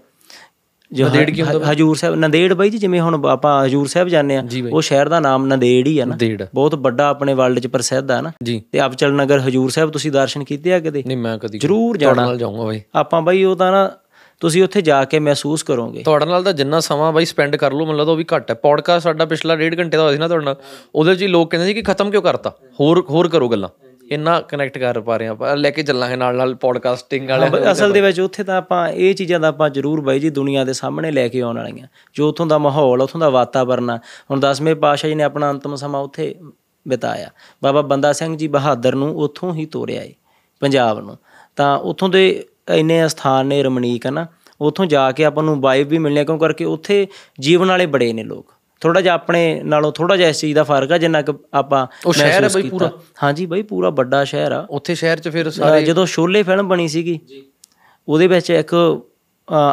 [0.93, 4.37] ਜੋ ਨੰਦੇੜ ਕੀ ਹੁੰਦਾ ਹਜੂਰ ਸਾਹਿਬ ਨੰਦੇੜ ਬਾਈ ਜੀ ਜਿਵੇਂ ਹੁਣ ਆਪਾਂ ਹਜੂਰ ਸਾਹਿਬ ਜਾਂਦੇ
[4.37, 6.17] ਆ ਉਹ ਸ਼ਹਿਰ ਦਾ ਨਾਮ ਨੰਦੇੜ ਹੀ ਆ ਨਾ।
[6.55, 10.13] ਬਹੁਤ ਵੱਡਾ ਆਪਣੇ ਵਰਲਡ 'ਚ ਪ੍ਰਸਿੱਧ ਆ ਨਾ। ਜੀ। ਤੇ ਅਬਚਲ ਨਗਰ ਹਜੂਰ ਸਾਹਿਬ ਤੁਸੀਂ
[10.13, 11.03] ਦਰਸ਼ਨ ਕੀਤੇ ਆ ਕਦੇ?
[11.07, 13.91] ਨਹੀਂ ਮੈਂ ਕਦੀ ਜ਼ਰੂਰ ਜਾਣਾ। ਨਾਲ ਜਾਊਂਗਾ ਬਾਈ। ਆਪਾਂ ਬਾਈ ਉਹ ਤਾਂ ਨਾ
[14.41, 17.79] ਤੁਸੀਂ ਉੱਥੇ ਜਾ ਕੇ ਮਹਿਸੂਸ ਕਰੋਗੇ। ਤੁਹਾਡੇ ਨਾਲ ਤਾਂ ਜਿੰਨਾ ਸਮਾਂ ਬਾਈ ਸਪੈਂਡ ਕਰ ਲਓ
[17.79, 20.29] ਮੈਨੂੰ ਲੱਗਦਾ ਉਹ ਵੀ ਘੱਟ ਹੈ। ਪੋਡਕਾਸਟ ਸਾਡਾ ਪਿਛਲਾ ਡੇਢ ਘੰਟੇ ਦਾ ਹੋਇਆ ਸੀ ਨਾ
[20.29, 20.57] ਤੁਹਾਡੇ ਨਾਲ।
[20.95, 22.53] ਉਹਦੇ 'ਚ ਹੀ ਲੋਕ ਕਹਿੰਦੇ ਸੀ ਕਿ ਖਤਮ ਕਿਉਂ ਕਰਤਾ?
[22.81, 23.69] ਹੋਰ ਹੋਰ ਕਰੋ ਗੱਲਾਂ।
[24.11, 28.01] ਇੰਨਾ ਕਨੈਕਟ ਕਰ ਪਾ ਰਹੇ ਆਪਾਂ। ਲੈ ਕੇ ਚੱਲਾਂਗੇ ਨਾਲ ਨਾਲ ਪੋਡਕਾਸਟਿੰਗ ਵਾਲੇ ਅਸਲ ਦੇ
[28.01, 31.29] ਵਿੱਚ ਉੱਥੇ ਤਾਂ ਆਪਾਂ ਇਹ ਚੀਜ਼ਾਂ ਦਾ ਆਪਾਂ ਜ਼ਰੂਰ ਬਾਈ ਜੀ ਦੁਨੀਆ ਦੇ ਸਾਹਮਣੇ ਲੈ
[31.29, 33.99] ਕੇ ਆਉਣ ਵਾਲੀਆਂ। ਜੋ ਉੱਥੋਂ ਦਾ ਮਾਹੌਲ ਉੱਥੋਂ ਦਾ ਵਾਤਾਵਰਨ
[34.31, 36.35] ਹੁਣ 10ਵੇਂ ਪਾਤਸ਼ਾਹ ਜੀ ਨੇ ਆਪਣਾ ਅੰਤਮ ਸਮਾਂ ਉੱਥੇ
[36.89, 37.31] ਬਿਤਾਇਆ।
[37.63, 40.15] ਬਾਬਾ ਬੰਦਾ ਸਿੰਘ ਜੀ ਬਹਾਦਰ ਨੂੰ ਉੱਥੋਂ ਹੀ ਤੋਰਿਆ ਏ
[40.61, 41.19] ਪੰਜਾਬ ਨੂੰ।
[41.57, 44.27] ਤਾਂ ਉੱਥੋਂ ਦੇ ਇੰਨੇ ਸਥਾਨ ਨੇ ਰਮਣੀਕ ਹੈ ਨਾ
[44.61, 47.07] ਉੱਥੋਂ ਜਾ ਕੇ ਆਪਾਂ ਨੂੰ ਵਾਈਬ ਵੀ ਮਿਲਣੀ ਕਿਉਂ ਕਰਕੇ ਉੱਥੇ
[47.41, 50.93] ਜੀਵਨ ਵਾਲੇ ਬੜੇ ਨੇ ਲੋਕ। ਥੋੜਾ ਜਿਹਾ ਆਪਣੇ ਨਾਲੋਂ ਥੋੜਾ ਜਿਹਾ ਇਸ ਚੀਜ਼ ਦਾ ਫ਼ਰਕ
[50.93, 52.91] ਆ ਜਿੰਨਾ ਕਿ ਆਪਾਂ ਉਹ ਸ਼ਹਿਰ ਹੈ ਬਈ। ਪੂਰਾ?
[53.23, 56.89] ਹਾਂਜੀ ਬਈ ਪੂਰਾ ਵੱਡਾ ਸ਼ਹਿਰ ਆ। ਉੱਥੇ ਸ਼ਹਿਰ 'ਚ ਫਿਰ ਅਹ ਜਦੋਂ ਸ਼ੋਲੇ ਫਿਲਮ ਬਣੀ
[56.89, 57.21] ਸੀਗੀ
[58.09, 59.03] ਉਹਦੇ ਵਿੱਚ ਇੱਕ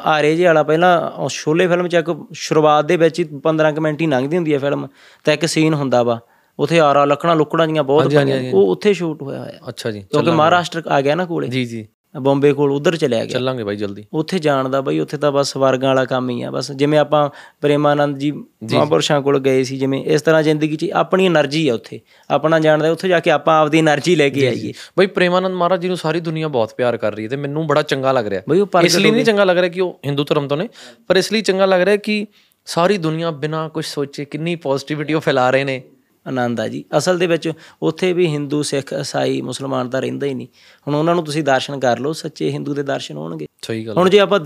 [0.05, 3.81] ਆਰੇ ਜੇ ਵਾਲਾ ਪਹਿਲਾਂ ਉਹ ਸ਼ੋਲੇ ਫਿਲਮ 'ਚ ਇੱਕ ਸ਼ੁਰੂਆਤ ਦੇ ਵਿੱਚ ਹੀ 15 ਕੁ
[3.81, 4.87] ਮਿੰਟ ਹੀ ਲੰਘਦੀ ਹੁੰਦੀ ਹੈ ਫਿਲਮ
[5.23, 6.19] ਤਾਂ ਇੱਕ ਸੀਨ ਹੁੰਦਾ ਵਾ।
[6.59, 10.31] ਉਥੇ ਆਰਾ ਲੱਕੜਾਂ ਲੁਕੜਾਂ ਜੀਆਂ ਬਹੁਤ ਪਈਆਂ ਉਹ ਉੱਥੇ ਸ਼ੂਟ ਹੋਇਆ ਹੋਇਆ। ਅੱਛਾ ਜੀ ਕਿਉਂਕਿ
[10.31, 11.87] ਮਹਾਰਾਸ਼ਟਰ ਆ ਗਿਆ ਨਾ ਕੋਲੇ। ਜੀ ਜੀ।
[12.21, 15.55] ਬੰਬੇ ਕੋਲ ਉਧਰ ਚਲਿਆ ਗਿਆ। ਚੱਲਾਂਗੇ ਬਾਈ ਜਲਦੀ। ਉੱਥੇ ਜਾਣ ਦਾ ਬਾਈ ਉੱਥੇ ਤਾਂ ਬਸ
[15.57, 17.29] ਵਰਗਾਂ ਵਾਲਾ ਕੰਮ ਹੀ ਆ। ਬਸ ਜਿਵੇਂ ਆਪਾਂ
[17.61, 21.99] ਪ੍ਰੇਮਾਨੰਦ ਜੀ ਮਹਾਂਪੁਰਸ਼ਾਂ ਕੋਲ ਗਏ ਸੀ ਜਿਵੇਂ ਇਸ ਤਰ੍ਹਾਂ ਜ਼ਿੰਦਗੀ 'ਚ ਆਪਣੀ એનર્ਜੀ ਆ ਉੱਥੇ।
[22.29, 25.87] ਆਪਣਾ ਜਾਣਦਾ ਉੱਥੇ ਜਾ ਕੇ ਆਪਾਂ ਆਪਦੀ એનર્ਜੀ ਲੈ ਕੇ ਆਈਏ। ਬਾਈ ਪ੍ਰੇਮਾਨੰਦ ਮਹਾਰਾਜ ਜੀ
[25.87, 28.41] ਨੂੰ ਸਾਰੀ ਦੁਨੀਆ ਬਹੁਤ ਪਿਆਰ ਕਰ ਰਹੀ ਹੈ ਤੇ ਮੈਨੂੰ ਬੜਾ ਚੰਗਾ ਲੱਗ ਰਿਹਾ।
[28.83, 30.69] ਇਸ ਲਈ ਨਹੀਂ ਚੰਗਾ ਲੱਗ ਰਿਹਾ ਕਿ ਉਹ ਹਿੰਦੂ ਧਰਮ ਤੋਂ ਨੇ
[31.07, 32.25] ਪਰ ਇਸ ਲਈ ਚੰਗਾ ਲੱਗ ਰਿਹਾ ਕਿ
[32.65, 35.81] ਸਾਰੀ ਦੁਨੀਆ ਬਿਨਾ ਕੁਝ ਸੋਚੇ ਕਿੰਨੀ ਪੋਜ਼ਿਟਿਵਿਟੀ ਉਹ ਫੈਲਾ ਰਹੇ ਨੇ।
[36.27, 40.33] ਆਨੰਦ ਆ ਜੀ। ਅਸਲ ਦੇ ਵਿੱਚ ਉੱਥੇ ਵੀ ਹਿੰਦੂ ਸਿੱਖ ਈਸਾਈ ਮੁਸਲਮਾਨ ਤਾਂ ਰਹਿੰਦਾ ਹੀ
[40.33, 40.47] ਨਹੀਂ।
[40.87, 44.09] ਹੁਣ ਉਹਨਾਂ ਨੂੰ ਤੁਸੀਂ ਦਰਸ਼ਨ ਕਰ ਲਓ ਸੱਚੇ ਹਿੰਦੂ ਦੇ ਦਰਸ਼ਨ ਹੋਣਗੇ। ਸਹੀ ਗੱਲ ਹੁਣ
[44.09, 44.39] ਜੇ ਆਪਾਂ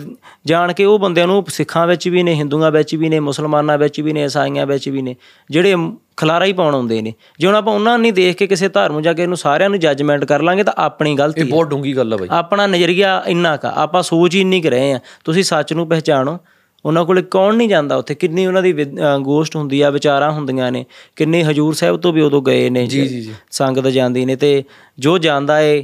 [0.45, 4.01] ਜਾਣ ਕੇ ਉਹ ਬੰਦਿਆਂ ਨੂੰ ਸਿੱਖਾਂ ਵਿੱਚ ਵੀ ਨੇ ਹਿੰਦੂਆਂ ਵਿੱਚ ਵੀ ਨੇ ਮੁਸਲਮਾਨਾਂ ਵਿੱਚ
[4.01, 5.15] ਵੀ ਨੇ ਈਸਾਈਆਂ ਵਿੱਚ ਵੀ ਨੇ
[5.49, 5.75] ਜਿਹੜੇ
[6.17, 9.13] ਖਲਾਰਾ ਹੀ ਪਾਉਣ ਆਉਂਦੇ ਨੇ ਜੇ ਹੁਣ ਆਪਾਂ ਉਹਨਾਂ ਨਹੀਂ ਦੇਖ ਕੇ ਕਿਸੇ ਧਰਮ ਜਾ
[9.13, 12.13] ਕੇ ਇਹਨੂੰ ਸਾਰਿਆਂ ਨੂੰ ਜੱਜਮੈਂਟ ਕਰ ਲਾਂਗੇ ਤਾਂ ਆਪਣੀ ਗਲਤੀ ਇਹ ਹੈ ਬਹੁਤ ਡੂੰਗੀ ਗੱਲ
[12.13, 15.73] ਹੈ ਬਾਈ। ਆਪਣਾ ਨਜ਼ਰੀਆ ਇੰਨਾ ਕਾ ਆਪਾਂ ਸੋਚ ਹੀ ਇੰਨੀ ਕਰ ਰਹੇ ਆ। ਤੁਸੀਂ ਸੱਚ
[15.73, 16.37] ਨੂੰ ਪਹਿਚਾਣੋ।
[16.85, 18.15] ਉਹਨਾਂ ਕੋਲੇ ਕੌਣ ਨਹੀਂ ਜਾਂਦਾ ਉੱਥੇ?
[18.15, 18.73] ਕਿੰਨੀ ਉਹਨਾਂ ਦੀ
[19.21, 23.07] ਗੋਸ਼ਟ ਹੁੰਦੀ ਆ ਵਿਚਾਰਾਂ ਹੁੰਦੀਆਂ ਨੇ ਕਿੰਨੇ ਹਜੂਰ ਸਾਹਿਬ ਤੋਂ ਵੀ ਉਦੋਂ ਗਏ ਨੇ ਜੀ
[23.07, 24.63] ਜੀ ਜੀ। ਸੰਗਤ ਜਾਂਦੀ ਨੇ ਤੇ
[24.99, 25.81] ਜੋ ਜਾਂਦਾ ਏ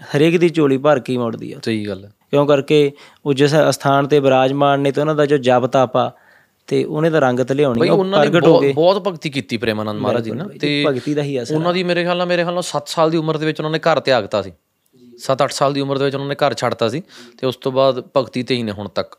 [0.00, 2.92] ਹਰੇਕ ਦੀ ਝੋਲੀ ਭਰ ਕੇ ਮੁੜਦੀ ਆ। ਸਹੀ ਗੱਲ ਕਿਉਂ ਕਰਕੇ
[3.26, 6.10] ਉਹ ਜਿਸ ਅਸਥਾਨ ਤੇ ਬਿਰਾਜਮਾਨ ਨੇ ਤੇ ਉਹਨਾਂ ਦਾ ਜੋ ਜਪ ਤਪਾ
[6.68, 10.30] ਤੇ ਉਹਨੇ ਤਾਂ ਰੰਗਤ ਲਿਆਉਣੀ ਉਹ ਪ੍ਰਗਟ ਹੋ ਗਏ। ਬਹੁਤ ਭਗਤੀ ਕੀਤੀ ਪ੍ਰੇਮਾਨੰਦ ਮਹਾਰਾਜ ਜੀ
[10.30, 12.88] ਨੇ ਤੇ ਭਗਤੀ ਦਾ ਹੀ ਅਸਰ ਉਹਨਾਂ ਦੀ ਮੇਰੇ ਖਿਆਲ ਨਾਲ ਮੇਰੇ ਖਿਆਲ ਨਾਲ 7
[12.88, 14.52] ਸਾਲ ਦੀ ਉਮਰ ਦੇ ਵਿੱਚ ਉਹਨਾਂ ਨੇ ਘਰ ਤਿਆਗਤਾ ਸੀ।
[15.20, 17.02] 7-8 ਸਾਲ ਦੀ ਉਮਰ ਦੇ ਵਿੱਚ ਉਹਨਾਂ ਨੇ ਘਰ ਛੱਡਤਾ ਸੀ।
[17.38, 19.16] ਤੇ ਉਸ ਤੋਂ ਬਾਅਦ ਭਗਤੀ ਤੇ ਹੀ ਨੇ ਹੁਣ ਤੱਕ।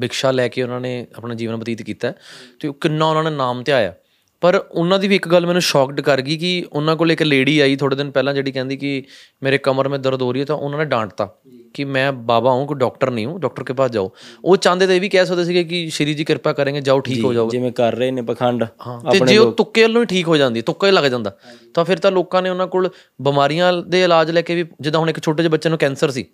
[0.00, 2.12] ਭਿਕਸ਼ਾ ਲੈ ਕੇ ਉਹਨਾਂ ਨੇ ਆਪਣਾ ਜੀਵਨ ਬਤੀਤ ਕੀਤਾ
[2.60, 3.94] ਤੇ ਉਹ ਕਿੰਨਾ ਉਹਨਾਂ ਨੇ ਨਾਮ ਧਿਆਇਆ
[4.40, 7.60] ਪਰ ਉਹਨਾਂ ਦੀ ਵੀ ਇੱਕ ਗੱਲ ਮੈਨੂੰ ਸ਼ੌਕਡ ਕਰ ਗਈ ਕਿ ਉਹਨਾਂ ਕੋਲ ਇੱਕ ਲੇਡੀ
[7.60, 9.04] ਆਈ ਥੋੜੇ ਦਿਨ ਪਹਿਲਾਂ ਜਿਹੜੀ ਕਹਿੰਦੀ ਕਿ
[9.42, 11.28] ਮੇਰੇ ਕਮਰ ਮੇਂ ਦਰਦ ਹੋ ਰਹੀ ਹੈ ਤਾਂ ਉਹਨਾਂ ਨੇ ਡਾਂਟਤਾ
[11.74, 14.10] ਕਿ ਮੈਂ ਬਾਬਾ ਹੂੰ ਕੋਈ ਡਾਕਟਰ ਨਹੀਂ ਹੂੰ ਡਾਕਟਰ ਕੇ ਪਾਸ ਜਾਓ।
[14.44, 17.24] ਉਹ ਚਾਹੁੰਦੇ ਤਾਂ ਇਹ ਵੀ ਕਹਿ ਸਕਦੇ ਸੀਗੇ ਕਿ ਸ਼੍ਰੀ ਜੀ ਕਿਰਪਾ ਕਰਨਗੇ ਜਾਓ ਠੀਕ
[17.24, 20.28] ਹੋ ਜਾਓ। ਜਿਵੇਂ ਕਰ ਰਹੇ ਨੇ ਪਖੰਡ ਹਾਂ ਤੇ ਜੇ ਉਹ ਤੁੱਕੇ ਵੱਲੋਂ ਹੀ ਠੀਕ
[20.28, 21.36] ਹੋ ਜਾਂਦੀ ਤੁੱਕਾ ਹੀ ਲੱਗ ਜਾਂਦਾ।
[21.74, 22.90] ਤਾਂ ਫਿਰ ਤਾਂ ਲੋਕਾਂ ਨੇ ਉਹਨਾਂ ਕੋਲ
[23.22, 26.24] ਬਿਮਾਰੀਆਂ ਦੇ ਇਲਾਜ ਲੈ ਕੇ ਵੀ ਜਿੱਦਾਂ ਹੁਣ ਇੱਕ ਛੋਟੇ ਜਿਹੇ ਬੱਚੇ ਨੂੰ ਕੈਂਸਰ ਸੀ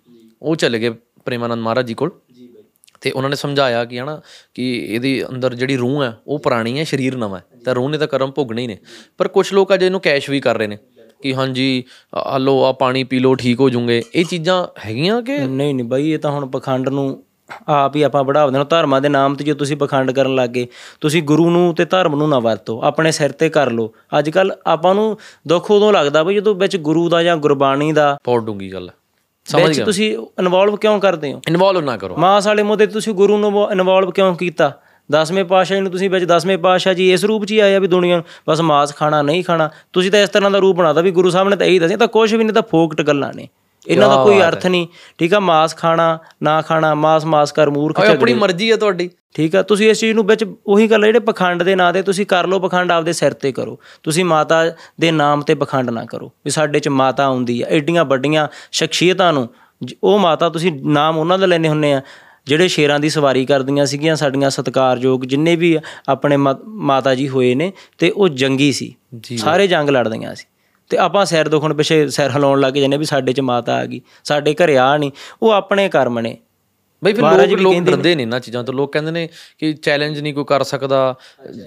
[0.41, 0.89] ਉਹ ਚਲੇ ਗਏ
[1.25, 2.11] ਪ੍ਰੇਮਾਨੰਦ ਮਹਾਰਾਜ ਜੀ ਕੋਲ।
[3.01, 4.21] ਤੇ ਉਹਨਾਂ ਨੇ ਸਮਝਾਇਆ ਕਿ ਹਨਾ
[4.53, 7.97] ਕਿ ਇਹਦੀ ਅੰਦਰ ਜਿਹੜੀ ਰੂਹ ਹੈ ਉਹ ਪੁਰਾਣੀ ਹੈ ਸਰੀਰ ਨਵਾਂ ਹੈ। ਤਾਂ ਰੂਹ ਨੇ
[7.97, 8.77] ਤਾਂ ਕਰਮ ਭੋਗਣੇ ਹੀ ਨੇ।
[9.17, 10.77] ਪਰ ਕੁਝ ਲੋਕ ਅਜੇ ਇਹਨੂੰ ਕੈਸ਼ ਵੀ ਕਰ ਰਹੇ ਨੇ
[11.23, 11.83] ਕਿ ਹਾਂਜੀ
[12.15, 15.37] ਆ ਲਓ ਆ ਪਾਣੀ ਪੀ ਲਓ ਠੀਕ ਹੋ ਜਾਓਗੇ ਇਹ ਚੀਜ਼ਾਂ ਹੈਗੀਆਂ ਕਿ?
[15.39, 17.23] ਨਹੀਂ ਨਹੀਂ ਬਾਈ ਇਹ ਤਾਂ ਹੁਣ ਪਖੰਡ ਨੂੰ
[17.67, 20.67] ਆਪ ਹੀ ਆਪਾਂ ਵਧਾਵ ਦੇਣਾ। ਧਰਮਾਂ ਦੇ ਨਾਮ ਤੇ ਜੇ ਤੁਸੀਂ ਪਖੰਡ ਕਰਨ ਲੱਗੇ
[21.01, 24.53] ਤੁਸੀਂ ਗੁਰੂ ਨੂੰ ਤੇ ਧਰਮ ਨੂੰ ਨਾ ਵਰਤੋ। ਆਪਣੇ ਸਿਰ ਤੇ ਕਰ ਲਓ। ਅੱਜ ਕੱਲ
[24.67, 28.73] ਆਪਾਂ ਨੂੰ ਦੁੱਖ ਉਦੋਂ ਲੱਗਦਾ ਬਈ ਜਦੋਂ ਵਿੱਚ ਗੁਰੂ ਦਾ ਜਾਂ ਗੁਰਬਾਣੀ ਦਾ ਬਹੁਤ ਡੂੰਗੀ
[28.73, 28.89] ਗੱਲ
[29.57, 31.41] ਵਿੱਚ ਤੁਸੀਂ ਇਨਵੋਲਵ ਕਿਉਂ ਕਰਦੇ ਹੋ?
[31.47, 34.71] ਇਨਵੋਲਵ ਨਾ ਕਰੋ। ਮਾਸ ਵਾਲੇ ਮੁੱਦੇ ਤੁਸੀਂ ਗੁਰੂ ਨੂੰ ਇਨਵੋਲਵ ਕਿਉਂ ਕੀਤਾ?
[35.11, 37.79] ਦਸਵੇਂ ਪਾਤਸ਼ਾਹ ਜੀ ਨੂੰ ਤੁਸੀਂ ਵਿੱਚ ਦਸਵੇਂ ਪਾਤਸ਼ਾਹ ਜੀ ਇਸ ਰੂਪ 'ਚ ਹੀ ਆਏ ਆ
[37.79, 41.01] ਵੀ ਦੁਨੀਆ ਨੂੰ ਬਸ ਮਾਸ ਖਾਣਾ ਨਹੀਂ ਖਾਣਾ। ਤੁਸੀਂ ਤਾਂ ਇਸ ਤਰ੍ਹਾਂ ਦਾ ਰੂਪ ਬਣਾਤਾ
[41.01, 43.47] ਵੀ ਗੁਰੂ ਸਾਹਿਬ ਨੇ ਤਾਂ ਇਹੀ ਦੱਸਿਆ ਤਾਂ ਕੁਝ ਵੀ ਨਹੀਂ ਤਾਂ ਫੋਕਟ ਗੱਲਾਂ ਨੇ।
[43.87, 44.87] ਇਹਨਾਂ ਦਾ ਕੋਈ ਅਰਥ ਨਹੀਂ।
[45.17, 49.09] ਠੀਕ ਆ ਮਾਸ ਖਾਣਾ ਨਾ ਖਾਣਾ ਮਾਸ ਮਾਸ ਕਰ ਮੂਰਖ ਝਗੜੇ ਆਪਣੀ ਮਰਜ਼ੀ ਹੈ ਤੁਹਾਡੀ।
[49.35, 52.25] ਠੀਕ ਆ ਤੁਸੀਂ ਇਸ ਚੀਜ਼ ਨੂੰ ਵਿੱਚ ਉਹੀ ਗੱਲ ਜਿਹੜੇ ਪਖੰਡ ਦੇ ਨਾਂ ਤੇ ਤੁਸੀਂ
[52.25, 54.63] ਕਰ ਲਓ ਪਖੰਡ ਆਪਦੇ ਸਿਰ ਤੇ ਕਰੋ। ਤੁਸੀਂ ਮਾਤਾ
[54.99, 59.31] ਦੇ ਨਾਮ ਤੇ ਪਖੰਡ ਨਾ ਕਰੋ। ਵੀ ਸਾਡੇ 'ਚ ਮਾਤਾ ਆਉਂਦੀ ਆ ਐਡੀਆਂ ਵੱਡੀਆਂ ਸ਼ਖਸੀਅਤਾਂ
[59.33, 59.47] ਨੂੰ।
[60.03, 62.01] ਉਹ ਮਾਤਾ ਤੁਸੀਂ ਨਾਮ ਉਹਨਾਂ ਦਾ ਲੈਣੇ ਹੁੰਨੇ ਆ
[62.47, 65.77] ਜਿਹੜੇ ਸ਼ੇਰਾਂ ਦੀ ਸਵਾਰੀ ਕਰਦੀਆਂ ਸੀਗੀਆਂ ਸਾਡੀਆਂ ਸਤਿਕਾਰਯੋਗ ਜਿੰਨੇ ਵੀ
[66.09, 68.93] ਆਪਣੇ ਮਾਤਾ ਜੀ ਹੋਏ ਨੇ ਤੇ ਉਹ ਜੰਗੀ ਸੀ।
[69.37, 70.45] ਸਾਰੇ ਜੰਗ ਲੜਦੀਆਂ ਸੀ।
[70.89, 74.01] ਤੇ ਆਪਾਂ ਸਿਰ ਦੁਖਣ ਪਿੱਛੇ ਸਿਰ ਹਿਲਾਉਣ ਲੱਗ ਜਾਂਦੇ ਵੀ ਸਾਡੇ 'ਚ ਮਾਤਾ ਆ ਗਈ
[74.23, 75.11] ਸਾਡੇ ਘਰੇ ਆ ਨਹੀਂ
[75.43, 76.37] ਉਹ ਆਪਣੇ ਕਰਮ ਨੇ।
[77.03, 80.33] ਬਈ ਫਿਰ ਲੋਕ ਲੋਕ ਡਰਦੇ ਨੇ ਇਹਨਾਂ ਚੀਜ਼ਾਂ ਤੋਂ। ਲੋਕ ਕਹਿੰਦੇ ਨੇ ਕਿ ਚੈਲੰਜ ਨਹੀਂ
[80.33, 81.15] ਕੋਈ ਕਰ ਸਕਦਾ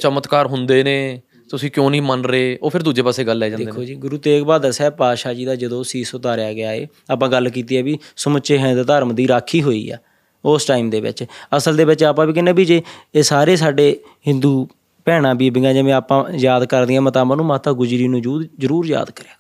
[0.01, 1.20] ਚਮਤਕਾਰ ਹੁੰਦੇ ਨੇ
[1.51, 2.59] ਤੁਸੀਂ ਕਿਉਂ ਨਹੀਂ ਮੰਨ ਰਹੇ?
[2.62, 5.34] ਉਹ ਫਿਰ ਦੂਜੇ ਪਾਸੇ ਗੱਲ ਲੈ ਜਾਂਦੇ ਨੇ। ਦੇਖੋ ਜੀ ਗੁਰੂ ਤੇਗ ਬਹਾਦਰ ਸਾਹਿਬ ਪਾਤਸ਼ਾਹ
[5.34, 9.14] ਜੀ ਦਾ ਜਦੋਂ ਸੀਸ ਉਤਾਰਿਆ ਗਿਆ ਏ ਆਪਾਂ ਗੱਲ ਕੀਤੀ ਹੈ ਵੀ ਸਮੁੱਚੇ ਹਿੰਦ ਧਰਮ
[9.14, 9.99] ਦੀ ਰਾਖੀ ਹੋਈ ਆ
[10.44, 11.24] ਉਸ ਟਾਈਮ ਦੇ ਵਿੱਚ।
[11.57, 12.82] ਅਸਲ ਦੇ ਵਿੱਚ ਆਪਾਂ ਵੀ ਕਹਿੰਦੇ ਵੀ ਜੇ
[13.14, 14.68] ਇਹ ਸਾਰੇ ਸਾਡੇ ਹਿੰਦੂ
[15.05, 18.22] ਭੈਣਾਂ ਬੀਬੀਆਂ ਜਿਵੇਂ ਆਪਾਂ ਯਾਦ ਕਰਦੀਆਂ ਮਾਤਾਵਾਂ ਨੂੰ ਮਾਤਾ ਗੁਜਰੀ ਨੂੰ
[18.59, 19.32] ਜ਼ਰੂਰ ਯਾਦ ਕਰਿਆ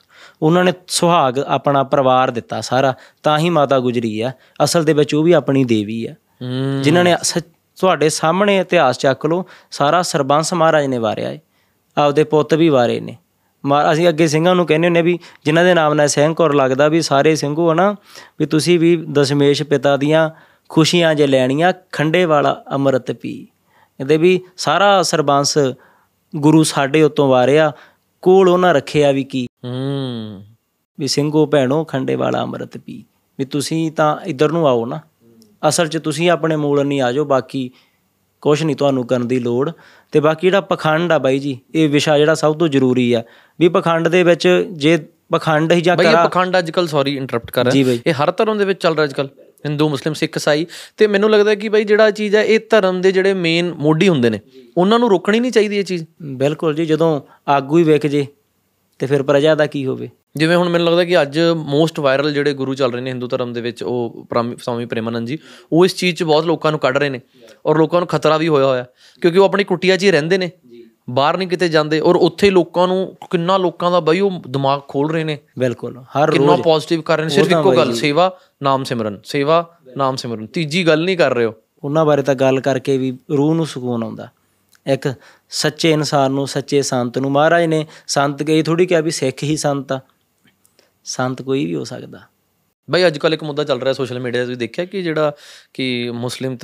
[0.42, 4.32] ਉਹਨਾਂ ਨੇ ਸੁਹਾਗ ਆਪਣਾ ਪਰਿਵਾਰ ਦਿੱਤਾ ਸਾਰਾ ਤਾਂ ਹੀ ਮਾਤਾ ਗੁਜਰੀ ਆ।
[4.64, 6.14] ਅਸਲ ਦੇ ਵਿੱਚ ਉਹ ਵੀ ਆਪਣੀ ਦੇਵੀ ਆ।
[6.82, 7.16] ਜਿਨ੍ਹਾਂ ਨੇ
[7.80, 11.40] ਤੁਹਾਡੇ ਸਾਹਮਣੇ ਇਤਿਹਾਸ ਚੱਕ ਲਓ ਸਾਰਾ ਸਰਬੰਸ ਮਹਾਰਾਜ ਨੇ ਵਾਰਿਆ ਏ।
[11.98, 13.16] ਆਪਦੇ ਪੁੱਤ ਵੀ ਵਾਰੇ ਨੇ।
[13.66, 16.88] ਮਾ- ਅਸੀਂ ਅੱਗੇ ਸਿੰਘਾਂ ਨੂੰ ਕਹਿੰਦੇ ਹੁੰਨੇ ਵੀ ਜਿਨ੍ਹਾਂ ਦੇ ਨਾਮ ਨਾਲ ਸਿੰਘ ਕੌਰ ਲੱਗਦਾ
[16.88, 17.96] ਵੀ ਸਾਰੇ ਸਿੰਘੋ ਹਨਾ
[18.38, 20.30] ਵੀ ਤੁਸੀਂ ਵੀ ਦਸ਼ਮੇਸ਼ ਪਿਤਾ ਦੀਆਂ
[20.68, 23.48] ਖੁਸ਼ੀਆਂ ਜੇ ਲੈਣੀਆਂ ਖੰਡੇ ਵਾਲਾ ਅੰਮ੍ਰਿਤ ਪੀ।
[24.02, 25.58] ਕਹਿੰਦੇ ਵੀ ਸਾਰਾ ਸਰਬੰਸ
[26.36, 27.72] ਗੁਰੂ ਸਾਡੇ ਉਤੋਂ ਵਾਰਿਆ
[28.22, 29.46] ਕੋਲ ਉਹਨਾਂ ਰੱਖਿਆ ਵੀ ਕੀ?
[29.64, 30.44] ਹੂੰ।
[30.98, 33.04] ਵੀ ਸਿੰਘੋ ਭੈਣੋ ਖੰਡੇ ਵਾਲਾ ਅੰਮ੍ਰਿਤ ਪੀ।
[33.38, 35.00] ਵੀ ਤੁਸੀਂ ਤਾਂ ਇੱਧਰ ਨੂੰ ਆਓ ਨਾ।
[35.68, 37.70] ਅਸਲ 'ਚ ਤੁਸੀਂ ਆਪਣੇ ਮੂਲ ਨਹੀਂ ਆਜੋ ਬਾਕੀ
[38.40, 39.70] ਕੁਝ ਨਹੀਂ ਤੁਹਾਨੂੰ ਕਰਨ ਦੀ ਲੋੜ।
[40.12, 43.22] ਤੇ ਬਾਕੀ ਜਿਹੜਾ ਪਖੰਡ ਆ ਬਾਈ ਜੀ ਇਹ ਵਿਸ਼ਾ ਜਿਹੜਾ ਸਭ ਤੋਂ ਜ਼ਰੂਰੀ ਆ।
[43.60, 47.50] ਵੀ ਪਖੰਡ ਦੇ ਵਿੱਚ ਜੇ ਪਖੰਡ ਹੀ ਜਾਂ ਬਈ ਕਰਾ ਪਖੰਡ ਅੱਜ ਕੱਲ ਸੌਰੀ ਇੰਟਰਰਪਟ
[47.50, 49.28] ਕਰ ਰਿਹਾ। ਬਈ। ਇਹ ਹਰ ਧਰਮ ਦੇ ਵਿੱਚ ਚੱਲ ਰਿਹਾ ਅੱਜ ਕੱਲ
[49.66, 53.12] ਹਿੰਦੂ ਮੁਸਲਿਮ ਸਿੱਖ ਈਸਾਈ ਤੇ ਮੈਨੂੰ ਲੱਗਦਾ ਕਿ ਬਈ ਜਿਹੜਾ ਚੀਜ਼ ਹੈ ਇਹ ਧਰਮ ਦੇ
[53.12, 54.40] ਜਿਹੜੇ ਮੇਨ ਮੋਢੀ ਹੁੰਦੇ ਨੇ
[54.76, 58.26] ਉਹਨਾਂ ਨੂੰ ਰੋਕਣੀ ਨਹੀਂ ਚਾਹੀਦੀ ਇਹ ਚੀਜ਼। ਬਿਲਕੁਲ ਜੀ ਜਦੋਂ ਆਗੂ ਹੀ ਵਿਕ ਜੇ
[58.98, 60.08] ਤੇ ਫਿਰ ਪ੍ਰਜਾ ਦਾ ਕੀ ਹੋਵੇ?
[60.36, 63.52] ਜਿਵੇਂ ਹੁਣ ਮੈਨੂੰ ਲੱਗਦਾ ਕਿ ਅੱਜ ਮੋਸਟ ਵਾਇਰਲ ਜਿਹੜੇ ਗੁਰੂ ਚੱਲ ਰਹੇ ਨੇ ਹਿੰਦੂ ਧਰਮ
[63.52, 64.26] ਦੇ ਵਿੱਚ ਉਹ
[64.58, 65.38] ਸਵਾਮੀ ਪ੍ਰੇਮਾਨੰਦ ਜੀ
[65.72, 67.20] ਉਹ ਇਸ ਚੀਜ਼ 'ਚ ਬਹੁਤ ਲੋਕਾਂ ਨੂੰ ਕੱਢ ਰਹੇ ਨੇ
[67.66, 68.84] ਔਰ ਲੋਕਾਂ ਨੂੰ ਖਤਰਾ ਵੀ ਹੋਇਆ ਹੋਇਆ
[69.20, 70.50] ਕਿਉਂਕਿ ਉਹ ਆਪਣੀ ਕੁਟੀਆ 'ਚ ਹੀ ਰਹਿੰਦੇ ਨੇ।
[71.10, 75.10] ਬਾਹਰ ਨਹੀਂ ਕਿਤੇ ਜਾਂਦੇ ਔਰ ਉੱਥੇ ਲੋਕਾਂ ਨੂੰ ਕਿੰਨਾ ਲੋਕਾਂ ਦਾ ਬਈ ਉਹ ਦਿਮਾਗ ਖੋਲ
[75.10, 78.84] ਰਹੇ ਨੇ। ਬਿਲਕੁਲ ਹਰ ਕਿੰਨਾ ਰੋਜ਼। ਪੋਜ਼ਿਟਿਵ ਕਰ ਰਹੇ ਨੇ। ਸਿਰਫ ਇੱਕੋ ਗੱਲ ਸੇਵਾ ਨਾਮ
[78.84, 82.98] ਸਿਮਰਨ। ਸੇਵਾ ਨਾਮ ਸਿਮਰਨ। ਤੀਜੀ ਗੱਲ ਨਹੀਂ ਕਰ ਰਹੇ ਹੋ। ਉਹਨਾਂ ਬਾਰੇ ਤਾਂ ਗੱਲ ਕਰਕੇ
[82.98, 84.28] ਵੀ ਰੂਹ ਨੂੰ ਸਕੂਨ ਆਉਂਦਾ।
[84.86, 85.14] ਇੱਕ
[85.50, 89.56] ਸੱਚੇ ਇਨਸਾਨ ਨੂੰ ਸੱਚੇ ਸੰਤ ਨੂੰ ਮਹਾਰਾਜ ਨੇ ਸੰਤ ਕਹੀ ਥੋੜੀ ਕਿਹਾ ਵੀ ਸਿੱਖ ਹੀ
[89.56, 90.00] ਸੰਤ ਆ।
[91.04, 92.18] ਸੰਤ ਕੋਈ ਵੀ ਹੋ ਸਕਦਾ।
[92.90, 95.32] ਬਈ ਅੱਜ ਕੱਲ ਇੱਕ ਮੁੱਦਾ ਚੱਲ ਰਿਹਾ ਸੋਸ਼ਲ ਮੀਡੀਆ ਤੇ ਤੁਸੀਂ ਦੇਖਿਆ ਕਿ ਜਿਹੜਾ
[95.74, 96.56] ਕਿ ਮੁਸਲਿਮ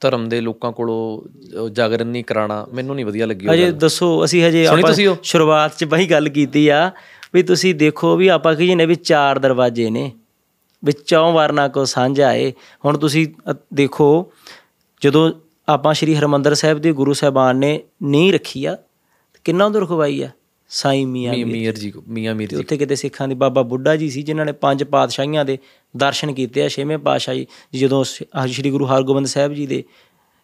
[0.00, 4.66] ਧਰਮ ਦੇ ਲੋਕਾਂ ਕੋਲੋਂ ਜਾਗਰਣ ਨਹੀਂ ਕਰਾਣਾ ਮੈਨੂੰ ਨਹੀਂ ਵਧੀਆ ਲੱਗੀ ਹਜੇ। ਦੱਸੋ ਅਸੀਂ ਹਜੇ
[4.66, 4.92] ਆਪਾਂ?
[5.22, 6.90] ਸ਼ੁਰੂਆਤ 'ਚ ਬਈ ਗੱਲ ਕੀਤੀ ਆ
[7.34, 10.12] ਵੀ ਤੁਸੀਂ ਦੇਖੋ ਵੀ ਆਪਾਂ ਕੀ ਨੇ ਵੀ ਚਾਰ ਦਰਵਾਜ਼ੇ ਨੇ
[10.84, 12.52] ਵਿੱਚੋਂ ਵਰਨਾ ਕੋ ਸਾਂਝਾ ਏ
[12.84, 13.26] ਹੁਣ ਤੁਸੀਂ
[13.74, 14.32] ਦੇਖੋ
[15.02, 15.32] ਜਦੋਂ
[15.68, 18.76] ਆਪਾਂ ਸ਼੍ਰੀ ਹਰਮੰਦਰ ਸਾਹਿਬ ਦੇ ਗੁਰੂ ਸਾਹਿਬਾਨ ਨੇ ਨੀਂਹ ਰੱਖੀ ਆ
[19.44, 20.28] ਕਿੰਨਾ ਉਦੋਂ ਰਖਵਾਈ ਆ
[20.70, 24.10] ਸਾਈ ਮੀਆਂ ਮੀਰ ਜੀ। ਕੋ- ਮੀਆਂ ਮੀਰ ਜੀ ਉੱਥੇ ਕਿਤੇ ਸਿੱਖਾਂ ਦੇ ਬਾਬਾ ਬੁੱਢਾ ਜੀ
[24.10, 25.58] ਸੀ ਜਿਨ੍ਹਾਂ ਨੇ ਪੰਜ ਪਾਤਸ਼ਾਹੀਆਂ ਦੇ
[25.96, 29.84] ਦਰਸ਼ਨ ਕੀਤੇ ਆ ਛੇਵੇਂ ਪਾਤਸ਼ਾਹੀ ਜਦੋਂ ਸ਼੍ਰੀ ਗੁਰੂ ਹਰਗੋਬਿੰਦ ਸਾਹਿਬ ਜੀ ਦੇ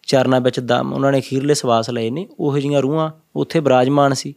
[0.03, 4.33] ਚਰਨਾਂ ਵਿੱਚ ਦਮ ਉਹਨਾਂ ਨੇ ਖੀਰਲੇ ਸਵਾਸ ਲਏ ਨੇ ਉਹੋ ਜਿਹੀਆਂ ਰੂਹਾਂ ਉੱਥੇ ਬਿਰਾਜਮਾਨ ਸੀ।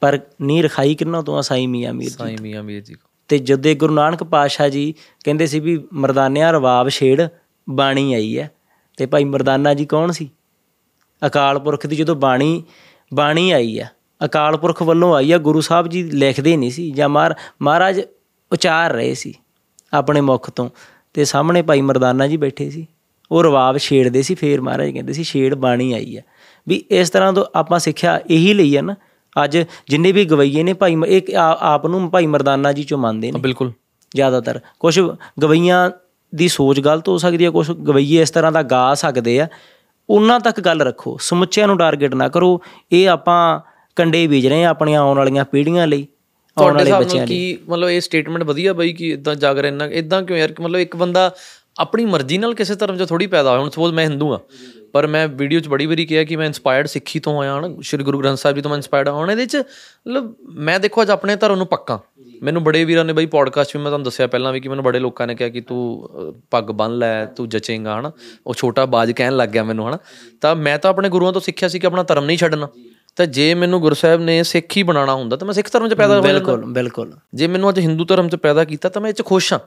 [0.00, 2.94] ਪਰ ਨੀ ਰਖਾਈ ਕਿੰਨਾ ਤੋਂ ਆ ਸਾਈ ਮੀਆਂ ਮੀਰ ਜੀ ਸਾਈਂ ਮੀਆਂ ਮੀਰ ਜੀ।
[3.28, 4.94] ਤੇ ਜਦੇ ਗੁਰੂ ਨਾਨਕ ਪਾਤਸ਼ਾਹ ਜੀ
[5.24, 7.28] ਕਹਿੰਦੇ ਸੀ ਵੀ ਮਰਦਾਨਿਆਂ ਰਵਾਬ ਛੇੜ
[7.70, 8.50] ਬਾਣੀ ਆਈ ਹੈ
[8.96, 10.30] ਤੇ ਭਾਈ ਮਰਦਾਨਾ ਜੀ ਕੌਣ ਸੀ?
[11.26, 12.62] ਅਕਾਲ ਪੁਰਖ ਦੀ ਜਦੋਂ ਬਾਣੀ
[13.14, 13.86] ਬਾਣੀ ਆਈ ਆ
[14.24, 18.00] ਅਕਾਲ ਪੁਰਖ ਵੱਲੋਂ ਆਈ ਆ ਗੁਰੂ ਸਾਹਿਬ ਜੀ ਲਿਖਦੇ ਨਹੀਂ ਸੀ ਜਾਂ ਮਾਰ ਮਹਾਰਾਜ
[18.52, 19.34] ਉਚਾਰ ਰਹੇ ਸੀ
[19.92, 20.68] ਆਪਣੇ ਮੁਖ ਤੋਂ
[21.14, 22.86] ਤੇ ਸਾਹਮਣੇ ਭਾਈ ਮਰਦਾਨਾ ਜੀ ਬੈਠੇ ਸੀ।
[23.32, 26.20] ਉਹ ਰਵਾਬ ਛੇੜਦੇ ਸੀ ਫੇਰ ਮਹਾਰਾਜ ਕਹਿੰਦੇ ਸੀ ਛੇੜ ਬਾਣੀ ਆਈ ਆ।
[26.68, 28.94] ਵੀ ਇਸ ਤਰ੍ਹਾਂ ਤੋਂ ਆਪਾਂ ਸਿੱਖਿਆ ਇਹੀ ਲਈ ਆ ਨਾ
[29.44, 29.58] ਅੱਜ
[29.88, 33.72] ਜਿੰਨੇ ਵੀ ਗਵਈਏ ਨੇ ਭਾਈ ਇੱਕ ਆਪ ਨੂੰ ਭਾਈ ਮਰਦਾਨਾ ਜੀ ਚੋਂ ਮੰਨਦੇ ਨੇ। ਬਿਲਕੁਲ।
[34.14, 35.00] ਜ਼ਿਆਦਾਤਰ ਕੁਝ
[35.42, 35.90] ਗਵਈਆਂ
[36.34, 39.48] ਦੀ ਸੋਚ ਗਲਤ ਹੋ ਸਕਦੀ ਹੈ ਕੁਝ ਗਵਈਏ ਇਸ ਤਰ੍ਹਾਂ ਦਾ ਗਾ ਸਕਦੇ ਆ।
[40.10, 42.60] ਉਹਨਾਂ ਤੱਕ ਗੱਲ ਰੱਖੋ ਸਮੁੱਚਿਆਂ ਨੂੰ ਟਾਰਗੇਟ ਨਾ ਕਰੋ।
[42.92, 43.60] ਇਹ ਆਪਾਂ
[43.96, 46.06] ਕੰਡੇ ਬੀਜ ਰਹੇ ਆ ਆਪਣੀਆਂ ਆਉਣ ਵਾਲੀਆਂ ਪੀੜ੍ਹੀਆਂ ਲਈ
[46.58, 49.84] ਆਉਣ ਵਾਲੇ ਬੱਚਿਆਂ ਲਈ। ਕੀ ਮਤਲਬ ਇਹ ਸਟੇਟਮੈਂਟ ਵਧੀਆ ਬਈ ਕਿ ਇਦਾਂ ਜਾਗ ਰਿਹਾ ਇੰਨਾ
[49.84, 51.34] ਇਦਾਂ ਕਿਉਂ ਯਾਰ ਕਿ ਮਤਲਬ ਇੱਕ ਬੰਦਾ
[51.80, 54.40] ਆਪਣੀ ਮਰਜ਼ੀ ਨਾਲ ਕਿਸੇ ਧਰਮ 'ਚ ਥੋੜੀ ਪੈਦਾ ਹੋਇਆ ਹੁਣ ਸਪੋਜ਼ ਮੈਂ ਹਿੰਦੂ ਆ
[54.92, 58.04] ਪਰ ਮੈਂ ਵੀਡੀਓ 'ਚ ਬੜੀ ਵਾਰੀ ਕਿਹਾ ਕਿ ਮੈਂ ਇਨਸਪਾਇਰਡ ਸਿੱਖੀ ਤੋਂ ਆਇਆ ਹਾਂ ਸ਼੍ਰੀ
[58.04, 61.36] ਗੁਰੂ ਗ੍ਰੰਥ ਸਾਹਿਬ ਜੀ ਤੋਂ ਮੈਂ ਇਨਸਪਾਇਰਡ ਹਾਂ ਇਹਦੇ 'ਚ ਮਤਲਬ ਮੈਂ ਦੇਖੋ ਅੱਜ ਆਪਣੇ
[61.36, 61.98] ਧਰਮ ਨੂੰ ਪੱਕਾ।
[62.42, 64.98] ਮੈਨੂੰ ਬੜੇ ਵੀਰਾਂ ਨੇ ਬਈ ਪੋਡਕਾਸਟ ਵੀ ਮੈਂ ਤੁਹਾਨੂੰ ਦੱਸਿਆ ਪਹਿਲਾਂ ਵੀ ਕਿ ਮੈਨੂੰ ਬੜੇ
[64.98, 66.08] ਲੋਕਾਂ ਨੇ ਕਿਹਾ ਕਿ ਤੂੰ
[66.50, 68.12] ਪੱਗ ਬੰਨ ਲੈ ਤੂੰ ਜਚੇਂਗਾ ਹਨਾ
[68.46, 69.98] ਉਹ ਛੋਟਾ ਬਾਜ ਕਹਿਣ ਲੱਗ ਗਿਆ ਮੈਨੂੰ ਹਨਾ।
[70.40, 72.68] ਤਾਂ ਮੈਂ ਤਾਂ ਆਪਣੇ ਗੁਰੂਆਂ ਤੋਂ ਸਿੱਖਿਆ ਸੀ ਕਿ ਆਪਣਾ ਧਰਮ ਨਹੀਂ ਛੱਡਣਾ।
[73.16, 75.94] ਤਾਂ ਜੇ ਮੈਨੂੰ ਗੁਰੂ ਸਾਹਿਬ ਨੇ ਸਿੱਖ ਹੀ ਬਣਾਉਣਾ ਹੁੰਦਾ ਤਾਂ ਮੈਂ ਸਿੱਖ ਧਰਮ 'ਚ
[75.94, 79.08] ਪੈਦਾ ਹੋ ਜਾਂਦਾ। ਬਿਲਕੁਲ ਬਿਲਕੁਲ। ਜੇ ਮੈਨੂੰ ਅੱਜ ਹਿੰਦੂ ਧਰਮ 'ਚ ਪੈਦਾ ਕੀਤਾ ਤਾਂ ਮੈਂ
[79.08, 79.60] ਇਹ 'ਚ ਖੁਸ਼ ਹਾਂ।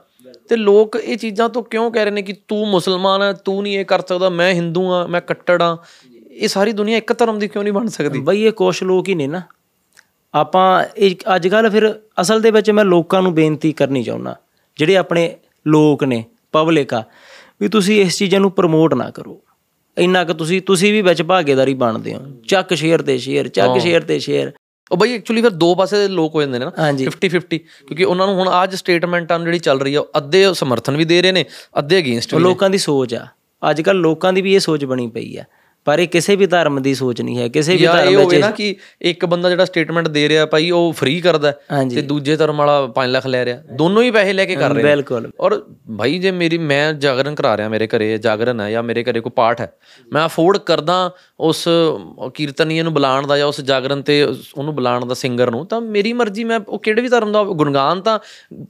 [0.48, 3.78] ਤੇ ਲੋਕ ਇਹ ਚੀਜ਼ਾਂ ਤੋਂ ਕਿਉਂ ਕਹਿ ਰਹੇ ਨੇ ਕਿ ਤੂੰ ਮੁਸਲਮਾਨ ਹੈ ਤੂੰ ਨਹੀਂ
[3.78, 5.76] ਇਹ ਕਰ ਸਕਦਾ ਮੈਂ ਹਿੰਦੂ ਹਾਂ ਮੈਂ ਕੱਟੜ ਹਾਂ।
[6.30, 8.20] ਇਹ ਸਾਰੀ ਦੁਨੀਆ ਇੱਕ ਧਰਮ ਦੀ ਕਿਉਂ ਨਹੀਂ ਬਣ ਸਕਦੀ?
[8.20, 9.42] ਬਈ ਇਹ ਕੁਛ ਲੋਕ ਹੀ ਨੇ ਨਾ।
[10.34, 14.36] ਆਪਾਂ ਇਹ ਅੱਜ ਕੱਲ ਫਿਰ ਅਸਲ ਦੇ ਵਿੱਚ ਮੈਂ ਲੋਕਾਂ ਨੂੰ ਬੇਨਤੀ ਕਰਨੀ ਚਾਹੁੰਦਾ
[14.76, 15.36] ਜਿਹੜੇ ਆਪਣੇ
[15.66, 17.04] ਲੋਕ ਨੇ ਪਬਲਿਕ ਆ
[17.60, 19.40] ਵੀ ਤੁਸੀਂ ਇਸ ਚੀਜ਼ਾਂ ਨੂੰ ਪ੍ਰਮੋਟ ਨਾ ਕਰੋ।
[19.98, 24.02] ਇੰਨਾ ਕਿ ਤੁਸੀਂ ਤੁਸੀਂ ਵੀ ਵਿੱਚ ਭਾਗੀਦਾਰੀ ਬਣਦੇ ਹੋ। ਚੱਕ ਸ਼ੇਅਰ ਤੇ ਸ਼ੇਅਰ ਚੱਕ ਸ਼ੇਅਰ
[24.02, 24.52] ਤੇ ਸ਼ੇਅਰ
[24.90, 27.58] ਉਹ ਬਈ ਐਕਚੁਅਲੀ ਫਿਰ ਦੋ ਪਾਸੇ ਦੇ ਲੋਕ ਹੋ ਜਾਂਦੇ ਨੇ ਨਾ। ਹਾਂਜੀ। 50 50
[27.58, 31.22] ਕਿਉਂਕਿ ਉਹਨਾਂ ਨੂੰ ਹੁਣ ਅੱਜ ਸਟੇਟਮੈਂਟਾਂ ਜਿਹੜੀ ਚੱਲ ਰਹੀ ਆ ਉਹ ਅੱਧੇ ਸਮਰਥਨ ਵੀ ਦੇ
[31.22, 31.44] ਰਹੇ ਨੇ
[31.78, 33.26] ਅੱਧੇ ਅਗੇਂਸਟ ਉਹ ਲੋਕਾਂ ਦੀ ਸੋਚ ਆ।
[33.70, 35.44] ਅੱਜ ਕੱਲ ਲੋਕਾਂ ਦੀ ਵੀ ਇਹ ਸੋਚ ਬਣੀ ਪਈ ਆ।
[35.84, 38.24] ਪਰ ਇਹ ਕਿਸੇ ਵੀ ਧਰਮ ਦੀ ਸੋਚ ਨਹੀਂ ਹੈ ਕਿਸੇ ਵੀ ਜਾਂ ਇਹ ਧਰਮ ਹੋਵੇ
[38.26, 41.52] ਵਿੱਚ ਨਾ ਕਿ ਇੱਕ ਬੰਦਾ ਜਿਹੜਾ ਸਟੇਟਮੈਂਟ ਦੇ ਰਿਹਾ ਭਾਈ ਉਹ ਫ੍ਰੀ ਕਰਦਾ
[41.90, 44.82] ਤੇ ਦੂਜੇ ਧਰਮ ਵਾਲਾ 5 ਲੱਖ ਲੈ ਰਿਹਾ। ਦੋਨੋਂ ਹੀ ਪੈਸੇ ਲੈ ਕੇ ਕਰ ਰਹੇ
[44.82, 45.56] ਬਿਲਕੁਲ। ਔਰ
[45.98, 49.32] ਭਾਈ ਜੇ ਮੇਰੀ ਮੈਂ ਜਾਗਰਣ ਕਰਾ ਰਿਹਾ ਮੇਰੇ ਘਰੇ ਜਾਗਰਣ ਹੈ ਜਾਂ ਮੇਰੇ ਘਰੇ ਕੋਈ
[49.36, 49.72] ਪਾਠ ਹੈ
[50.12, 50.98] ਮੈਂ ਅਫੋਰਡ ਕਰਦਾ
[51.40, 51.64] ਉਸ
[52.34, 56.12] ਕੀਰਤਨੀਏ ਨੂੰ ਬੁਲਾਉਣ ਦਾ ਜਾਂ ਉਸ ਜਾਗਰਣ ਤੇ ਉਹਨੂੰ ਬੁਲਾਉਣ ਦਾ ਸਿੰਗਰ ਨੂੰ ਤਾਂ ਮੇਰੀ
[56.12, 58.18] ਮਰਜ਼ੀ ਮੈਂ ਉਹ ਕਿਹੜੇ ਵੀ ਧਰਮ ਦਾ ਗੁਣਗਾਨ ਤਾਂ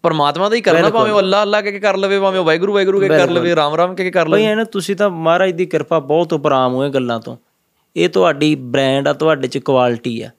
[0.03, 3.01] ਪਰਮਾਤਮਾ ਦਾ ਹੀ ਕਰਨਾ ਭਾਵੇਂ ਉਹ ਅੱਲਾ ਅੱਲਾ ਕਹਿ ਕੇ ਕਰ ਲਵੇ ਭਾਵੇਂ ਵਾਹਿਗੁਰੂ ਵਾਹਿਗੁਰੂ
[3.01, 5.11] ਕਹਿ ਕੇ ਕਰ ਲਵੇ ਰਾਮ ਰਾਮ ਕਹਿ ਕੇ ਕਰ ਲਵੇ। ਭਈ ਇਹ ਨਾ ਤੁਸੀਂ ਤਾਂ
[5.11, 7.37] ਮਹਾਰਾਜ ਦੀ ਕਿਰਪਾ ਬਹੁਤ ਉਪਰਾਮ ਹੋਏ ਗੱਲਾਂ ਤੋਂ।
[7.97, 10.31] ਇਹ ਤੁਹਾਡੀ ਬ੍ਰਾਂਡ ਆ, ਤੁਹਾਡੇ ਚ ਕੁਆਲਿਟੀ ਆ।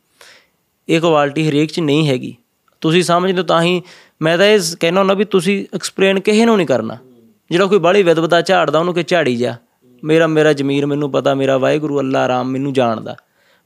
[0.90, 2.36] ਇਹ ਕੁਆਲਿਟੀ ਹਰੇਕ ਚ ਨਹੀਂ ਹੈਗੀ।
[2.82, 3.82] ਤੁਸੀਂ ਸਮਝਦੇ ਹੋ ਤਾਂ ਹੀ
[4.22, 6.98] ਮੈਂ ਤਾਂ ਇਹ ਕਹਿਣਾ ਹੁੰਦਾ ਵੀ ਤੁਸੀਂ ਐਕਸਪਲੇਨ ਕਿਸੇ ਨੂੰ ਨਹੀਂ ਕਰਨਾ।
[7.52, 9.56] ਜਿਹੜਾ ਕੋਈ ਬਾਹਲੀ ਵਿਦਵਤਾ ਝਾੜਦਾ, ਉਹਨੂੰ ਕਿ ਝਾੜੀ ਜਾ।
[10.04, 13.16] ਮੇਰਾ ਮੇਰਾ ਜ਼ਮੀਰ ਮੈਨੂੰ ਪਤਾ, ਮੇਰਾ ਵਾਹਿਗੁਰੂ ਅੱਲਾ ਰਾਮ ਮੈਨੂੰ ਜਾਣਦਾ।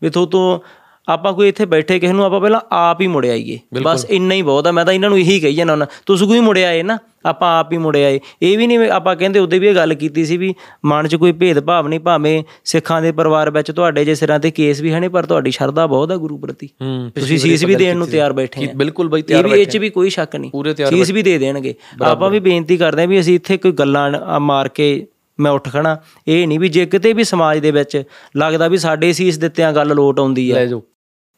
[0.02, 0.60] ਵੀ ਥੋ ਤੋਂ
[1.08, 4.42] ਆਪਾਂ ਕੋਈ ਇੱਥੇ ਬੈਠੇ ਕਿਸੇ ਨੂੰ ਆਪਾਂ ਪਹਿਲਾਂ ਆਪ ਹੀ ਮੁੜ ਆਈਏ। ਬਸ ਇੰਨਾ ਹੀ
[4.42, 6.98] ਬਹੁਤ ਆ ਮੈਂ ਤਾਂ ਇਹਨਾਂ ਨੂੰ ਇਹੀ ਕਹੀ ਜਾਂਦਾ ਹੁੰਦਾ। ਤੁਸੀਂ ਕੋਈ ਮੁੜ ਆਏ ਨਾ
[7.26, 10.26] ਆਪਾਂ ਆਪ ਹੀ ਮੁੜ ਆਏ। ਇਹ ਵੀ ਨਹੀਂ ਆਪਾਂ ਕਹਿੰਦੇ ਉਹਦੇ ਵੀ ਇਹ ਗੱਲ ਕੀਤੀ
[10.26, 10.54] ਸੀ ਵੀ
[10.86, 14.82] ਮਨ 'ਚ ਕੋਈ ਭੇਦਭਾਵ ਨਹੀਂ ਭਾਵੇਂ ਸਿੱਖਾਂ ਦੇ ਪਰਿਵਾਰ ਵਿੱਚ ਤੁਹਾਡੇ ਜੇ ਸਿਰਾਂ ਤੇ ਕੇਸ
[14.82, 16.70] ਵੀ ਹੈ ਨਹੀਂ ਪਰ ਤੁਹਾਡੀ ਸ਼ਰਧਾ ਬਹੁਤ ਆ ਗੁਰੂ ਪ੍ਰਤੀ।
[17.16, 19.90] ਤੁਸੀਂ ਸੀਸ ਵੀ ਦੇਣ ਨੂੰ ਤਿਆਰ ਬੈਠੇ ਆ। ਬਿਲਕੁਲ ਬਈ ਇਹ ਵੀ ਇਹ 'ਚ ਵੀ
[19.90, 23.20] ਕੋਈ ਸ਼ੱਕ ਨਹੀਂ। ਪੂਰੇ ਤਿਆਰ ਸੀਸ ਵੀ ਦੇ ਦੇਣਗੇ। ਆਪਾਂ ਵੀ ਬੇਨਤੀ ਕਰਦੇ ਆ ਵੀ
[23.20, 25.06] ਅਸੀਂ ਇੱਥੇ ਕੋਈ ਗੱਲਾਂ ਮਾਰ ਕੇ
[25.40, 25.98] ਮੈਂ ਉੱਠ ਖਣਾ
[26.28, 28.04] ਇਹ ਨਹੀਂ ਵੀ ਜੇ ਕਿਤੇ ਵੀ ਸਮਾਜ ਦੇ ਵਿੱਚ
[28.38, 30.66] ਲੱਗਦਾ ਵੀ ਸਾਡੇ ਸੀਸ ਦਿੱਤਿਆਂ ਗੱਲ ਲੋਟ ਆਉਂਦੀ ਲੈ ਹੈ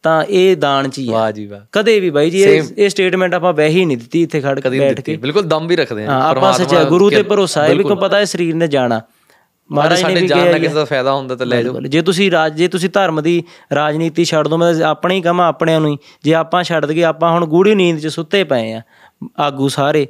[0.08, 3.34] ਤਾਂ ਇਹ ਦਾਨ ਚ ਹੀ ਹੈ। ਵਾਹ ਜੀ ਵਾਹ। ਕਦੇ ਵੀ ਬਾਈ ਜੀ ਇਹ ਸਟੇਟਮੈਂਟ
[3.34, 6.20] ਆਪਾਂ ਵਹਿ ਹੀ ਨਹੀਂ ਦਿੱਤੀ ਇੱਥੇ ਖੜ ਕੇ ਬੈਠ ਕੇ। ਬਿਲਕੁਲ ਦਮ ਵੀ ਰੱਖਦੇ ਆ।
[6.22, 9.02] ਆਪਾਂ ਸੱਚਾ ਗੁਰੂ ਤੇ ਭਰੋਸਾ ਹੈ ਵੀ ਕੋ ਪਤਾ ਹੈ ਸਰੀਰ ਨੇ ਜਾਣਾ।
[9.70, 12.56] ਮਹਾਰਾਜ ਨੇ ਵੀ ਕਿਹਾ ਨਾਲ ਕਿਸੇ ਦਾ ਫਾਇਦਾ ਹੁੰਦਾ ਤਾਂ ਲੈ ਜਾਓ। ਜੇ ਤੁਸੀਂ ਰਾਜ
[12.58, 13.44] ਜੇ ਤੁਸੀਂ ਧਰਮ ਦੀ
[13.76, 17.32] ਰਾਜਨੀਤੀ ਛੱਡ ਦੋ ਮੈਂ ਆਪਣੇ ਹੀ ਕਹਾਂ ਆਪਣਿਆਂ ਨੂੰ ਹੀ। ਜੇ ਆਪਾਂ ਛੱਡ ਦਈਏ ਆਪਾਂ
[17.32, 18.82] ਹੁਣ ਗੂੜੀ ਨੀਂਦ 'ਚ ਸੁੱਤੇ ਪਏ ਆ
[19.40, 20.08] ਆਗੂ ਸਾਰੇ।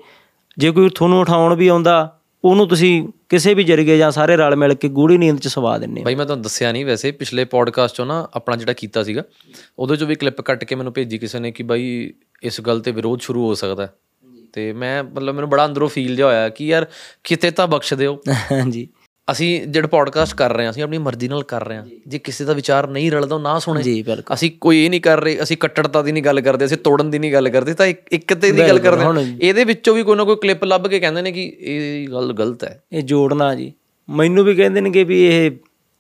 [0.58, 4.74] ਜੇ ਕੋਈ ਤੁਹਾਨੂੰ ਉਠਾਉਣ ਵੀ ਆਉਂਦਾ ਉਹਨੂੰ ਤੁਸੀਂ ਕਿਸੇ ਵੀ ਜਰੀਏ ਜਾਂ ਸਾਰੇ ਰਲ ਮਿਲ
[4.74, 8.06] ਕੇ ਗੂੜੀ ਨੀਂਦ 'ਚ ਸਵਾ ਦਿੰਨੇ ਬਾਈ ਮੈਂ ਤੁਹਾਨੂੰ ਦੱਸਿਆ ਨਹੀਂ ਵੈਸੇ ਪਿਛਲੇ ਪੋਡਕਾਸਟ ਚੋਂ
[8.06, 9.24] ਨਾ ਆਪਣਾ ਜਿਹੜਾ ਕੀਤਾ ਸੀਗਾ
[9.80, 12.14] ਉਹਦੇ ਚੋਂ ਵੀ ਕਲਿੱਪ ਕੱਟ ਕੇ ਮੈਨੂੰ ਭੇਜੀ ਕਿਸੇ ਨੇ ਕਿ ਬਾਈ
[12.44, 13.94] ਇਸ ਗੱਲ ਤੇ ਵਿਰੋਧ ਸ਼ੁਰੂ ਹੋ ਸਕਦਾ।
[14.54, 16.88] ਤੇ ਮੈਂ ਮਤਲਬ ਮੈਨੂੰ ਬੜਾ ਅੰਦਰੋਂ ਫੀਲ ਜਿਹਾ ਹੋਇਆ ਕਿ ਯਾਰ
[17.24, 18.22] ਕਿਤੇ ਤਾਂ ਬਖਸ਼ ਦਿਓ।
[18.52, 18.88] ਹਾਂਜੀ।
[19.32, 22.46] ਅਸੀਂ ਜਿਹੜਾ ਪੋਡਕਾਸਟ ਕਰ ਰਹੇ ਹਾਂ ਅਸੀਂ ਆਪਣੀ ਮਰਜ਼ੀ ਨਾਲ ਕਰ ਰਹੇ ਹਾਂ। ਜੇ। ਕਿਸੇ
[22.46, 25.44] ਦਾ ਵਿਚਾਰ ਨਹੀਂ ਰਲਦਾ ਉਹ ਨਾ ਸੁਣੇ। ਜੀ ਬਿਲਕੁਲ। ਅਸੀਂ ਕੋਈ ਇਹ ਨਹੀਂ ਕਰ ਰਹੇ
[25.44, 28.52] ਅਸੀਂ ਕੱਟੜਤਾ ਦੀ ਨਹੀਂ ਗੱਲ ਕਰਦੇ ਅਸੀਂ ਤੋੜਨ ਦੀ ਨਹੀਂ ਗੱਲ ਕਰਦੇ ਤਾਂ ਇੱਕ ਤੇ
[28.52, 31.32] ਦੀ ਗੱਲ ਕਰਦੇ ਹਾਂ। ਇਹਦੇ ਵਿੱਚੋਂ ਵੀ ਕੋਈ ਨਾ ਕੋਈ ਕਲਿੱਪ ਲੱਭ ਕੇ ਕਹਿੰਦੇ ਨੇ
[31.32, 33.74] ਕਿ ਇਹ ਗੱਲ ਗਲਤ ਹੈ। ਇਹ ਜੋੜਨਾ ਜੀ।
[34.10, 35.52] ਮੈਨੂੰ ਵੀ ਕਹਿੰਦੇ ਨੇਗੇ ਵੀ ਇਹ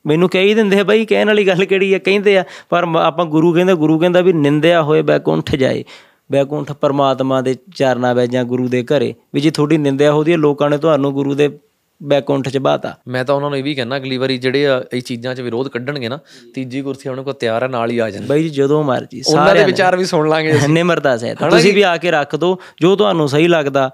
[0.05, 1.97] ਮੈਨੂੰ ਕਹਿ ਹੀ ਦਿੰਦੇ ਆ ਬਾਈ ਕਹਿਣ ਵਾਲੀ ਗੱਲ ਕਿਹੜੀ ਆ?
[1.97, 5.83] ਕਹਿੰਦੇ ਆ ਪਰ ਆਪਾਂ ਗੁਰੂ ਕਹਿੰਦਾ ਗੁਰੂ ਕਹਿੰਦਾ ਵੀ ਨਿੰਦਿਆ ਹੋਏ ਬੈਕੁੰਠ ਜਾਏ।
[6.31, 10.37] ਬੈਕੁੰਠ ਪਰਮਾਤਮਾ ਦੇ ਚਰਨਾਂ ਵਿੱਚ ਜਾਂ ਗੁਰੂ ਦੇ ਘਰੇ। ਵੀ ਜੇ ਤੁਹਾਡੀ ਨਿੰਦਿਆ ਹੋਦੀ ਹੈ
[10.37, 11.59] ਲੋਕਾਂ ਨੇ ਤੁਹਾਨੂੰ ਗੁਰੂ ਦੇ
[12.01, 15.01] ਬੈਕੁੰਠ ਚ ਬਾਤਾ। ਮੈਂ ਤਾਂ ਉਹਨਾਂ ਨੂੰ ਇਹ ਵੀ ਕਹਿਣਾ ਅਗਲੀ ਵਾਰੀ ਜਿਹੜੇ ਆ ਇਹ
[15.01, 16.19] ਚੀਜ਼ਾਂ 'ਚ ਵਿਰੋਧ ਕੱਢਣਗੇ ਨਾ
[16.55, 19.55] ਤੀਜੀ ਕੁਰਸੀ ਉਹਨਾਂ ਕੋਲ ਤਿਆਰ ਹੈ ਨਾਲ ਹੀ ਆ ਜਾਣ ਬਾਈ ਜੀ ਜਦੋਂ ਮਰਜ਼ੀ ਉਹਨਾਂ
[19.55, 23.29] ਦੇ ਵਿਚਾਰ ਵੀ ਸੁਣ ਲਾਂਗੇ ਨਿਮਰਤਾ ਸਹਿਤ। ਤੁਸੀਂ ਵੀ ਆ ਕੇ ਰੱਖ ਦਿਓ ਜੋ ਤੁਹਾਨੂੰ
[23.29, 23.89] ਸਹੀ ਲੱਗਦਾ।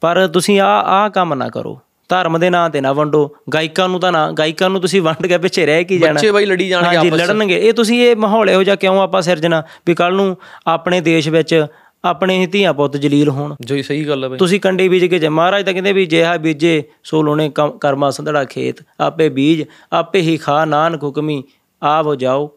[0.00, 1.78] ਪਰ ਤੁਸੀਂ ਆ ਆ ਕੰਮ ਨਾ ਕਰੋ।
[2.10, 5.38] ਧਰਮ ਦੇ ਨਾਂ ਤੇ ਨਾ ਵੰਡੋ। ਗਾਇਕਾਂ ਨੂੰ ਤਾਂ ਨਾ ਗਾਇਕਾਂ ਨੂੰ ਤੁਸੀਂ ਵੰਡ ਕੇ
[5.38, 8.62] ਪਿੱਛੇ ਰਹਿ ਕੀ ਜਾਣਾ। ਬੱਚੇ ਬਾਈ ਲੜੀ ਜਾਣਗੇ ਹਾਂਜੀ ਲੜਨਗੇ। ਇਹ ਤੁਸੀਂ ਇਹ ਮਾਹੌਲ ਇਹੋ
[8.62, 9.62] ਜਿਹਾ ਕਿਉਂ ਆਪਾਂ ਸਿਰਜਣਾ?
[9.86, 10.36] ਵੀ ਕੱਲ ਨੂੰ
[10.66, 11.54] ਆਪਣੇ ਦੇਸ਼ ਵਿੱਚ
[12.04, 15.18] ਆਪਣੇ ਹੀ ਧੀਆਂ ਪੁੱਤ ਜਲੀਲ ਹੋਣ। ਜੋ ਸਹੀ ਗੱਲ ਹੈ ਬਾਈ। ਤੁਸੀਂ ਕੰਡੇ ਬੀਜ ਕੇ
[15.18, 20.20] ਜੇ ਮਹਾਰਾਜ ਤਾਂ ਕਹਿੰਦੇ ਵੀ ਜਿਹਾ ਬੀਜੇ ਸੋ ਲੋਣੇ ਕਰਮਾ ਸੰਧੜਾ ਖੇਤ। ਆਪੇ ਬੀਜ ਆਪੇ
[20.20, 21.42] ਹੀ ਖਾ ਨਾਨਕ ਹੁਕਮੀ
[21.82, 22.50] ਆਵੋ ਜਾਓ।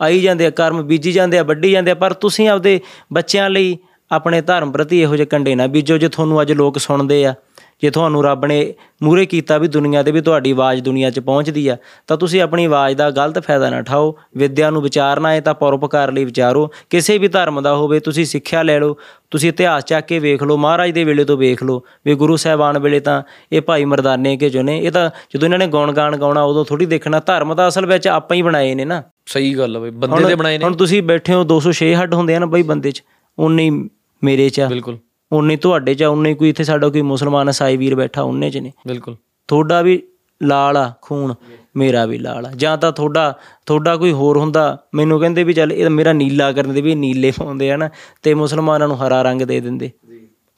[0.00, 2.80] ਆਈ ਜਾਂਦੇ ਆ ਕਰਮ ਬੀਜੀ ਜਾਂਦੇ ਆ ਵੱਢੀ ਜਾਂਦੇ ਆ ਪਰ ਤੁਸੀਂ ਆਪਦੇ
[3.12, 3.76] ਬੱਚਿਆਂ ਲਈ
[4.10, 7.34] ਆਪਣੇ ਧਰਮ ਪ੍ਰਤੀ ਇਹੋ ਜਿਹੇ ਕੰਡੇ ਨਾ ਬੀਜੋ ਜੇ ਤੁਹਾਨੂੰ ਅੱਜ ਲੋਕ ਸੁਣਦੇ ਆ।
[7.82, 11.68] ਜੇ ਤੁਹਾਨੂੰ ਰੱਬ ਨੇ ਮੂਰੇ ਕੀਤਾ ਵੀ ਦੁਨੀਆ ਦੇ ਵੀ ਤੁਹਾਡੀ ਆਵਾਜ਼ ਦੁਨੀਆ 'ਚ ਪਹੁੰਚਦੀ
[11.68, 15.54] ਆ ਤਾਂ ਤੁਸੀਂ ਆਪਣੀ ਆਵਾਜ਼ ਦਾ ਗਲਤ ਫਾਇਦਾ ਨਾ ਉਠਾਓ। ਵਿਦਿਆ ਨੂੰ ਵਿਚਾਰਨਾ ਹੈ ਤਾਂ
[15.54, 18.96] ਪਰਉਪਕਾਰ ਲਈ ਵਿਚਾਰੋ। ਕਿਸੇ ਵੀ ਧਰਮ ਦਾ ਹੋਵੇ ਤੁਸੀਂ ਸਿੱਖਿਆ ਲੈ ਲਓ
[19.30, 22.78] ਤੁਸੀਂ ਇਤਿਹਾਸ ਚੱਕ ਕੇ ਵੇਖ ਲਓ ਮਹਾਰਾਜ ਦੇ ਵੇਲੇ ਤੋਂ ਵੇਖ ਲਓ ਵੀ ਗੁਰੂ ਸਾਹਿਬਾਨ
[22.78, 23.22] ਵੇਲੇ ਤਾਂ
[23.52, 26.64] ਇਹ ਭਾਈ ਮਰਦਾਨੇ ਕੇ ਜੋ ਨੇ ਇਹ ਤਾਂ ਜਦੋਂ ਇਹਨਾਂ ਨੇ ਗਾਉਣ ਗਾਣ ਗਾਉਣਾ ਉਦੋਂ
[26.64, 29.90] ਥੋੜੀ ਦੇਖਣਾ ਧਰਮ ਤਾਂ ਅਸਲ ਵਿੱਚ ਆਪਾਂ ਹੀ ਬਣਾਏ ਨੇ ਨਾ। ਸਹੀ ਗੱਲ ਹੈ ਬਾਈ
[29.90, 32.90] ਬੰਦੇ ਦੇ ਬਣਾਏ ਨੇ। ਹੁਣ ਤੁਸੀਂ ਬੈਠੇ ਹੋ 206 ਹੱਡ ਹੁੰਦੇ ਆ ਨਾ ਬਈ ਬੰਦੇ
[32.90, 33.02] 'ਚ
[33.38, 33.70] ਉਨੇ
[34.24, 34.98] ਮੇਰੇ 'ਚ ਆ। ਬਿਲਕੁਲ।
[35.32, 38.72] ਉਨੇ ਤੁਹਾਡੇ 'ਚ ਉਨੇ ਕੋਈ ਇੱਥੇ ਸਾਡਾ ਕੋਈ ਮੁਸਲਮਾਨ ਸਾਈ ਵੀਰ ਬੈਠਾ ਉਨੇ 'ਚ ਨੇ।
[38.86, 39.16] ਬਿਲਕੁਲ।
[39.48, 40.02] ਤੁਹਾਡਾ ਵੀ
[40.42, 41.34] ਲਾਲ ਆ ਖੂਨ।
[41.76, 45.72] ਮੇਰਾ ਵੀ ਲਾਲ ਆ। ਜਾਂ ਤਾਂ ਤੁਹਾਡਾ ਤੁਹਾਡਾ ਕੋਈ ਹੋਰ ਹੁੰਦਾ ਮੈਨੂੰ ਕਹਿੰਦੇ ਵੀ ਚੱਲ
[45.72, 47.90] ਇਹ ਮੇਰਾ ਨੀਲਾ ਕਰਨ ਦੇ ਵੀ ਨੀਲੇ ਪਾਉਂਦੇ ਆ ਨਾ
[48.22, 49.90] ਤੇ ਮੁਸਲਮਾਨਾਂ ਨੂੰ ਹਰਾ ਰੰਗ ਦੇ ਦਿੰਦੇ।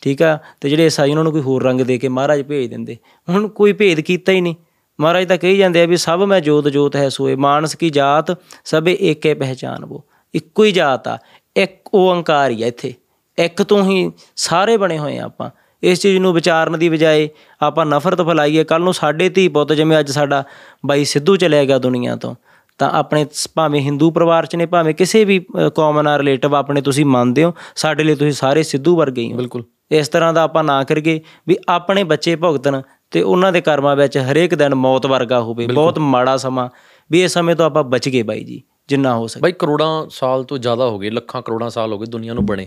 [0.01, 0.39] ਠੀਕ ਆ?
[0.61, 2.97] ਤੇ ਜਿਹੜੇ ਈਸਾਈ ਉਹਨਾਂ ਨੂੰ ਕੋਈ ਹੋਰ ਰੰਗ ਦੇ ਕੇ ਮਹਾਰਾਜ ਭੇਜ ਦਿੰਦੇ।
[3.29, 4.55] ਹੁਣ ਕੋਈ ਭੇਦ ਕੀਤਾ ਹੀ ਨਹੀਂ।
[5.01, 8.39] ਮਹਾਰਾਜ ਤਾਂ ਕਹੀ ਜਾਂਦੇ ਆ ਵੀ ਸਭ ਮੈਂ ਜੋਤ ਜੋਤ ਹੈ ਸੋਏ ਮਾਨਸ ਕੀ ਜਾਤ
[8.65, 10.05] ਸਭੇ ਏਕੇ ਪਹਿਚਾਨਬੋ
[10.35, 11.19] ਇੱਕੋ ਹੀ ਜਾਤ ਆ
[11.57, 12.95] ਇੱਕ ਓੰਕਾਰ ਹੀ ਆ ਇੱਥੇ।
[13.39, 15.51] ਇੱਕ ਤੋਂ ਹੀ ਸਾਰੇ ਬਣੇ ਹੋਏ ਆ ਆਪਾਂ।
[15.83, 17.29] ਇਸ ਚੀਜ਼ ਨੂੰ ਵਿਚਾਰਨ ਦੀ ਬਜਾਏ
[17.63, 20.45] ਆਪਾਂ ਨਫ਼ਰਤ ਫੈਲਾਈਏ। ਕੱਲ ਨੂੰ ਸਾਡੇ ਧੀ ਪੁੱਤ ਜਿਵੇਂ ਅੱਜ ਸਾਡਾ
[20.87, 22.35] ਬਾਈ ਸਿੱਧੂ ਚਲਿਆ ਗਿਆ ਦੁਨੀਆ ਤੋਂ
[22.79, 25.39] ਤਾਂ ਆਪਣੇ ਭਾਵੇਂ ਹਿੰਦੂ ਪਰਿਵਾਰ ਚ ਨੇ ਭਾਵੇਂ ਕਿਸੇ ਵੀ
[25.75, 29.37] ਕੌਮ ਨਾਲ ਰਿਲੇਟਿਵ ਆਪਣੇ ਤੁਸੀਂ ਮੰਨਦੇ ਹੋ ਸਾਡੇ ਲਈ ਤੁਸੀਂ ਸਾਰੇ ਸਿੱਧੂ ਵਰਗੇ ਹੀ ਹੋ।
[29.37, 33.97] ਬਿਲਕੁਲ। ਇਸ ਤਰ੍ਹਾਂ ਦਾ ਆਪਾਂ ਨਾ ਕਰੀਏ ਵੀ ਆਪਣੇ ਬੱਚੇ ਭੁਗਤਣ ਤੇ ਉਹਨਾਂ ਦੇ ਕਰਮਾਂ
[33.97, 36.69] ਵਿੱਚ ਹਰੇਕ ਦਿਨ ਮੌਤ ਵਰਗਾ ਹੋਵੇ। ਬਹੁਤ ਮਾੜਾ ਸਮਾਂ।
[37.11, 40.45] ਵੀ ਇਸ ਸਮੇਂ ਤੋਂ ਆਪਾਂ ਬਚ ਗਏ ਬਾਈ ਜੀ। ਜਿੰਨਾ ਹੋ ਸਕੇ। ਬਾਈ, ਕਰੋੜਾਂ ਸਾਲ
[40.45, 42.67] ਤੋਂ ਜ਼ਿਆਦਾ ਹੋ ਗਏ, ਲੱਖਾਂ ਕਰੋੜਾਂ ਸਾਲ ਹੋ ਗਏ ਦੁਨੀਆ ਨੂੰ ਬਣੇ।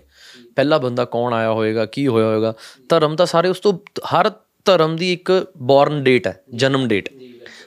[0.56, 2.54] ਪਹਿਲਾ ਬੰਦਾ ਕੌਣ ਆਇਆ ਹੋਵੇਗਾ ਕੀ ਹੋਇਆ ਹੋਵੇਗਾ
[2.90, 3.74] ਧਰਮ ਤਾਂ ਸਾਰੇ ਉਸ ਤੋਂ,
[4.06, 4.32] ਹਰ
[4.66, 7.10] ਧਰਮ ਦੀ ਇੱਕ ਬੌਰਨ ਡੇਟ ਹੈ, ਜਨਮ ਡੇਟ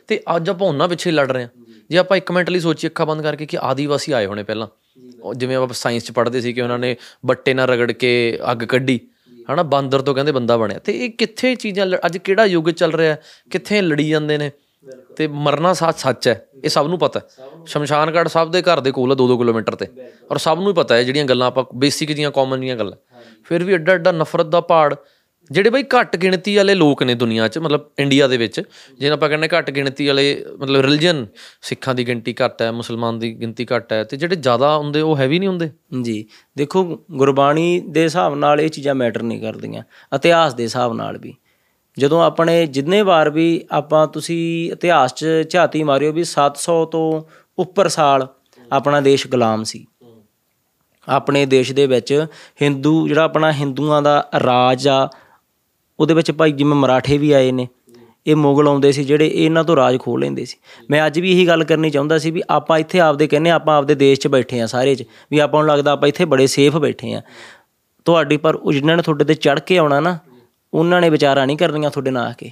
[0.08, 1.48] ਤੇ ਅੱਜ ਆਪਾਂ ਉਹਨਾਂ ਪਿੱਛੇ ਲੜ ਰਹੇ ਹਾਂ।
[1.90, 4.66] ਜੇ ਆਪਾਂ ਇੱਕ ਮਿੰਟ ਲਈ ਸੋਚੀਏ, ਅੱਖਾਂ ਬੰਦ ਕਰਕੇ ਕਿ ਆਦੀਵਾਸੀ ਆਏ ਹੋਣੇ ਪਹਿਲਾਂ।
[5.22, 6.96] ਉਹ ਜਿਵੇਂ ਆਪਾਂ ਸਾਇੰਸ 'ਚ ਪੜ੍ਹਦੇ ਸੀ ਕਿ ਉਹਨਾਂ ਨੇ
[7.26, 9.00] ਬੱਟੇ ਨਾਲ ਰਗੜ ਕੇ ਅੱਗ ਕੱਢੀ।
[9.52, 12.92] ਹਨਾ, ਬਾਂਦਰ ਤੋਂ ਕਹਿੰਦੇ ਬੰਦਾ ਬਣਿਆ। ਤੇ ਇਹ ਕਿੱਥੇ ਚੀਜ਼ਾਂ ਲ- ਅੱਜ ਕਿਹੜਾ ਯੁੱਗ ਚੱਲ
[12.92, 13.22] ਰਿਹਾ ਹੈ?
[13.50, 14.52] ਕਿੱਥੇ ਲੜੀ ਜਾਂਦੇ ਨੇ?
[15.16, 18.80] ਤੇ ਮਰਨਾ ਸੱਚ ਸੱਚ ਹੈ ਇਹ ਸਭ ਨੂੰ ਪਤਾ ਹੈ। ਸ਼ਮਸ਼ਾਨ ਘਾਟ ਸਭ ਦੇ ਘਰ
[18.80, 19.86] ਦੇ ਕੋਲ ਆ 2-2 ਕਿਲੋਮੀਟਰ ਤੇ।
[20.30, 22.96] ਔਰ ਸਭ ਨੂੰ ਹੀ ਪਤਾ ਹੈ ਜਿਹੜੀਆਂ ਗੱਲਾਂ ਆਪਾਂ ਬੇਸਿਕ ਜੀਆਂ ਕਾਮਨ ਜੀਆਂ ਗੱਲਾਂ।
[23.44, 24.94] ਫਿਰ ਵੀ ਐਡਾ ਐਡਾ ਨਫ਼ਰਤ ਦਾ ਪਹਾੜ
[25.50, 28.60] ਜਿਹੜੇ ਬਈ ਘੱਟ ਗਿਣਤੀ ਵਾਲੇ ਲੋਕ ਨੇ ਦੁਨੀਆ 'ਚ ਮਤਲਬ ਇੰਡੀਆ ਦੇ ਵਿੱਚ
[28.98, 31.26] ਜਿਹਨਾਂ ਆਪਾਂ ਕਹਿੰਦੇ ਘੱਟ ਗਿਣਤੀ ਵਾਲੇ ਮਤਲਬ ਰਿਲੀਜੀਅਨ
[31.62, 35.16] ਸਿੱਖਾਂ ਦੀ ਗਿਣਤੀ ਘੱਟ ਹੈ ਮੁਸਲਮਾਨ ਦੀ ਗਿਣਤੀ ਘੱਟ ਹੈ ਤੇ ਜਿਹੜੇ ਜ਼ਿਆਦਾ ਹੁੰਦੇ ਉਹ
[35.16, 35.70] ਹੈਵੀ ਨਹੀਂ ਹੁੰਦੇ।
[36.02, 36.24] ਜੀ
[36.56, 39.82] ਦੇਖੋ ਗੁਰਬਾਣੀ ਦੇ ਹਿਸਾਬ ਨਾਲ ਇਹ ਚੀਜ਼ਾਂ ਮੈਟਰ ਨਹੀਂ ਕਰਦੀਆਂ
[40.16, 41.34] ਇਤਿਹਾਸ ਦੇ ਹਿਸਾਬ ਨਾਲ ਵੀ।
[41.96, 44.38] ਜਦੋਂ ਆਪਣੇ ਜਿੰਨੇ ਵਾਰ ਵੀ ਆਪਾਂ ਤੁਸੀਂ
[44.72, 47.22] ਇਤਿਹਾਸ 'ਚ ਝਾਤੀ ਮਾਰਿਓ ਵੀ 700 ਤੋਂ
[47.58, 48.26] ਉੱਪਰ ਸਾਲ
[48.72, 49.84] ਆਪਣਾ ਦੇਸ਼ ਗੁਲਾਮ ਸੀ।
[51.08, 52.12] ਆਪਣੇ ਦੇਸ਼ ਦੇ ਵਿੱਚ
[52.62, 55.08] ਹਿੰਦੂ ਜਿਹੜਾ ਆਪਣਾ ਹਿੰਦੂਆਂ ਦਾ ਰਾਜ ਆ
[55.98, 57.66] ਉਹਦੇ ਵਿੱਚ ਭਾਈ ਜਿਵੇਂ ਮਰਾਠੇ ਵੀ ਆਏ ਨੇ
[58.26, 60.56] ਇਹ ਮੁਗਲ ਆਉਂਦੇ ਸੀ ਜਿਹੜੇ ਇਹ ਇਹਨਾਂ ਤੋਂ ਰਾਜ ਖੋਹ ਲੈਂਦੇ ਸੀ।
[60.90, 63.76] ਮੈਂ ਅੱਜ ਵੀ ਇਹੀ ਗੱਲ ਕਰਨੀ ਚਾਹੁੰਦਾ ਸੀ ਵੀ ਆਪਾਂ ਇੱਥੇ ਆਪਦੇ ਕਹਿੰਦੇ ਹਾਂ, ਆਪਾਂ
[63.78, 66.76] ਆਪਦੇ ਦੇਸ਼ 'ਚ ਬੈਠੇ ਆ ਸਾਰੇ 'ਚ ਵੀ ਆਪਾਂ ਨੂੰ ਲੱਗਦਾ ਆਪਾਂ ਇੱਥੇ ਬੜੇ ਸੇਫ
[66.76, 67.20] ਬੈਠੇ ਆ
[68.06, 70.18] ਤੁਹਾਡੀ ਪਰ ਉਹ ਜਿਨ੍ਹਾਂ ਨੇ ਤੁਹਾਡੇ ਤੇ ਚੜ ਕੇ ਆਉਣਾ ਨਾ
[70.74, 72.50] ਉਹਨਾਂ ਨੇ ਵਿਚਾਰਾ ਨਹੀਂ ਕਰਨੀਆਂ ਤੁਹਾਡੇ ਨਾਲ ਆ ਕੇ।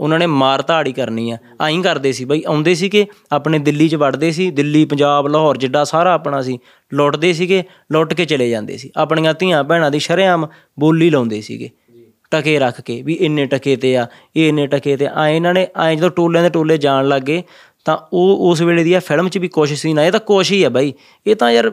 [0.00, 3.94] ਉਹਨਾਂ ਨੇ ਮਾਰ ਧਾੜੀ ਕਰਨੀ ਆ। ਆਈਂ ਕਰਦੇ ਸੀ ਬਈ, ਆਉਂਦੇ ਸੀਗੇ, ਆਪਣੇ ਦਿੱਲੀ 'ਚ
[3.94, 6.58] ਵੜਦੇ ਸੀ, ਦਿੱਲੀ, ਪੰਜਾਬ, ਲਾਹੌਰ ਜਿੱਡਾ ਸਾਰਾ ਆਪਣਾ ਸੀ,
[6.94, 10.46] ਲੁੱਟਦੇ ਸੀਗੇ, ਲੁੱਟ ਕੇ ਚਲੇ ਜਾਂਦੇ ਸੀ। ਆਪਣੀਆਂ ਧੀਆਂ ਭੈਣਾਂ ਦੀ ਸ਼ਰੇਆਮ
[10.78, 11.70] ਬੋਲੀ ਲਾਉਂਦੇ ਸੀਗੇ।
[12.30, 14.06] ਟਕੇ ਰੱਖ ਕੇ ਵੀ ਇੰਨੇ ਟਕੇ ਤੇ ਆ,
[14.36, 17.42] ਇਹ ਇੰਨੇ ਟਕੇ ਤੇ ਆ। ਇਹਨਾਂ ਨੇ ਐ ਜਦੋਂ ਟੋਲਿਆਂ ਦੇ ਟੋਲੇ ਜਾਣ ਲੱਗੇ
[17.84, 20.52] ਤਾਂ ਉਹ ਉਸ ਵੇਲੇ ਦੀ ਆ ਫਿਲਮ 'ਚ ਵੀ ਕੋਸ਼ਿਸ਼ ਸੀ ਨਾ ਇਹ ਤਾਂ ਕੋਸ਼ਿਸ਼
[20.52, 20.92] ਹੀ ਆ ਬਾਈ।
[21.26, 21.72] ਇਹ ਤਾਂ ਯਾਰ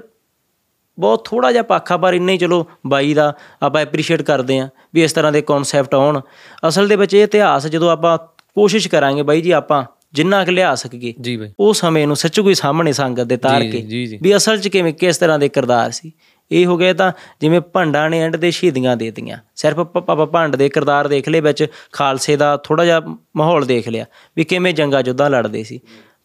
[0.99, 5.03] ਬਹੁਤ ਥੋੜਾ ਜਿਹਾ ਪਾਖਾ ਪਰ ਇੰਨੇ ਹੀ ਚਲੋ ਬਾਈ ਦਾ ਆਪਾਂ ਐਪਰੀਸ਼ੀਏਟ ਕਰਦੇ ਆਂ ਵੀ
[5.03, 6.21] ਇਸ ਤਰ੍ਹਾਂ ਦੇ ਕਨਸੈਪਟ ਆਉਣ।
[6.67, 8.17] ਅਸਲ ਦੇ ਵਿੱਚ ਇਹ ਇਤਿਹਾਸ ਜਦੋਂ ਆਪਾਂ
[8.55, 9.83] ਕੋਸ਼ਿਸ਼ ਕਰਾਂਗੇ ਬਾਈ ਜੀ ਆਪਾਂ
[10.13, 13.63] ਜਿੰਨਾ ਕੁ ਲਿਆ ਸਕੀਏ ਜੀ ਬਾਈ। ਉਹ ਸਮੇਂ ਨੂੰ ਸੱਚੂ ਕੋਈ ਸਾਹਮਣੇ ਸੰਗਤ ਦੇ ਤਾਰ
[13.63, 16.11] ਕੇ ਵੀ ਅਸਲ 'ਚ ਕਿਵੇਂ ਕਿਸ ਤਰ੍ਹਾਂ ਦੇ ਕਿਰਦਾਰ ਸੀ।
[16.51, 17.11] ਇਹ ਹੋ ਗਿਆ ਤਾਂ
[17.41, 21.39] ਜਿਵੇਂ ਭੰਡਾਂ ਨੇ ਐਂਡ ਦੇ ਸ਼ਹੀਦੀਆਂ ਦੇ ਦਿੱਤੀਆਂ। ਸਿਰਫ ਪਾਪਾ ਭੰਡ ਦੇ ਕਿਰਦਾਰ ਦੇਖ ਲਏ
[21.39, 23.01] ਵਿੱਚ ਖਾਲਸੇ ਦਾ ਥੋੜਾ ਜਿਹਾ
[23.37, 25.79] ਮਾਹੌਲ ਦੇਖ ਲਿਆ ਵੀ ਕਿਵੇਂ ਜੰਗਾ ਜੁੱਧਾ ਲੜਦੇ ਸੀ।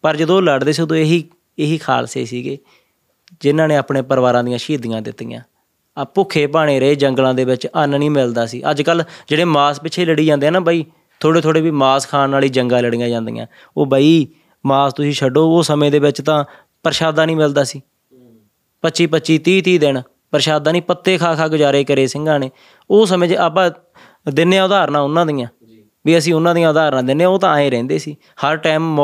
[0.04, 1.22] ਪਰ ਜਦੋਂ ਲੜਦੇ ਸੀ ਉਦੋਂ ਇਹੀ
[1.58, 2.58] ਇਹੀ ਖਾਲਸੇ ਸੀਗੇ।
[3.40, 5.40] ਜਿਨ੍ਹਾਂ ਨੇ ਆਪਣੇ ਪਰਿਵਾਰਾਂ ਦੀਆਂ ਸ਼ਹੀਦੀਆਂ ਦਿੱਤੀਆਂ।
[5.98, 9.80] ਆ ਭੁੱਖੇ ਭਾਣੇ ਰਹੇ, ਜੰਗਲਾਂ ਦੇ ਵਿੱਚ ਅੰਨ ਨਹੀਂ ਮਿਲਦਾ ਸੀ। ਅੱਜ ਕੱਲ ਜਿਹੜੇ ਮਾਸ
[9.80, 10.84] ਪਿੱਛੇ ਲੜੀ ਜਾਂਦੇ ਆ ਨਾ ਬਾਈ
[11.20, 13.46] ਥੋੜੇ ਥੋੜੇ ਵੀ ਮਾਸ ਖਾਣ ਵਾਲੀ ਜੰਗਾਂ ਲੜੀਆਂ ਜਾਂਦੀਆਂ।
[13.76, 14.26] ਉਹ ਬਾਈ,
[14.66, 16.44] ਮਾਸ ਤੁਸੀਂ ਛੱਡੋ, ਉਹ ਸਮੇਂ ਦੇ ਵਿੱਚ ਤਾਂ
[16.82, 17.82] ਪ੍ਰਸ਼ਾਦਾ ਨਹੀਂ ਮਿਲਦਾ ਸੀ।
[18.82, 22.50] 25 25 30 30 ਦਿਨ ਪ੍ਰਸ਼ਾਦਾ ਨਹੀਂ, ਪੱਤੇ ਖਾ ਖਾ ਗੁਜ਼ਾਰੇ ਕਰੇ ਸਿੰਘਾਂ ਨੇ।
[22.90, 23.70] ਉਹ ਸਮੇਂ 'ਚ ਆਪਾਂ
[24.32, 25.48] ਦਿੰਨੇ ਆ ਉਦਾਹਰਨਾਂ ਉਹਨਾਂ ਦੀਆਂ।
[26.06, 28.98] ਵੀ ਅਸੀਂ ਉਹਨਾਂ ਦੀਆਂ ਉਦਾਹਰਨਾਂ ਦਿੰਨੇ ਆ, ਉਹ ਤਾਂ ਐਂ ਰਹਿੰਦੇ ਸੀ। ਹਰ ਟਾਈਮ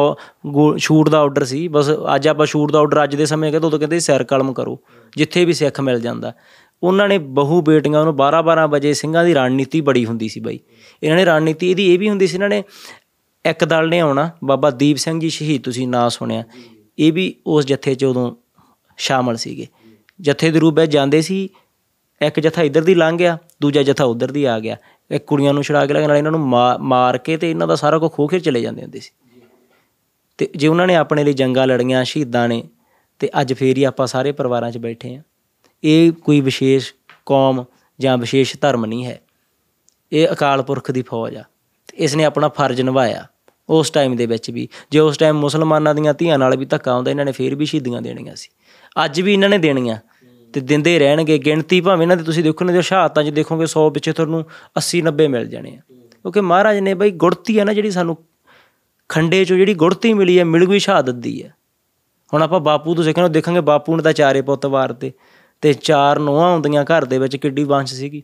[0.78, 3.78] ਸ਼ੂਟ ਦਾ ਆਰਡਰ ਸੀ। ਬਸ ਅੱਜ ਆਪਾਂ ਸ਼ੂਟ ਦਾ ਆਰਡਰ ਅੱਜ ਦੇ ਸਮੇਂ ਕਹਿੰਦੇ ਉਦੋਂ
[3.78, 4.78] ਕਹਿੰਦੇ ਸੀ ਸਿਰ ਕਲਮ ਕਰੋ
[5.16, 6.32] ਜਿੱਥੇ ਵੀ ਸਿੱਖ ਮਿਲ ਜਾਂਦਾ।
[6.82, 10.58] ਉਹਨਾਂ ਨੇ ਬਹੂ ਬੇਟੀਆਂ ਨੂੰ 12 12 ਵਜੇ ਸਿੰਘਾਂ ਦੀ ਰਣਨੀਤੀ ਬੜੀ ਹੁੰਦੀ ਸੀ ਬਾਈ।
[11.02, 12.62] ਇਹਨਾਂ ਨੇ ਰਣਨੀਤੀ ਇਹਦੀ ਇਹ ਵੀ ਹੁੰਦੀ ਸੀ ਇਹਨਾਂ ਨੇ
[13.44, 16.42] ਇੱਕ ਦਲ ਨੇ ਆਉਣਾ ਬਾਬਾ ਦੀਪ ਸਿੰਘ ਜੀ ਸ਼ਹੀਦ ਤੁਸੀਂ ਨਾਂ ਸੁਣਿਆ।
[16.98, 18.30] ਇਹ ਵੀ ਉਸ ਜਥੇ 'ਚ ਉਦੋਂ
[18.98, 19.66] ਸ਼ਾਮਲ ਸੀਗੇ।
[20.20, 21.48] ਜਥੇ ਦੇ ਰੂਪ ਵਿੱਚ ਜਾਂਦੇ ਸੀ
[22.20, 24.76] ਇੱਕ ਜਥਾ ਇੱਧਰ ਦੀ ਲੰਘ ਗਿਆ ਦੂਜਾ ਜਥਾ ਉੱਧਰ ਦੀ ਆ ਗਿਆ।
[25.12, 27.74] ਇੱਕ ਕੁੜੀਆਂ ਨੂੰ ਛੁਡਾ ਕੇ ਲੈ ਨਾਲ ਇਹਨਾਂ ਨੂੰ ਮਾ- ਮਾਰ ਕੇ ਤੇ ਇਹਨਾਂ ਦਾ
[27.74, 29.10] ਸਾਰਾ ਕੁਝ ਖੋਹ ਕੇ ਚਲੇ ਜਾਂਦੇ ਹੁੰਦੇ ਸੀ।
[30.38, 32.64] ਤੇ ਜੇ ਉਹਨਾਂ ਨੇ ਆਪਣੇ ਲਈ ਜੰਗਾਂ ਲੜੀਆਂ, ਸ਼ਹੀਦਾਂ ਨੇ,
[33.18, 35.22] ਤੇ ਅੱਜ ਫੇਰ ਹੀ ਆਪਾਂ ਸਾਰੇ ਪਰਿਵਾਰਾਂ 'ਚ ਬੈਠੇ ਆ
[35.84, 36.94] ਇਹ ਕੋਈ ਵਿਸ਼ੇਸ਼
[37.26, 37.64] ਕੌਮ
[38.00, 39.20] ਜਾਂ ਵਿਸ਼ੇਸ਼ ਧਰਮ ਨਹੀਂ ਹੈ।
[40.12, 41.42] ਇਹ ਅਕਾਲ ਪੁਰਖ ਦੀ ਫੌਜ ਆ।
[41.88, 43.26] ਤੇ ਇਸ ਨੇ ਆਪਣਾ ਫਰਜ਼ ਨਿਭਾਇਆ।
[43.68, 47.10] ਉਸ ਟਾਈਮ ਦੇ ਵਿੱਚ ਵੀ, ਜੇ ਉਸ ਟਾਈਮ ਮੁਸਲਮਾਨਾਂ ਦੀਆਂ ਧੀਆਂ ਨਾਲ ਵੀ ਧੱਕਾ ਹੁੰਦਾ,
[47.10, 48.48] ਇਹਨਾਂ ਨੇ ਫੇਰ ਵੀ ਸ਼ਹੀਦੀਆਂ ਦੇਣੀਆਂ ਸੀ।
[49.04, 49.96] ਅੱਜ ਵੀ ਇਹਨਾਂ ਨੇ ਦੇਣੀਆਂ।
[50.52, 53.90] ਤੇ ਦਿੰਦੇ ਰਹਿਣਗੇ, ਗਿਣਤੀ ਭਾਵੇਂ ਇਹਨਾਂ ਦੀ ਤੁਸੀਂ ਦੇਖੋ ਨਾ ਜੋ ਸ਼ਹਾਦਤਾਂ 'ਚ ਦੇਖੋਗੇ 100
[53.90, 54.44] ਪਿੱਛੇ ਤੁਹਾਨੂੰ
[54.78, 58.16] 80 90 ਮਿਲ ਜਾਣੇ ਆ। ਕਿਉਂਕਿ ਮਹਾਰਾਜ ਨੇ ਬਈ ਗੁੜਤੀ ਆ ਨਾ ਜਿਹੜੀ ਸਾਨੂੰ
[59.08, 61.54] ਖੰਡੇ 'ਚੋਂ ਜਿਹੜੀ ਗੁੜਤੀ ਮਿਲੀ ਹੈ ਮਿਲ ਗਈ ਸ਼ਹਾਦਤ ਦੀ ਹੈ
[62.34, 65.12] ਹੁਣ ਆਪਾਂ ਬਾਪੂ ਤੋਂ ਸਿੱਖਣਾ ਦੇਖਾਂਗੇ ਬਾਪੂ ਨੇ ਤਾਂ ਚਾਰੇ ਪੁੱਤ ਵਾਰਤੇ
[65.60, 68.22] ਤੇ ਚਾਰ ਨੋਹਾਂ ਹੁੰਦੀਆਂ ਘਰ ਦੇ ਵਿੱਚ, ਕਿੱਡੀ ਵੰਸ਼ ਸੀਗੀ।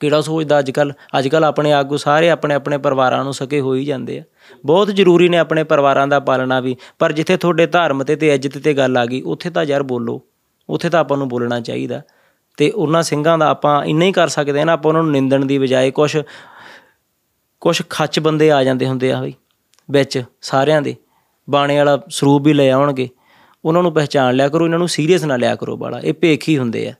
[0.00, 3.74] ਕਿਹੜਾ ਸੋਚਦਾ ਅੱਜ ਕੱਲ ਅੱਜ ਕੱਲ ਆਪਣੇ ਆਗੂ ਸਾਰੇ ਆਪਣੇ ਆਪਣੇ ਪਰਿਵਾਰਾਂ ਨੂੰ ਸਕੇ ਹੋ
[3.74, 4.22] ਹੀ ਜਾਂਦੇ ਆ।
[4.66, 8.58] ਬਹੁਤ ਜ਼ਰੂਰੀ ਨੇ ਆਪਣੇ ਪਰਿਵਾਰਾਂ ਦਾ ਪਾਲਣਾ ਵੀ, ਪਰ ਜਿੱਥੇ ਤੁਹਾਡੇ ਧਰਮ ਤੇ ਤੇ ਇੱਜ਼ਤ
[8.58, 10.22] ਤੇ ਗੱਲ ਆ ਗਈ, ਉੱਥੇ ਤਾਂ ਯਾਰ ਬੋਲੋ।
[10.68, 12.02] ਉੱਥੇ ਤਾਂ ਆਪਾਂ ਨੂੰ ਬੋਲਣਾ ਚਾਹੀਦਾ।
[12.56, 15.44] ਤੇ ਉਹਨਾਂ ਸਿੰਘਾਂ ਦਾ ਆਪਾਂ ਇੰਨਾ ਹੀ ਕਰ ਸਕਦੇ ਆ ਨਾ ਆਪਾਂ ਉਹਨਾਂ ਨੂੰ ਨਿੰਦਣ
[15.44, 16.16] ਦੀ ਬਜਾਏ ਕੁਝ
[17.60, 19.34] ਕੁਝ ਖੱਚ ਬੰਦੇ ਆ ਜਾਂਦੇ ਹੁੰਦੇ ਆ ਬਈ
[19.90, 20.96] ਵਿੱਚ ਸਾਰਿਆਂ ਦੇ।
[21.50, 23.08] ਬਾਣੇ ਵਾਲਾ ਸਰੂਪ ਵੀ ਲੈ ਆਉਣਗੇ।
[23.64, 26.58] ਉਹਨਾਂ ਨੂੰ ਪਹਿਚਾਣ ਲਿਆ ਕਰੋ ਇਹਨਾਂ ਨੂੰ ਸੀਰੀਅਸ ਨਾ ਲਿਆ ਕਰੋ ਬਾਲਾ। ਇਹ ਭੇਖ ਹੀ
[26.58, 26.92] ਹੁੰਦੇ ਆ।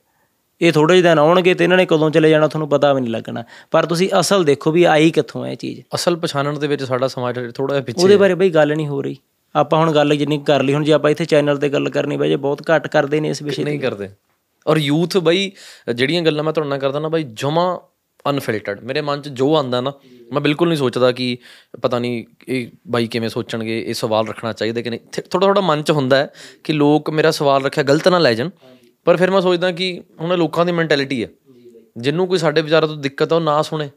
[0.61, 3.11] ਇਹ ਥੋੜੇ ਜਿਹੇ ਦਿਨ ਆਉਣਗੇ ਤੇ ਇਹਨਾਂ ਨੇ ਕਦੋਂ ਚਲੇ ਜਾਣਾ ਤੁਹਾਨੂੰ ਪਤਾ ਵੀ ਨਹੀਂ
[3.11, 6.83] ਲੱਗਣਾ। ਪਰ ਤੁਸੀਂ ਅਸਲ ਦੇਖੋ ਵੀ ਆਈ ਕਿੱਥੋਂ ਹੈ ਇਹ ਚੀਜ਼। ਅਸਲ ਪਛਾਣਨ ਦੇ ਵਿੱਚ
[6.83, 9.17] ਸਾਡਾ ਸਮਾਜ ਥੋੜਾ ਜਿਹਾ ਪਿੱਛੇ ਉਹਦੇ ਬਾਰੇ ਬਈ ਗੱਲ ਨਹੀਂ ਹੋ ਰਹੀ।
[9.57, 12.29] ਆਪਾਂ ਹੁਣ ਗੱਲ ਜਿੰਨੀ ਕਰ ਲਈ ਹੁਣ ਜੇ ਆਪਾਂ ਇੱਥੇ ਚੈਨਲ ਤੇ ਗੱਲ ਕਰਨੀ ਬਈ
[12.29, 14.09] ਜੇ ਬਹੁਤ ਘੱਟ ਕਰਦੇ ਨੇ ਇਸ ਵਿਸ਼ੇ ਤੇ। ਨਹੀਂ ਕਰਦੇ।
[14.67, 15.53] ਔਰ ਯੂਥ ਬਈ
[15.95, 17.81] ਜਿਹੜੀਆਂ ਗੱਲਾਂ ਮੈਂ ਤੁਹਾਡੇ ਨਾਲ ਕਰਦਾ ਨਾ ਬਈ ਜਮਾ
[18.31, 19.93] ਅਨਫਿਲਟਰਡ ਮੇਰੇ ਮਨ 'ਚ ਜੋ ਆਂਦਾ ਨਾ
[20.33, 21.39] ਮੈਂ ਬਿਲਕੁਲ ਨਹੀਂ ਸੋਚਦਾ ਕਿ
[21.83, 25.83] ਪਤਾ ਨਹੀਂ ਇਹ ਬਾਈ ਕਿਵੇਂ ਸੋਚਣਗੇ ਇਹ ਸਵਾਲ ਰੱਖਣਾ ਚਾਹੀਦਾ ਕਿ ਨਹੀਂ। ਥੋੜਾ ਥੋੜਾ ਮਨ
[25.83, 26.31] 'ਚ ਹੁੰਦਾ ਹੈ
[26.65, 28.51] ਕਿ ਲੋਕ ਮੇਰਾ ਸਵਾਲ ਰੱਖਿਆ ਗਲਤ ਨਾ ਲੈ ਜਾਣ।
[29.05, 31.29] ਪਰ ਫਿਰ ਮੈਂ ਸੋਚਦਾ ਕਿ ਹੁਣ ਲੋਕਾਂ ਦੀ ਮੈਂਟੈਲਿਟੀ ਹੈ।
[31.97, 33.91] ਜਿੰਨੂੰ ਕੋਈ ਸਾਡੇ ਵਿਚਾਰਾਂ ਤੋਂ ਦਿੱਕਤ ਆ ਉਹ ਨਾ ਸੁਣੇ।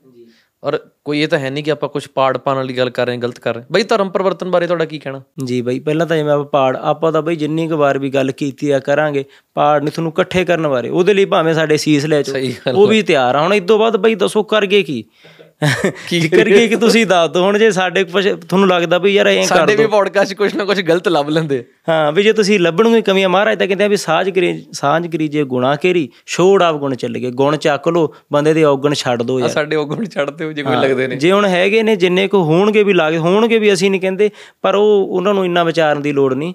[0.64, 3.16] ਔਰ ਕੋਈ ਇਹ ਤਾਂ ਹੈ ਨਹੀਂ ਕਿ ਆਪਾਂ ਕੁਝ ਪਾੜ ਪਾਣ ਵਾਲੀ ਗੱਲ ਕਰ ਰਹੇ
[3.16, 5.22] ਹਾਂ ਗਲਤ ਕਰ ਰਹੇ। ਬਈ ਧਰਮ ਪਰਿਵਰਤਨ ਬਾਰੇ ਤੁਹਾਡਾ ਕੀ ਕਹਿਣਾ?
[5.44, 8.32] ਜੀ ਬਈ ਪਹਿਲਾਂ ਤਾਂ ਜਿਵੇਂ ਆਪਾਂ ਪਾੜ ਆਪਾਂ ਤਾਂ ਬਈ ਜਿੰਨੀ ਕੁ ਵਾਰ ਵੀ ਗੱਲ
[8.32, 12.22] ਕੀਤੀ ਆ ਕਰਾਂਗੇ ਪਾੜ ਨੇ ਤੁਹਾਨੂੰ ਇਕੱਠੇ ਕਰਨ ਬਾਰੇ ਉਹਦੇ ਲਈ ਭਾਵੇਂ ਸਾਡੇ ਸੀਸ ਲੈ
[12.22, 12.34] ਚੋ
[12.74, 15.04] ਉਹ ਵੀ ਤਿਆਰ ਆ। ਹੁਣ ਇਸ ਤੋਂ ਬਾਅਦ ਬਈ ਦੱਸੋ ਕਰਗੇ ਕੀ?
[16.08, 19.56] ਕੀ ਕਰੀਏ ਕਿ ਤੁਸੀਂ ਦੱਸ ਦਿਓ ਹੁਣ ਜੇ ਸਾਡੇ ਤੁਹਾਨੂੰ ਲੱਗਦਾ ਵੀ ਯਾਰ ਐਂ ਕਰ
[19.56, 23.30] ਸਾਡੇ ਵੀ ਪੋਡਕਾਸਟ ਕੁਝ ਨਾ ਕੁਝ ਗਲਤ ਲੱਭ ਲੈਂਦੇ। ਹਾਂ ਵੀ ਜੇ ਤੁਸੀਂ ਲੱਭਣਗੇ ਕਮੀਆਂ
[23.30, 26.96] ਮਹਾਰਾਜ ਤਾਂ ਕਹਿੰਦੇ ਆ ਵੀ ਸਾਜ ਕਰੀ ਸਾਂਝ ਕਰੀ ਜੇ ਗੁਣਾ ਕੇਰੀ ਛੋੜ ਆਪ ਗੁਣ
[26.96, 30.52] ਚੱਲ ਗਏ। ਗੁਣ ਚੱਕ ਲੋ ਬੰਦੇ ਦੇ ਔਗਣ ਛੱਡ ਦੋ ਯਾਰ। ਸਾਡੇ ਔਗਣ ਛੱਡਦੇ ਹੋ
[30.52, 33.74] ਜੇ ਕੋਈ ਲੱਗਦੇ ਨੇ। ਜੇ ਹੁਣ ਹੈਗੇ ਨੇ ਜਿੰਨੇ ਕੋ ਹੋਣਗੇ ਵੀ ਲਾਗੇ ਹੋਣਗੇ ਵੀ
[33.74, 34.30] ਅਸੀਂ ਨਹੀਂ ਕਹਿੰਦੇ
[34.62, 36.54] ਪਰ ਉਹ ਉਹਨਾਂ ਨੂੰ ਇੰਨਾ ਵਿਚਾਰਨ ਦੀ ਲੋੜ ਨਹੀਂ।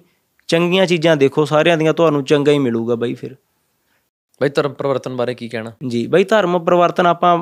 [0.49, 3.37] ਚੰਗੀਆਂ ਚੀਜ਼ਾਂ ਦੇਖੋ ਸਾਰਿਆਂ ਦੀਆਂ ਤੁਹਾਨੂੰ ਚੰਗਾ ਹੀ ਮਿਲੂਗਾ ਬਾਈ ਫਿਰ।
[4.41, 5.73] ਬਈ ਧਰਮ ਪਰਿਵਰਤਨ ਬਾਰੇ ਕੀ ਕਹਿਣਾ?
[5.87, 7.39] ਜੀ ਬਾਈ ਧਰਮ ਪਰਿਵਰਤਨ ਆਪਾਂ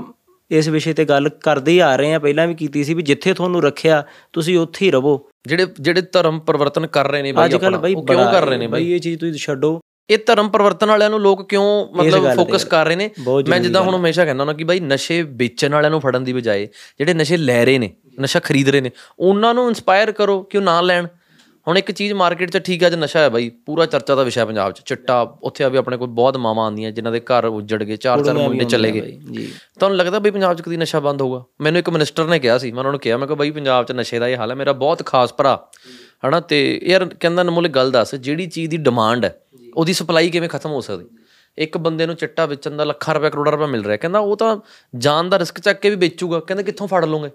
[0.59, 3.35] ਇਸ ਵਿਸ਼ੇ ਤੇ ਗੱਲ ਕਰਦੇ ਹੀ ਆ ਰਹੇ ਆ ਪਹਿਲਾਂ ਵੀ ਕੀਤੀ ਸੀ ਵੀ ਜਿੱਥੇ
[3.35, 4.03] ਤੁਹਾਨੂੰ ਰੱਖਿਆ
[4.33, 8.31] ਤੁਸੀਂ ਉੱਥੇ ਹੀ ਰਹੋ। ਜਿਹੜੇ ਜਿਹੜੇ ਧਰਮ ਪਰਿਵਰਤਨ ਕਰ ਰਹੇ ਨੇ ਬਈ ਆਪਣਾ, ਉਹ ਕਿਉਂ
[8.33, 8.93] ਕਰ ਰਹੇ ਨੇ ਬਈ?
[8.93, 9.81] ਇਹ ਚੀਜ਼ ਤੁਸੀਂ ਛੱਡੋ।
[10.11, 13.11] ਇਹ ਧਰਮ ਪਰਿਵਰਤਨ ਵਾਲਿਆਂ ਨੂੰ ਲੋਕ ਕਿਉਂ ਮਤਲਬ ਫੋਕਸ ਕਰ ਰਹੇ ਨੇ?
[13.49, 16.67] ਮੈਂ ਜਿੱਦਾਂ ਹੁਣ ਹਮੇਸ਼ਾ ਕਹਿੰਦਾ ਹਾਂ ਕਿ ਬਾਈ ਨਸ਼ੇ ਵੇਚਣ ਵਾਲਿਆਂ ਨੂੰ ਫੜਨ ਦੀ ਬਜਾਏ
[16.99, 17.91] ਜਿਹੜੇ ਨਸ਼ੇ ਲੈ ਰਹੇ ਨੇ
[18.21, 21.07] ਨਸ਼ਾ ਖਰੀਦ ਰਹੇ ਨੇ ਉਹਨਾਂ ਨੂੰ ਇਨਸਪਾਇਰ ਕਰੋ ਕਿ ਉਹ ਨਾ ਲੈਣ।
[21.69, 24.45] ਹੁਣ ਇੱਕ ਚੀਜ਼ ਮਾਰਕੀਟ 'ਚ ਠੀਕ ਹੈ ਅੱਜ ਨਸ਼ਾ ਹੈ ਬਾਈ ਪੂਰਾ ਚਰਚਾ ਦਾ ਵਿਸ਼ਾ
[24.45, 27.83] ਪੰਜਾਬ 'ਚ ਚਿੱਟਾ ਉੱਥੇ ਆ ਵੀ ਆਪਣੇ ਕੋਲ ਬਹੁਤ ਮਾਵਾਂ ਆਉਂਦੀਆਂ ਜਿਨ੍ਹਾਂ ਦੇ ਘਰ ਉੱਜੜ
[27.83, 31.23] ਗਏ ਚਾਰ ਚਾਰ ਮੁੰਡੇ ਚਲੇ ਗਏ। ਜੀ। ਤੁਹਾਨੂੰ ਲੱਗਦਾ ਬਈ ਪੰਜਾਬ 'ਚ ਕਦੀ ਨਸ਼ਾ ਬੰਦ
[31.23, 31.45] ਹੋਊਗਾ?
[31.61, 33.93] ਮੈਨੂੰ ਇੱਕ ਮਿਨਿਸਟਰ ਨੇ ਕਿਹਾ ਸੀ ਮੈਂ ਉਹਨਾਂ ਨੂੰ ਕਿਹਾ ਮੈਂ ਕਿਹਾ ਬਈ ਪੰਜਾਬ 'ਚ
[33.93, 35.69] ਨਸ਼ੇ ਦਾ ਇਹ ਹਾਲ ਹੈ ਮੇਰਾ ਬਹੁਤ ਖਾਸ ਭਰਾ
[36.29, 39.41] ਹਨਾ ਤੇ ਯਾਰ ਕਹਿੰਦਾ ਨਮੋਲੇ ਗੱਲ ਦੱਸ ਜਿਹੜੀ ਚੀਜ਼ ਦੀ ਡਿਮਾਂਡ ਹੈ
[39.77, 41.05] ਉਹਦੀ ਸਪਲਾਈ ਕਿਵੇਂ ਖਤਮ ਹੋ ਸਕਦੀ?
[41.59, 44.57] ਇੱਕ ਬੰਦੇ ਨੂੰ ਚਿੱਟਾ ਵੇਚਣ ਦਾ ਲੱਖਾਂ ਰੁਪਏ ਕਰੋੜਾਂ ਰੁਪਏ ਮਿਲ ਰਿਹਾ ਕਹਿੰਦਾ ਉਹ ਤਾਂ
[44.97, 47.31] ਜਾਨ ਦਾ ਰਿਸਕ ਚੱਕ ਕੇ ਵੀ ਵੇਚੂਗਾ ਕਹਿੰਦਾ ਕਿੱਥੋਂ ਫੜ ਲਓਗੇ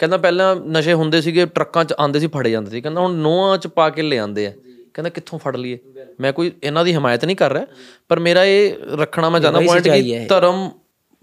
[0.00, 3.58] ਕਹਿੰਦਾ ਪਹਿਲਾਂ ਨਸ਼ੇ ਹੁੰਦੇ ਸੀਗੇ ਟਰੱਕਾਂ 'ਚ ਆਉਂਦੇ ਸੀ ਫੜੇ ਜਾਂਦੇ ਸੀ। ਕਹਿੰਦਾ ਹੁਣ ਨੋਹਾਂ
[3.58, 4.52] 'ਚ ਪਾ ਕੇ ਲੈ ਆਉਂਦੇ ਆ।
[4.94, 5.78] ਕਹਿੰਦਾ ਕਿੱਥੋਂ ਫੜ ਲਈਏ?
[6.20, 7.66] ਮੈਂ ਕੋਈ ਇਹਨਾਂ ਦੀ ਹਮਾਇਤ ਨਹੀਂ ਕਰ ਰਿਹਾ
[8.08, 10.70] ਪਰ ਮੇਰਾ ਇਹ ਰੱਖਣਾ ਮੈਂ ਚਾਹੁੰਦਾ ਪੁਆਇੰਟ ਕਿ ਧਰਮ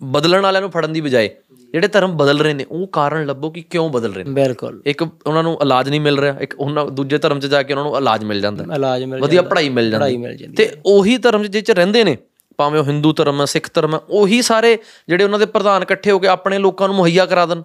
[0.04, 1.30] ਬਦਲਣ ਵਾਲਿਆਂ ਨੂੰ ਫੜਨ ਦੀ ਬਜਾਏ
[1.72, 5.02] ਜਿਹੜੇ ਧਰਮ ਬਦਲ ਰਹੇ ਨੇ ਉਹ ਕਾਰਨ ਲੱਭੋ ਕਿ ਕਿਉਂ ਬਦਲ ਰਹੇ ਨੇ। ਬਿਲਕੁਲ। ਇੱਕ
[5.02, 7.98] ਉਹਨਾਂ ਨੂੰ ਇਲਾਜ ਨਹੀਂ ਮਿਲ ਰਿਹਾ ਇੱਕ ਉਹਨਾਂ ਦੂਜੇ ਧਰਮ 'ਚ ਜਾ ਕੇ ਉਹਨਾਂ ਨੂੰ
[7.98, 11.44] ਇਲਾਜ ਮਿਲ ਜਾਂਦਾ। ਇਲਾਜ ਮਿਲ ਵਧੀਆ ਪੜ੍ਹਾਈ ਮਿਲ ਜਾਂਦੀ ਪੜ੍ਹਾਈ ਮਿਲ ਜਾਂਦੀ ਤੇ ਉਹੀ ਧਰਮ
[11.44, 12.18] 'ਚ ਜਿਹ ਰਹਿੰਦੇ ਨੇ
[12.58, 14.78] ਭਾਵੇਂ ਉਹ ਹਿੰਦੂ ਧਰਮ ਹੈ ਸਿੱਖ ਧਰਮ ਹੈ ਉਹੀ ਸਾਰੇ
[15.10, 17.62] ਜਿਹੜੇ ਉਹਨਾਂ ਦੇ ਪ੍ਰਧਾਨ ਇਕੱਠੇ ਹੋ ਕੇ ਆਪਣੇ ਲੋਕਾਂ ਨੂੰ ਮੁਹੱਈਆ ਕਰਾ ਦੇਣ।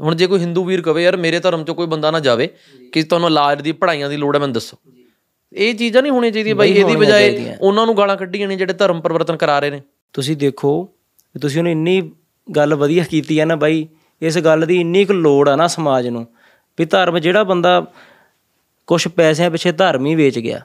[0.00, 2.48] ਹੁਣ ਜੇ ਕੋਈ ਹਿੰਦੂ ਵੀਰ ਕਵੇ ਯਾਰ ਮੇਰੇ ਧਰਮ 'ਚ ਕੋਈ ਬੰਦਾ ਨਾ ਜਾਵੇ
[2.92, 4.76] ਕਿ ਤੁਹਾਨੂੰ ਇਲਾਜ ਦੀ ਪੜ੍ਹਾਈਆਂ ਦੀ ਲੋੜ ਹੈ ਮੈਨੂੰ ਦੱਸੋ।
[5.52, 9.00] ਇਹ ਚੀਜ਼ਾਂ ਨਹੀਂ ਹੋਣੀਆਂ ਚਾਹੀਦੀਆਂ ਬਾਈ ਇਹਦੀ ਬਜਾਏ ਉਹਨਾਂ ਨੂੰ ਗਾਲਾਂ ਕੱਢੀਆਂ ਨੇ ਜਿਹੜੇ ਧਰਮ
[9.00, 9.80] ਪਰਿਵਰਤਨ ਕਰਾ ਰਹੇ ਨੇ।
[10.14, 10.72] ਤੁਸੀਂ ਦੇਖੋ
[11.34, 12.00] ਤੁਸੀਂ ਉਹਨੇ ਇੰਨੀ
[12.48, 13.86] ਗੱਲ ਵਧੀਆ ਕੀਤੀ ਆ ਨਾ ਬਾਈ
[14.22, 16.26] ਇਸ ਗੱਲ ਦੀ ਇੰਨੀ ਕੁ ਲੋੜ ਆ ਨਾ ਸਮਾਜ ਨੂੰ
[16.78, 17.80] ਵੀ ਧਰਮ ਜਿਹੜਾ ਬੰਦਾ
[18.88, 20.60] ਕੁਝ ਪੈਸਿਆਂ ਪਿੱਛੇ ਧਰਮ ਹੀ ਵੇਚ ਗਿਆ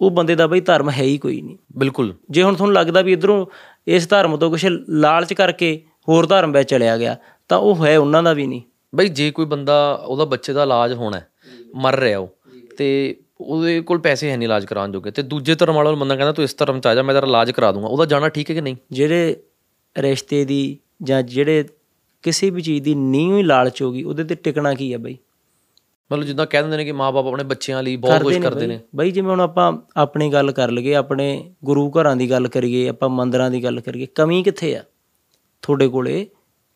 [0.00, 3.12] ਉਹ ਬੰਦੇ ਦਾ ਬਈ ਧਰਮ ਹੈ ਹੀ ਕੋਈ ਨਹੀਂ। ਬਿਲਕੁਲ। ਜੇ ਹੁਣ ਤੁਹਾਨੂੰ ਲੱਗਦਾ ਵੀ
[3.12, 3.46] ਇਧਰੋਂ
[3.86, 7.16] ਇਸ ਧਰਮ ਤੋਂ ਕੁਝ ਲਾਲਚ ਕਰਕੇ ਹੋਰ ਧਰਮ ਵਿੱਚ ਚਲਿਆ ਗਿਆ
[7.50, 8.62] ਤਾਂ ਉਹ ਹੈ ਉਹਨਾਂ ਦਾ ਵੀ ਨਹੀਂ।
[8.94, 9.76] ਬਈ ਜੇ ਕੋਈ ਬੰਦਾ
[10.06, 11.26] ਉਹਦਾ ਬੱਚੇ ਦਾ ਇਲਾਜ ਹੋਣਾ ਹੈ,
[11.74, 12.28] ਮਰ ਰਿਹਾ ਉਹ
[12.78, 16.32] ਤੇ ਉਹਦੇ ਕੋਲ ਪੈਸੇ ਹੈ ਨਹੀਂ ਇਲਾਜ ਕਰਾਉਣ ਜੋਗੇ। ਤੇ ਦੂਜੇ ਧਰਮ ਵਾਲਾ ਬੰਦਾ ਕਹਿੰਦਾ
[16.32, 18.54] ਤੂੰ ਇਸ ਧਰਮ ਚ ਆ ਜਾ ਮੈਂ ਤੇਰਾ ਇਲਾਜ ਕਰਾ ਦੂੰਗਾ। ਉਹਦਾ ਜਾਣਾ ਠੀਕ ਹੈ
[18.54, 18.76] ਕਿ ਨਹੀਂ?
[18.92, 19.36] ਜਿਹੜੇ
[19.96, 21.64] ਰਿਸ਼ਤੇ ਦੀ ਜਾਂ ਜਿਹੜੇ
[22.24, 25.16] ਕਿਸੇ ਵੀ ਚੀਜ਼ ਦੀ ਨੀਂਹ ਹੀ ਲਾਲਚ ਹੋਗੀ ਉਹਦੇ ਤੇ ਟਿਕਣਾ ਕੀ ਆ ਬਈ?
[26.10, 29.10] ਮਤਲਬ ਜਿੱਦਾਂ ਕਹਿ ਦਿੰਦੇ ਨੇ ਕਿ ਮਾਪੇ ਆਪਣੇ ਬੱਚਿਆਂ ਲਈ ਬਹੁਤ ਕੁਝ ਕਰਦੇ ਨੇ। ਬਈ
[29.10, 31.28] ਜਿਵੇਂ ਹੁਣ ਆਪਾਂ ਆਪਣੀ ਗੱਲ ਕਰ ਲਈਏ ਆਪਣੇ
[31.64, 34.82] ਗੁਰੂ ਘਰਾਂ ਦੀ ਗੱਲ ਕਰੀਏ ਆਪਾਂ ਮੰਦਰਾਂ ਦੀ ਗੱਲ ਕਰੀਏ ਕਮੀ ਕਿੱਥੇ ਆ?
[35.62, 36.26] ਤੁਹਾਡੇ ਕੋਲੇ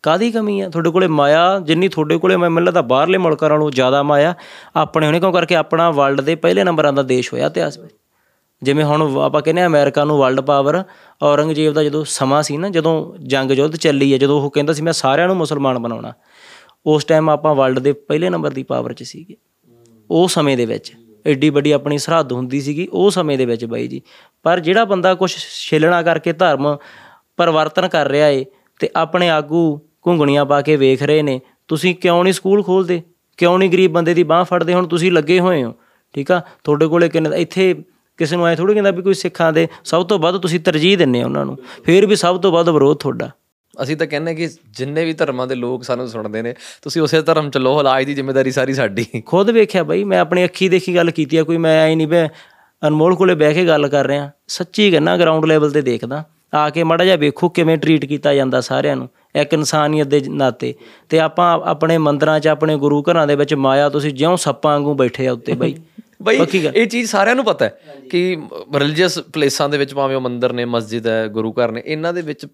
[0.03, 0.69] ਕਾਦੀ ਕਮੀ ਆ?
[0.69, 4.33] ਤੁਹਾਡੇ ਕੋਲੇ ਮਾਇਆ, ਜਿੰਨੀ ਤੁਹਾਡੇ ਕੋਲੇ ਮੈਂ ਮੈਨੂੰ ਲੱਗਦਾ ਬਾਹਰਲੇ ਮੁਲਕਾਂ ਨਾਲੋਂ ਜ਼ਿਆਦਾ ਮਾਇਆ,
[4.75, 7.93] ਆਪਣੇ ਹੁਣੇ ਕਿਉਂ ਕਰਕੇ ਆਪਣਾ ਵਰਲਡ ਦੇ ਪਹਿਲੇ ਨੰਬਰਾਂ ਦਾ ਦੇਸ਼ ਹੋਇਆ ਇਤਿਹਾਸ ਵਿੱਚ।
[8.63, 10.83] ਜਿਵੇਂ ਹੁਣ ਆਪਾਂ ਕਹਿੰਦੇ ਆ ਅਮਰੀਕਾ ਨੂੰ ਵਰਲਡ ਪਾਵਰ
[11.21, 14.81] ਔਰੰਗਜ਼ੇਬ ਦਾ ਜਦੋਂ ਸਮਾਂ ਸੀ ਨਾ, ਜਦੋਂ ਜੰਗ ਯੁੱਧ ਚੱਲੀ ਹੈ ਜਦੋਂ ਉਹ ਕਹਿੰਦਾ ਸੀ,
[14.81, 16.13] ਮੈਂ ਸਾਰਿਆਂ ਨੂੰ ਮੁਸਲਮਾਨ ਬਣਾਉਣਾ।
[16.85, 19.35] ਉਸ ਟਾਈਮ ਆਪਾਂ ਵਰਲਡ ਦੇ ਪਹਿਲੇ ਨੰਬਰ ਦੀ ਪਾਵਰ 'ਚ ਸੀਗੇ।
[20.11, 20.93] ਉਹ ਸਮੇਂ ਦੇ ਵਿੱਚ
[21.25, 24.01] ਐਡੀ ਵੱਡੀ ਆਪਣੀ ਸਰਹੱਦ ਹੁੰਦੀ ਸੀਗੀ, ਉਹ ਸਮੇਂ ਦੇ ਵਿੱਚ ਬਾਈ ਜੀ।
[24.43, 25.35] ਪਰ ਜਿਹੜਾ ਬੰਦਾ ਕੁਝ
[25.69, 26.77] ਛੇਲਣਾ ਕਰਕੇ ਧਰਮ
[27.37, 28.45] ਪਰਿਵਰਤਨ ਕਰ ਰਿਹਾ ਏ
[28.79, 33.01] ਤੇ ਆਪਣੇ ਆਗੂ ਘੁੰਗਣੀਆਂ ਪਾ ਕੇ ਵੇਖ ਰਹੇ ਨੇ। ਤੁਸੀਂ ਕਿਉਂ ਨਹੀਂ ਸਕੂਲ ਖੋਲਦੇ?
[33.37, 34.73] ਕਿਉਂ ਨਹੀਂ ਗਰੀਬ ਬੰਦੇ ਦੀ ਬਾਹ ਫੜਦੇ?
[34.73, 35.75] ਹੁਣ ਤੁਸੀਂ ਲੱਗੇ ਹੋਏ ਹੋ
[36.13, 36.41] ਠੀਕ ਆ?
[36.63, 37.75] ਤੁਹਾਡੇ ਕੋਲੇ ਕਿੰਨੇ ਇੱਥੇ
[38.17, 41.23] ਕਿਸੇ ਨੂੰ ਐ ਥੋੜੀ ਕਹਿੰਦਾ ਵੀ ਕੋਈ ਸਿੱਖਾਂ ਦੇ ਸਭ ਤੋਂ ਵੱਧ ਤੁਸੀਂ ਤਰਜੀਹ ਦਿੰਨੇ
[41.23, 43.29] ਉਹਨਾਂ ਨੂੰ। ਫਿਰ ਵੀ ਸਭ ਤੋਂ ਵੱਧ ਵਿਰੋਧ ਤੁਹਾਡਾ।
[43.83, 47.49] ਅਸੀਂ ਤਾਂ ਕਹਿੰਦੇ ਕਿ ਜਿੰਨੇ ਵੀ ਧਰਮਾਂ ਦੇ ਲੋਕ ਸਾਨੂੰ ਸੁਣਦੇ ਨੇ ਤੁਸੀਂ ਉਸੇ ਧਰਮ
[47.49, 51.11] ਚ ਲੋ ਇਲਾਜ ਦੀ ਜ਼ਿੰਮੇਵਾਰੀ ਸਾਰੀ ਸਾਡੀ। ਖੁਦ ਵੇਖਿਆ ਬਾਈ ਮੈਂ ਆਪਣੀ ਅੱਖੀ ਦੇਖੀ ਗੱਲ
[51.11, 52.27] ਕੀਤੀ ਆ ਕੋਈ ਮੈਂ ਐ ਨਹੀਂ ਬੈ
[52.87, 56.23] ਅਨਮੋਲ ਕੋਲੇ ਬਹਿ ਕੇ ਗੱਲ ਕਰ ਰਿਹਾ। ਸੱਚੀ ਕਹਿੰਦਾ ਗਰਾਊਂਡ ਲੈਵਲ ਤੇ ਦੇਖਦਾ।
[56.53, 60.73] ਆ ਕੇ ਮਾੜਾ ਜਿਹਾ ਵੇਖੋ ਕਿਵੇਂ ਟਰੀਟ ਕੀਤਾ ਜਾਂਦਾ ਸਾਰਿਆਂ ਨੂੰ। ਇੱਕ ਇਨਸਾਨੀਅਤ ਦੇ ਨਾਤੇ।
[61.09, 64.93] ਤੇ ਆਪਾਂ ਆਪਣੇ ਮੰਦਰਾਂ 'ਚ ਆਪਣੇ ਗੁਰੂ ਘਰਾਂ ਦੇ ਵਿੱਚ ਮਾਇਆ ਤੁਸੀਂ ਜਿਉਂ ਸੱਪਾਂ ਵਾਂਗੂ
[64.93, 65.75] ਬੈਠੇ ਆ ਉੱਤੇ ਬਾਈ।
[66.21, 66.37] ਬਈ
[66.75, 67.77] ਇਹ ਚੀਜ਼ ਸਾਰਿਆਂ ਨੂੰ ਪਤਾ ਹੈ
[68.09, 68.37] ਕਿ
[68.75, 72.21] ਰਿਲੀਜੀਅਸ ਪਲੇਸਾਂ ਦੇ ਵਿੱਚ ਭਾਵੇਂ ਉਹ ਮੰਦਿਰ ਨੇ ਮਸਜਿਦ ਹੈ ਗੁਰੂ ਘਰ ਨੇ ਇਹਨਾਂ ਦੇ
[72.21, 72.45] ਵਿੱਚ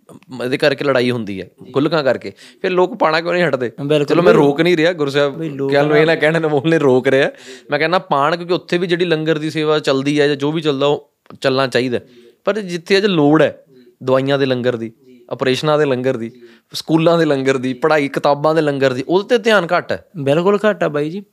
[0.43, 3.71] ਇਹਦੇ ਕਰਕੇ ਲੜਾਈ ਹੁੰਦੀ ਹੈ ਗੁਲਕਾਂ ਕਰਕੇ। ਫਿਰ ਲੋਕ ਪਾਣਾ ਕਿਉਂ ਨਹੀਂ ਹਟਦੇ?
[4.05, 5.37] ਚਲੋ ਮੈਂ ਰੋਕ ਨਹੀਂ ਰਿਹਾ ਗੁਰੂ ਸਾਹਿਬ
[5.69, 7.29] ਕਹਿਣ ਨੂੰ ਇਹ ਨਾ ਕਹਿਣ ਨੂੰ ਨੇ ਰੋਕ ਰਿਹਾ।
[7.71, 10.61] ਮੈਂ ਕਹਿੰਦਾ ਪਾਣ ਕਿਉਂਕਿ ਉੱਥੇ ਵੀ ਜਿਹੜੀ ਲੰਗਰ ਦੀ ਸੇਵਾ ਚੱਲਦੀ ਹੈ ਜਾਂ ਜੋ ਵੀ
[10.61, 11.09] ਚੱਲਦਾ ਉਹ
[11.41, 11.99] ਚੱਲਣਾ ਚਾਹੀਦਾ
[12.45, 13.63] ਪਰ ਜਿੱਥੇ ਅਜ ਲੋੜ ਹੈ
[14.03, 14.91] ਦਵਾਈਆਂ ਦੇ ਲੰਗਰ ਦੀ
[15.29, 16.31] ਆਪਰੇਸ਼ਨਾਂ ਦੇ ਲੰਗਰ ਦੀ
[16.73, 20.59] ਸਕੂਲਾਂ ਦੇ ਲੰਗਰ ਦੀ ਪੜ੍ਹਾਈ ਕਿਤਾਬਾਂ ਦੇ ਲੰਗਰ ਦੀ ਉਹਦੇ ਤੇ ਧਿਆਨ ਘੱਟ ਹੈ। ਬਿਲਕੁਲ
[20.69, 21.23] ਘੱਟ ਆ ਬਾਈ ਜੀ।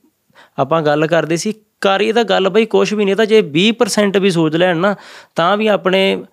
[0.59, 4.29] ਆਪਾਂ ਗੱਲ ਕਰਦੇ ਸੀ ਕਾਰੀ ਦਾ ਗੱਲ ਬਈ ਕੁਝ ਵੀ ਨਹੀਂ ਤਾਂ ਜੇ 20% ਵੀ
[4.29, 4.95] ਸੋਚ ਲੈਣ ਨਾ
[5.35, 6.23] ਤਾਂ ਵੀ ਆਪਣੇ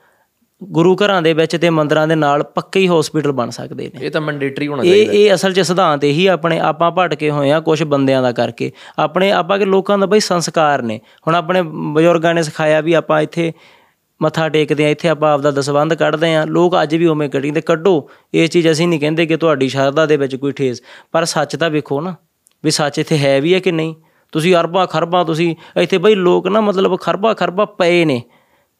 [0.62, 4.10] ਗੁਰੂ ਘਰਾਂ ਦੇ ਵਿੱਚ ਤੇ ਮੰਦਰਾਂ ਦੇ ਨਾਲ ਪੱਕੇ ਹੀ ਹਸਪੀਟਲ ਬਣ ਸਕਦੇ ਨੇ। ਇਹ
[4.10, 7.82] ਤਾਂ ਮੈਂਡੇਟਰੀ ਹੋਣਾ ਇਹ ਇਹ ਅਸਲ 'ਚ ਸਿਧਾਂਤ ਇਹੀ ਆਪਣੇ ਆਪਾਂ ਭਟਕੇ ਹੋਏ ਆ ਕੁਝ
[7.82, 12.42] ਬੰਦਿਆਂ ਦਾ ਕਰਕੇ। ਆਪਣੇ ਆਪਾਂ ਕੇ ਲੋਕਾਂ ਦਾ ਬਈ ਸੰਸਕਾਰ ਨੇ। ਹੁਣ ਆਪਣੇ ਬਜ਼ੁਰਗਾਂ ਨੇ
[12.42, 13.52] ਸਿਖਾਇਆ ਵੀ ਆਪਾਂ ਇੱਥੇ
[14.23, 17.61] ਮੱਥਾ ਟੇਕਦੇ ਆ, ਇੱਥੇ ਆਪਾਂ ਆਪਦਾ ਦਸਵੰਧ ਕੱਢਦੇ ਆ। ਲੋਕ ਅੱਜ ਵੀ ਉਵੇਂ ਕੱਢੀ ਤੇ
[17.61, 21.57] ਕੱਢੋ। ਇਹ ਚੀਜ਼ ਅਸੀਂ ਨਹੀਂ ਕਹਿੰਦੇ ਕਿ ਤੁਹਾਡੀ ਸ਼ਰਧਾ ਦੇ ਵਿੱਚ ਕੋਈ ਠੇਸ, ਪਰ ਸੱਚ
[21.57, 22.14] ਤਾਂ ਵੇਖੋ ਨਾ
[22.64, 23.95] ਵੀ ਸੱਚ ਇੱਥੇ ਹੈ ਵੀ ਹੈ ਕਿ ਨਹੀਂ?
[24.33, 28.23] ਤੁਸੀਂ ਅਰਬਾਂ ਖਰਬਾਂ, ਤੁਸੀਂ ਇੱਥੇ ਬਈ ਲੋਕ ਨਾ ਮਤਲਬ ਖਰਬਾਂ ਖਰਬਾਂ ਪਏ ਨੇ।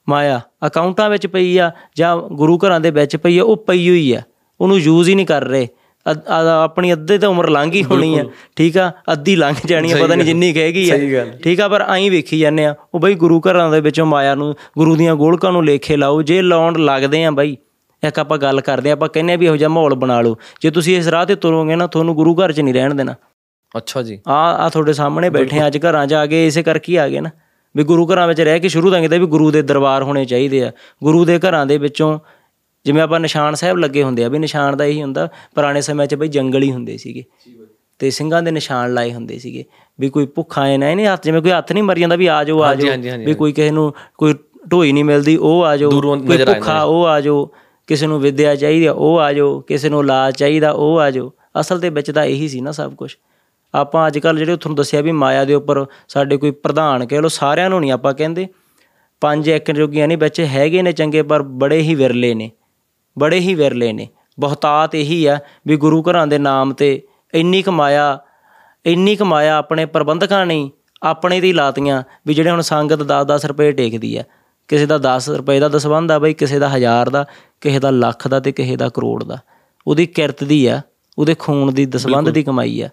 [0.09, 4.12] ਮਾਇਆ ਅਕਾਊਂਟਾਂ ਵਿੱਚ ਪਈ ਆ ਜਾਂ ਗੁਰੂ ਘਰਾਂ ਦੇ ਵਿੱਚ ਪਈ ਆ, ਉਹ ਪਈ ਹੋਈ
[4.12, 4.22] ਆ।
[4.61, 5.68] ਉਹਨੂੰ ਯੂਜ਼ ਹੀ ਨਹੀਂ ਕਰ ਰਹੇ।
[6.07, 8.24] ਆਪਣੀ ਅੱਧੇ ਤਾਂ ਉਮਰ ਲੰਘ ਹੀ ਹੋਣੀ ਆ।
[8.57, 8.90] ਠੀਕ ਆ?
[9.12, 12.64] ਅੱਧੀ ਲੰਘ ਜਾਣੀ ਆ ਪਤਾ ਨਹੀਂ ਜਿੰਨੀ ਕਹੇਗੀ ਆ। ਠੀਕ ਆ ਪਰ ਐਂ ਵੇਖੀ ਜਾਂਦੇ
[12.66, 16.22] ਆ ਉਹ ਬਈ ਗੁਰੂ ਘਰਾਂ ਦੇ ਵਿੱਚੋਂ ਮਾਇਆ ਨੂੰ ਗੁਰੂ ਦੀਆਂ ਗੋਲਕਾਂ ਨੂੰ ਲੇਖੇ ਲਾਓ।
[16.22, 17.57] ਜੇ ਲਾਉਣ ਲੱਗਦੇ ਆ ਬਈ
[18.03, 20.96] ਇੱਕ ਆਪਾਂ ਗੱਲ ਕਰਦੇ ਆ ਆਪਾਂ ਕਹਿੰਨੇ ਵੀ ਇਹੋ ਜਿਹਾ ਮਾਹੌਲ ਬਣਾ ਲਓ। ਜੇ ਤੁਸੀਂ
[20.98, 23.14] ਇਸ ਰਾਹ ਤੇ ਤੁਰੋਗੇ ਨਾ ਤੁਹਾਨੂੰ ਗੁਰੂ ਘਰ 'ਚ ਨਹੀਂ ਰਹਿਣ ਦੇਣਾ।
[23.74, 27.09] ਅੱਛਾ ਜੀ। ਆ ਆ ਤੁਹਾਡੇ ਸਾਹਮਣੇ ਬੈਠੇ ਅੱਜ ਘਰਾਂ 'ਚ ਆ ਗਏ ਇਸੇ ਕਰਕੇ ਆ
[27.09, 27.30] ਗਏ ਨਾ।
[27.74, 30.62] ਵੀ ਗੁਰੂ ਘਰਾਂ ਵਿੱਚ ਰਹਿ ਕੇ ਸ਼ੁਰੂ ਤੋਂ ਕਹਿੰਦੇ ਵੀ ਗੁਰੂ ਦੇ ਦਰਬਾਰ ਹੋਣੇ ਚਾਹੀਦੇ
[30.64, 30.70] ਆ।
[31.05, 32.18] ਗੁਰੂ ਦੇ ਘਰਾਂ ਦੇ ਵਿੱਚੋਂ
[32.86, 36.14] ਜਿਵੇਂ ਆਪਾਂ ਨਿਸ਼ਾਨ ਸਾਹਿਬ ਲੱਗੇ ਹੁੰਦੇ ਆ ਵੀ ਨਿਸ਼ਾਨ ਦਾ ਇਹੀ ਹੁੰਦਾ ਪੁਰਾਣੇ ਸਮੇਂ 'ਚ
[36.14, 37.24] ਬਈ ਜੰਗਲ ਹੀ ਹੁੰਦੇ ਸੀਗੇ।
[38.00, 39.64] ਤੇ ਸਿੰਘਾਂ ਦੇ ਨਿਸ਼ਾਨ ਲਾਏ ਹੁੰਦੇ ਸੀਗੇ
[39.98, 42.42] ਵੀ ਕੋਈ ਭੁੱਖਾ ਐ ਨਾ ਇਹਨੇ ਹੱਥ ਜਿਵੇਂ ਕੋਈ ਹੱਥ ਨਹੀਂ ਮਰ ਜਾਂਦਾ ਵੀ ਆ
[42.44, 42.90] ਜਾਓ ਆ ਜਾਓ
[43.26, 44.34] ਵੀ ਕੋਈ ਕਿਸੇ ਨੂੰ ਕੋਈ
[44.70, 47.48] ਢੋਈ ਨਹੀਂ ਮਿਲਦੀ ਉਹ ਆ ਜਾਓ ਕੋਈ ਭੁੱਖਾ ਉਹ ਆ ਜਾਓ
[47.88, 51.30] ਕਿਸੇ ਨੂੰ ਵਿਦਿਆ ਚਾਹੀਦੀ ਉਹ ਆ ਜਾਓ ਕਿਸੇ ਨੂੰ ਇਲਾਜ ਚਾਹੀਦਾ ਉਹ ਆ ਜਾਓ।
[51.60, 53.10] ਅਸਲ ਦੇ ਵਿੱਚ ਤਾਂ ਇਹੀ ਸੀ ਨਾ ਸਭ ਕੁਝ
[53.74, 57.28] ਆਪਾਂ ਅੱਜ ਕੱਲ ਜਿਹੜੇ ਤੁਹਾਨੂੰ ਦੱਸਿਆ ਵੀ ਮਾਇਆ ਦੇ ਉੱਪਰ ਸਾਡੇ ਕੋਈ ਪ੍ਰਧਾਨ ਕਹਿ ਲੋ
[57.28, 58.46] ਸਾਰਿਆਂ ਨੂੰ ਨਹੀਂ ਆਪਾਂ ਕਹਿੰਦੇ।
[59.22, 62.50] ਪੰਜ ਇੱਕ ਜੋਗੀਆਂ ਨਹੀਂ ਵਿੱਚ ਹੈਗੇ ਨੇ ਚੰਗੇ ਪਰ ਬੜੇ ਹੀ ਵਿਰਲੇ ਨੇ।
[63.18, 64.08] ਬੜੇ ਹੀ ਵਿਰਲੇ ਨੇ।
[64.40, 67.02] ਬਹੁਤਾਤ ਇਹੀ ਆ ਵੀ ਗੁਰੂ ਘਰਾਂ ਦੇ ਨਾਮ ਤੇ
[67.34, 68.18] ਇੰਨੀ ਕਮਾਇਆ
[68.86, 70.70] ਇੰਨੀ ਕਮਾਇਆ ਆਪਣੇ ਪ੍ਰਬੰਧਕਾਂ ਨੇ
[71.02, 74.22] ਆਪਣੇ ਹੀ ਲਾਤੀਆਂ ਵੀ ਜਿਹੜੇ ਹੁਣ ਸੰਗਤ 10-10 ਰੁਪਏ ਟੇਕਦੀ ਆ।
[74.68, 77.26] ਕਿਸੇ ਦਾ 10 ਰੁਪਏ ਦਾ ਦਸਵੰਧ ਆ ਬਈ ਕਿਸੇ ਦਾ ਹਜ਼ਾਰ ਦਾ
[77.60, 79.38] ਕਿਸੇ ਦਾ ਲੱਖ ਦਾ ਤੇ ਕਿਸੇ ਦਾ ਕਰੋੜ ਦਾ।
[79.86, 80.82] ਉਹਦੀ ਕਿਰਤ ਦੀ ਆ
[81.18, 82.88] ਉਹਦੇ ਖੂਨ ਦੀ ਦਸਵੰਧ ਦੀ ਕਮਾਈ ਆ।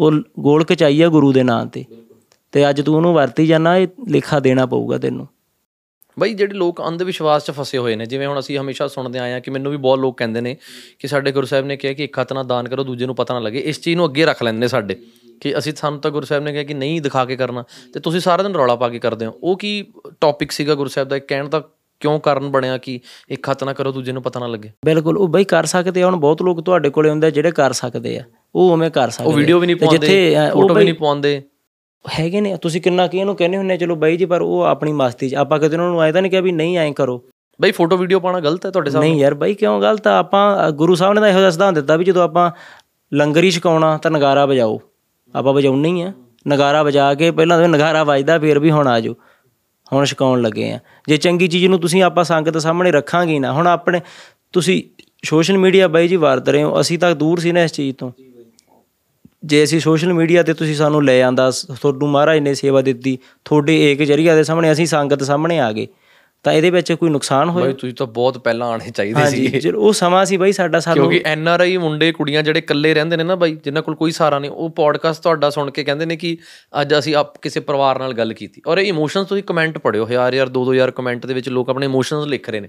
[0.00, 1.84] ਉਹ ਗੋਲਕ ਚਾਹੀਆ ਗੁਰੂ ਦੇ ਨਾਂ ਤੇ।
[2.52, 5.28] ਤੇ ਅੱਜ ਤੂੰ ਉਹਨੂੰ ਵਰਤੀ ਜਾਣਾ ਇਹ ਲੇਖਾ ਦੇਣਾ ਪਊਗਾ ਤੈਨੂੰ।
[6.20, 9.32] ਬਈ ਜਿਹੜੇ ਲੋਕ ਅੰਧ ਵਿਸ਼ਵਾਸ 'ਚ ਫਸੇ ਹੋਏ ਨੇ ਜਿਵੇਂ ਹੁਣ ਅਸੀਂ ਹਮੇਸ਼ਾ ਸੁਣਦੇ ਆਏ
[9.32, 10.56] ਆ ਕਿ ਮੈਨੂੰ ਵੀ ਬਹੁਤ ਲੋਕ ਕਹਿੰਦੇ ਨੇ
[10.98, 13.34] ਕਿ ਸਾਡੇ ਗੁਰੂ ਸਾਹਿਬ ਨੇ ਕਿਹਾ ਕਿ ਇੱਕ ਹੱਥ ਨਾਲ ਦਾਨ ਕਰੋ ਦੂਜੇ ਨੂੰ ਪਤਾ
[13.34, 14.96] ਨਾ ਲੱਗੇ। ਇਸ ਚੀਜ਼ ਨੂੰ ਅੱਗੇ ਰੱਖ ਲੈਂਦੇ ਨੇ ਸਾਡੇ
[15.40, 17.64] ਕਿ ਅਸੀਂ ਸਾਨੂੰ ਤਾਂ ਗੁਰੂ ਸਾਹਿਬ ਨੇ ਕਿਹਾ ਕਿ ਨਹੀਂ ਦਿਖਾ ਕੇ ਕਰਨਾ।
[17.94, 19.86] ਤੇ ਤੁਸੀਂ ਸਾਰਾ ਦਿਨ ਰੌਲਾ ਪਾ ਕੇ ਕਰਦੇ ਹੋ। ਉਹ ਕੀ
[20.20, 21.18] ਟੌਪਿਕ ਸੀਗਾ ਗੁਰੂ ਸਾਹਿਬ ਦਾ?
[21.18, 21.68] ਕਹਿਣ ਦਾ
[22.00, 24.70] ਕਿਉਂ ਕਾਰਨ ਬਣਿਆ ਕਿ ਇੱਕ ਹੱਥ ਨਾਲ ਕਰੋ ਦੂਜੇ ਨੂੰ ਪਤਾ ਨਾ ਲੱਗੇ?
[24.84, 28.18] ਬਿਲਕੁਲ। ਉਹ ਬਈ ਕਰ ਸਕਦੇ ਆ। ਹੁਣ ਬਹੁਤ ਲੋਕ ਤੁਹਾਡੇ ਕੋਲੇ ਹੁੰਦੇ ਜਿਹੜੇ ਕਰ ਸਕਦੇ
[28.18, 31.42] ਆ। ਉਹ ਉਵੇਂ ਕਰ ਸਕਦੇ ਉਹ ਵੀਡੀਓ ਵੀ ਨਹੀਂ ਪਾਉਂਦੇ ਫੋਟੋ ਵੀ ਨਹੀਂ ਪਾਉਂਦੇ।
[32.20, 35.28] ਹੈਗੇ ਨੇ ਤੁਸੀਂ ਕਿੰਨਾ ਕੀ ਇਹਨੂੰ ਕਹਿੰਦੇ ਹੁੰਨੇ ਚਲੋ ਬਾਈ ਜੀ ਪਰ ਉਹ ਆਪਣੀ ਮਸਤੀ
[35.28, 37.24] 'ਚ ਆਪਾਂ ਕਦੇ ਉਹਨਾਂ ਨੂੰ ਆਏ ਤਾਂ ਨਹੀਂ ਕਿਹਾ ਵੀ ਨਹੀਂ ਐਂ ਕਰੋ।
[37.60, 39.10] ਬਈ ਫੋਟੋ ਵੀਡੀਓ ਪਾਉਣਾ ਗਲਤ ਹੈ ਤੁਹਾਡੇ ਸਾਹਮਣੇ?
[39.10, 40.18] ਨਹੀਂ ਯਾਰ ਬਾਈ ਕਿਉਂ ਗਲਤ ਆ?
[40.18, 42.50] ਆਪਾਂ ਗੁਰੂ ਸਾਹਿਬ ਨੇ ਤਾਂ ਇਹੋ ਜਿਹਾ ਸਿਧਾਂਤ ਦਿੱਤਾ ਵੀ ਜਦੋਂ ਆਪਾਂ
[43.14, 44.80] ਲੰਗਰ ਹੀ ਛਕਾਉਣਾ ਤਾਂ ਨਗਾਰਾ ਵਜਾਓ।
[45.34, 46.12] ਆਪਾਂ ਵਜਾਉਣਾ ਹੀ ਆ।
[46.48, 49.14] ਨਗਾਰਾ ਵਜਾ ਕੇ ਪਹਿਲਾਂ ਤਾਂ ਨਗਾਰਾ ਵੱਜਦਾ ਫਿਰ ਵੀ ਹੁਣ ਆਜੋ।
[49.92, 50.78] ਹੁਣ ਛਕਾਉਣ ਲੱਗੇ ਆ।
[51.08, 54.00] ਜੇ ਚੰਗੀ ਚੀਜ਼ ਨੂੰ ਤੁਸੀਂ ਆਪਾਂ ਸੰਗਤ ਸਾਹਮਣੇ ਰੱਖਾਂਗੇ ਨਾ। ਹੁਣ ਆਪਣੇ
[54.52, 54.82] ਤੁਸੀਂ
[55.24, 58.12] ਸੋਸ਼ਲ ਮੀਡੀਆ ਬਾਈ ਜੀ ਵਰਤ ਰਹੇ ਹੋ ਅਸੀਂ ਤਾਂ ਦੂਰ ਸੀ ਨਾ ਇਸ ਚੀਜ਼ ਤੋਂ।
[59.44, 63.92] ਜੇ ਅਸੀਂ ਸੋਸ਼ਲ ਮੀਡੀਆ ਤੇ ਤੁਸੀਂ ਸਾਨੂੰ ਲੈ ਆਂਦਾ ਤੁਹਾਨੂੰ ਮਹਾਰਾਜ ਨੇ ਸੇਵਾ ਦਿੱਤੀ ਤੁਹਾਡੇ
[63.92, 65.86] ਏਕ ਜਰੀਆ ਦੇ ਸਾਹਮਣੇ ਅਸੀਂ ਸੰਗਤ ਸਾਹਮਣੇ ਆ ਗਏ
[66.42, 67.66] ਤਾਂ ਇਹਦੇ ਵਿੱਚ ਕੋਈ ਨੁਕਸਾਨ ਹੋਇਆ?
[67.66, 70.80] ਬਈ ਤੁਸੀਂ ਤਾਂ ਬਹੁਤ ਪਹਿਲਾਂ ਆਣੇ ਚਾਹੀਦੇ ਹਾਂਜੀ ਸੀ ਚਲੋ ਉਹ ਸਮਾਂ ਸੀ ਬਾਈ ਸਾਡਾ
[70.80, 73.94] ਸਾਨੂੰ ਕਿਉਂਕਿ ਐਨ ਆਰ ਆਈ ਮੁੰਡੇ ਕੁੜੀਆਂ ਜਿਹੜੇ ਇਕੱਲੇ ਰਹਿੰਦੇ ਨੇ ਨਾ ਬਾਈ ਜਿਨ੍ਹਾਂ ਕੋਲ
[73.94, 76.38] ਕੋਈ ਸਹਾਰਾ ਨਹੀਂ ਉਹ ਪੋਡਕਾਸਟ ਤੁਹਾਡਾ ਸੁਣ ਕੇ ਕਹਿੰਦੇ ਨੇ ਕਿ
[76.80, 80.48] ਅੱਜ ਅਸੀਂ ਆਪ ਕਿਸੇ ਪਰਿਵਾਰ ਨਾਲ ਗੱਲ ਕੀਤੀ। ਔਰ ਇਹ ਇਮੋਸ਼ਨਸ ਤੁਸੀਂ ਕਮੈਂਟ ਪੜਿਓ ਹਜ਼ਾਰ
[80.48, 82.68] ਦੋ ਹਜ਼ਾਰ ਕਮੈਂਟ ਦੇ ਵਿੱਚ ਲੋਕ ਆਪਣੇ ਇਮੋਸ਼ਨਸ ਲਿਖ ਰਹੇ ਨੇ।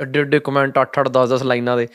[0.00, 1.88] ਐਡੇ ਐਡੇ ਕਮੈਂਟ 8 8 10 10 ਲਾਈਨਾਂ ਦੇ।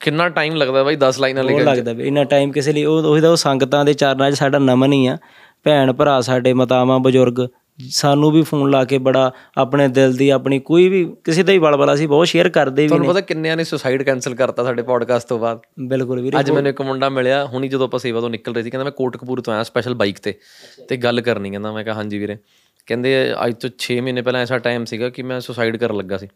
[0.00, 2.84] ਕਿੰਨਾ ਟਾਈਮ ਲੱਗਦਾ ਬਾਈ 10 ਲਾਈਨਾਂ ਉਹ ਲਿਖਣ 'ਚ ਲੱਗਦਾ ਵੀ ਇੰਨਾ ਟਾਈਮ ਕਿਸੇ ਲਈ
[2.84, 5.18] ਉਹ ਉਹੀ ਤਾਂ ਉਹ ਸੰਗਤਾਂ ਦੇ ਚਰਨਾਂ 'ਚ ਸਾਡਾ ਨਮਨ ਹੀ ਆ।
[5.64, 7.48] ਭੈਣ ਭਰਾ ਸਾਡੇ ਮਾਤਾਵਾਂ ਬਜ਼ੁਰਗ
[7.90, 11.58] ਸਾਨੂੰ ਵੀ ਫੋਨ ਲਾ ਕੇ ਬੜਾ ਆਪਣੇ ਦਿਲ ਦੀ ਆਪਣੀ ਕੋਈ ਵੀ ਕਿਸੇ ਦਾ ਹੀ
[11.58, 15.28] ਬਲਬਲਾ ਸੀ ਬਹੁਤ ਸ਼ੇਅਰ ਕਰਦੇ ਵੀ ਤੁਹਾਨੂੰ ਪਤਾ ਕਿੰਨਿਆਂ ਨੇ ਸੁਸਾਈਡ ਕੈਨਸਲ ਕਰਤਾ ਸਾਡੇ ਪੋਡਕਾਸਟ
[15.28, 15.60] ਤੋਂ ਬਾਅਦ?
[15.80, 18.70] ਬਿਲਕੁਲ ਵੀਰੇ ਅੱਜ ਮੈਨੂੰ ਇੱਕ ਮੁੰਡਾ ਮਿਲਿਆ ਹੁਣੀ ਜਦੋਂ ਆਪਾਂ ਸੇਵਾ ਤੋਂ ਨਿਕਲ ਰਹੇ ਸੀ
[18.70, 20.34] ਕਹਿੰਦਾ ਮੈਂ ਕੋਟਕਪੂਰ ਤੋਂ ਆਇਆ ਸਪੈਸ਼ਲ ਬਾਈਕ ਤੇ
[20.88, 22.36] ਤੇ ਗੱਲ ਕਰਨੀ ਕਹਿੰਦਾ ਮੈਂ ਕਿਹਾ ਹਾਂਜੀ ਵੀਰੇ।
[22.86, 26.28] ਕਹਿੰਦੇ ਅੱਜ ਤੋਂ 6 ਮਹੀਨੇ ਪਹਿਲਾਂ ਐਸਾ ਟਾਈਮ ਸੀਗਾ ਕਿ ਮੈਂ ਸੁਸਾਈਡ ਕਰਨ ਲੱਗਾ ਸੀ।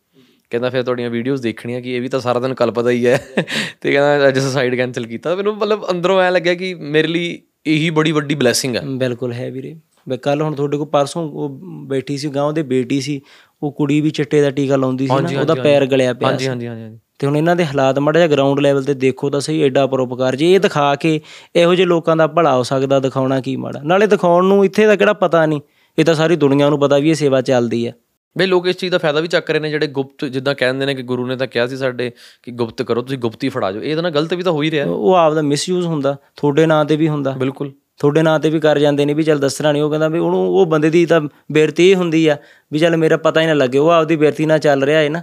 [0.50, 3.44] ਕਹਿੰਦਾ ਫਿਰ ਤੁਹਾਡੀਆਂ ਵੀਡੀਓਜ਼ ਦੇਖਣੀਆਂ ਕਿ ਇਹ ਵੀ ਤਾਂ ਸਾਰਾ ਦਿਨ ਕਲਪਦਾ ਹੀ ਹੈ।
[3.80, 7.90] ਤੇ ਕਹਿੰਦਾ ਅੱਜ ਸੁਸਾਈਡ ਕੈਨਸਲ ਕੀਤਾ। ਮੈਨੂੰ ਮਤਲਬ ਅੰਦਰੋਂ ਐ ਲੱਗਿਆ ਕਿ ਮੇਰੇ ਲਈ ਇਹੀ
[7.90, 9.76] ਬੜੀ ਵੱਡੀ ਬਲੇਸਿੰਗ ਹੈ ਬਿਲਕੁਲ ਹੈ ਵੀਰੇ।
[10.08, 13.20] ਮੈਂ ਕੱਲ ਹੁਣ ਤੁਹਾਡੇ ਕੋਲ ਪਰਸੋਂ ਉਹ ਬੈਠੀ ਸੀ ਗਾਂव ਦੇ ਬੇਟੀ ਸੀ
[13.62, 16.66] ਉਹ ਕੁੜੀ ਵੀ ਚਿੱਟੇ ਦਾ ਟੀਕਾ ਲਾਉਂਦੀ ਸੀ ਨਾ ਉਹਦਾ ਪੈਰ ਗਲਿਆ ਪਿਆ ਹਾਂਜੀ ਹਾਂਜੀ
[16.66, 19.86] ਹਾਂਜੀ ਤੇ ਹੁਣ ਇਹਨਾਂ ਦੇ ਹਾਲਾਤ ਮਾੜਾ ਜਿਹਾ ਗਰਾਊਂਡ ਲੈਵਲ ਤੇ ਦੇਖੋ ਤਾਂ ਸਹੀ ਐਡਾ
[19.86, 21.20] ਪਰਉਪਕਾਰ ਜੇ ਇਹ ਦਿਖਾ ਕੇ
[21.56, 24.96] ਇਹੋ ਜਿਹੇ ਲੋਕਾਂ ਦਾ ਭਲਾ ਹੋ ਸਕਦਾ ਦਿਖਾਉਣਾ ਕੀ ਮਾੜਾ। ਨਾਲੇ ਦਿਖਾਉਣ ਨੂੰ ਇੱਥੇ ਦਾ
[24.96, 25.60] ਕਿਹੜਾ ਪਤਾ ਨਹੀਂ
[25.98, 27.92] ਇਹ ਤਾਂ ਸਾਰੀ ਦੁਨੀਆ ਨੂੰ ਪਤਾ ਵੀ ਇਹ ਸੇਵਾ ਚੱਲਦੀ ਆ
[28.38, 30.94] ਬਈ ਲੋਕ ਇਸ ਚੀਜ਼ ਦਾ ਫਾਇਦਾ ਵੀ ਚੱਕ ਰਹੇ ਨੇ ਜਿਹੜੇ ਗੁਪਤ ਜਿੱਦਾਂ ਕਹਿੰਦੇ ਨੇ
[30.94, 32.12] ਕਿ ਗੁਰੂ ਨੇ ਤਾਂ ਕਿਹਾ ਸੀ ਸਾਡੇ
[32.42, 34.70] ਕਿ ਗੁਪਤ ਕਰੋ ਤੁਸੀਂ ਗੁਪਤੀ ਫੜਾ ਜਾਓ। ਇਹ ਤਾਂ ਨਾ ਗਲਤ ਵੀ ਤਾਂ ਹੋ ਹੀ
[34.70, 38.50] ਰਿਹਾ। ਉਹ ਆਪ ਦਾ ਮਿਸਯੂਜ਼ ਹੁੰਦਾ ਤੁਹਾਡੇ ਨਾਂ ਤੇ ਵੀ ਹੁੰਦਾ। ਬਿਲਕੁਲ। ਤੁਹਾਡੇ ਨਾਂ ਤੇ
[38.50, 41.06] ਵੀ ਕਰ ਜਾਂਦੇ ਨੇ ਵੀ ਚੱਲ ਦੱਸਣਾ ਨਹੀਂ ਉਹ ਕਹਿੰਦਾ ਵੀ ਉਹਨੂੰ ਉਹ ਬੰਦੇ ਦੀ
[41.06, 41.20] ਤਾਂ
[41.52, 42.36] ਬੇਰਤੀ ਹੁੰਦੀ ਆ
[42.72, 45.22] ਵੀ ਚੱਲ ਮੇਰਾ ਪਤਾ ਹੀ ਨਾ ਲੱਗੇ ਉਹ ਆਪਦੀ ਬੇਰਤੀ ਨਾਲ ਚੱਲ ਰਿਹਾ ਹੈ ਨਾ।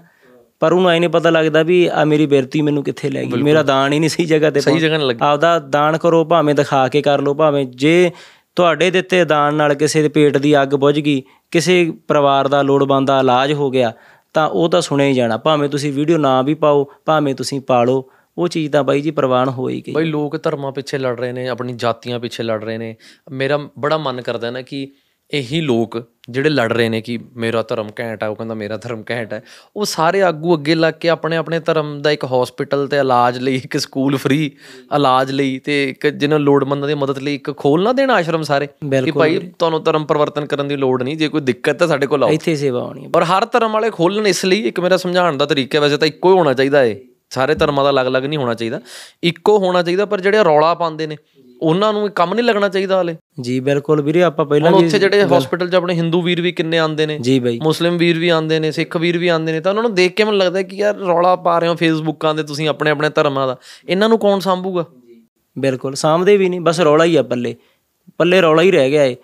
[0.60, 3.64] ਪਰ ਉਹਨੂੰ ਐ ਨਹੀਂ ਪਤਾ ਲੱਗਦਾ ਵੀ ਆ ਮੇਰੀ ਬੇਰਤੀ ਮੈਨੂੰ ਕਿੱਥੇ ਲੈ ਗਈ। ਮੇਰਾ
[3.64, 6.88] ਦਾਨ ਹੀ ਨਹੀਂ ਸਹੀ ਜਗ੍ਹਾ ਤੇ ਸਹੀ ਜਗ੍ਹਾ ਨਾਲ ਲੱਗੀ। ਆਪਦਾ ਦਾਨ ਕਰੋ ਭਾਵੇਂ ਦਿਖਾ
[6.88, 8.12] ਕੇ ਕਰ ਲਓ ਭਾਵੇਂ ਜੇ
[8.56, 13.08] ਤੁਹਾਡੇ ਦਿੱਤੇ ਦਾਨ ਨਾਲ ਕਿਸੇ ਦੇ ਪੇਟ ਦੀ ਅੱਗ ਬੁਝ ਗਈ ਕਿਸੇ ਪਰਿਵਾਰ ਦਾ ਲੋੜਵੰਦ
[13.08, 13.94] ਦਾ ਇਲਾਜ ਹੋ ਗਿਆ,
[14.34, 18.10] ਤਾਂ ਉਹ ਤਾਂ ਸੁਣਿਆ ਹੀ ਜਾਣਾ। ਭਾਵੇਂ ਤੁਸੀਂ ਵੀਡੀਓ ਨਾ ਵੀ ਪਾਓ, ਭਾਵੇਂ ਤੁਸੀਂ ਪਾਲੋ,
[18.38, 21.48] ਉਹ ਚੀਜ਼ ਤਾਂ ਬਾਈ ਜੀ ਪ੍ਰਵਾਨ ਹੋਈ ਗਈ। ਬਈ ਲੋਕ ਧਰਮਾਂ ਪਿੱਛੇ ਲੜ ਰਹੇ ਨੇ,
[21.48, 22.96] ਆਪਣੀ ਜਾਤੀਆਂ ਪਿੱਛੇ ਲੜ ਰਹੇ ਨੇ।
[23.32, 24.92] ਮੇਰਾ ਬੜਾ ਮਨ ਕਰਦਾ ਨਾ ਕਿ
[25.34, 29.04] ਇਹੀ ਲੋਕ ਜਿਹੜੇ ਲੜ ਰਹੇ ਨੇ ਕਿ ਮੇਰਾ ਧਰਮ ਘੈਂਟ ਹੈ ਉਹ ਕਹਿੰਦਾ ਮੇਰਾ ਧਰਮ
[29.12, 29.44] ਘੈਂਟ ਹੈ
[29.76, 33.56] ਉਹ ਸਾਰੇ ਆਗੂ ਅੱਗੇ ਲੱਗ ਕੇ ਆਪਣੇ ਆਪਣੇ ਧਰਮ ਦਾ ਇੱਕ ਹਸਪੀਟਲ ਤੇ ਇਲਾਜ ਲਈ
[33.56, 34.52] ਇੱਕ ਸਕੂਲ ਫ੍ਰੀ
[34.96, 38.68] ਇਲਾਜ ਲਈ ਤੇ ਇੱਕ ਜਿਹਨਾਂ ਲੋੜਵੰਦਾਂ ਦੀ ਮਦਦ ਲਈ ਇੱਕ ਖੋਲ ਨਾ ਦੇਣ ਆਸ਼ਰਮ ਸਾਰੇ
[39.06, 42.24] ਕਿ ਭਾਈ ਤੁਹਾਨੂੰ ਧਰਮ ਪਰਿਵਰਤਨ ਕਰਨ ਦੀ ਲੋੜ ਨਹੀਂ ਜੇ ਕੋਈ ਦਿੱਕਤ ਹੈ ਸਾਡੇ ਕੋਲ
[42.24, 45.38] ਆਓ। ਇੱਥੇ ਸੇਵਾ ਹੋਣੀ ਹੈ। ਪਰ ਹਰ ਧਰਮ ਵਾਲੇ ਖੋਲਣ ਇਸ ਲਈ ਇੱਕ ਮੇਰਾ ਸਮਝਾਉਣ
[45.38, 48.54] ਦਾ ਤਰੀਕਾ ਵੈਸੇ ਤਾਂ ਇੱਕੋ ਹੀ ਹੋਣਾ ਚਾਹੀਦਾ ਏ। ਸਾਰੇ ਧਰਮਾਂ ਦਾ ਅਲੱਗ-ਅਲੱਗ ਨਹੀਂ ਹੋਣਾ
[48.54, 48.82] ਚਾਹੀਦਾ।
[49.24, 51.18] ਇੱਕੋ ਹੋਣਾ ਚਾਹੀਦਾ ਪਰ ਜਿਹੜੇ ਰੌਲਾ ਪਾਉਂਦੇ ਨੇ
[51.64, 55.24] ਉਹਨਾਂ ਨੂੰ ਕੰਮ ਨਹੀਂ ਲੱਗਣਾ ਚਾਹੀਦਾ ਹਲੇ। ਜੀ ਬਿਲਕੁਲ ਵੀਰੇ ਆਪਾਂ ਪਹਿਲਾਂ ਵੀ ਉੱਥੇ ਜਿਹੜੇ
[55.24, 58.60] ਹਸਪੀਟਲ 'ਚ ਆਪਣੇ ਹਿੰਦੂ ਵੀਰ ਵੀ ਕਿੰਨੇ ਆਉਂਦੇ ਨੇ ਜੀ ਬਾਈ। ਮੁਸਲਿਮ ਵੀਰ ਵੀ ਆਉਂਦੇ
[58.60, 60.96] ਨੇ ਸਿੱਖ ਵੀਰ ਵੀ ਆਉਂਦੇ ਨੇ ਤਾਂ ਉਹਨਾਂ ਨੂੰ ਦੇਖ ਕੇ ਮੈਨੂੰ ਲੱਗਦਾ ਕਿ ਯਾਰ
[60.96, 63.58] ਰੌਲਾ ਪਾ ਰਹੇ ਹੋ ਫੇਸਬੁੱਕਾਂ ਤੇ ਤੁਸੀਂ ਆਪਣੇ ਆਪਣੇ ਧਰਮਾਂ ਦਾ।
[63.90, 64.86] ਇਹਨਾਂ ਨੂੰ ਕੌਣ ਸੰਭੂਗਾ?
[65.60, 67.56] ਬਿਲਕੁਲ ਸਾਹਮਣੇ ਵੀ ਨਹੀਂ ਬਸ ਰੌਲਾ ਹੀ ਆ ਪੱਲੇ।
[68.18, 69.16] ਪੱਲੇ ਰੌਲਾ ਹੀ ਰਹਿ ਗਿਆ ਏ।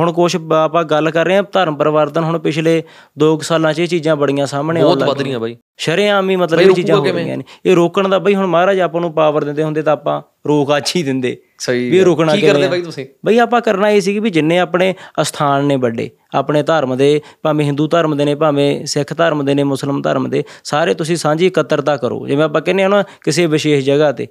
[0.00, 2.82] ਹੁਣ ਕੁਛ ਬ- ਆਪਾਂ ਗੱਲ ਕਰ ਰਹੇ ਹਾਂ ਧਰਮ ਪਰਿਵਰਤਨ ਹੁਣ ਪਿਛਲੇ
[3.18, 6.60] 2 ਸਾਲਾਂ 'ਚ ਇਹ ਚੀਜ਼ਾਂ ਬੜੀਆਂ ਸਾਹਮਣੇ ਆਉਣ ਬਹੁਤ ਵੱਧ ਰਹੀਆਂ ਬਾਈ। ਸ਼ਰੇਆਮ ਹੀ ਮਤਲਬ
[6.60, 9.62] ਇਹ ਚੀਜ਼ਾਂ ਹੋ ਰਹੀਆਂ ਨੇ। ਇਹ ਰੋਕਣ ਦਾ ਬਈ ਹੁਣ ਮਹਾਰਾਜ ਆਪਾਂ ਨੂੰ ਪਾਵਰ ਦਿੰਦੇ
[9.62, 13.06] ਹੁੰਦੇ ਤਾਂ ਆਪਾਂ ਰੋਕ ਆਛ ਹੀ ਦਿੰਦੇ। ਸਹੀ ਵੀ ਰੁਕਣਾ ਕੀ ਕਰਦੇ ਬਾਈ ਤੁਸੀਂ?
[13.24, 17.20] ਬਈ ਆਪਾਂ ਕਰਨਾ ਇਹ ਸੀ ਕਿ ਵੀ ਜਿੰਨੇ ਆਪਣੇ ਅਸਥਾਨ ਨੇ ਵੱਡੇ ਆਪਣੇ ਧਰਮ ਦੇ
[17.42, 21.16] ਭਾਵੇਂ ਹਿੰਦੂ ਧਰਮ ਦੇ ਨੇ ਭਾਵੇਂ ਸਿੱਖ ਧਰਮ ਦੇ ਨੇ ਮੁਸਲਮ ਧਰਮ ਦੇ ਸਾਰੇ ਤੁਸੀਂ
[21.16, 24.26] ਸਾਂਝੀ ਇਕੱਤਰਤਾ ਕਰੋ। ਜਿਵੇਂ ਆਪਾਂ ਕਹਿੰਦੇ ਹਾਂ ਨਾ ਕਿਸੇ ਵਿਸ਼ੇਸ਼ ਜਗ੍ਹਾ ਤੇ।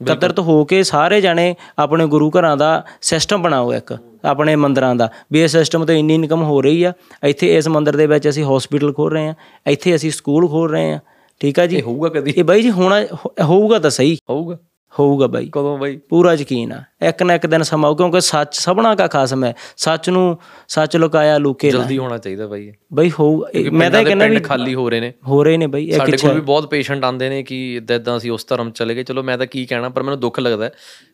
[0.00, 5.08] ਇਕੱਤਰਤ ਹੋ ਕੇ ਸਾਰੇ ਜਾਣੇ ਆਪਣੇ ਗੁਰੂ ਘਰਾਂ ਦਾ ਸਿਸਟਮ ਬਣਾਓ ਇੱਕ। ਆਪਣੇ ਮੰਦਰਾਂ ਦਾ।
[5.32, 6.92] ਵੀ ਇਹ ਸਿਸਟਮ ਤੋਂ ਇੰਨੀ ਇਨਕਮ ਹੋ ਰਹੀ ਆ
[7.24, 9.34] ਇੱਥੇ ਇਸ ਮੰਦਿਰ ਦੇ ਵਿੱਚ ਅਸੀਂ ਹਸਪੀਟਲ ਖੋਲ ਰਹੇ ਆ
[9.66, 10.98] ਇੱਥੇ ਅਸੀਂ ਸਕੂਲ ਖੋਲ ਰਹੇ ਆ
[11.40, 11.76] ਠੀਕ ਆ ਜੀ?
[11.76, 12.32] ਇਹ ਹੋਊਗਾ ਕਦੀ?
[12.36, 13.00] ਇਹ ਬਾਈ ਜੀ ਹੋਣਾ
[13.42, 14.56] ਹੋਊਗਾ ਤਾਂ ਸਹੀ। ਹੋਊਗਾ।
[14.98, 15.96] ਹੋਊਗਾ ਬਾਈ। ਕਦੋਂ ਬਾਈ?
[16.08, 19.54] ਪੂਰਾ ਯਕੀਨ ਆ। ਇੱਕ ਨਾ ਇੱਕ ਦਿਨ ਸਮਾਂ ਆਊ, ਕਿਉਂਕਿ ਸੱਚ ਸਭਨਾ ਕਾ ਖਾਸਮ ਹੈ
[19.76, 24.26] ਸੱਚ ਨੂੰ ਸੱਚ ਲੁਕਾਇਆ ਲੁਕੇ ਨਾ ਜਲਦੀ ਹੋਣਾ ਚਾਹੀਦਾ ਬਾਈ। ਬਈ ਹੋਊ ਮੈਂ ਤਾਂ ਕਹਿੰਦਾ
[24.26, 27.28] ਵੀ ਖਾਲੀ ਹੋ ਰਹੇ ਨੇ। ਹੋ ਰਹੇ ਨੇ ਬਈ ਸਾਡੇ ਕੋਲ ਵੀ ਬਹੁਤ ਪੇਸ਼ੈਂਟ ਆਉਂਦੇ
[27.28, 30.02] ਨੇ ਕਿ ਇਦਾਂ ਇਦਾਂ ਅਸੀਂ ਉਸ ਧਰਮ ਚਲੇ ਗਏ। ਚਲੋ ਮੈਂ ਤਾਂ ਕੀ ਕਹਿਣਾ ਪਰ
[30.02, 30.72] ਮੈਨੂੰ ਦੁੱਖ ਲੱਗਦਾ ਹੈ।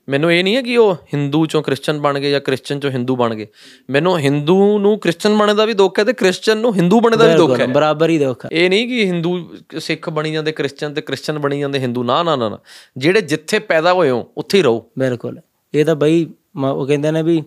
[0.09, 3.17] ਮੈਨੂੰ ਇਹ ਨਹੀਂ ਹੈ ਕਿ ਉਹ ਹਿੰਦੂ ਚੋਂ ਕ੍ਰਿਸਚੀਅਨ ਬਣ ਗਏ ਜਾਂ ਕ੍ਰਿਸਚੀਅਨ ਚੋਂ ਹਿੰਦੂ
[3.17, 3.47] ਬਣ ਗਏ।
[3.91, 7.29] ਮੈਨੂੰ ਹਿੰਦੂ ਨੂੰ ਕ੍ਰਿਸਚੀਅਨ ਬਣਨ ਦਾ ਵੀ ਦੁੱਖ ਹੈ ਤੇ ਕ੍ਰਿਸਚੀਅਨ ਨੂੰ ਹਿੰਦੂ ਬਣਨ ਦਾ
[7.29, 10.95] ਵੀ ਦੁੱਖ ਹੈ। ਬਰਾਬਰ ਹੀ ਦੁੱਖ ਆ। ਇਹ ਨਹੀਂ ਕਿ ਹਿੰਦੂ ਸਿੱਖ ਬਣੀ ਜਾਂਦੇ ਕ੍ਰਿਸਚੀਅਨ
[10.95, 12.59] ਤੇ ਕ੍ਰਿਸਚੀਅਨ ਬਣੀ ਜਾਂਦੇ ਹਿੰਦੂ ਨਾ ਨਾ ਨਾ।
[12.97, 15.41] ਜਿਹੜੇ ਜਿੱਥੇ ਪੈਦਾ ਹੋਏ ਹੋ ਉੱਥੇ ਹੀ ਰਹੋ। ਬਿਲਕੁਲ।
[15.75, 16.27] ਇਹ ਤਾਂ ਬਈ
[16.65, 17.43] ਉਹ ਕਹਿੰਦੇ ਨੇ ਵੀ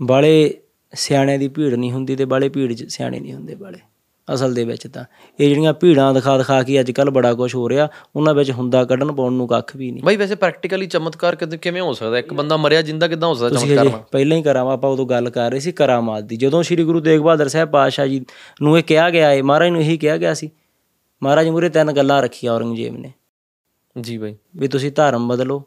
[0.00, 0.54] ਬਾਲੇ
[0.92, 3.78] ਸਿਆਣਿਆਂ ਦੀ ਭੀੜ ਨਹੀਂ ਹੁੰਦੀ ਤੇ ਬਾਲੇ ਭੀੜ 'ਚ ਸਿਆਣੇ ਨਹੀਂ ਹੁੰਦੇ ਬਾਲੇ।
[4.28, 5.04] ਅਸਲ ਦੇ ਵਿੱਚ ਤਾਂ
[5.38, 8.84] ਇਹ ਜਿਹੜੀਆਂ ਭੀੜਾਂ ਦਿਖਾ ਦਿਖਾ ਕੇ ਅੱਜ ਕੱਲ ਬੜਾ ਕੁਝ ਹੋ ਰਿਹਾ ਉਹਨਾਂ ਵਿੱਚ ਹੁੰਦਾ
[8.84, 12.18] ਕੱਢਣ ਪਾਉਣ ਨੂੰ ਕੱਖ ਵੀ ਨਹੀਂ। ਬਾਈ ਵੈਸੇ ਪ੍ਰੈਕਟੀਕਲੀ ਚਮਤਕਾਰ ਕਿਵੇਂ ਹੋ ਸਕਦਾ?
[12.18, 15.50] ਇੱਕ ਬੰਦਾ ਮਰਿਆ ਜਿੰਦਾ ਕਿਦਾਂ ਹੋ ਸਕਦਾ ਚਮਤਕਾਰ ਪਹਿਲਾਂ ਹੀ ਕਰਾਵਾ ਆਪਾਂ ਉਦੋਂ ਗੱਲ ਕਰ
[15.50, 18.24] ਰਹੇ ਸੀ ਕਰਾਮਾਤ ਦੀ। ਜਦੋਂ ਸ੍ਰੀ ਗੁਰੂ ਤੇਗ ਬਹਾਦਰ ਸਾਹਿਬ ਪਾਤਸ਼ਾਹ ਜੀ
[18.62, 20.50] ਨੂੰ ਇਹ ਕਿਹਾ ਗਿਆ ਹੈ ਮਹਾਰਾਜ ਨੂੰ ਇਹੀ ਕਿਹਾ ਗਿਆ ਸੀ
[21.22, 23.12] ਮਹਾਰਾਜ ਮੂਰੇ ਤਿੰਨ ਗੱਲਾਂ ਰੱਖੀਆਂ ਔਰੰਗਜ਼ੇਬ ਨੇ।
[24.00, 25.64] ਜੀ ਬਾਈ। ਵੀ ਤੁਸੀਂ ਧਰਮ ਬਦਲੋ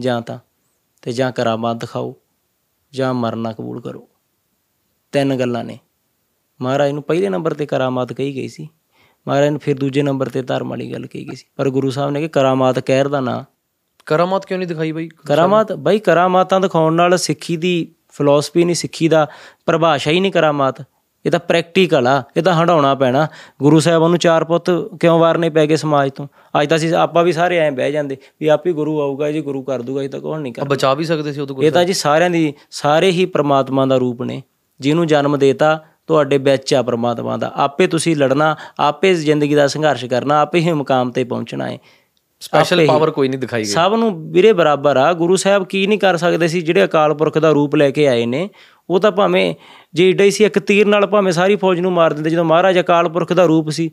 [0.00, 0.38] ਜਾਂ ਤਾਂ
[1.02, 2.16] ਤੇ ਜਾਂ ਕਰਾਮਾਤ ਦਿਖਾਓ
[2.92, 4.08] ਜਾਂ ਮਰਨਾ ਕਬੂਲ ਕਰੋ।
[5.12, 5.78] ਤਿੰਨ ਗੱਲਾਂ ਨੇ।
[6.60, 8.68] ਮਹਾਰਾਜ ਨੂੰ ਪਹਿਲੇ ਨੰਬਰ ਤੇ ਕਰਾਮਾਤ ਕਹੀ ਗਈ ਸੀ।
[9.28, 12.10] ਮਹਾਰਾਜ ਨੂੰ ਫਿਰ ਦੂਜੇ ਨੰਬਰ ਤੇ ਧਰਮ ਵਾਲੀ ਗੱਲ ਕਹੀ ਗਈ ਸੀ। ਪਰ ਗੁਰੂ ਸਾਹਿਬ
[12.10, 13.44] ਨੇ ਕਿ ਕਰਾਮਾਤ ਕਹਿਰ ਦਾ ਨਾਂ।
[14.06, 15.08] ਕਰਾਮਾਤ ਕਿਉਂ ਨਹੀਂ ਦਿਖਾਈ ਬਾਈ?
[15.08, 19.28] ਕਰਾਮਾਤ ਬਈ ਕਰਾਮਾਤਾਂ ਦਿਖਾਉਣ ਨਾਲ ਸਿੱਖੀ ਦੀ ਫਿਲਾਸਫੀ ਨਹੀਂ ਸਿੱਖੀ ਦਾ
[19.66, 20.84] ਪਰਿਭਾਸ਼ਾ ਹੀ ਨਹੀਂ ਕਰਾਮਾਤ।
[21.26, 23.26] ਇਹ ਤਾਂ ਪ੍ਰੈਕਟੀਕਲ ਆ ਇਹ ਤਾਂ ਹੰਡਾਉਣਾ ਪੈਣਾ।
[23.62, 26.26] ਗੁਰੂ ਸਾਹਿਬਾਂ ਨੂੰ ਚਾਰ ਪੁੱਤ ਕਿਉਂ ਵਾਰਨੇ ਪੈ ਗਏ ਸਮਾਜ ਤੋਂ?
[26.62, 29.62] ਅੱਜ ਤਾਂ ਅਸੀਂ ਆਪਾਂ ਵੀ ਸਾਰੇ ਐਂ ਬਹਿ ਜਾਂਦੇ ਵੀ ਆਪੇ ਗੁਰੂ ਆਊਗਾ ਜੀ ਗੁਰੂ
[29.62, 31.92] ਕਰ ਦੂਗਾ ਇਹ ਤਾਂ ਕੌਣ ਨਹੀਂ ਕਰ ਬਚਾ ਵੀ ਸਕਦੇ ਸੀ ਉਦੋਂ ਇਹ ਤਾਂ ਜੀ
[31.92, 34.42] ਸਾਰਿਆਂ ਦੀ ਸਾਰੇ ਹੀ ਪ੍ਰਮਾਤਮਾ ਦਾ ਰੂਪ ਨੇ।
[34.80, 40.04] ਜਿਹਨੂੰ ਜਨਮ ਦੇਤਾ ਤੁਹਾਡੇ ਵਿੱਚ ਆ ਪ੍ਰਮਾਤਮਾ ਦਾ। ਆਪੇ ਤੁਸੀਂ ਲੜਨਾ ਆਪੇ ਜ਼ਿੰਦਗੀ ਦਾ ਸੰਘਰਸ਼
[40.04, 41.78] ਕਰਨਾ ਆਪੇ ਹੀ ਮੁਕਾਮ ਤੇ ਪਹੁੰਚਣਾ ਹੈ।
[42.40, 45.98] ਸਪੈਸ਼ਲ ਪਾਵਰ ਕੋਈ ਨਹੀਂ ਦਿਖਾਈ ਗਈ। ਸਭ ਨੂੰ ਵੀਰੇ ਬਰਾਬਰ ਆ। ਗੁਰੂ ਸਾਹਿਬ ਕੀ ਨਹੀਂ
[45.98, 46.60] ਕਰ ਸਕਦੇ ਸੀ?
[46.60, 48.48] ਜਿਹੜੇ ਅਕਾਲ ਪੁਰਖ ਦਾ ਰੂਪ ਲੈ ਕੇ ਆਏ ਨੇ
[48.90, 49.54] ਉਹ ਤਾਂ ਭਾਵੇਂ
[49.94, 52.80] ਜੇ ਏਡਾ ਹੀ ਸੀ ਇੱਕ ਤੀਰ ਨਾਲ ਭਾਵੇਂ ਸਾਰੀ ਫੌਜ ਨੂੰ ਮਾਰ ਦਿੰਦੇ ਜਦੋਂ ਮਹਾਰਾਜ
[52.80, 53.90] ਅਕਾਲ ਪੁਰਖ ਦਾ ਰੂਪ ਸੀ।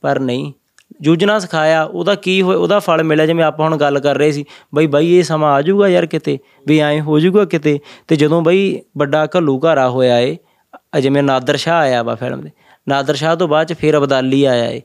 [0.00, 0.52] ਪਰ ਨਹੀਂ।
[1.00, 4.44] ਜੂਝਣਾ ਸਿਖਾਇਆ ਉਹਦਾ ਕੀ ਹੋਇਆ ਉਹਦਾ ਫਲ ਮਿਲਿਆ ਜਿਵੇਂ ਆਪਾਂ ਹੁਣ ਗੱਲ ਕਰ ਰਹੇ ਸੀ।
[4.74, 8.42] ਬਈ ਬਾਈ ਇਹ ਸਮਾਂ ਆ ਜਾਊਗਾ ਯਾਰ ਕਿਤੇ ਵੀ ਐਂ ਹੋ ਜਾਊਗਾ ਕਿਤੇ। ਤੇ ਜਦੋਂ
[8.42, 10.36] ਬਈ ਵੱਡਾ ਘੱਲੂ ਘਾਰਾ ਹੋਇਆ ਏ
[11.00, 12.50] ਜਿਵੇਂ ਨਾਦਰ ਸ਼ਾਹ ਆਇਆ ਵਾ ਫਿਲਮ ਦੇ।
[12.88, 14.82] ਨਾਦਰ ਸ਼ਾਹ ਤੋਂ ਬਾਅਦ ਚ ਫਿਰ ਅਬਦਾਲੀ ਆਇਆ ਏ।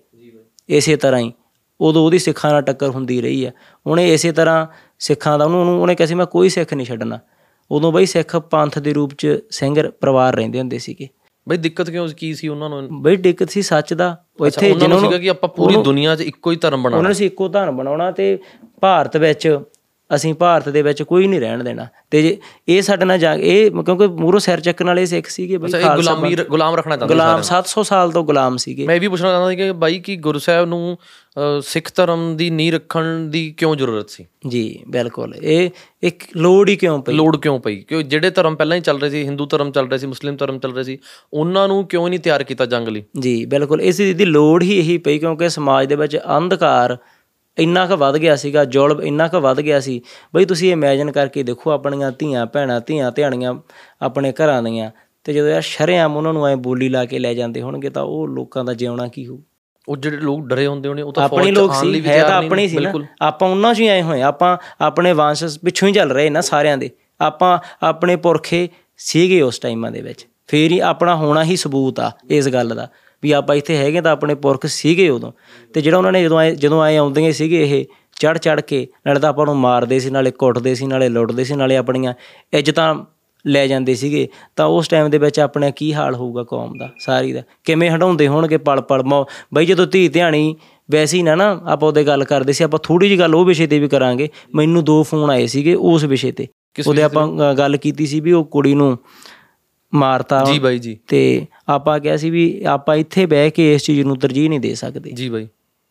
[0.70, 1.32] ਇਸੇ ਤਰ੍ਹਾਂ ਹੀ।
[1.84, 3.52] ਉਦੋਂ ਉਹਦੀ ਸਿੱਖਾਂ ਨਾਲ ਟੱਕਰ ਹੁੰਦੀ ਰਹੀ ਆ
[3.88, 4.68] ਉਹਨੇ ਇਸੇ ਤਰ੍ਹਾਂ
[5.00, 7.20] ਸਿੱਖਾਂ ਦਾ ਉਹਨੂੰ ਉਹਨੂੰ- ਕਿਹਾ ਸੀ ਮੈਂ ਕੋਈ ਸਿੱਖ ਨਹੀਂ ਛੱਡਣਾ।
[7.72, 11.08] ਉਦੋਂ ਬਈ ਸਿੱਖ ਪੰਥ ਦੇ ਰੂਪ ਚ ਸਿੰਘ ਪਰਿਵਾਰ ਰਹਿੰਦੇ ਹੁੰਦੇ ਸੀਗੇ।
[11.50, 13.02] ਬਾਈ ਦਿੱਕਤ ਕਿਉਂ ਕੀ ਸੀ ਉਹਨਾਂ ਨੂੰ?
[13.02, 16.16] ਬਈ ਦਿੱਕਤ ਸੀ ਸੱਚ ਦਾ ਉਹ ਇੱਥੇ ਉਹਨਾਂ ਨੂੰ ਜਿਹਨਾਂ ਸੀਗਾ ਕਿ ਆਪਾਂ ਪੂਰੀ ਦੁਨੀਆ
[16.16, 18.40] 'ਚ ਇੱਕੋ ਹੀ ਧਰਮ ਬਣਾਉਣਾ। ਉਹਨਾਂ ਨੇ ਸੀ ਇੱਕੋ ਧਰਮ ਬਣਾਉਣਾ ਤੇ
[18.82, 19.60] ਭਾਰਤ ਵਿੱਚ
[20.16, 22.38] ਅਸੀਂ ਭਾਰਤ ਦੇ ਵਿੱਚ ਕੋਈ ਨਹੀਂ ਰਹਿਣ ਦੇਣਾ। ਤੇ
[22.68, 26.36] ਇਹ ਸਾਡੇ ਨਾਲ ਜਾ ਇਹ ਕਿਉਂਕਿ ਮੂਰੋ ਸਿਰ ਚੱਕਣ ਵਾਲੇ ਸਿੱਖ ਸੀਗੇ ਬਈ ਇਹ ਗੁਲਾਮੀ
[26.50, 29.72] ਗੁਲਾਮ ਰੱਖਣਾ ਚਾਹੁੰਦੇ ਗੁਲਾਮ 700 ਸਾਲ ਤੋਂ ਗੁਲਾਮ ਸੀਗੇ। ਮੈਂ ਵੀ ਪੁੱਛਣਾ ਚਾਹੁੰਦਾ ਸੀ ਕਿ
[29.84, 30.98] ਬਾਈ ਕਿ ਗੁਰੂ ਸਾਹਿਬ ਨੂੰ
[31.64, 34.26] ਸਿੱਖ ਧਰਮ ਦੀ ਨੀਂਹ ਰੱਖਣ ਦੀ ਕਿਉਂ ਜ਼ਰੂਰਤ ਸੀ?
[34.48, 35.70] ਜੀ ਬਿਲਕੁਲ। ਇਹ
[36.04, 37.14] ਇੱਕ ਲੋੜ ਹੀ ਕਿਉਂ ਪਈ?
[37.14, 37.76] ਲੋੜ ਕਿਉਂ ਪਈ?
[37.80, 40.60] ਕਿਉਂ ਜਿਹੜੇ ਧਰਮ ਪਹਿਲਾਂ ਹੀ ਚੱਲ ਰਹੇ ਸੀ ਹਿੰਦੂ ਧਰਮ ਚੱਲ ਰਿਹਾ ਸੀ ਮੁਸਲਿਮ ਧਰਮ
[40.60, 40.98] ਚੱਲ ਰਿਹਾ ਸੀ
[41.34, 43.04] ਉਹਨਾਂ ਨੂੰ ਕਿਉਂ ਨਹੀਂ ਤਿਆਰ ਕੀਤਾ ਜੰਗ ਲਈ?
[43.20, 46.98] ਜੀ ਬਿਲਕੁਲ। ਇਸ ਦੀ ਲੋੜ ਹੀ ਇਹੀ ਪਈ ਕਿਉਂਕਿ ਸਮਾਜ ਦੇ ਵਿੱਚ ਅੰਧਕਾਰ
[47.60, 50.02] ਇੰਨਾ ਕੁ ਵੱਧ ਗਿਆ ਸੀਗਾ ਜ਼ੁਲਮ ਇੰਨਾ ਕੁ ਵੱਧ ਗਿਆ ਸੀ।
[50.36, 53.54] ਬਈ ਤੁਸੀਂ ਇਮੇਜਿਨ ਕਰਕੇ ਦੇਖੋ ਆਪਣੀਆਂ ਧੀਆਂ ਭੈਣਾਂ ਧੀਆਂ ਧਿਆਣੀਆਂ
[54.02, 54.92] ਆਪਣੇ ਘਰਾਂ ਦੀਆਂ
[55.24, 58.28] ਤੇ ਜਦੋਂ ਯਾਰ ਸ਼ਰੇਆਮ ਉਹਨਾਂ ਨੂੰ ਐ ਬੋਲੀ ਲਾ ਕੇ ਲੈ ਜਾਂਦੇ ਹੋਣਗੇ ਤਾਂ ਉਹ
[58.28, 59.40] ਲੋਕਾਂ ਦਾ ਜਿਉਣਾ ਕੀ ਹੋਊ?
[59.90, 62.78] ਉਹ ਜਿਹੜੇ ਲੋਕ ਡਰੇ ਹੁੰਦੇ ਹੋਣੇ ਉਹ ਤਾਂ ਆਪਣੀ ਲੋਕ ਸੀ ਹੈ ਤਾਂ ਆਪਣੀ ਸੀ
[62.80, 66.42] ਨਾ। ਆਪਾਂ ਉਹਨਾਂ 'ਚ ਹੀ ਆਏ ਹੋਏ। ਆਪਾਂ ਆਪਣੇ ਵੰਸ਼ ਪਿੱਛੋਂ ਹੀ ਚੱਲ ਰਹੇ ਨਾ
[66.42, 66.90] ਸਾਰਿਆਂ ਦੇ।
[67.22, 72.12] ਆਪਾਂ ਆਪਣੇ ਪੁਰਖੇ ਸੀਗੇ ਉਸ ਟਾਈਮਾਂ ਦੇ ਵਿੱਚ। ਫੇਰ ਹੀ ਆਪਣਾ ਹੋਣਾ ਹੀ ਸਬੂਤ ਆ
[72.30, 72.88] ਇਸ ਗੱਲ ਦਾ।
[73.24, 75.32] ਵੀ ਆਪਾਂ ਇੱਥੇ ਹੈਗੇ ਤਾਂ ਆਪਣੇ ਪੁਰਖ ਸੀਗੇ ਉਦੋਂ।
[75.74, 77.86] ਤੇ ਜਿਹੜਾ ਉਹਨਾਂ ਨੇ ਜਦੋਂ ਆਏ ਜਦੋਂ ਆਏ ਆਉਂਦੇ ਸੀਗੇ ਇਹ
[78.20, 81.56] ਚੜ ਚੜ ਕੇ ਨਾਲੇ ਤਾਂ ਆਪਾਂ ਨੂੰ ਮਾਰਦੇ ਸੀ ਨਾਲੇ ਕੁੱਟਦੇ ਸੀ ਨਾਲੇ ਲੁੱਟਦੇ ਸੀ
[81.56, 82.14] ਨਾਲੇ ਆਪਣੀਆਂ
[82.54, 82.94] ਇੱਜ਼ਤਾਂ
[83.46, 87.34] ਲੈ ਜਾਂਦੇ ਸੀਗੇ। ਤਾਂ ਉਸ ਟਾਈਮ ਦੇ ਵਿੱਚ ਆਪਣੇ ਕੀ ਹਾਲ ਹੋਊਗਾ ਕੌਮ ਦਾ ਸਾਰੀ
[87.34, 87.42] ਦਾ?
[87.64, 89.04] ਕਿਵੇਂ ਹਟਾਉਂਦੇ ਹੋਣਗੇ ਪਲ ਪਲ?
[89.54, 90.56] ਬਈ ਜਦੋਂ ਧੀ ਧਿਆਣੀ
[90.92, 93.68] ਵੈਸੇ ਹੀ ਨਾ ਨਾ ਆਪਾਂ ਉਹਦੇ ਗੱਲ ਕਰਦੇ ਸੀ ਆਪਾਂ ਥੋੜੀ ਜਿਹੀ ਗੱਲ ਉਹ ਵਿਸ਼ੇ
[93.68, 96.48] ਤੇ ਵੀ ਕਰਾਂਗੇ। ਮੈਨੂੰ ਦੋ ਫੋਨ ਆਏ ਸੀਗੇ ਉਸ ਵਿਸ਼ੇ ਤੇ।
[96.88, 98.98] ਉਹਦੇ ਆਪਾਂ ਗੱਲ ਕੀਤੀ ਸੀ ਵੀ ਉਹ ਕੁੜੀ ਨੂੰ
[99.96, 104.02] ਮਾਰਤਾ ਜੀ ਬਾਈ ਜੀ। ਤੇ ਆਪਾਂ ਕਿਹਾ ਸੀ ਵੀ ਆਪਾਂ ਇੱਥੇ ਬਹਿ ਕੇ ਇਸ ਚੀਜ਼
[104.02, 105.48] ਨੂੰ ਤਰਜੀਹ ਨਹੀਂ ਦੇ ਸਕਦੇ। ਜੀ ਬਾਈ।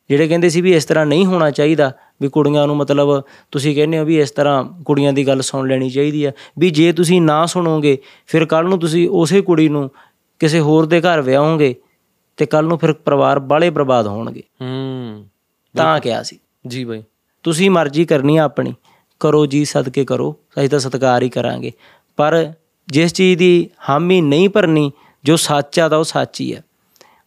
[0.09, 1.93] ਜਿਹੜੇ ਕਹਿੰਦੇ ਸੀ ਵੀ ਇਸ ਤਰ੍ਹਾਂ ਨਹੀਂ ਹੋਣਾ ਚਾਹੀਦਾ
[2.23, 5.91] ਵੀ ਕੁੜੀਆਂ ਨੂੰ ਮਤਲਬ ਤੁਸੀਂ ਕਹਿੰਦੇ ਹੋ ਵੀ ਇਸ ਤਰ੍ਹਾਂ ਕੁੜੀਆਂ ਦੀ ਗੱਲ ਸੁਣ ਲੈਣੀ
[5.91, 9.91] ਚਾਹੀਦੀ ਆ ਵੀ ਜੇ ਤੁਸੀਂ ਨਾ ਸੁਣੋਗੇ ਫਿਰ ਕੱਲ ਨੂੰ ਤੁਸੀਂ ਉਸੇ ਕੁੜੀ ਨੂੰ
[10.39, 11.75] ਕਿਸੇ ਹੋਰ ਦੇ ਘਰ ਵਿਆਹੋਗੇ
[12.37, 15.25] ਤੇ ਕੱਲ ਨੂੰ ਫਿਰ ਪਰਿਵਾਰ ਬਾਲੇ ਬਰਬਾਦ ਹੋਣਗੇ। ਹੂੰ।
[15.77, 17.03] ਤਾਂ ਕਿਹਾ ਸੀ। ਜੀ ਬਾਈ।
[17.43, 18.75] ਤੁਸੀਂ ਮਰਜ਼ੀ ਕਰਨੀ ਆ ਆਪਣੀ
[19.21, 21.73] ਕਰੋ ਜੀ ਸਦਕੇ ਕਰੋ ਅਸੀਂ ਤਾਂ ਸਤਿਕਾਰ ਹੀ ਕਰਾਂਗੇ।
[22.17, 22.53] ਪਰ
[22.89, 24.93] ਜਿਸ ਚੀਜ਼ ਦੀ ਹਾਮੀ ਨਹੀਂ ਭਰਨੀ
[25.25, 26.57] ਜੋ ਸੱਚ ਆ ਤਾਂ ਉਹ ਸੱਚ ਹੀ ਆ।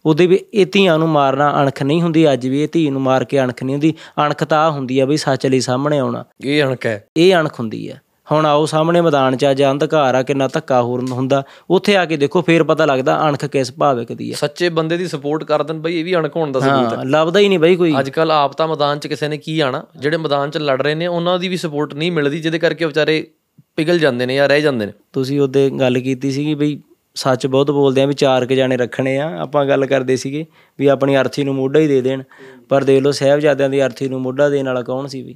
[0.06, 3.24] ਉਹਦੇ ਵੀ ਇਹ ਧੀਆਂ ਨੂੰ ਮਾਰਨਾ ਅਣਖ ਨਹੀਂ ਹੁੰਦੀ ਅੱਜ ਵੀ ਇਹ ਧੀ ਨੂੰ ਮਾਰ
[3.24, 3.94] ਕੇ ਅਣਖ ਨਹੀਂ ਹੁੰਦੀ।
[4.26, 7.90] ਅਣਖ ਤਾਂ ਹੁੰਦੀ ਆ ਵੀ ਸੱਚ ਲਈ ਸਾਹਮਣੇ ਆਉਣਾ। ਇਹ ਅਣਕ ਹੈ। ਇਹ ਅਣਖ ਹੁੰਦੀ
[7.90, 7.96] ਆ।
[8.32, 12.18] ਹੁਣ ਆਓ ਸਾਹਮਣੇ ਮੈਦਾਨ 'ਚ ਅੱਜ ਅੰਧਕਾਰ ਆ ਕਿੰਨਾ ਧੱਕਾ ਹੋਰ ਹੁੰਦਾ। ਉੱਥੇ ਆ ਕੇ
[12.18, 15.78] ਦੇਖੋ ਫੇਰ ਪਤਾ ਲੱਗਦਾ ਅਣਖ ਕਿਸ ਭਾਵਿਕ ਦੀ ਆ। ਸੱਚੇ ਬੰਦੇ ਦੀ ਸਪੋਰਟ ਕਰ ਦੇਣ
[15.78, 18.10] ਬਈ ਇਹ ਵੀ ਅਣਕ ਹੋਣ ਦਾ ਸਬੂਤ ਹੈ। ਹਾਂ ਲੱਭਦਾ ਹੀ ਨਹੀਂ ਬਈ ਕੋਈ। ਅੱਜ
[18.10, 19.84] ਕੱਲ ਆਪ ਤਾਂ ਮੈਦਾਨ 'ਚ ਕਿਸੇ ਨੇ ਕੀ ਆਣਾ?
[19.98, 23.28] ਜਿਹੜੇ ਮੈਦਾਨ 'ਚ ਲੜ ਰਹੇ ਨੇ ਉਹਨਾਂ ਦੀ ਵੀ ਸਪੋਰਟ ਨਹੀਂ ਮਿਲਦੀ ਜਿਹਦੇ ਕਰਕੇ ਵਿਚਾਰੇ
[23.76, 26.80] ਪਿਘਲ ਜਾਂਦੇ ਨੇ ਜਾਂ ਰਹਿ ਜਾਂਦੇ ਨੇ। ਤੁਸੀਂ ਉਹਦੇ ਗੱਲ ਕੀਤੀ ਸੀਗੀ ਬਈ
[27.16, 30.46] ਸੱਚ ਬਹੁਤ ਬੋਲਦੇ ਆ ਵੀ ਚਾਰ ਕੇ ਜਾਣੇ ਰੱਖਣੇ ਆ। ਆਪਾਂ ਗੱਲ ਕਰਦੇ ਸੀਗੇ
[30.80, 32.24] ਵੀ ਆਪਣੀ ਅਰਥੀ ਨੂੰ ਮੋਢਾ ਹੀ ਦੇ ਦੇਣ।
[32.70, 35.36] ਪਰ ਦੇਖ ਲਓ ਸਾਹਿਬਜ਼ਾਦਿਆਂ ਦੀ ਅਰਥੀ ਨੂੰ ਮੋਢਾ ਦੇਣ ਵਾਲਾ ਕੌਣ ਸੀ ਵੀ?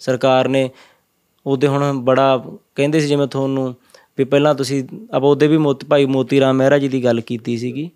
[0.00, 0.70] ਸਰਕਾਰ ਨੇ
[1.46, 3.74] ਉਹਦੇ ਹੁਣ ਬੜਾ ਕਹਿੰਦੇ ਸੀ ਜਿਵੇਂ ਤੁਹਾਨੂੰ
[4.18, 7.56] ਵੀ ਪਹਿਲਾਂ ਤੁਸੀਂ ਆਪਾਂ ਉਹਦੇ ਵੀ ਮੋਤੀ ਭਾਈ ਮੋਤੀ ਰਾਮ ਮਹਿਰਾ ਜੀ ਦੀ ਗੱਲ ਕੀਤੀ
[7.58, 7.90] ਸੀਗੀ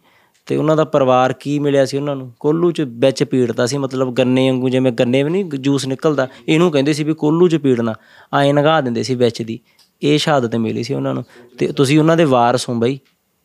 [0.47, 2.32] ਤੇ ਉਹਨਾਂ ਦਾ ਪਰਿਵਾਰ ਕੀ ਮਿਲਿਆ ਸੀ ਉਹਨਾਂ ਨੂੰ?
[2.41, 6.70] ਕੋਲੂ ਚ ਵਿੱਚ ਪੀੜਦਾ ਸੀ, ਮਤਲਬ ਗੰਨੇ ਵਾਂਗੂ ਜਿਵੇਂ ਗੰਨੇ ਵੀ ਨਹੀਂ ਜੂਸ ਨਿਕਲਦਾ। ਇਹਨੂੰ
[6.70, 7.95] ਕਹਿੰਦੇ ਸੀ ਵੀ ਕੋਲੂ ਚ ਪੀੜਨਾ।
[8.41, 9.59] ਐਂ ਨਗਾ ਦਿੰਦੇ ਸੀ ਵਿੱਚ ਦੀ।
[10.03, 11.24] ਇਹ ਸ਼ਹਾਦਤ ਮਿਲੀ ਸੀ ਉਹਨਾਂ ਨੂੰ।
[11.59, 12.99] ਤੇ ਤੁਸੀਂ ਉਹਨਾਂ ਦੇ ਵਾਰਸ ਹੋ ਬਈ।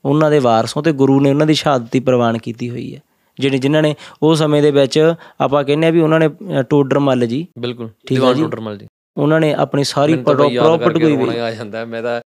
[0.06, 3.02] ਉਹਨਾਂ ਦੇ ਵਾਰਸ ਹੋ ਤੇ ਗੁਰੂ ਨੇ ਉਹਨਾਂ ਦੀ ਸ਼ਹਾਦਤ ਦੀ ਪ੍ਰਵਾਨ ਕੀਤੀ ਹੋਈ ਹੈ।
[3.40, 6.30] ਜਿਹੜੇ ਜਿਨ੍ਹਾਂ ਨੇ ਉਹ ਸਮੇਂ ਦੇ ਵਿੱਚ ਆਪਾਂ ਕਹਿੰਦੇ ਆ ਵੀ ਉਹਨਾਂ ਨੇ
[6.70, 8.88] ਟੋਡਰ ਮੱਲ ਜੀ। ਬਿਲਕੁਲ ਦੀਵਾਨ ਜੀ। ਟੋਡਰਮਲ ਜੀ।
[9.18, 12.22] ਉਹਨਾਂ ਨੇ ਆਪਣੀ ਸਾਰੀ ਤਾਂ ਪ੍ਰੋਪਰਟੀ ਕੋਈ ਵੀ ਆ ਜਾਂਦਾ। ਮੈਂ ਤਾਂ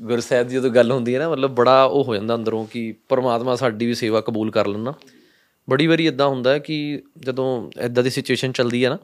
[0.00, 3.56] ਗੁਰਸਾਹਿਬ ਦੀ ਜਦੋਂ ਗੱਲ ਹੁੰਦੀ ਹੈ ਨਾ ਮਤਲਬ ਬੜਾ ਉਹ ਹੋ ਜਾਂਦਾ ਅੰਦਰੋਂ ਕਿ ਪਰਮਾਤਮਾ
[3.56, 4.94] ਸਾਡੀ ਵੀ ਸੇਵਾ ਕਬੂਲ ਕਰ ਲੈਣਾ
[5.70, 8.98] ਬੜੀ ਵਾਰੀ ਇਦਾਂ ਹੁੰਦਾ ਹੈ ਕਿ ਜਦੋਂ ਇਦਾਂ ਦੀ ਸਿਚੁਏਸ਼ਨ ਚੱਲਦੀ ਹੈ ਨਾ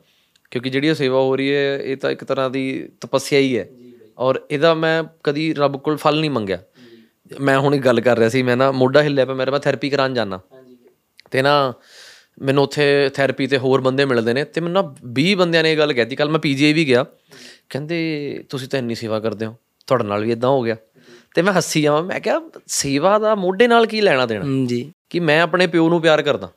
[0.51, 3.69] ਕਿਉਂਕਿ ਜਿਹੜੀ ਸੇਵਾ ਹੋ ਰਹੀ ਹੈ ਇਹ ਤਾਂ ਇੱਕ ਤਰ੍ਹਾਂ ਦੀ ਤਪੱਸਿਆ ਹੀ ਹੈ।
[4.23, 6.59] ਔਰ ਇਹਦਾ ਮੈਂ ਕਦੀ ਰੱਬ ਕੋਲ ਫਲ ਨਹੀਂ ਮੰਗਿਆ।
[7.41, 10.15] ਮੈਂ ਹੁਣ ਗੱਲ ਕਰ ਰਿਹਾ ਸੀ ਮੈਂ ਨਾ ਮੋਢਾ ਹਿੱਲਿਆ ਪਿਆ ਮੇਰੇ ਮੈਂ ਥੈਰੇਪੀ ਕਰਾਉਣ
[10.15, 10.41] ਜਾਣਾ
[11.31, 11.73] ਤੇ ਨਾ
[12.43, 15.79] ਮੈਨੂੰ ਉੱਥੇ ਥੈਰੇਪੀ ਤੇ ਹੋਰ ਬੰਦੇ ਮਿਲਦੇ ਨੇ ਤੇ ਮੈਨੂੰ ਨਾ 20 ਬੰਦਿਆਂ ਨੇ ਇਹ
[15.79, 17.05] ਗੱਲ ਕਹਿਤੀ ਕੱਲ ਮੈਂ ਪੀਜੀਆਈ ਵੀ ਗਿਆ।
[17.69, 17.99] ਕਹਿੰਦੇ
[18.49, 19.55] ਤੁਸੀਂ ਤਾਂ ਇੰਨੀ ਸੇਵਾ ਕਰਦੇ ਹੋ
[19.87, 20.77] ਤੁਹਾਡੇ ਨਾਲ ਵੀ ਇਦਾਂ ਹੋ ਗਿਆ।
[21.35, 24.45] ਤੇ ਮੈਂ ਹੱਸੀ ਜਾਵਾਂ ਮੈਂ ਕਿਹਾ ਸੇਵਾ ਦਾ ਮੋਢੇ ਨਾਲ ਕੀ ਲੈਣਾ ਦੇਣਾ?
[24.67, 26.49] ਜੀ। ਕਿ ਮੈਂ ਆਪਣੇ ਪਿਓ ਨੂੰ ਪਿਆਰ ਕਰਦਾ।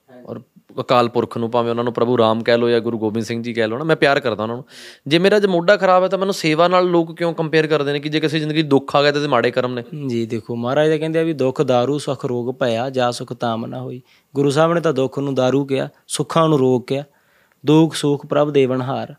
[0.81, 3.53] ਅਕਾਲ ਪੁਰਖ ਨੂੰ ਭਾਵੇਂ ਉਹਨਾਂ ਨੂੰ ਪ੍ਰਭੂ ਰਾਮ ਕਹਿ ਲੋ ਜਾਂ ਗੁਰੂ ਗੋਬਿੰਦ ਸਿੰਘ ਜੀ
[3.53, 4.65] ਕਹਿ ਲੋ ਨਾ ਮੈਂ ਪਿਆਰ ਕਰਦਾ ਉਹਨਾਂ ਨੂੰ
[5.07, 8.01] ਜੇ ਮੇਰਾ ਜੇ ਮੋਢਾ ਖਰਾਬ ਹੈ ਤਾਂ ਮੈਨੂੰ ਸੇਵਾ ਨਾਲ ਲੋਕ ਕਿਉਂ ਕੰਪੇਅਰ ਕਰਦੇ ਨੇ
[8.01, 10.57] ਕਿ ਜੇ ਕਿਸੇ ਜ਼ਿੰਦਗੀ 'ਚ ਦੁੱਖ ਆ ਗਿਆ ਤਾਂ ਇਹਦੇ ਮਾੜੇ ਕਰਮ ਨੇ ਜੀ ਦੇਖੋ
[10.57, 14.01] ਮਹਾਰਾਜ ਦਾ ਕਹਿੰਦੇ ਆ ਵੀ ਦੁੱਖ दारू ਸੁਖ ਰੋਗ ਭਇਆ ਜਾ ਸੁਖ ਤਾਮ ਨਾ ਹੋਈ
[14.35, 17.05] ਗੁਰੂ ਸਾਹਿਬ ਨੇ ਤਾਂ ਦੁੱਖ ਨੂੰ दारू ਕਿਹਾ ਸੁੱਖਾਂ ਨੂੰ ਰੋਗ ਕਿਹਾ
[17.65, 19.15] ਦੁੱਖ ਸੁਖ ਪ੍ਰਭ ਦੇਵਨਹਾਰ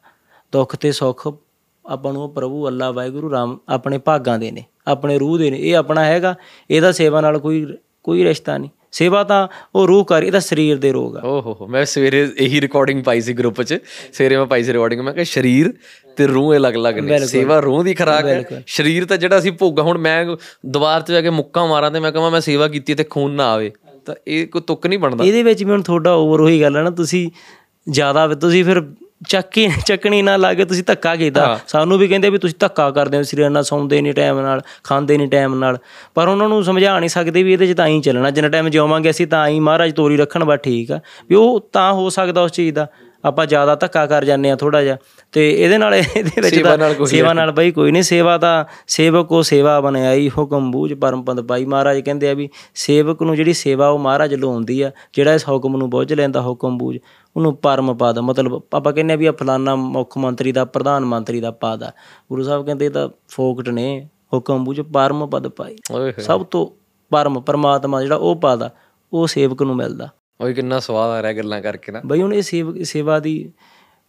[0.54, 1.28] ਦੁੱਖ ਤੇ ਸੁੱਖ
[1.86, 5.58] ਆਪਾਂ ਨੂੰ ਉਹ ਪ੍ਰਭੂ ਅੱਲਾ ਵਾਹਿਗੁਰੂ ਰਾਮ ਆਪਣੇ ਭਾਗਾਂ ਦੇ ਨੇ ਆਪਣੇ ਰੂਹ ਦੇ ਨੇ
[5.58, 6.36] ਇਹ ਆਪਣਾ ਹੈਗਾ
[6.70, 7.66] ਇਹਦਾ ਸੇਵਾ ਨਾਲ ਕੋਈ
[8.04, 11.57] ਕੋਈ ਰਿਸ਼ਤਾ ਨਹੀਂ ਸੇਵਾ ਤਾਂ ਉਹ ਰੂਹ ਕਰ ਇਹਦਾ ਸਰੀਰ ਦੇ ਰੋਗ ਆ। ਓ ਹੋ
[11.61, 13.79] ਹੋ ਮੈਂ ਸਵੇਰੇ ਇਹੀ ਰਿਕਾਰਡਿੰਗ ਪਾਈ ਸੀ ਗਰੁੱਪ 'ਚ।
[14.13, 15.73] ਸਵੇਰੇ ਮੈਂ ਪਾਈ ਸੀ ਰਿਕਾਰਡਿੰਗ ਮੈਂ ਕਿਹਾ ਸਰੀਰ
[16.17, 19.99] ਤੇ ਰੂਹ ਅਲੱਗ-ਅਲੱਗ ਨੇ। ਸੇਵਾ ਰੂਹ ਦੀ ਖਰਾਕ ਹੈ। ਸਰੀਰ ਤਾਂ ਜਿਹੜਾ ਅਸੀਂ ਭੋਗਾ ਹੁਣ
[19.99, 20.25] ਮੈਂ
[20.67, 23.51] ਦੁਬਾਰ 'ਚ ਜਾ ਕੇ ਮੁੱਕਾ ਮਾਰਾਂ ਤੇ ਮੈਂ ਕਹਾਂ ਮੈਂ ਸੇਵਾ ਕੀਤੀ ਤੇ ਖੂਨ ਨਾ
[23.53, 23.73] ਆਵੇ
[24.07, 26.83] ਤਾਂ ਇਹ ਕੋਈ ਤੁੱਕ ਨਹੀਂ ਬਣਦਾ। ਇਹਦੇ ਵਿੱਚ ਵੀ ਹੁਣ ਤੁਹਾਡਾ ਓਵਰ ਉਹੀ ਗੱਲ ਹੈ
[26.83, 27.29] ਨਾ ਤੁਸੀਂ
[27.87, 28.83] ਜ਼ਿਆਦਾ ਤੁਸੀਂ ਫਿਰ
[29.29, 33.23] ਚੱਕੀ ਚੱਕਣੀ ਨਾ ਲਾਗੇ ਤੁਸੀਂ ਧੱਕਾ ਕੀਤਾ। ਸਾਨੂੰ ਵੀ ਕਹਿੰਦੇ ਵੀ ਤੁਸੀਂ ਧੱਕਾ ਕਰਦੇ ਹੋ
[33.23, 35.79] ਸਰੀਰ ਨਾਲ ਸੌਂਦੇ ਨਹੀਂ ਟਾਈਮ ਨਾਲ ਖਾਂਦੇ ਨਹੀਂ ਟਾਈਮ ਨਾਲ।
[36.15, 39.11] ਪਰ ਉਹਨਾਂ ਨੂੰ ਸਮਝਾ ਨਹੀਂ ਸਕਦੇ ਵੀ ਇਹਦੇ 'ਚ ਤਾਂ ਹੀ ਚੱਲਣਾ। ਜਿੰਨਾ ਟਾਈਮ ਜਿਉਵਾਂਗੇ
[39.11, 42.53] ਅਸੀਂ ਤਾਂ ਹੀ ਮਹਾਰਾਜ ਤੋਰੀ ਰੱਖਣ ਬਾ ਠੀਕ ਆ। ਵੀ ਉਹ ਤਾਂ ਹੋ ਸਕਦਾ ਉਸ
[42.53, 42.87] ਚੀਜ਼ ਦਾ।
[43.25, 44.97] ਆਪਾਂ ਜ਼ਿਆਦਾ ਧੱਕਾ ਕਰ ਜਾਂਦੇ ਆ ਥੋੜਾ ਜਿਹਾ।
[45.33, 48.65] ਤੇ ਇਹਦੇ ਨਾਲ ਇਹਦੇ ਵਿੱਚ ਸੇਵਾ ਨਾਲ ਤਾਂ ਸੇਵਾ ਨਾਲ ਬਈ ਕੋਈ ਨਹੀਂ। ਸੇਵਾ ਤਾਂ
[48.89, 53.37] ਸੇਵਕ ਕੋ ਸੇਵਾ ਬਣਾਈ ਹੁਕਮ ਬੂਝ ਪਰਮ ਪਦ ਪਾਈ ਮਹਾਰਾਜ ਕਹਿੰਦੇ ਆ ਵੀ ਸੇਵਕ ਨੂੰ
[53.37, 56.99] ਜਿਹੜੀ ਸੇਵਾ ਉਹ ਮਹਾਰਾਜ ਲਾਉਂਦੀ ਆ ਜਿਹੜਾ ਇਸ ਹੁਕਮ ਨੂੰ ਬੁੱਝ ਲੈਂਦਾ ਹੁਕਮ ਬੂਝ।
[57.37, 61.41] ਉਹਨੂੰ ਪਰਮ ਪਦ ਮਤਲਬ ਆਪਾਂ ਕਹਿੰਦੇ ਆ ਵੀ ਆ ਫਲਾਨਾ ਮੁੱਖ ਮੰਤਰੀ ਦਾ ਪ੍ਰਧਾਨ ਮੰਤਰੀ
[61.41, 61.91] ਦਾ ਪਦ ਆ
[62.31, 63.87] ਗੁਰੂ ਸਾਹਿਬ ਕਹਿੰਦੇ ਇਹ ਤਾਂ ਫੋਕਟ ਨੇ
[64.35, 65.77] ਹੁਕਮ ਬੂਝ ਪਰਮ ਪਦ ਪਾਈ।
[66.21, 66.67] ਸਭ ਤੋਂ
[67.11, 68.71] ਪਰਮ ਪਰਮਾਤਮਾ ਜਿਹੜਾ ਉਹ ਪਦ ਆ
[69.13, 70.09] ਉਹ ਸੇਵਕ ਨੂੰ ਮਿਲਦਾ।
[70.41, 73.53] ਓਏ ਕਿੰਨਾ ਸਵਾਦ ਆ ਰਿਹਾ ਗੱਲਾਂ ਕਰਕੇ ਨਾ। ਬਈ ਹੁਣ ਇਹ ਸੇਵ ਸੇਵਾ ਦੀ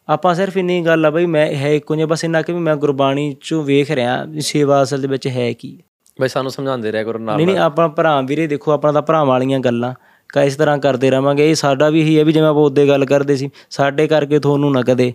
[0.08, 3.36] ਆਪਾਂ ਸਿਰਫ ਇੰਨੀ ਗੱਲ ਆ ਬਈ ਮੈਂ ਹੈ ਇੱਕੋ ਜਿਹਾ ਬਸ ਇੰਨਾ ਕਿ ਮੈਂ ਗੁਰਬਾਣੀ
[3.42, 5.78] ਚੋਂ ਵੇਖ ਰਿਹਾ ਸੇਵਾ ਅਸਲ ਦੇ ਵਿੱਚ ਹੈ ਕੀ।
[6.22, 9.26] ਬਈ ਸਾਨੂੰ ਸਮਝਾਉਂਦੇ ਰਿਹਾ ਕਰੋ ਨਾਲ ਨਹੀਂ ਨਹੀਂ ਆਪਾਂ ਭਰਾ ਵੀਰੇ ਦੇਖੋ ਆਪਣਾ ਤਾਂ ਭਰਾਵਾਂ
[9.26, 9.94] ਵਾਲੀਆਂ ਗੱਲਾਂ।
[10.34, 13.06] ਕਾ ਇਸ ਤਰ੍ਹਾਂ ਕਰਦੇ ਰਵਾਂਗੇ। ਇਹ ਸਾਡਾ ਵੀ ਇਹੀ ਹੈ ਵੀ ਜਿਵੇਂ ਆਪਾਂ ਉਹਦੇ ਗੱਲ
[13.06, 15.12] ਕਰਦੇ ਸੀ ਸਾਡੇ ਕਰਕੇ ਤੁਹਾਨੂੰ ਨਾ ਕਦੇ।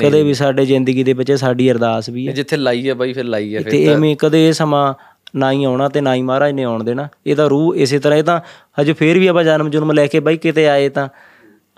[0.00, 3.24] ਕਦੇ ਵੀ ਸਾਡੇ ਜ਼ਿੰਦਗੀ ਦੇ ਵਿੱਚ ਸਾਡੀ ਅਰਦਾਸ ਵੀ ਹੈ। ਜਿੱਥੇ ਲਾਈ ਹੈ ਬਾਈ ਫਿਰ
[3.24, 4.92] ਲਾਈ ਹੈ ਫਿਰ ਤੇ ਐਵੇਂ ਕਦੇ ਇਹ ਸਮਾਂ
[5.36, 8.24] ਨਾ ਹੀ ਆਉਣਾ ਤੇ ਨਾ ਹੀ ਮਹਾਰਾਜ ਨੇ ਆਉਣ ਦੇਣਾ। ਇਹਦਾ ਰੂਹ ਇਸੇ ਤਰ੍ਹਾਂ ਇਹ
[8.24, 8.40] ਤਾਂ
[8.80, 11.08] ਹਜੇ ਫੇਰ ਵੀ ਆਪਾਂ ਜਨਮ ਜਨਮ ਲੈ ਕੇ ਬਾਈ ਕਿਤੇ ਆਏ ਤਾਂ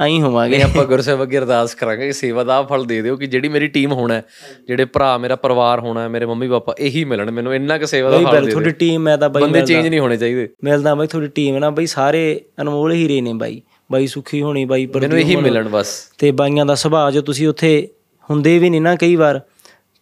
[0.00, 3.48] ਐਂ ਹੋਵਾਂਗੇ। ਆਪਾਂ ਗੁਰਸੇਵਕ ਅੱਗੇ ਅਰਦਾਸ ਕਰਾਂਗੇ ਕਿ ਸੇਵਾ ਦਾ ਫਲ ਦੇ ਦਿਓ ਕਿ ਜਿਹੜੀ
[3.48, 4.24] ਮੇਰੀ ਟੀਮ ਹੋਣਾ ਹੈ,
[4.66, 8.10] ਜਿਹੜੇ ਭਰਾ ਮੇਰਾ ਪਰਿਵਾਰ ਹੋਣਾ ਹੈ, ਮੇਰੇ ਮੰਮੀ ਪਾਪਾ ਇਹੀ ਮਿਲਣ ਮੈਨੂੰ ਇੰਨਾ ਕੁ ਸੇਵਾ
[8.10, 10.94] ਦਾ ਫਲ ਦੇ ਤੁਹਾਡੀ ਦਿਓ। ਟੀਮ ਮੈਂ ਤਾਂ ਬਾਈ ਬੰਦੇ ਚੇਂਜ ਨਹੀਂ ਹੋਣੇ ਚਾਹੀਦੇ। ਮਿਲਦਾ
[10.94, 13.60] ਬਾਈ ਤੁਹਾਡੀ ਟੀਮ ਹੈ ਨਾ ਬਾਈ ਸਾਰੇ ਅਨਮੋਲ ਹੀਰੇ ਨੇ ਬਾਈ।
[13.92, 17.48] ਬਾਈ ਸੁਖੀ ਹੋਣੀ ਬਾਈ ਮੈਨੂੰ ਪ੍ਰਦੀਪ ਇਹੀ। ਮਿਲਣ ਬਸ। ਤੇ ਬਾਈਆਂ ਦਾ ਸੁਭਾਅ ਜੋ ਤੁਸੀਂ
[17.48, 17.88] ਉੱਥੇ
[18.30, 19.40] ਹੁੰਦੇ ਵੀ ਨਹੀਂ ਨਾ ਕਈ ਵਾਰ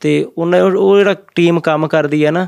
[0.00, 2.46] ਤੇ ਉਹਨਾਂ ਉਹ ਜਿਹੜਾ ਟੀਮ ਕੰਮ ਕਰਦੀ ਹੈ ਨਾ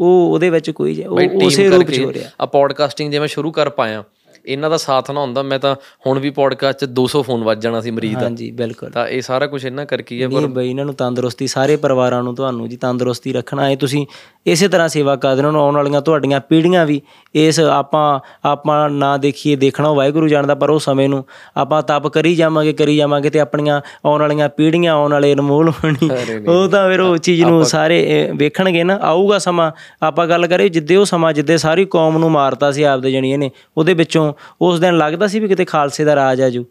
[0.00, 1.02] ਉਹ ਉਹਦੇ ਵਿੱਚ ਕੋਈ
[1.44, 4.04] ਉਸੇ ਰੂਪ ਚ ਹੋ ਰਿਹਾ। ਆ ਪੋਡਕਾਸਟਿੰਗ ਜੇ ਮੈਂ ਸ਼ੁਰੂ ਕਰ ਪਾਇਆ
[4.46, 5.76] ਇਹਨਾਂ ਦਾ ਸਾਥ ਨਾ ਹੁੰਦਾ ਮੈਂ ਤਾਂ
[6.06, 9.22] ਹੁਣ ਵੀ ਪੋਡਕਾਸਟ 'ਚ 200 ਫੋਨ ਵੱਜ ਜਾਣਾ ਸੀ ਮਰੀਜ਼ ਦਾ। ਹਾਂਜੀ ਬਿਲਕੁਲ। ਤਾਂ ਇਹ
[9.22, 12.68] ਸਾਰਾ ਕੁਝ ਇਹਨਾਂ ਕਰਕੇ ਹੀ ਹੈ ਨਹੀਂ ਬਈ ਇਹਨਾਂ ਨੂੰ ਤੰਦਰੁਸਤੀ ਸਾਰੇ ਪਰਿਵਾਰਾਂ ਨੂੰ ਤੁਹਾਨੂੰ
[12.68, 14.06] ਜੀ ਤੰਦਰੁਸਤੀ ਰੱਖਣਾ ਹੈ। ਤੁਸੀਂ
[14.46, 17.00] ਇਸੇ ਤਰ੍ਹਾਂ ਸੇਵਾ ਕਰਦੇ ਰਹੋ ਆਉਣ ਵਾਲੀਆਂ ਤੁਹਾਡੀਆਂ ਪੀੜ੍ਹੀਆਂ ਵੀ
[17.34, 21.24] ਇਸ ਆਪਾਂ ਆਪਾਂ ਨਾ ਦੇਖੀਏ ਦੇਖਣਾ ਵਾਹਿਗੁਰੂ ਜਾਣਦਾ ਪਰ ਉਹ ਸਮੇਂ ਨੂੰ
[21.56, 26.10] ਆਪਾਂ ਤਪ ਕਰੀ ਜਾਵਾਂਗੇ ਕਰੀ ਜਾਵਾਂਗੇ ਤੇ ਆਪਣੀਆਂ ਆਉਣ ਵਾਲੀਆਂ ਪੀੜ੍ਹੀਆਂ ਆਉਣ ਵਾਲੇ ਅਨਮੋਲ ਹੋਣੀ
[26.48, 29.72] ਉਹ ਤਾਂ ਫਿਰ ਉਹ ਚੀਜ਼ ਨੂੰ ਸਾਰੇ ਵੇਖਣਗੇ ਨਾ ਆਊਗਾ ਸਮਾਂ।
[30.02, 33.50] ਆਪਾਂ ਗੱਲ ਕਰੇ ਜਿੱਦੇ ਉਹ ਸਮਾਂ ਜਿੱਦੇ ਸਾਰੀ ਕੌਮ ਨੂੰ ਮਾਰਤਾ ਸੀ ਆਪਦੇ ਜਣੀਏ ਨੇ
[33.76, 36.64] ਉਹਦੇ ਵਿੱਚੋਂ ਉਸ ਦਿਨ ਲੱਗਦਾ ਸੀ ਵੀ ਕਿਤੇ ਖਾਲਸੇ ਦਾ ਰਾਜ ਆਜੂ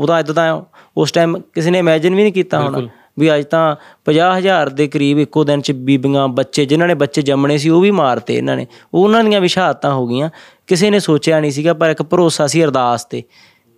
[0.00, 0.62] ਉਹਦਾ ਅੱਜ ਤਾਂ
[0.96, 5.18] ਉਸ ਟਾਈਮ ਕਿਸੇ ਨੇ ਇਮੇਜਿਨ ਵੀ ਨਹੀਂ ਕੀਤਾ ਹੋਣਾ ਵੀ ਅੱਜ ਤਾਂ 50000 ਦੇ ਕਰੀਬ
[5.18, 8.66] ਇੱਕੋ ਦਿਨ ਚ ਬੀਬੀਆਂ ਬੱਚੇ ਜਿਨ੍ਹਾਂ ਨੇ ਬੱਚੇ ਜੰਮਣੇ ਸੀ ਉਹ ਵੀ ਮਾਰਤੇ ਇਹਨਾਂ ਨੇ।
[8.94, 10.30] ਉਹਨਾਂ ਦੀਆਂ ਵੀ ਸ਼ਹਾਦਤਾਂ ਹੋ ਗਈਆਂ।
[10.66, 13.22] ਕਿਸੇ ਨੇ ਸੋਚਿਆ ਨਹੀਂ ਸੀਗਾ ਪਰ ਇੱਕ ਭਰੋਸਾ ਸੀ ਅਰਦਾਸ ਤੇ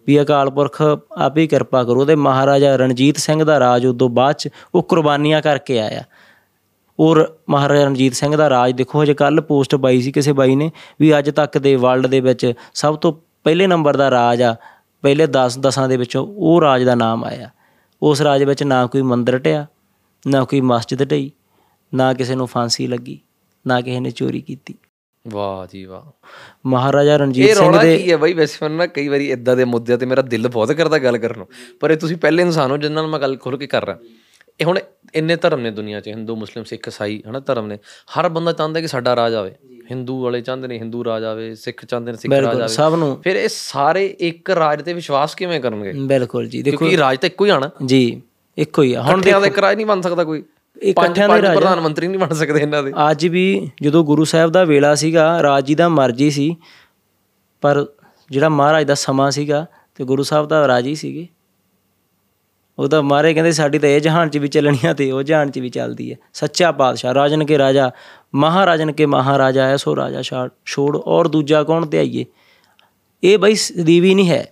[0.07, 0.83] ਵੀ ਅਕਾਲ ਪੁਰਖ
[1.17, 5.81] ਆਪ ਕਿਰਪਾ ਕਰੋ ਤੇ ਮਹਾਰਾਜਾ ਰਣਜੀਤ ਸਿੰਘ ਦਾ ਰਾਜ ਉਦੋਂ ਬਾਅਦ ਚ ਉਹ ਕੁਰਬਾਨੀਆਂ ਕਰਕੇ
[5.81, 6.03] ਆਇਆ।
[7.01, 10.73] ਔਰ ਮਹਾਰਾਜਾ ਰਣਜੀਤ ਸਿੰਘ ਦਾ ਰਾਜ ਦੇਖੋ ਹਜੇ ਕੱਲ ਪੋਸਟ ਪਾਈ ਸੀ ਕਿਸੇ ਬਾਈ ਨੇ
[11.01, 13.13] ਵੀ ਅੱਜ ਤੱਕ ਦੇ ਵਰਲਡ ਦੇ ਵਿੱਚ ਸਭ ਤੋਂ
[13.45, 14.57] ਪਹਿਲੇ ਨੰਬਰ ਦਾ ਰਾਜ ਆ
[15.03, 17.51] ਪਹਿਲੇ 10 ਦਸਾਂ ਦੇ ਵਿੱਚੋਂ ਉਹ ਰਾਜ ਦਾ ਨਾਮ ਆਇਆ।
[18.03, 19.67] ਉਸ ਰਾਜ ਵਿੱਚ ਨਾ ਕੋਈ ਮੰਦਿਰ ਢਿਆ
[20.27, 21.31] ਨਾ ਕੋਈ ਮਸਜਿਦ ਢਈ
[21.95, 23.21] ਨਾ ਕਿਸੇ ਨੂੰ ਫਾਂਸੀ ਲੱਗੀ
[23.67, 24.75] ਨਾ ਕਿਸੇ ਨੇ ਚੋਰੀ ਕੀਤੀ।
[25.29, 26.27] ਵਾਹ ਜੀ ਵਾਹ।
[26.67, 28.33] ਮਹਾਰਾਜਾ ਇਹ ਰਣਜੀਤ ਸਿੰਘ ਦੇ ਕੀ ਹੈ ਬਾਈ?
[28.33, 31.49] ਵੈਸੇ ਨਾ ਕਈ ਵਾਰੀ ਇਦਾਂ ਦੇ ਮੁੱਦਿਆਂ ਤੇ ਮੇਰਾ ਦਿਲ ਬਹੁਤ ਕਰਦਾ ਗੱਲ ਕਰਨ ਨੂੰ।
[31.81, 33.97] ਪਰ ਇਹ ਤੁਸੀਂ ਪਹਿਲੇ ਇਨਸਾਨ ਹੋ ਜਿਨ੍ਹਾਂ ਨਾਲ ਮੈਂ ਗੱਲ ਖੁੱਲ ਕੇ ਕਰ ਰਿਹਾ।
[34.61, 34.79] ਇਹ ਹੁਣ
[35.15, 37.79] ਇੰਨੇ ਧਰਮ ਨੇ ਦੁਨੀਆ 'ਚ ਹਿੰਦੂ ਮੁਸਲਿਮ ਸਿੱਖ ਈਸਾਈ ਹਨਾ ਧਰਮ ਨੇ।
[38.11, 39.55] ਹਰ ਬੰਦਾ ਚਾਹੁੰਦਾ ਕਿ ਸਾਡਾ ਰਾਜ ਆਵੇ।
[39.91, 43.23] ਹਿੰਦੂ ਵਾਲੇ ਚਾਹੁੰਦੇ ਨੇ ਹਿੰਦੂ ਰਾਜ ਆਵੇ ਸਿੱਖ ਚਾਹੁੰਦੇ ਨੇ ਸਿੱਖ ਰਾਜ ਆਵੇ। ਸਭ ਨੂੰ।
[43.23, 45.93] ਫਿਰ ਇਹ ਸਾਰੇ ਇੱਕ ਰਾਜ ਤੇ ਵਿਸ਼ਵਾਸ ਕਿਵੇਂ ਕਰਨਗੇ?
[45.93, 48.23] ਬਿਲਕੁਲ ਜੀ ਦੇਖੋ ਕਿਉਂਕਿ ਰਾਜ ਤਾਂ ਇੱਕੋ ਹੀ ਆਣਾ ਜੀ
[48.59, 50.45] ਇੱਕੋ ਹੀ ਆ। ਹੁਣ ਦਾ ਇੱਕ ਰਾਜ ਨਹੀਂ ਬਣ ਸਕਦਾ ਕੋਈ।
[50.83, 54.51] ਇਕੱਠਿਆਂ ਦੇ ਰਾਜ। ਪ੍ਰਧਾਨ ਮੰਤਰੀ ਨਹੀਂ ਬਣ ਸਕਦੇ ਇਹਨਾਂ ਦੇ। ਅੱਜ ਵੀ ਜਦੋਂ ਗੁਰੂ ਸਾਹਿਬ
[54.51, 56.57] ਦਾ ਵੇਲਾ ਸੀਗਾ ਰਾਜ ਜੀ ਦਾ ਮਰਜ਼ੀ ਸੀ।
[57.61, 57.87] ਪਰ
[58.31, 60.95] ਜਿਹੜਾ ਮਹਾਰਾਜ ਦਾ ਸਮਾਂ ਸੀਗਾ ਤੇ ਗੁਰੂ ਸਾਹਿਬ ਦਾ ਰਾਜ ਹੀ
[62.81, 65.51] ਸੀਗੇ ਉਹਦਾ ਮਾਰੇ ਕਹਿੰਦੇ ਸਾਡੀ ਤਾਂ ਇਹ ਜਹਾਨ 'ਚ ਵੀ ਚੱਲਣੀ ਆ ਤੇ ਉਹ ਜਹਾਨ
[65.51, 67.91] 'ਚ ਵੀ ਚੱਲਦੀ ਹੈ। ਸੱਚਾ ਪਾਤਸ਼ਾਹ, ਰਾਜਨ ਕੇ ਰਾਜਾ,
[68.35, 72.25] ਮਹਾਰਾਜਨ ਕੇ ਮਹਾਰਾਜਾ ਐਸੋ ਰਾਜਾ ਛਾੜ ਛੋੜ ਔਰ ਦੂਜਾ ਕੌਣ ਤੇ ਆਈਏ?
[73.25, 74.47] ਇਹ ਬਈ ਸਦੀਵੀ ਨਹੀਂ ਹੈ।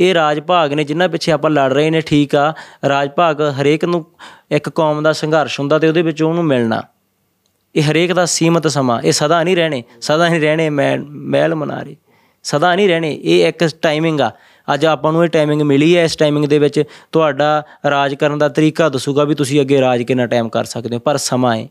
[0.00, 2.54] ਇਹ ਰਾਜ ਭਾਗ ਨੇ ਜਿਨ੍ਹਾਂ ਪਿੱਛੇ ਆਪਾਂ ਲੜ ਰਹੇ ਨੇ, ਠੀਕ ਆ
[2.88, 4.06] ਰਾਜ ਭਾਗ ਹਰੇਕ ਨੂੰ
[4.50, 6.82] ਇੱਕ ਕੌਮ ਦਾ ਸੰਘਰਸ਼ ਹੁੰਦਾ ਤੇ ਉਹਦੇ ਵਿੱਚ ਉਹਨੂੰ ਮਿਲਣਾ।
[7.76, 11.96] ਇਹ ਹਰੇਕ ਦਾ ਸੀਮਤ ਸਮਾਂ, ਇਹ ਸਦਾ ਨਹੀਂ ਰਹਿਣੇ, ਸਦਾ ਨਹੀਂ ਰਹਿਣੇ ਮੈਂ ਮਹਿਲ ਮਨਾਰੇ।
[12.42, 14.30] ਸਦਾ ਨਹੀਂ ਰਹਿਣੇ, ਇਹ ਇੱਕ ਟਾਈਮਿੰਗ ਆ।
[14.74, 18.48] ਅੱਜ ਆਪਾਂ ਨੂੰ ਇਹ ਟਾਈਮਿੰਗ ਮਿਲੀ ਹੈ ਇਸ ਟਾਈਮਿੰਗ ਦੇ ਵਿੱਚ ਤੁਹਾਡਾ ਰਾਜ ਕਰਨ ਦਾ
[18.48, 21.68] ਤਰੀਕਾ ਦੱਸੂਗਾ ਵੀ ਤੁਸੀਂ ਅੱਗੇ ਰਾਜ ਕਿੰਨਾ ਟਾਈਮ ਕਰ ਸਕਦੇ ਹੋ ਪਰ ਸਮਾਂ ਹੈ।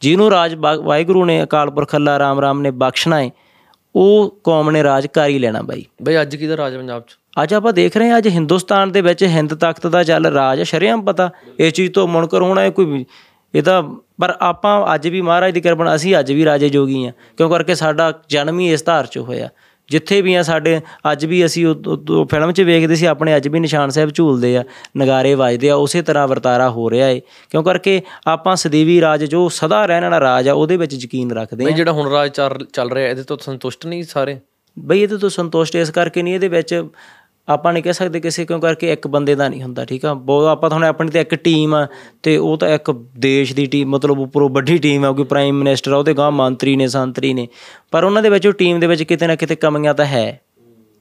[0.00, 3.30] ਜਿਹਨੂੰ ਰਾਜ ਵਾਹਿਗੁਰੂ ਨੇ ਅਕਾਲ ਪੁਰਖ ਅੱਲਾ ਰਾਮ ਰਾਮ ਨੇ ਬਖਸ਼ਣਾ ਹੈ
[3.96, 7.16] ਉਹ ਕੌਮ ਨੇ ਰਾਜ ਕਰ ਹੀ ਲੈਣਾ ਬਾਈ। ਬਈ ਅੱਜ ਕਿਹਦਾ ਰਾਜ ਪੰਜਾਬ 'ਚ?
[7.42, 11.02] ਅੱਜ ਆਪਾਂ ਦੇਖ ਰਹੇ ਹਾਂ ਅੱਜ ਹਿੰਦੁਸਤਾਨ ਦੇ ਵਿੱਚ ਹਿੰਦ ਤਖਤ ਦਾ ਚੱਲ ਰਾਜ ਸ਼ਰੇਆਮ
[11.02, 11.30] ਪਤਾ
[11.60, 13.04] ਇਹ ਚੀਜ਼ ਤੋਂ ਮੁਨਕਰ ਹੋਣਾ ਇਹ ਕੋਈ
[13.54, 13.82] ਇਹ ਤਾਂ
[14.20, 17.50] ਪਰ ਆਪਾਂ ਅੱਜ ਵੀ ਮਹਾਰਾਜ ਦੀ ਕਿਰਪਾ ਨਾਲ ਅਸੀਂ ਅੱਜ ਵੀ ਰਾਜੇ ਜੋਗੀ ਆ ਕਿਉਂ
[17.50, 19.48] ਕਰਕੇ ਸਾਡਾ ਜਨਮ ਹੀ ਇਸ ਧਾਰ 'ਚ ਹੋਇਆ।
[19.90, 20.80] ਜਿੱਥੇ ਵੀ ਆ ਸਾਡੇ
[21.12, 21.66] ਅੱਜ ਵੀ ਅਸੀਂ
[22.30, 24.64] ਫਿਲਮ 'ਚ ਵੇਖਦੇ ਸੀ ਆਪਣੇ ਅੱਜ ਵੀ ਨਿਸ਼ਾਨ ਸਾਹਿਬ ਝੂਲਦੇ ਆ
[24.96, 27.20] ਨਗਾਰੇ ਵੱਜਦੇ ਆ ਉਸੇ ਤਰ੍ਹਾਂ ਵਰਤਾਰਾ ਹੋ ਰਿਹਾ ਏ।
[27.50, 31.64] ਕਿਉਂ ਕਰਕੇ ਆਪਾਂ ਸਦੀਵੀ ਰਾਜ ਜੋ ਸਦਾ ਰਹਿਣ ਵਾਲਾ ਰਾਜ ਆ ਉਹਦੇ ਵਿੱਚ ਯਕੀਨ ਰੱਖਦੇ
[31.64, 32.30] ਆ। ਜਿਹੜਾ ਹੁਣ ਰਾਜ
[32.72, 34.38] ਚੱਲ ਰਿਹਾ ਇਹਦੇ ਤੋਂ ਸੰਤੁਸ਼ਟ ਨਹੀਂ ਸਾਰੇ?
[34.78, 36.84] ਬਈ ਇਹਦੇ ਤੋਂ ਸੰਤੁਸ਼ਟ ਇਸ ਕਰਕੇ ਨਹੀਂ ਇਹਦੇ ਵਿੱਚ
[37.48, 40.14] ਆਪਾਂ ਨਹੀਂ ਕਹਿ ਸਕਦੇ ਕਿਸੇ ਕਿਉਂ ਕਰਕੇ ਇੱਕ ਬੰਦੇ ਦਾ ਨਹੀਂ ਹੁੰਦਾ, ਠੀਕ ਆ?
[40.14, 41.86] ਬਹੁਤ ਆਪਾਂ ਤੁਹਾਨੂੰ ਆਪਣੀ ਤੇ ਇੱਕ ਟੀਮ ਆ
[42.22, 45.92] ਤੇ ਉਹ ਤਾਂ ਇੱਕ ਦੇਸ਼ ਦੀ ਟੀਮ ਮਤਲਬ ਉੱਪਰੋਂ ਵੱਡੀ ਟੀਮ ਆ ਕੋਈ ਪ੍ਰਾਈਮ ਮਿਨਿਸਟਰ
[45.92, 47.48] ਆ, ਉਹਦੇ ਗਾਂ ਮੰਤਰੀ ਨੇ, ਸੰਤਰੀ ਨੇ।
[47.90, 50.40] ਪਰ ਉਹਨਾਂ ਦੇ ਵਿੱਚ ਉਹ ਟੀਮ ਦੇ ਵਿੱਚ ਕਿਤੇ ਨਾ ਕਿਤੇ ਕਮੀਆਂ ਤਾਂ ਹੈ,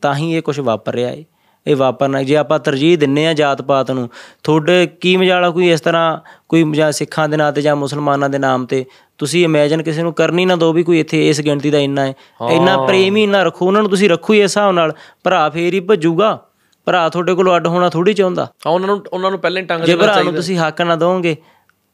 [0.02, 1.26] ਤਾਂ ਹੀ ਇਹ ਕੁਝ ਵਾਪਰ ਰਿਹਾ ਏ।
[1.68, 4.10] ਇਹ ਵਾਪਰਨਾ ਜੇ ਆਪਾਂ ਤਰਜੀਹ ਦਿੰਨੇ ਆ ਜਾਤ ਪਾਤ ਨੂੰ,
[4.44, 6.18] ਤੁਹਾਡੇ ਕੀ ਮਜਾਲਾ ਕੋਈ ਇਸ ਤਰ੍ਹਾਂ
[6.50, 8.86] ਕੋਈ ਜਾਂ ਸਿੱਖਾਂ ਦੇ ਨਾਂ ਤੇ ਜਾਂ ਮੁਸਲਮਾਨਾਂ ਦੇ ਨਾਮ ਤੇ?
[9.18, 12.14] ਤੁਸੀਂ ਇਮੇਜਿਨ ਕਿਸੇ ਨੂੰ ਕਰਨੀ ਨਾ ਦੋ ਵੀ ਕੋਈ ਇੱਥੇ ਇਸ ਗਿਣਤੀ ਦਾ ਇੰਨਾ ਹੈ।
[12.52, 15.74] ਇੰਨਾ ਪ੍ਰੇਮ ਹੀ ਇੰਨਾ ਰੱਖੋ ਉਹਨਾਂ ਨੂੰ ਤੁਸੀਂ ਰੱਖੋ ਹੀ ਇਸ ਹਿਸਾਬ ਨਾਲ। ਭਰਾ ਫੇਰ
[15.74, 16.40] ਹੀ ਭੱਜੂਗਾ।
[16.86, 19.94] ਭਰਾ ਤੁਹਾਡੇ ਕੋਲੋਂ ਅੱਡ ਹੋਣਾ ਥੋੜੀ ਚਾਹੁੰਦਾ। ਹਾਂ ਉਹਨਾਂ ਨੂੰ ਉਹਨਾਂ ਨੂੰ ਪਹਿਲਾਂ ਟੰਗ ਜੇ
[19.94, 21.36] ਦੇਣਾ ਭਰਾ ਨੂੰ ਤੁਸੀਂ ਹੱਕ ਨਾ ਦੋਗੇ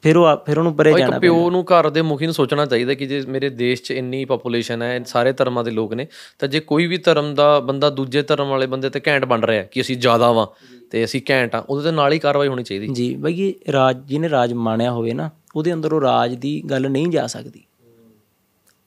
[0.02, 2.94] ਫਿਰ ਉਹ ਫਿਰ ਉਹਨੂੰ ਪਰੇ ਜਾਣਾ ਇੱਕ ਪਿਓ ਨੂੰ ਘਰ ਦੇ ਮੁਖੀ ਨੂੰ ਸੋਚਣਾ ਚਾਹੀਦਾ
[2.94, 6.08] ਕਿ ਜੇ ਮੇਰੇ ਦੇਸ਼ 'ਚ ਇੰਨੀ ਪੋਪੂਲੇਸ਼ਨ ਹੈ ਸਾਰੇ ਧਰਮਾਂ ਦੇ ਲੋਕ ਨੇ
[6.40, 9.64] ਤਾਂ ਜੇ ਕੋਈ ਵੀ ਧਰਮ ਦਾ ਬੰਦਾ ਦੂਜੇ ਧਰਮ ਵਾਲੇ ਬੰਦੇ ਤੇ ਘੈਂਟ ਬਣ ਰਿਹਾ
[9.64, 10.48] ਕਿ ਅਸੀਂ ਜ਼ਿਆਦਾ ਵਾਂ
[10.92, 14.30] ਤੇ ਅਸੀਂ ਘੈਂਟ ਆ ਉਹਦੇ ਤੇ ਨਾਲ ਹੀ ਕਾਰਵਾਈ ਹੋਣੀ ਚਾਹੀਦੀ। ਜੀ ਬਈ ਰਾਜ ਜਿਹਨੇ
[14.30, 17.64] ਰਾਜ ਮਾਣਿਆ ਹੋਵੇ ਨਾ ਉਹਦੇ ਅੰਦਰ ਉਹ ਰਾਜ ਦੀ ਗੱਲ ਨਹੀਂ ਜਾ ਸਕਦੀ।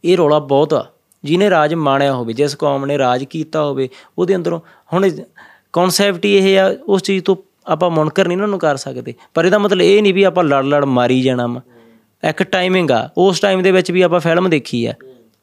[0.05, 0.87] ਇਹ ਰੌਲਾ ਬਹੁਤ ਆ।
[1.25, 3.89] ਜਿਹਨੇ ਰਾਜ ਮਾਣਿਆ ਹੋਵੇ, ਜਿਸ ਕੌਮ ਨੇ ਰਾਜ ਕੀਤਾ ਹੋਵੇ,
[4.19, 4.61] ਉਹਦੇ ਅੰਦਰੋਂ
[4.93, 5.11] ਹੁਣ
[5.73, 7.37] ਕਨਸੈਪਟ ਹੀ ਇਹ ਆ, ਉਸ ਚੀਜ਼ ਤੋਂ
[7.67, 10.65] ਆਪਾਂ ਮੁਨਕਰ ਨਹੀਂ ਨਾ ਉਹਨੂੰ ਕਰ ਸਕਦੇ। ਪਰ ਇਹਦਾ ਮਤਲਬ ਇਹ ਨਹੀਂ ਵੀ ਆਪਾਂ ਲੜ
[10.65, 11.61] ਲੜ ਮਾਰੀ ਜਾਣਾ ਵਾ।
[12.29, 14.93] ਇੱਕ ਟਾਈਮਿੰਗ ਆ। ਉਸ ਟਾਈਮ ਦੇ ਵਿੱਚ ਵੀ ਆਪਾਂ ਫਿਲਮ ਦੇਖੀ ਆ।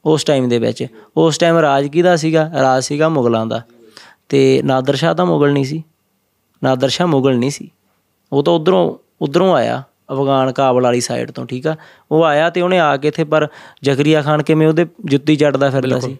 [0.05, 0.87] ਉਸ ਟਾਈਮ ਦੇ ਵਿੱਚ।
[1.17, 2.51] ਉਸ ਟਾਈਮ ਰਾਜ ਕਿਹਦਾ ਸੀਗਾ?
[2.61, 3.61] ਰਾਜ ਸੀਗਾ ਮੁਗਲਾਂ ਦਾ।
[4.29, 5.83] ਤੇ ਨਾਦਰ ਸ਼ਾਹ ਤਾਂ ਮੁਗਲ ਨਹੀਂ ਸੀ।
[6.63, 7.71] ਨਾਦਰ ਸ਼ਾਹ ਮੁਗਲ ਨਹੀਂ ਸੀ।
[8.33, 9.83] ਉਹ ਤਾਂ ਉਧਰੋਂ ਉਧਰੋਂ ਆਇਆ।
[10.13, 11.75] ਅਫਗਾਨ ਕਾਬਲ ਵਾਲੀ ਸਾਈਡ ਤੋਂ ਠੀਕ ਆ?
[12.11, 13.47] ਉਹ ਆਇਆ ਤੇ ਉਹਨੇ ਆ ਕੇ ਇੱਥੇ ਪਰ
[13.83, 16.17] ਜ਼ਕਰੀਆ ਖਾਨ ਕਿਵੇਂ ਉਹਦੇ ਜੁੱਤੀ ਚੜਦਾ ਫਿਰਦਾ ਸੀ?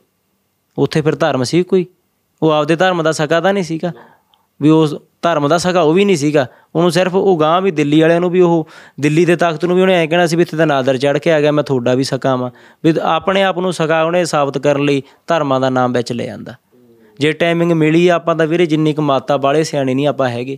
[0.78, 1.86] ਉੱਥੇ ਫਿਰ ਧਰਮ ਸੀ ਕੋਈ?
[2.44, 3.92] ਉਹ ਆਪਦੇ ਧਰਮ ਦਾ ਸਕਾ ਤਾਂ ਨਹੀਂ ਸੀਗਾ?
[4.62, 6.48] ਵੀ ਉਸ ਧਰਮ ਦਾ ਸਕਾ ਉਹ ਵੀ ਨਹੀਂ ਸੀਗਾ?
[6.76, 8.68] ਉਹਨੂੰ ਸਿਰਫ ਉਹ ਗਾਂ ਵੀ ਦਿੱਲੀ ਵਾਲਿਆਂ ਨੂੰ ਵੀ ਉਹ
[9.00, 11.32] ਦਿੱਲੀ ਦੇ ਤਖਤ ਨੂੰ ਵੀ ਉਹਨੇ ਐਂ ਕਹਿਣਾ ਸੀ ਵੀ ਇੱਥੇ ਤਾਂ ਨਾਦਰ ਚੜ ਕੇ
[11.32, 12.52] ਆ ਗਿਆ ਮੈਂ ਤੁਹਾਡਾ ਵੀ ਸਕਾ ਵਾਂ।
[12.84, 16.54] ਵੀ ਆਪਣੇ ਆਪ ਨੂੰ ਸਕਾ ਉਹਨੇ ਸਾਬਤ ਕਰਨ ਲਈ ਧਰਮਾਂ ਦਾ ਨਾਮ ਵਿੱਚ ਲੈ ਆਂਦਾ।
[17.20, 20.58] ਜੇ ਟਾਈਮਿੰਗ ਮਿਲੀ ਆਪਾਂ ਤਾਂ ਵੀਰੇ ਜਿੰਨੀ ਕੁ ਮਾਤਾ ਬਾਲੇ ਸਿਆਣੇ ਨਹੀਂ ਆਪਾਂ ਹੈਗੇ।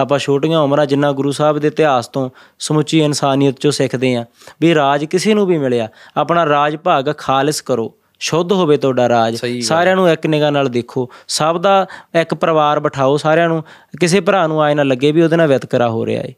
[0.00, 4.24] ਆਪਾਂ ਛੋਟੀਆਂ ਉਮਰਾਂ ਜਿੰਨਾ ਗੁਰੂ ਸਾਹਿਬ ਦੇ ਇਤਿਹਾਸ ਤੋਂ ਸਮੁੱਚੀ ਇਨਸਾਨੀਅਤ ਚੋਂ ਸਿੱਖਦੇ ਆ
[4.60, 9.36] ਵੀ ਰਾਜ ਕਿਸੇ ਨੂੰ ਵੀ ਮਿਲਿਆ ਆਪਣਾ ਰਾਜ ਭਾਗ ਖਾਲਿਸ ਕਰੋ ਸ਼ੁੱਧ ਹੋਵੇ ਤੁਹਾਡਾ ਰਾਜ
[9.60, 11.86] ਸਾਰਿਆਂ ਨੂੰ ਇੱਕ ਨਿਗਾਹ ਨਾਲ ਦੇਖੋ ਸਭ ਦਾ
[12.20, 13.64] ਇੱਕ ਪਰਿਵਾਰ ਬਿਠਾਓ ਸਾਰਿਆਂ ਨੂੰ
[14.00, 16.34] ਕਿਸੇ ਭਰਾ ਨੂੰ ਆਏ ਨਾ ਲੱਗੇ ਵੀ ਉਹਦੇ ਨਾਲ ਵਿਤਕਰਾ ਹੋ ਰਿਹਾ ਏ।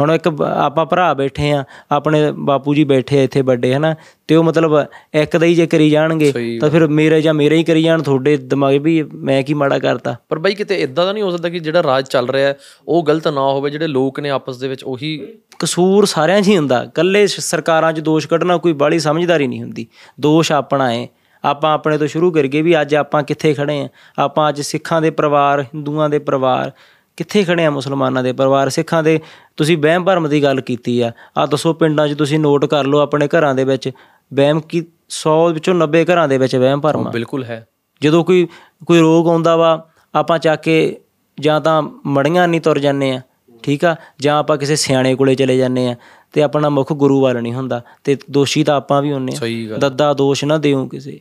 [0.00, 3.94] ਹੁਣ ਇੱਕ ਆਪਾਂ ਭਰਾ ਬੈਠੇ ਆ ਆਪਣੇ ਬਾਪੂ ਜੀ ਬੈਠੇ ਆ ਇੱਥੇ ਵੱਡੇ ਹਨਾ?
[4.28, 7.64] ਤੇ ਉਹ ਮਤਲਬ ਇੱਕ ਦਾ ਹੀ ਜੇ ਕਰੀ ਜਾਣਗੇ ਤਾਂ ਫਿਰ ਮੇਰੇ ਜਾਂ ਮੇਰੇ ਹੀ
[7.64, 10.16] ਕਰੀ ਜਾਣ ਤੁਹਾਡੇ ਦਿਮਾਗ ਵੀ ਮੈਂ ਕੀ ਮਾੜਾ ਕਰਤਾ?
[10.28, 12.54] ਪਰ ਬਈ ਕਿਤੇ ਇਦਾਂ ਤਾਂ ਨਹੀਂ ਹੋ ਸਕਦਾ ਕਿ ਜਿਹੜਾ ਰਾਜ ਚੱਲ ਰਿਹਾ
[12.88, 15.16] ਉਹ ਗਲਤ ਨਾ ਹੋਵੇ ਜਿਹੜੇ ਲੋਕ ਨੇ ਆਪਸ ਦੇ ਵਿੱਚ ਉਹੀ
[15.58, 19.86] ਕਸੂਰ ਸਾਰਿਆਂ 'ਚ ਹੀ ਹੁੰਦਾ। ਕੱਲੇ ਸਰਕਾਰਾਂ 'ਚ ਦੋਸ਼ ਕੱਢਣਾ ਕੋਈ ਬਾਹਲੀ ਸਮਝਦਾਰੀ ਨਹੀਂ ਹੁੰਦੀ।
[20.20, 21.06] ਦੋਸ਼ ਆਪਣਾ ਹੈ
[21.44, 23.88] ਆਪਾਂ ਆਪਣੇ ਤੋਂ ਸ਼ੁਰੂ ਕਰੀਏ ਵੀ ਅੱਜ ਆਪਾਂ ਕਿੱਥੇ ਖੜੇ ਆ?
[24.18, 26.72] ਆਪਾਂ ਅੱਜ ਸਿੱਖਾਂ ਦੇ ਪਰਿਵਾਰ ਹਿੰਦੂਆਂ ਦੇ ਪਰਿਵਾਰ
[27.16, 28.68] ਕਿੱਥੇ ਖੜੇ ਆ ਮੁਸਲਮਾਨਾਂ ਦੇ ਪਰਿਵਾਰ?
[28.68, 29.20] ਸਿੱਖਾਂ ਦੇ
[29.56, 32.98] ਤੁਸੀਂ ਵਹਿਮ ਭਰਮ ਦੀ ਗੱਲ ਕੀਤੀ ਆ। ਆ ਦੱਸੋ ਪਿੰਡਾਂ 'ਚ ਤੁਸੀਂ ਨੋਟ ਕਰ ਲਓ
[32.98, 33.90] ਆਪਣੇ ਘਰਾਂ ਦੇ ਵਿੱਚ।
[34.34, 37.66] ਵਹਿਮ ਕੀ 100 ਵਿੱਚੋਂ 90 ਘਰਾਂ ਦੇ ਵਿੱਚ ਵਹਿਮ ਭਰਮ ਆ। ਬਿਲਕੁਲ ਹੈ।
[38.02, 38.48] ਜਦੋਂ ਕੋਈ
[38.86, 41.00] ਕੋਈ ਰੋਗ ਆਉਂਦਾ ਵਾ ਆਪਾਂ ਚੱਕ ਕੇ
[41.40, 43.20] ਜਾਂ ਤਾਂ ਮੜੀਆਂ ਨਹੀਂ ਤੁਰ ਜਾਂਦੇ ਆ
[43.62, 43.96] ਠੀਕ ਆ?
[44.20, 45.96] ਜਾਂ ਆਪਾਂ ਕਿਸੇ ਸਿਆਣੇ ਕੋਲੇ ਚਲੇ ਜਾਂਦੇ ਆ
[46.32, 50.14] ਤੇ ਆਪਣਾ ਮੁੱਖ ਗੁਰੂ ਵੱਲ ਨਹੀਂ ਹੁੰਦਾ ਤੇ ਦੋਸ਼ੀ ਤਾਂ ਆਪਾਂ ਵੀ ਹੁੰਨੇ ਆ। ਦੱਦਾ
[50.14, 51.20] ਦੋਸ਼ ਨਾ ਦਿਓ ਕਿਸੇ।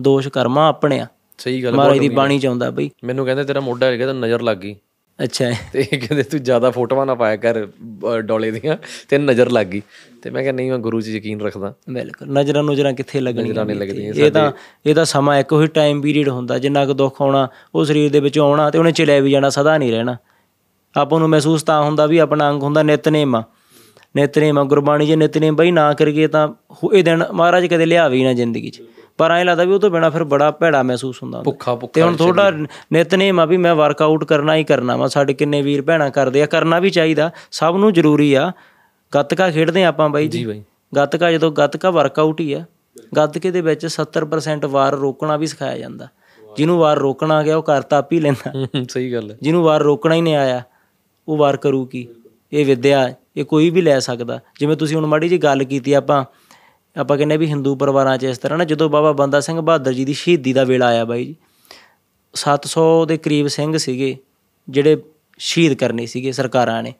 [0.00, 1.06] ਦੋਸ਼ ਕਰਮਾ ਆਪਣੇ ਆ।
[1.38, 4.42] ਸਹੀ ਗੱਲ ਮਹਾਰਾਜ ਦੀ ਬਾਣੀ ਚ ਆਉਂਦਾ ਬਈ। ਮੈਨੂੰ ਕਹਿੰਦੇ ਤੇਰਾ ਮੋਢਾ ਹੈਗਾ ਤਾਂ ਨਜ਼ਰ
[4.42, 4.76] ਲੱਗ ਗਈ।
[5.22, 7.68] ਅੱਛਾ। ਹੈ। ਤੇ ਕਹਿੰਦੇ ਤੂੰ ਜ਼ਿਆਦਾ ਫੋਟੋਆਂ ਨਾ ਪਾਇਆ ਕਰ
[8.20, 8.76] ਡੋਲੇ ਦੀਆਂ
[9.08, 9.82] ਤੇ ਨਜ਼ਰ ਲੱਗ ਗਈ।
[10.22, 13.64] ਤੇ ਮੈਂ ਕਿਹਾ ਨਹੀਂ ਮੈਂ ਗੁਰੂ 'ਚ ਯਕੀਨ ਰੱਖਦਾ। ਬਿਲਕੁਲ। ਨਜ਼ਰਾਂ ਨੁਜ਼ਰਾਂ ਕਿੱਥੇ ਲੱਗਣੀਆਂ
[14.14, 14.52] ਇਹ ਤਾਂ
[14.86, 18.20] ਇਹ ਤਾਂ ਸਮਾਂ ਇੱਕ ਉਹੀ ਟਾਈਮ ਪੀਰੀਅਡ ਹੁੰਦਾ ਜਿੰਨਾ ਕੁ ਦੁੱਖ ਆਉਣਾ ਉਹ ਸਰੀਰ ਦੇ
[18.20, 20.16] ਵਿੱਚ ਆਉਣਾ ਤੇ ਉਹਨੇ ਚਲਿਆ ਵੀ ਜਾਣਾ ਸਦਾ ਨਹੀਂ ਰਹਿਣਾ।
[20.96, 23.44] ਆਪਾਂ ਨੂੰ ਮਹਿਸੂਸ ਤਾਂ ਹੁੰਦਾ ਵੀ ਆਪਣਾ ਅੰਗ ਹੁੰਦਾ ਨਿਤਨੇਮ। ਆ
[24.16, 28.24] ਨਿਤਨੇਮ ਗੁਰਬਾਣੀ ਜੇ ਨਿਤਨੇਮ ਬਈ ਨਾ ਕਰੀਏ ਤਾਂ ਹੋ- ਇਹ ਦਿਨ ਮਹਾਰਾਜ ਕਦੇ ਲਿਆਵੇ ਹੀ
[28.24, 28.82] ਨਾ ਜ਼ਿੰਦਗੀ 'ਚ।
[29.20, 31.80] ਪਰ ਐਂ ਲੱਗਦਾ ਵੀ ਉਹ ਤੋਂ ਬਿਨਾ ਫਿਰ ਬੜਾ ਭੈੜਾ ਮਹਿਸੂਸ ਹੁੰਦਾ ਹੁੰਦਾ। ਭੁੱਖਾ ਤੇ
[31.80, 32.50] ਭੁੱਖਾ ਹੁਣ ਥੋੜਾ
[32.92, 36.46] ਨਿਤਨੇਮ ਆ। ਵੀ ਮੈਂ ਵਰਕਆਊਟ ਕਰਨਾ ਹੀ ਕਰਨਾ ਵਾ ਸਾਡੇ ਕਿੰਨੇ ਵੀਰ ਭੈਣਾਂ ਕਰਦੇ ਆ
[36.46, 38.52] ਕਰਨਾ ਵੀ ਚਾਹੀਦਾ ਸਭ ਨੂੰ ਜ਼ਰੂਰੀ ਆ।
[39.14, 40.62] ਗੱਤਕਾ ਖੇਡਦੇ ਆ ਆਪਾਂ ਬਾਈ ਜੀ। ਬਾਈ।
[40.96, 42.64] ਗੱਤਕਾ ਜਦੋਂ ਗੱਤਕਾ ਵਰਕਆਊਟ ਹੀ ਆ
[43.16, 46.08] ਗੱਤਕੇ ਦੇ ਵਿੱਚ 70% ਵਾਰ ਰੋਕਣਾ ਵੀ ਸਿਖਾਇਆ ਜਾਂਦਾ।
[46.56, 50.14] ਜਿਹਨੂੰ ਵਾਰ ਰੋਕਣਾ ਗਿਆ ਉਹ ਕਰਤਾ ਆਪ ਹੀ ਲੈਂਦਾ। ਸਹੀ ਗੱਲ ਹੈ। ਜਿਹਨੂੰ ਵਾਰ ਰੋਕਣਾ
[50.14, 50.62] ਹੀ ਨਹੀਂ ਆਇਆ
[51.28, 52.08] ਉਹ ਵਾਰ ਕਰੂ ਕੀ?
[52.52, 56.24] ਇਹ ਵਿਦਿਆ ਇਹ ਕੋਈ ਵੀ ਲੈ ਸਕਦਾ। ਜਿਵੇਂ ਤੁਸੀਂ ਹੁਣ ਮਾੜੀ ਜੀ ਗੱਲ ਕੀਤੀ ਆਪਾਂ
[56.96, 60.04] ਆਪਾਂ ਕਹਿੰਦੇ ਵੀ ਹਿੰਦੂ ਪਰਿਵਾਰਾਂ 'ਚ ਇਸ ਤਰ੍ਹਾਂ ਨਾ ਜਦੋਂ ਬਾਬਾ ਬੰਦਾ ਸਿੰਘ ਬਹਾਦਰ ਜੀ
[60.04, 61.36] ਦੀ ਸ਼ਹੀਦੀ ਦਾ ਵੇਲਾ ਆਇਆ ਬਾਈ ਜੀ
[62.34, 64.16] 700 ਦੇ ਕਰੀਬ ਸਿੰਘ ਸੀਗੇ
[64.68, 64.96] ਜਿਹੜੇ
[65.38, 66.94] ਸ਼ਹੀਦ ਕਰਨੇ ਸੀਗੇ ਸਰਕਾਰਾਂ ਨੇ।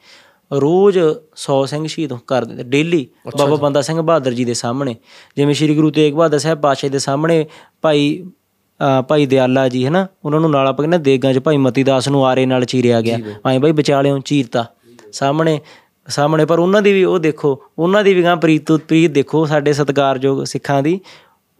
[0.52, 3.06] ਰੋਜ਼ 100 ਸਿੰਘ ਸ਼ਹੀਦ ਕਰ ਦਿੰਦੇ ਡੇਲੀ
[3.38, 4.96] ਬਾਬਾ ਬੰਦਾ ਸਿੰਘ ਬਹਾਦਰ ਜੀ ਦੇ ਸਾਹਮਣੇ।
[5.36, 7.44] ਜਿਵੇਂ ਸ੍ਰੀ ਗੁਰੂ ਤੇਗ ਬਹਾਦਰ ਸਾਹਿਬ ਪਾਤਸ਼ਾਹ ਦੇ ਸਾਹਮਣੇ
[7.82, 8.24] ਭਾਈ
[9.08, 12.08] ਭਾਈ ਦਿਆਲਾ ਜੀ ਹੈ ਨਾ ਉਹਨਾਂ ਨੂੰ ਨਾਲ ਆਪਾਂ ਕਹਿੰਦੇ ਦੇਗਾਂ 'ਚ ਭਾਈ ਮਤੀ ਦਾਸ
[12.08, 13.18] ਨੂੰ ਆਰੇ ਨਾਲ ਚੀਰਿਆ ਗਿਆ।
[13.50, 14.66] ਐਂ ਭਾਈ ਵਿਚਾਲਿਓਂ ਚੀਰਤਾ
[15.12, 15.60] ਸਾਹਮਣੇ।
[16.08, 19.72] ਸਾਹਮਣੇ ਪਰ ਉਹਨਾਂ ਦੀ ਵੀ ਉਹ ਦੇਖੋ ਉਹਨਾਂ ਦੀ ਵੀ ਗਾਂ ਪ੍ਰੀਤ ਪ੍ਰੀਤ ਦੇਖੋ ਸਾਡੇ
[19.72, 21.00] ਸਤਿਕਾਰਯੋਗ ਸਿੱਖਾਂ ਦੀ।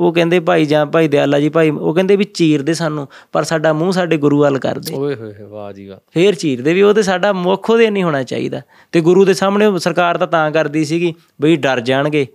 [0.01, 3.73] ਉਹ ਕਹਿੰਦੇ ਭਾਈ ਜਾਂ ਭਾਈ ਦਿਆਲਾ ਜੀ ਭਾਈ ਉਹ ਕਹਿੰਦੇ ਵੀ ਚੀਰਦੇ ਸਾਨੂੰ ਪਰ ਸਾਡਾ
[3.73, 7.03] ਮੂੰਹ ਸਾਡੇ ਗੁਰੂ ਵੱਲ ਕਰਦੇ। ਓਏ ਹੋਏ ਵਾਹ ਜੀ ਵਾਹ। ਫੇਰ ਚੀਰਦੇ ਵੀ ਉਹ ਤੇ
[7.03, 8.61] ਸਾਡਾ ਮੁੱਖ ਉਹਦੇ ਨਹੀਂ ਹੋਣਾ ਚਾਹੀਦਾ।
[8.93, 12.27] ਤੇ ਗੁਰੂ ਦੇ ਸਾਹਮਣੇ ਸਰਕਾਰ ਤਾਂ ਤਾਂ ਕਰਦੀ ਸੀਗੀ ਬਈ ਡਰ ਜਾਣਗੇ।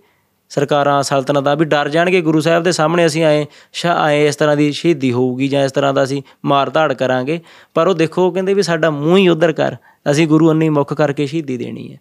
[0.48, 4.56] ਸਰਕਾਰਾਂ ਸਲਤਨਤਾਂ ਵੀ ਡਰ ਜਾਣਗੇ। ਗੁਰੂ ਸਾਹਿਬ ਦੇ ਸਾਹਮਣੇ ਅਸੀਂ ਆਏ ਸ਼ਾ ਆਏ ਇਸ ਤਰ੍ਹਾਂ
[4.56, 7.40] ਦੀ ਸ਼ਹੀਦੀ ਹੋਊਗੀ ਜਾਂ ਇਸ ਤਰ੍ਹਾਂ ਦਾ ਅਸੀਂ ਮਾਰ ਧਾੜ ਕਰਾਂਗੇ।
[7.74, 9.76] ਪਰ ਉਹ ਦੇਖੋ ਕਹਿੰਦੇ ਵੀ ਸਾਡਾ ਮੂੰਹ ਹੀ ਉਧਰ ਕਰ।
[10.10, 12.00] ਅਸੀਂ ਗੁਰੂ ਅੰਨੀ ਮੁੱਖ ਕਰਕੇ ਸ਼ਹੀਦੀ ਦੇਣੀ ਹੈ।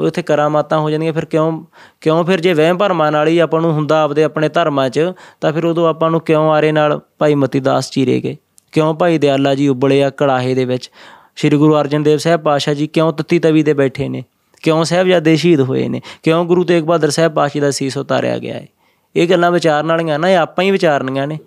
[0.00, 1.64] ਉਹ ਉੱਥੇ ਕਰਾਮਾਤਾਂ ਹੋ ਜਾਂਦੀਆਂ ਫਿਰ ਕਿਉਂ
[2.00, 5.52] ਕਿਉਂ ਫਿਰ ਜੇ ਵਹਿਮ ਭਰਮਾਂ ਨਾਲ ਹੀ ਆਪਾਂ ਨੂੰ ਹੁੰਦਾ ਆਪਦੇ ਆਪਣੇ ਧਰਮਾਂ 'ਚ, ਤਾਂ
[5.52, 8.36] ਫਿਰ ਉਦੋਂ ਆਪਾਂ ਨੂੰ ਕਿਉਂ ਆਰੇ ਨਾਲ ਭਾਈ ਮਤੀ ਦਾਸ ਚੀਰੇ ਗਏ?
[8.72, 10.90] ਕਿਉਂ ਭਾਈ ਦਿਆਲਾ ਜੀ ਉਬਲੇ ਆ ਕੜਾਹੇ ਦੇ ਵਿੱਚ?
[11.36, 14.24] ਸ੍ਰੀ ਗੁਰੂ ਅਰਜਨ ਦੇਵ ਸਾਹਿਬ ਪਾਸ਼ਾ ਜੀ ਕਿਉਂ ਤੱਤੀ ਤਵੀ ਤੇ ਬੈਠੇ ਨੇ?
[14.62, 16.00] ਕਿਉਂ ਸਾਹਿਬਜ਼ਾਦੇ ਸ਼ਹੀਦ ਹੋਏ ਨੇ?
[16.22, 18.68] ਕਿਉਂ ਗੁਰੂ ਤੇਗ ਬਹਾਦਰ ਸਾਹਿਬ ਪਾਸ਼ਾ ਦਾ ਸੀਸ ਉਤਾਰਿਆ ਗਿਆ ਹੈ?
[19.16, 21.38] ਇਹ ਗੱਲਾਂ ਵਿਚਾਰਨ ਵਾਲੀਆਂ ਨਾ, ਇਹ ਆਪਾਂ ਹੀ ਵਿਚਾਰਨੀਆਂ ਨੇ।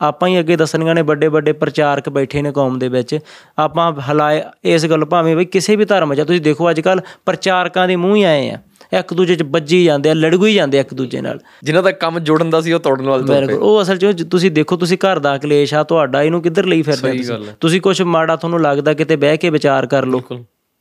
[0.00, 3.18] ਆਪਾਂ ਹੀ ਅੱਗੇ ਦੱਸਣੀਆਂ ਨੇ ਵੱਡੇ ਵੱਡੇ ਪ੍ਰਚਾਰਕ ਬੈਠੇ ਨੇ ਕੌਮ ਦੇ ਵਿੱਚ।
[3.58, 7.86] ਆਪਾਂ ਹਲਾਏ ਇਸ ਗੱਲ ਭਾਵੇਂ ਬਈ ਕਿਸੇ ਵੀ ਧਰਮ 'ਚ ਤੁਸੀਂ ਦੇਖੋ ਅੱਜ ਕੱਲ ਪ੍ਰਚਾਰਕਾਂ
[7.88, 8.58] ਦੇ ਮੂੰਹ ਹੀ ਆਏ ਆ।
[8.92, 11.90] ਇੱਕ ਦੂਜੇ 'ਚ ਵੱਜੀ ਜਾਂਦੇ ਆ ਲੜਗੂ ਹੀ ਜਾਂਦੇ ਆ ਇੱਕ ਦੂਜੇ ਨਾਲ। ਜਿਨ੍ਹਾਂ ਦਾ
[11.92, 14.98] ਕੰਮ ਜੁੜਨ ਦਾ ਸੀ ਉਹ ਤੋੜਨ ਵਾਲ ਤੋਂ ਬਿਲਕੁਲ ਉਹ ਅਸਲ 'ਚ ਤੁਸੀਂ ਦੇਖੋ ਤੁਸੀਂ
[14.98, 17.12] ਘਰ ਦਾ ਕਲੇਸ਼ ਆ ਤੁਹਾਡਾ ਇਹਨੂੰ ਕਿੱਧਰ ਲਈ ਫਿਰਦੇ
[17.60, 17.80] ਤੁਸੀਂ?
[17.80, 20.20] ਕੁਝ ਮਾੜਾ ਤੁਹਾਨੂੰ ਲੱਗਦਾ ਕਿਤੇ ਬਹਿ ਕੇ ਵਿਚਾਰ ਕਰ ਲਓ।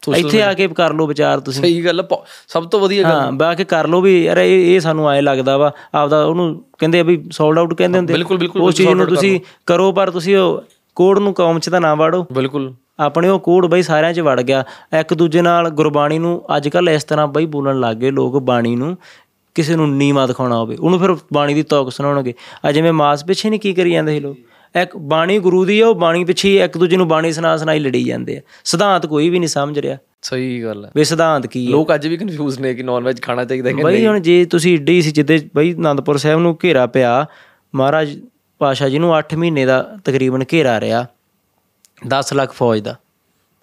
[0.08, 2.04] ਇੱਥੇ ਆ ਕੇ ਕਰ ਲਓ ਵਿਚਾਰ ਤੁਸੀਂ। ਸਹੀ ਗੱਲ
[2.48, 5.22] ਸਭ ਤੋਂ ਵਧੀਆ ਗੱਲ ਹਾਂ ਬਹਿ ਕੇ ਕਰ ਲਓ ਵੀ ਯਾਰ ਇਹ ਇਹ ਸਾਨੂੰ ਐ
[5.22, 8.90] ਲੱਗਦਾ ਵਾ ਆਪਦਾ ਉਹਨੂੰ ਕਹਿੰਦੇ ਆ ਵੀ ਸੋਲਡ ਆਊਟ ਕਹਿੰਦੇ ਹੁੰਦੇ ਬਿਲਕੁਲ, ਬਿਲਕੁਲ, ਉਸ ਚੀਜ਼
[8.90, 10.62] ਨੂੰ ਤੁਸੀਂ ਕਰੋ ਪਰ ਤੁਸੀਂ ਉਹ
[10.98, 14.42] ਕੋਡ ਨੂੰ ਕੌਮ 'ਚ ਤਾਂ ਨਾ ਵਾੜੋ। ਬਿਲਕੁਲ। ਆਪਣੇ ਉਹ ਕੋਡ ਬਈ ਸਾਰਿਆਂ 'ਚ ਵੜ
[14.42, 14.64] ਗਿਆ।
[15.00, 18.76] ਇੱਕ ਦੂਜੇ ਨਾਲ ਗੁਰਬਾਣੀ ਨੂੰ ਅੱਜ ਕੱਲ ਇਸ ਤਰ੍ਹਾਂ ਬਈ ਬੋਲਣ ਲੱਗ ਗਏ ਲੋਕ ਬਾਣੀ
[18.76, 18.96] ਨੂੰ।
[19.56, 22.34] ਕਿਸੇ ਨੂੰ ਨੀਵਾਂ ਦਿਖਾਉਣਾ ਹੋਵੇ ਉਹਨੂੰ ਫਿਰ ਬਾਣੀ ਦੀ ਤੋਕ ਸੁਣਾਉਣਗੇ।
[22.66, 24.38] ਆ ਜਿਵੇਂ ਮਾਸ ਪਿੱਛੇ ਨਹੀਂ ਕੀ ਕਰੀ ਜਾਂਦੇ ਸੀ ਲੋਕ?
[24.76, 28.04] ਇੱਕ ਬਾਣੀ ਗੁਰੂ ਦੀ ਆ ਉਹ ਬਾਣੀ ਪਿੱਛੇ ਇੱਕ ਦੂਜੇ ਨੂੰ ਬਾਣੀ ਸੁਣਾ ਸੁਣਾਈ ਲੜੀ
[28.04, 31.72] ਜਾਂਦੇ ਆ। ਸਿਧਾਂਤ ਕੋਈ ਵੀ ਨਹੀਂ ਸਮਝ ਰਿਹਾ। ਸਹੀ ਗੱਲ ਹੈ। ਵੀ ਸਿਧਾਂਤ ਕੀ ਹੈ?
[31.72, 34.74] ਲੋਕ ਅੱਜ ਵੀ ਕਨਫਿਊਜ਼ ਨੇ ਕਿ ਨਾਨ ਵੈਜ ਖਾਣਾ ਚਾਹੀਦਾ ਕਿ ਬਈ ਹੁਣ ਜੇ ਤੁਸੀਂ
[34.74, 37.26] ਏਡੀ ਸੀ ਜਿੱਦੇ ਬਈ ਆਨੰਦਪੁਰ ਸਾਹਿਬ ਨੂੰ ਘੇਰਾ ਪਿਆ
[37.76, 38.20] ਮਹਾਰਾਜ
[38.60, 41.08] ਪਾਸ਼ਾ ਜੀ ਨੂੰ 8 ਮਹੀਨੇ ਦਾ ਤਕਰੀਬਨ ਘੇਰਾ ਰਿਹਾ
[42.08, 42.96] 10 ਲੱਖ ਫੌਜ ਦਾ।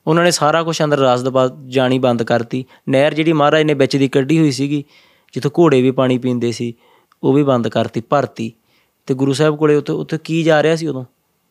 [0.07, 1.33] ਉਹਨਾਂ ਨੇ ਸਾਰਾ ਕੁਝ ਅੰਦਰ ਰਾਸਦ
[1.69, 4.85] ਜਾਣੀ ਬੰਦ ਕਰਤੀ। ਨਹਿਰ ਜਿਹੜੀ ਮਹਾਰਾਜ ਨੇ ਵਿੱਚ ਦੀ ਕੱਢੀ ਹੋਈ ਸੀਗੀ
[5.33, 6.75] ਜਿੱਥੋਂ ਘੋੜੇ ਵੀ ਪਾਣੀ ਪੀਂਦੇ ਸੀ
[7.23, 8.53] ਉਹ ਵੀ ਬੰਦ ਕਰਤੀ ਭਰਤੀ।
[9.07, 11.05] ਤੇ ਗੁਰੂ ਸਾਹਿਬ ਕੋਲੇ ਉੱਥੇ ਉੱਥੇ ਕੀ ਜਾ ਰਿਹਾ ਸੀ ਉਦੋਂ?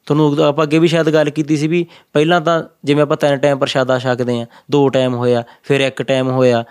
[0.05, 3.37] ਤੁਹਾਨੂੰ ਉਦੋਂ ਆਪਾਂ ਅੱਗੇ ਵੀ ਸ਼ਾਇਦ ਗੱਲ ਕੀਤੀ ਸੀ ਵੀ ਪਹਿਲਾਂ ਤਾਂ ਜਿਵੇਂ ਆਪਾਂ ਤਿੰਨ
[3.37, 6.63] ਟਾਈਮ ਪ੍ਰਸ਼ਾਦਾ ਛਕਦੇ ਆ ਦੋ ਟਾਈਮ ਹੋਇਆ, ਫਿਰ ਇੱਕ ਟਾਈਮ ਹੋਇਆ,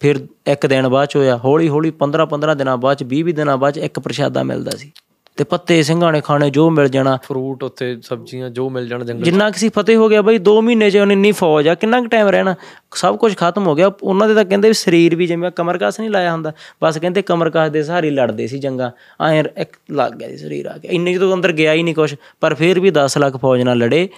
[0.00, 3.32] ਫਿਰ ਇੱਕ ਦਿਨ ਬਾਅਦ ਚ ਹੋਇਆ ਹੌਲੀ ਹੌਲੀ 15 15 ਦਿਨਾਂ ਬਾਅਦ ਚ 20 20
[3.32, 4.92] ਦਿਨਾਂ ਬਾਅਦ ਚ ਇੱਕ ਪ੍ਰਸ਼ਾਦਾ ਮਿਲਦਾ ਸੀ।
[5.36, 9.50] ਤੇ ਪੱਤੇ ਸਿੰਘਾਣੇ ਖਾਣੇ ਜੋ ਮਿਲ ਜਾਣਾ। ਫਰੂਟ ਉੱਥੇ ਸਬਜ਼ੀਆਂ ਜੋ ਮਿਲ ਜਾਣ ਜੰਗਲ ਜਿੰਨਾ
[9.50, 12.28] ਕਿਸੇ ਫਤਿਹ ਹੋ ਗਿਆ ਬਈ 2 ਮਹੀਨੇ ਚ ਉਹਨੇ ਇੰਨੀ ਫੌਜ ਆ ਕਿੰਨਾ ਕੁ ਟਾਈਮ
[12.28, 12.54] ਰਹਿਣਾ?
[12.94, 16.10] ਸਭ ਕੁਝ ਖਤਮ ਹੋ ਗਿਆ। ਉਹਨਾਂ ਦੇ ਤਾਂ ਕਹਿੰਦੇ ਵੀ ਸਰੀਰ ਵੀ ਜਿਵੇਂ ਕਮਰਕਾਸ ਨਹੀਂ
[16.10, 16.52] ਲਾਇਆ ਹੁੰਦਾ।
[16.82, 18.90] ਬਸ ਕਹਿੰਦੇ ਕਮਰਕਾਸ ਦੇ ਸਹਾਰੇ ਲੜਦੇ ਸੀ ਜੰਗਾਂ।
[19.24, 22.14] ਐਂ ਇੱਕ ਲੱਗ ਗਿਆ ਸੀ ਸਰੀਰ ਆ ਕੇ। ਇੰਨੇ ਜਦੋਂ ਅੰਦਰ ਗਿਆ ਹੀ ਨਹੀਂ ਕੁਝ
[22.40, 24.08] ਪਰ ਫਿਰ ਵੀ 10 ਲੱਖ ਫੌਜ ਨਾਲ ਲੜੇ।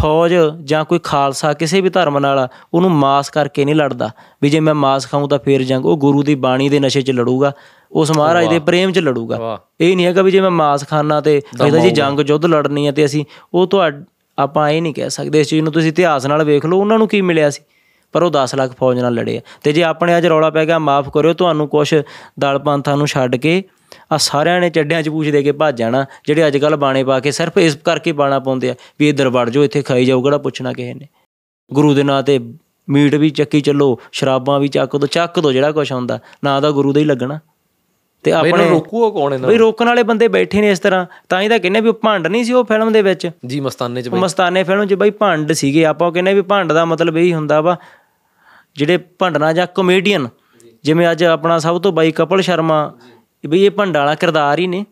[0.00, 4.10] ਫੌਜ ਜਾਂ ਕੋਈ ਖਾਲਸਾ ਕਿਸੇ ਵੀ ਧਰਮ ਨਾਲ ਉਹਨੂੰ ਮਾਸ ਕਰਕੇ ਨਹੀਂ ਲੜਦਾ।
[4.42, 7.10] ਵੀ ਜੇ ਮੈਂ ਮਾਸ ਖਾਊਂ ਤਾਂ ਫੇਰ ਜੰਗ। ਉਹ ਗੁਰੂ ਦੀ ਬਾਣੀ ਦੇ ਨਸ਼ੇ 'ਚ
[7.10, 7.52] ਲੜੂਗਾ।
[7.92, 11.36] ਉਸ ਮਹਾਰਾਜ ਦੇ ਪ੍ਰੇਮ 'ਚ ਲੜੂਗਾ। ਇਹ ਨਹੀਂ ਹੈਗਾ ਵੀ ਜੇ ਮੈਂ ਮਾਸ ਖਾਣਾ ਤੇ
[11.36, 13.24] ਇਹਦਾ ਜੀ ਜੰਗ ਜੁੱਧ ਲੜਨੀ ਹੈ ਤੇ ਅਸੀਂ
[13.54, 13.90] ਉਹ ਤੁਹਾ
[14.38, 17.08] ਆਪਾਂ ਇਹ ਨਹੀਂ ਕਹਿ ਸਕਦੇ ਇਸ ਚੀਜ਼ ਨੂੰ। ਤੁਸੀਂ ਇਤਿਹਾਸ ਨਾਲ ਵੇਖ ਲਓ ਉਹਨਾਂ ਨੂੰ
[17.08, 17.62] ਕੀ ਮਿਲਿਆ ਸੀ।
[18.14, 21.08] ਪਰ ਉਹ 10 ਲੱਖ ਫੌਜ ਨਾਲ ਲੜੇ ਤੇ ਜੇ ਆਪਣੇ ਅੱਜ ਰੌਲਾ ਪੈ ਗਿਆ ਮਾਫ
[21.14, 21.94] ਕਰਿਓ ਤੁਹਾਨੂੰ ਕੁਝ
[22.40, 23.62] ਦਲ ਪੰਥਾਂ ਨੂੰ ਛੱਡ ਕੇ
[24.12, 27.18] ਆ ਸਾਰਿਆਂ ਨੇ ਚੱਡਿਆਂ 'ਚ ਪੂਛ ਦੇ ਕੇ ਭੱਜ ਜਾਣਾ ਜਿਹੜੇ ਅੱਜ ਕੱਲ ਬਾਣੇ ਪਾ
[27.20, 30.38] ਕੇ ਸਿਰਫ ਇਸ ਕਰਕੇ ਬਾਣਾ ਪਾਉਂਦੇ ਆ ਵੀ ਇੱਧਰ ਵੜ ਜਾਓ ਇੱਥੇ ਖਾਈ ਜਾਓ ਕਿਹੜਾ
[30.38, 31.06] ਪੁੱਛਣਾ ਕਿਸੇ ਨੇ।
[31.70, 32.38] ਗੁਰੂ ਦੇ ਨਾਂ ਤੇ
[32.88, 36.70] ਮੀਟ ਵੀ ਚੱਕੀ ਚੱਲੋ ਸ਼ਰਾਬਾਂ ਵੀ ਚੱਕ ਦੋ ਚੱਕ ਦੋ ਜਿਹੜਾ ਕੁਝ ਹੁੰਦਾ ਨਾ ਦਾ
[36.70, 37.38] ਗੁਰੂ ਦਾ ਹੀ ਲੱਗਣਾ।
[38.24, 41.40] ਤੇ ਬਈ ਆਪਣੇ ਰੋਕੂਗਾ ਕੌਣ ਇਹਨਾਂ ਬਈ ਰੋਕਣ ਵਾਲੇ ਬੰਦੇ ਬੈਠੇ ਨੇ ਇਸ ਤਰ੍ਹਾਂ। ਤਾਂ
[41.40, 43.28] ਹੀ ਤਾਂ ਕਹਿੰਦੇ ਵੀ ਭੰਡ ਨਹੀਂ ਸੀ ਉਹ ਫਿਲਮ ਦੇ ਵਿੱਚ?
[43.46, 46.84] ਜੀ ਮਸਤਾਨੇ ਚ ਉਹ ਮਸਤਾਨੇ ਫਿਲਮ 'ਚ ਬਈ ਭੰਡ ਸੀਗੇ। ਆਪਾਂ ਕਹਿੰਦੇ ਵੀ ਭੰਡ ਦਾ
[46.84, 47.76] ਮਤਲਬ ਇਹੀ ਹੁੰਦਾ ਵਾ
[48.76, 50.28] ਜਿਹੜੇ ਭੰਡਣਾ ਜਾਂ ਕਮੇਡੀਅਨ
[50.84, 52.92] ਜਿਵੇਂ ਅੱਜ ਆਪਣਾ ਸਭ ਤੋਂ ਬਾਈ ਕਪਲ ਸ਼ਰਮਾ
[53.44, 54.84] ਬਈ ਇਹ ਭੰਡ ਵਾਲਾ ਕਿਰਦਾਰ ਹੀ ਨੇ।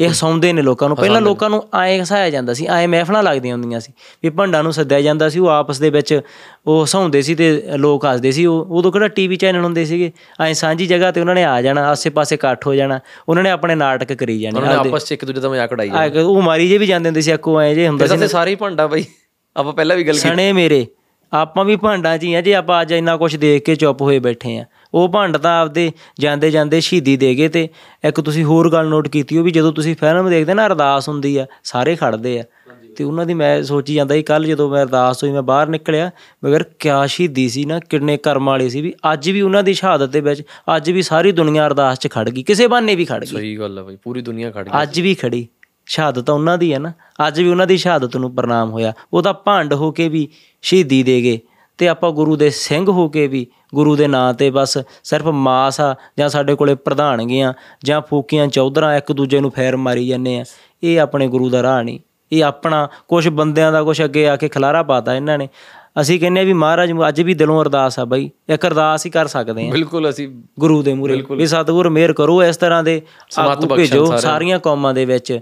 [0.00, 3.54] ਇਹ ਸੌਂਦੇ ਨੇ ਲੋਕਾਂ ਨੂੰ। ਪਹਿਲਾਂ ਲੋਕਾਂ ਨੂੰ ਆਏ ਹਸਾਇਆ ਜਾਂਦਾ ਸੀ ਆਏ ਮਹਿਫਲਾਂ ਲੱਗਦੀਆਂ
[3.54, 3.92] ਹੁੰਦੀਆਂ ਸੀ
[4.22, 6.20] ਵੀ ਭੰਡਾਂ ਨੂੰ ਸੱਦਿਆ ਜਾਂਦਾ ਸੀ ਉਹ ਆਪਸ ਦੇ ਵਿੱਚ
[6.66, 10.12] ਉਹ ਹਸਾਉਂਦੇ ਸੀ ਤੇ ਲੋਕ ਹੱਸਦੇ ਸੀ। ਉਹ ਉਦੋਂ ਕਿਹੜਾ ਟੀਵੀ ਚੈਨਲ ਹੁੰਦੇ ਸੀਗੇ?
[10.42, 13.74] ਐ ਸਾਂਝੀ ਜਗ੍ਹਾ ਤੇ ਉਹਨਾਂ ਨੇ ਆ ਜਾਣਾ ਆਸੇ-ਪਾਸੇ ਇਕੱਠ ਹੋ ਜਾਣਾ ਉਹਨਾਂ ਨੇ ਆਪਣੇ
[13.74, 16.68] ਨਾਟਕ ਕਰੀ ਜਾਣੇ। ਉਹਨਾਂ ਨੇ ਆਪਸ ਚ ਇੱਕ ਦੂਜੇ ਦਾ ਮਜ਼ਾਕ ਉਡਾਈ ਕੇ ਉਹ ਮਾਰੀ
[16.68, 19.04] ਜੇ ਵੀ ਜਾਂਦੇ ਹੁੰਦੇ ਸੀ ਅੱਕੋ ਐ ਜੇ ਹੁੰਦਾ ਸੀ ਸਾਰੇ ਹੀ ਭੰਡਾ ਬਈ।
[19.56, 20.86] ਆਪਾਂ ਪਹਿਲਾਂ ਵੀ ਗੱਲ ਕੀਤੀ। ਸਣੇ ਮੇਰੇ।
[21.32, 24.18] ਆਪਾਂ ਵੀ ਭਾਂਡਾਂ 'ਚ ਹੀ ਆ ਜੇ ਆਪਾਂ ਅੱਜ ਇੰਨਾ ਕੁਝ ਦੇਖ ਕੇ ਚੁੱਪ ਹੋਏ
[24.18, 24.64] ਬੈਠੇ ਆ।
[24.94, 27.68] ਉਹ ਭੰਡ ਤਾਂ ਆਪਦੇ ਜਾਂਦੇ ਜਾਂਦੇ ਸ਼ਹੀਦੀ ਦੇ ਗਏ ਤੇ
[28.04, 31.36] ਇੱਕ ਤੁਸੀਂ ਹੋਰ ਗੱਲ ਨੋਟ ਕੀਤੀ ਉਹ ਵੀ ਜਦੋਂ ਤੁਸੀਂ ਫਿਲਮ ਦੇਖਦੇ ਨਾ ਅਰਦਾਸ ਹੁੰਦੀ
[31.36, 32.44] ਆ ਸਾਰੇ ਖੜਦੇ ਆ।
[32.96, 36.10] ਤੇ ਉਹਨਾਂ ਦੀ ਮੈਂ ਸੋਚੀ ਜਾਂਦਾ ਸੀ ਕੱਲ ਜਦੋਂ ਮੈਂ ਅਰਦਾਸ ਹੋਈ ਮੈਂ ਬਾਹਰ ਨਿਕਲਿਆ
[36.44, 40.08] ਮਗਰ ਕਿਆ ਸ਼ਹੀਦੀ ਸੀ ਨਾ ਕਿੰਨੇ ਕਰਮ ਵਾਲੇ ਸੀ ਵੀ ਅੱਜ ਵੀ ਉਹਨਾਂ ਦੀ ਸ਼ਹਾਦਤ
[40.08, 40.42] ਦੇ ਵਿੱਚ
[40.76, 43.78] ਅੱਜ ਵੀ ਸਾਰੀ ਦੁਨੀਆ ਅਰਦਾਸ 'ਚ ਖੜ ਗਈ ਕਿਸੇ ਬਾਨੇ ਵੀ ਖੜ ਗਈ। ਸਹੀ ਗੱਲ
[43.78, 45.46] ਹੈ ਬਾਈ ਪੂਰੀ ਦੁਨੀਆ ਖੜ ਗਈ। ਅੱਜ ਵੀ ਖੜੀ।
[45.86, 46.92] ਸ਼ਹਾਦਤ ਉਹਨਾਂ ਦੀ ਹੈ ਨਾ।
[47.28, 50.28] ਅੱਜ ਵੀ ਉਹਨਾਂ ਦੀ ਸ਼ਹਾਦਤ ਨੂੰ ਪ੍ਰਣਾਮ ਹੋਇਆ। ਉਹਦਾ ਭੰਡ ਹੋ ਕੇ ਵੀ
[50.62, 51.38] ਸ਼ਹੀਦੀ ਦੇ ਗਏ
[51.78, 55.80] ਤੇ ਆਪਾਂ ਗੁਰੂ ਦੇ ਸਿੰਘ ਹੋ ਕੇ ਵੀ ਗੁਰੂ ਦੇ ਨਾਂ ਤੇ ਬਸ ਸਿਰਫ ਮਾਸ
[55.80, 57.52] ਆ ਜਾਂ ਸਾਡੇ ਕੋਲੇ ਪ੍ਰਧਾਨਗੀਆਂ
[57.84, 60.44] ਜਾਂ ਫੂਕੀਆਂ ਚੌਧਰਾਂ ਇੱਕ ਦੂਜੇ ਨੂੰ ਫੈਰ ਮਾਰੀ ਜਾਂਦੇ ਆ।
[60.82, 61.98] ਇਹ ਆਪਣੇ ਗੁਰੂ ਦਾ ਰਾਹ ਨਹੀਂ।
[62.32, 65.48] ਇਹ ਆਪਣਾ ਕੁਝ ਬੰਦਿਆਂ ਦਾ ਕੁਝ ਅੱਗੇ ਆ ਕੇ ਖਲਾਰਾ ਪਾਤਾ ਇਹਨਾਂ ਨੇ।
[66.00, 69.26] ਅਸੀਂ ਕਹਿੰਦੇ ਆ ਵੀ ਮਹਾਰਾਜ ਅੱਜ ਵੀ ਦਿਲੋਂ ਅਰਦਾਸ ਆ ਬਾਈ। ਇੱਕ ਅਰਦਾਸ ਹੀ ਕਰ
[69.26, 70.28] ਸਕਦੇ ਆ ਬਿਲਕੁਲ ਅਸੀਂ
[70.60, 73.00] ਗੁਰੂ ਦੇ ਮੂਰੇ ਵੀ ਸਤਿਗੁਰ ਮਿਹਰ ਕਰੋ ਇਸ ਤਰ੍ਹਾਂ ਦੇ
[73.38, 75.38] ਆਗੂ ਭੇਜੋ ਸਾਰੀਆਂ ਕੌਮਾਂ ਦੇ ਵਿੱਚ।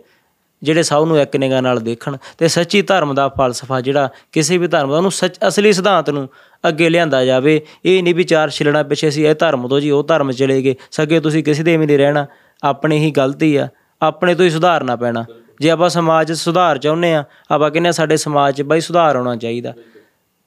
[0.63, 4.67] ਜਿਹੜੇ ਸਭ ਨੂੰ ਇੱਕ ਨਿਗਾਹ ਨਾਲ ਦੇਖਣ ਤੇ ਸੱਚੀ ਧਰਮ ਦਾ ਫਲਸਫਾ ਜਿਹੜਾ ਕਿਸੇ ਵੀ
[4.67, 6.29] ਧਰਮ ਦਾ, ਉਹਨੂੰ ਸੱਚ ਅਸਲੀ ਸਿਧਾਂਤ ਨੂੰ
[6.69, 10.05] ਅੱਗੇ ਲਿਆਂਦਾ ਜਾਵੇ। ਇਹ ਨਹੀਂ ਵੀ ਚਾਰ ਛਿਲਣਾ ਪਿੱਛੇ ਸੀ, ਇਹ ਧਰਮ ਤੋਂ ਜੀ, ਉਹ
[10.05, 12.27] ਧਰਮ ਚਲੇ ਗਏ। ਸਕੇ ਤੁਸੀਂ ਕਿਸੇ ਦੇ ਵੀ ਨਹੀਂ ਰਹਿਣਾ,
[12.65, 13.69] ਆਪਣੇ ਹੀ ਗਲਤੀ ਆ,
[14.03, 15.25] ਆਪਣੇ ਤੋਂ ਹੀ ਸੁਧਾਰਨਾ ਪੈਣਾ।
[15.61, 19.17] ਜੇ ਆਪਾਂ ਸਮਾਜ 'ਚ ਸੁਧਾਰ ਚਾਹੁੰਦੇ ਆ, ਆਪਾਂ ਕਹਿੰਦੇ ਆ ਸਾਡੇ ਸਮਾਜ 'ਚ ਬਈ ਸੁਧਾਰ
[19.17, 19.75] ਆਉਣਾ ਚਾਹੀਦਾ।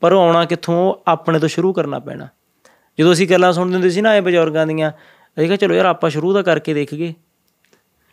[0.02, 0.96] ਪਰ ਉਹ ਆਉਣਾ ਕਿੱਥੋਂ?
[1.08, 2.28] ਆਪਣੇ ਤੋਂ ਸ਼ੁਰੂ ਕਰਨਾ ਪੈਣਾ।
[3.00, 4.92] ਜਦੋਂ ਅਸੀਂ ਗੱਲਾਂ ਸੁਣਦੇ ਹੁੰਦੇ ਸੀ ਨਾ, ਇਹ ਬਜ਼ੁਰਗਾਂ ਦੀਆਂ,
[5.38, 7.14] ਅਸੀਂ ਕਿਹਾ, ਚਲੋ ਯਾਰ, ਆਪਾਂ ਸ਼ੁਰੂ ਤਾਂ ਕਰਕੇ ਦੇਖੀਏ।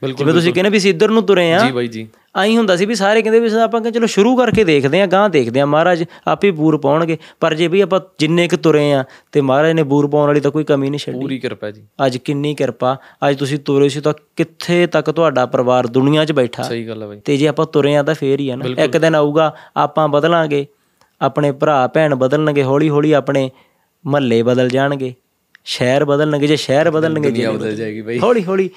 [0.03, 2.07] ਬਿਲਕੁਲ ਜਿਵੇਂ ਤੁਸੀਂ ਕਹਿੰਦੇ ਵੀ ਅਸੀਂ ਇੱਧਰ ਨੂੰ ਤੁਰੇ ਆ ਜੀ ਬਾਈ ਜੀ।
[2.37, 5.29] ਆਈ ਹੁੰਦਾ ਸੀ ਵੀ ਸਾਰੇ ਕਹਿੰਦੇ ਵੀ ਆਪਾਂ ਕਹਿੰਦੇ ਚਲੋ ਸ਼ੁਰੂ ਕਰਕੇ ਦੇਖਦੇ ਆ ਗਾਂ
[5.31, 9.41] ਦੇਖਦੇ ਆ ਮਹਾਰਾਜ ਆਪੇ ਬੂਰ ਪਾਉਣਗੇ। ਪਰ ਜੇ ਵੀ ਆਪਾਂ ਜਿੰਨੇ ਕੁ ਤੁਰੇ ਆ ਤੇ
[9.41, 12.55] ਮਹਾਰਾਜ ਨੇ ਬੂਰ ਪਾਉਣ ਵਾਲੀ ਤਾਂ ਕੋਈ ਕਮੀ ਨਹੀਂ ਛੱਡੀ। ਪੂਰੀ ਕਿਰਪਾ ਜੀ। ਅੱਜ ਕਿੰਨੀ
[12.55, 12.97] ਕਿਰਪਾ
[13.29, 16.63] ਅੱਜ ਤੁਸੀਂ ਤੁਰੇ ਸੀ ਤਾਂ ਕਿੱਥੇ ਤੱਕ ਤੁਹਾਡਾ ਪਰਿਵਾਰ ਦੁਨੀਆ 'ਚ ਬੈਠਾ?
[16.63, 18.97] ਸਹੀ ਗੱਲ ਹੈ ਬਾਈ। ਤੇ ਜੇ ਆਪਾਂ ਤੁਰੇ ਆ ਤਾਂ ਫੇਰ ਹੀ ਆ ਨਾ। ਇੱਕ
[18.97, 20.67] ਦਿਨ ਆਊਗਾ ਆਪਾਂ ਬਦਲਾਂਗੇ
[21.21, 23.51] ਆਪਣੇ ਭਰਾ ਭੈਣ ਬਦਲਣਗੇ ਹੌਲੀ ਹੌਲੀ ਆਪਣੇ
[24.05, 25.15] ਮਹੱਲੇ ਬਦਲ ਜਾਣਗੇ
[25.65, 28.69] ਸ਼ਹਿਰ ਬਦਲਣਗੇ ਜੇ ਸ਼ਹਿਰ ਬਦਲਣਗੇ ਦੁਨੀਆ ਬਦਲ ਜਾਏਗੀ ਬਾਈ। ਹੌਲੀ ਹੌਲੀ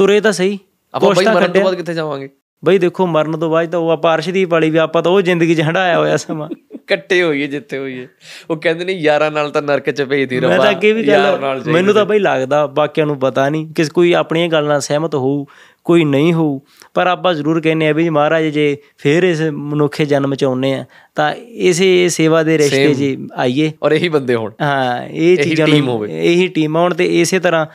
[0.00, 0.58] ਤੁਰੇ ਤਾਂ ਸਹੀ।
[0.94, 2.28] ਆਪਾਂ ਬਾਈ ਮਰਨ ਤੋਂ ਬਾਅਦ ਕਿੱਥੇ ਜਾਵਾਂਗੇ?
[2.64, 5.54] ਬਈ ਦੇਖੋ ਮਰਨ ਤੋਂ ਬਾਅਦ ਤਾਂ ਉਹ ਆਪਾਂ ਅਰਸ਼ਦੀਪ ਵਾਲੀ ਵੀ ਆਪਾਂ ਤਾਂ ਉਹ ਜ਼ਿੰਦਗੀ
[5.54, 8.08] 'ਚ ਹੰਡਾਇਆ ਹੋਇਆ ਸਮਾਂ। ਇਕੱਠੇ ਹੋਈਏ ਜਿੱਥੇ ਹੋਈਏ
[8.50, 11.62] ਉਹ ਕਹਿੰਦੇ ਨੇ ਯਾਰਾਂ ਨਾਲ ਤਾਂ ਨਰਕ ਚ ਭੇਜਦੀ ਮੈਂ ਰੱਬਾ ਤਾਂ ਅੱਗੇ ਵੀ ਗੱਲ
[11.66, 15.46] ਮੈਨੂੰ ਤਾਂ ਬਈ ਲੱਗਦਾ ਬਾਕੀਆਂ ਨੂੰ ਪਤਾ ਨਹੀਂ ਕਿਸ ਕੋਈ ਆਪਣੀਆਂ ਗੱਲ ਨਾਲ ਸਹਿਮਤ ਹੋਊ
[15.84, 16.60] ਕੋਈ ਨਹੀਂ ਹੋਊ।
[16.94, 20.84] ਪਰ ਆਪਾਂ ਜ਼ਰੂਰ ਕਹਿੰਨੇ ਆ ਵੀ ਮਹਾਰਾਜ ਜੇ ਫੇਰ ਇਸ ਮਨੁੱਖੇ ਜਨਮ ਚ ਆਉਨੇ ਆ
[21.14, 26.08] ਤਾਂ ਇਸੇ ਸੇਵਾ ਦੇ ਰਿਸ਼ਤੇ 'ਚ ਆਈਏ। ਔਰ ਇਹੀ ਬੰਦੇ ਹੋਣ। ਹਾਂ ਇਹ ਚੀਜ਼ਾਂ ਨੂੰ
[26.08, 27.66] ਇਹੀ ਟੀਮ ਆਉਣ ਤੇ ਇਸੇ ਤਰ੍ਹਾਂ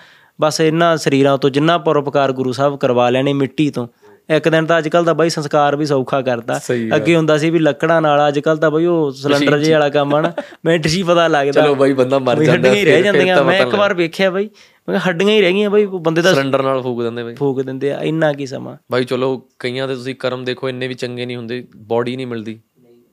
[0.42, 3.88] ਬਸ ਇਹਨਾਂ ਸਰੀਰਾਂ ਤੋਂ ਜਿੰਨਾ ਪਰਉਪਕਾਰ ਗੁਰੂ ਸਾਹਿਬ ਕਰਵਾ ਲੈਣੇ ਮਿੱਟੀ ਤੋਂ
[4.30, 6.60] ਇੱਕ ਦਿਨ ਤਾਂ ਅੱਜਕੱਲ ਦਾ ਬਾਈ ਸੰਸਕਾਰ ਵੀ ਸੌਖਾ ਕਰਤਾ
[6.96, 10.22] ਅੱਗੇ ਹੁੰਦਾ ਸੀ ਵੀ ਲੱਕੜਾਂ ਨਾਲ ਅੱਜਕੱਲ ਤਾਂ ਬਈ ਉਹ ਸਿਲੰਡਰ ਜੇ ਵਾਲਾ ਕੰਮ ਆ
[10.22, 10.32] ਨਾ
[10.66, 13.76] ਮਿੰਟ ਹੀ ਪਤਾ ਲੱਗਦਾ। ਚਲੋ ਬਾਈ ਬੰਦਾ ਮਰ ਜਾਂਦਾ ਹੱਡੀਆਂ ਹੀ ਰਹਿ ਜਾਂਦੀਆਂ ਮੈਂ ਇੱਕ
[13.76, 14.50] ਵਾਰ ਵੇਖਿਆ ਬਾਈ
[14.90, 17.92] ਮੈਂ ਹੱਡੀਆਂ ਹੀ ਰਹਿ ਗਈਆਂ ਬਾਈ ਬੰਦੇ ਦਾ ਸਿਲੰਡਰ ਨਾਲ ਫੂਕ ਦਿੰਦੇ ਬਾਈ। ਫੂਕ ਦਿੰਦੇ
[17.92, 21.38] ਆ ਇੰਨਾ ਕੀ ਸਮਾਂ। ਬਾਈ ਚਲੋ ਕਈਆਂ ਦੇ ਤੁਸੀਂ ਕਰਮ ਦੇਖੋ ਇੰਨੇ ਵੀ ਚੰਗੇ ਨਹੀਂ
[21.38, 22.60] ਹੁੰਦੇ ਬਾਡੀ ਨਹੀਂ ਮਿਲਦੀ।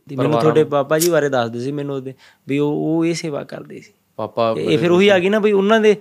[0.09, 2.15] ਮੈਨੂੰ ਤੁਹਾਡੇ ਪਾਪਾ ਜੀ ਬਾਰੇ ਦੱਸਦੇ ਸੀ ਮੈਨੂੰ ਉਹਦੇ
[2.49, 5.53] ਵੀ ਉਹ ਉਹ ਇਹ ਸੇਵਾ ਕਰਦੇ ਸੀ। ਪਾਪਾ ਇਹ ਫਿਰ ਉਹੀ ਆ ਗਈ ਨਾ ਬਈ
[5.53, 5.97] ਉਹਨਾਂ ਦੇ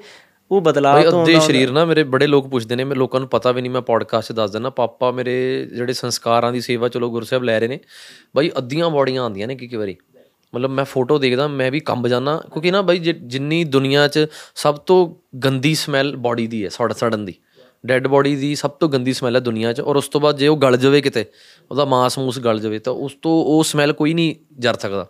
[0.52, 3.52] ਉਹ ਬਦਲਾਅ ਤੋਂ ਅੱਧੇ ਸਰੀਰ ਨਾ ਮੇਰੇ ਬੜੇ ਲੋਕ ਪੁੱਛਦੇ ਨੇ ਮੈਂ ਲੋਕਾਂ ਨੂੰ ਪਤਾ
[3.52, 7.44] ਵੀ ਨਹੀਂ ਮੈਂ ਪੋਡਕਾਸਟ 'ਚ ਦੱਸ ਦਿੰਦਾ ਪਾਪਾ ਮੇਰੇ ਜਿਹੜੇ ਸੰਸਕਾਰਾਂ ਦੀ ਸੇਵਾ ਚਲੋ ਗੁਰਸਾਹਿਬ
[7.44, 7.80] ਲੈ ਰਹੇ ਨੇ
[8.36, 9.96] ਬਾਈ ਅੱਧੀਆਂ ਬੋਡੀਆਂ ਆਉਂਦੀਆਂ ਨੇ ਕਿ ਕਿ ਵਾਰੀ।
[10.56, 14.76] ਮਤਲਬ ਮੈਂ ਫੋਟੋ ਦੇਖਦਾ ਮੈਂ ਵੀ ਕੰਬ ਜਾਂਦਾ ਕਿਉਂਕਿ ਨਾ ਬਾਈ ਜਿੰਨੀ ਦੁਨੀਆ 'ਚ ਸਭ
[14.76, 17.34] ਤੋਂ ਗੰਦੀ ਸਮੈਲ ਬਾਡੀ ਦੀ ਹੈ ਸੜ ਸੜਨ ਦੀ।
[17.86, 20.48] ਡੈੱਡ ਬਾਡੀ ਦੀ ਸਭ ਤੋਂ ਗੰਦੀ ਸਮੈਲ ਹੈ ਦੁਨੀਆ 'ਚ ਔਰ ਉਸ ਤੋਂ ਬਾਅਦ ਜੇ
[20.48, 21.26] ਉਹ ਗਲ ਜਾਵੇ ਕਿਤੇ
[21.72, 25.08] ਉਹਦਾ ਮਾਸ ਮੂਸ ਗਲ ਜਾਵੇ ਤਾਂ ਉਸ ਤੋਂ ਉਹ ਸਮੈਲ ਕੋਈ ਨਹੀਂ ਜਰ ਸਕਦਾ।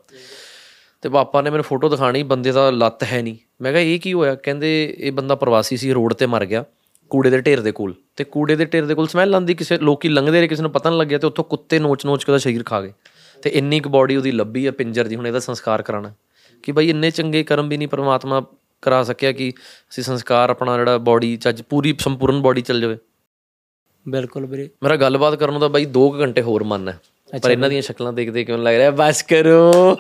[1.02, 4.14] ਤੇ ਪਾਪਾ ਨੇ ਮੈਨੂੰ ਫੋਟੋ ਦਿਖਾਣੀ ਬੰਦੇ ਦਾ ਲੱਤ ਹੈ ਨਹੀਂ। ਮੈਂ ਕਿਹਾ ਇਹ ਕੀ
[4.14, 4.36] ਹੋਇਆ?
[4.36, 6.66] ਕਹਿੰਦੇ ਇਹ ਬੰਦਾ ਪ੍ਰਵਾਸੀ ਸੀ ਰੋਡ ਤੇ ਮਰ ਗਿਆ
[7.10, 10.10] ਕੂੜੇ ਦੇ ਢੇਰ ਦੇ ਕੋਲ। ਤੇ ਕੂੜੇ ਦੇ ਢੇਰ ਦੇ ਕੋਲ ਸਮੈਲ ਆਂਦੀ ਕਿਸੇ ਲੋਕੀ
[10.10, 12.82] ਲੰਘਦੇ ਰਹੇ ਕਿਸੇ ਨੂੰ ਪਤਾ ਨਹੀਂ ਲੱਗਿਆ ਤੇ ਉੱਥੋਂ ਕੁੱਤੇ ਨੋਚ-ਨੋਚ ਕੇ ਉਹਦਾ ਸਰੀਰ ਖਾ
[12.82, 12.94] ਗਏ।
[13.44, 16.14] ਤੇ ਇੰਨੀ ਕੁ ਬਾਡੀ ਉਹਦੀ ਲੱਭੀ ਆ ਪਿੰਜਰ ਦੀ ਹੁਣ ਇਹਦਾ ਸੰਸਕਾਰ ਕਰਾਣਾ
[16.64, 18.46] ਕਿ ਬਈ ਇੰਨੇ ਚੰਗੇ ਕਰਮ ਵੀ ਨਹੀਂ ਪ੍ਰਮਾਤਮਾ
[18.82, 22.98] ਕਰਾ ਸਕਿਆ ਕਿ ਅਸੀਂ ਸੰਸਕਾਰ ਆਪਣਾ ਜਿਹੜਾ ਬਾਡੀ ਚ ਅੱਜ ਪੂਰੀ ਸੰਪੂਰਨ ਬਾਡੀ ਚੱਲ ਜਾਵੇ।
[24.10, 27.00] ਬਿਲਕੁਲ ਵੀਰੇ। ਮੇਰਾ ਗੱਲਬਾਤ ਕਰਨ ਦਾ ਬਾਈ 2 ਘੰਟੇ ਹੋਰ ਮਨ ਹੈ।
[27.44, 28.92] ਪਰ ਇਹਨਾਂ ਦੀਆਂ ਸ਼ਕਲਾਂ ਦੇਖਦੇ ਕਿਉਂ ਲੱਗ ਰਿਹਾ?
[28.92, 29.98] ਬਸ ਕਰੋ।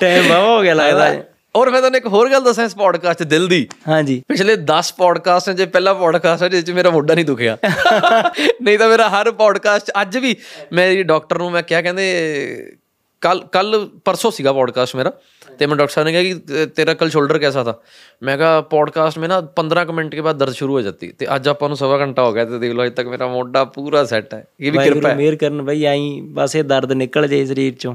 [0.00, 3.18] ਟਾਈਮ ਵਾਵਾ ਹੋ ਗਿਆ ਲੱਗਦਾ ਹੈ ਔਰ ਮੈਂ ਤੁਹਾਨੂੰ ਇੱਕ ਹੋਰ ਗੱਲ ਦੱਸਾਂ ਇਸ ਪੋਡਕਾਸਟ
[3.18, 7.14] 'ਚ ਦਿਲ ਦੀ। ਹਾਂਜੀ। ਪਿਛਲੇ 10 ਪੋਡਕਾਸਟ 'ਚ ਪਹਿਲਾ ਪੋਡਕਾਸਟ ਹੈ ਜਿਸ 'ਚ ਮੇਰਾ ਮੋਢਾ
[7.14, 7.56] ਨਹੀਂ ਦੁਖਿਆ।
[8.62, 10.36] ਨਹੀਂ ਤਾਂ ਮੇਰਾ ਹਰ ਪੋਡਕਾਸਟ ਅੱਜ ਵੀ
[10.72, 12.76] ਮੇਰੀ ਡਾਕਟਰ ਨੂੰ ਮੈਂ ਕਿਹਾ ਕਹਿੰਦੇ
[13.20, 15.12] ਕੱਲ ਕੱਲ ਪਰਸੋਂ ਸੀਗਾ ਪੋਡਕਾਸਟ ਮੇਰਾ।
[15.58, 17.80] ਤੇ ਮੈਂ ਡਾਕਟਰ ਸਾਹਿਬ ਨੇ ਕਿਹਾ ਕਿ ਤੇਰਾ ਕੱਲ ਸ਼ੋਲਡਰ ਕੈਸਾ ਥਾ?
[18.22, 21.48] ਮੈਂ ਕਿਹਾ ਪੋਡਕਾਸਟ ਮੇ ਨਾ 15 ਮਿੰਟ ਕੇ ਬਾਅਦ ਦਰਦ ਸ਼ੁਰੂ ਹੋ ਜਾਂਦੀ। ਤੇ ਅੱਜ
[21.48, 24.34] ਆਪਾਂ ਨੂੰ ਸਵਾ ਘੰਟਾ ਹੋ ਗਿਆ ਤੇ ਦੇਖ ਲਓ ਅਜੇ ਤੱਕ ਮੇਰਾ ਮੋਢਾ ਪੂਰਾ ਸੈੱਟ
[24.34, 27.74] ਹੈ। ਇਹ ਵੀ ਕਿਰਪਾ ਹੈ। ਮਿਹਰ ਕਰਨ ਬਈ ਆਈ ਬਸ ਇਹ ਦਰਦ ਨਿਕਲ ਜਾਏ ਸਰੀਰ
[27.78, 27.94] ਚੋਂ।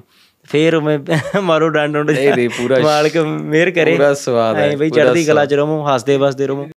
[0.49, 0.97] ਫੇਰ ਮੈਂ
[1.41, 5.23] ਮਾਰੋ ਡੰਡ ਡੰਡ ਨਹੀਂ ਨਹੀਂ ਪੂਰਾ ਮਾਲਕ ਮਿਹਰ ਕਰੇ। ਪੂਰਾ ਸਵਾਦ ਹੈ ਐ ਬਈ ਚੜ੍ਹਦੀ
[5.25, 6.67] ਕਲਾ ਚ ਰਹੋ ਹੱਸਦੇ ਵਸਦੇ ਰਹੋ।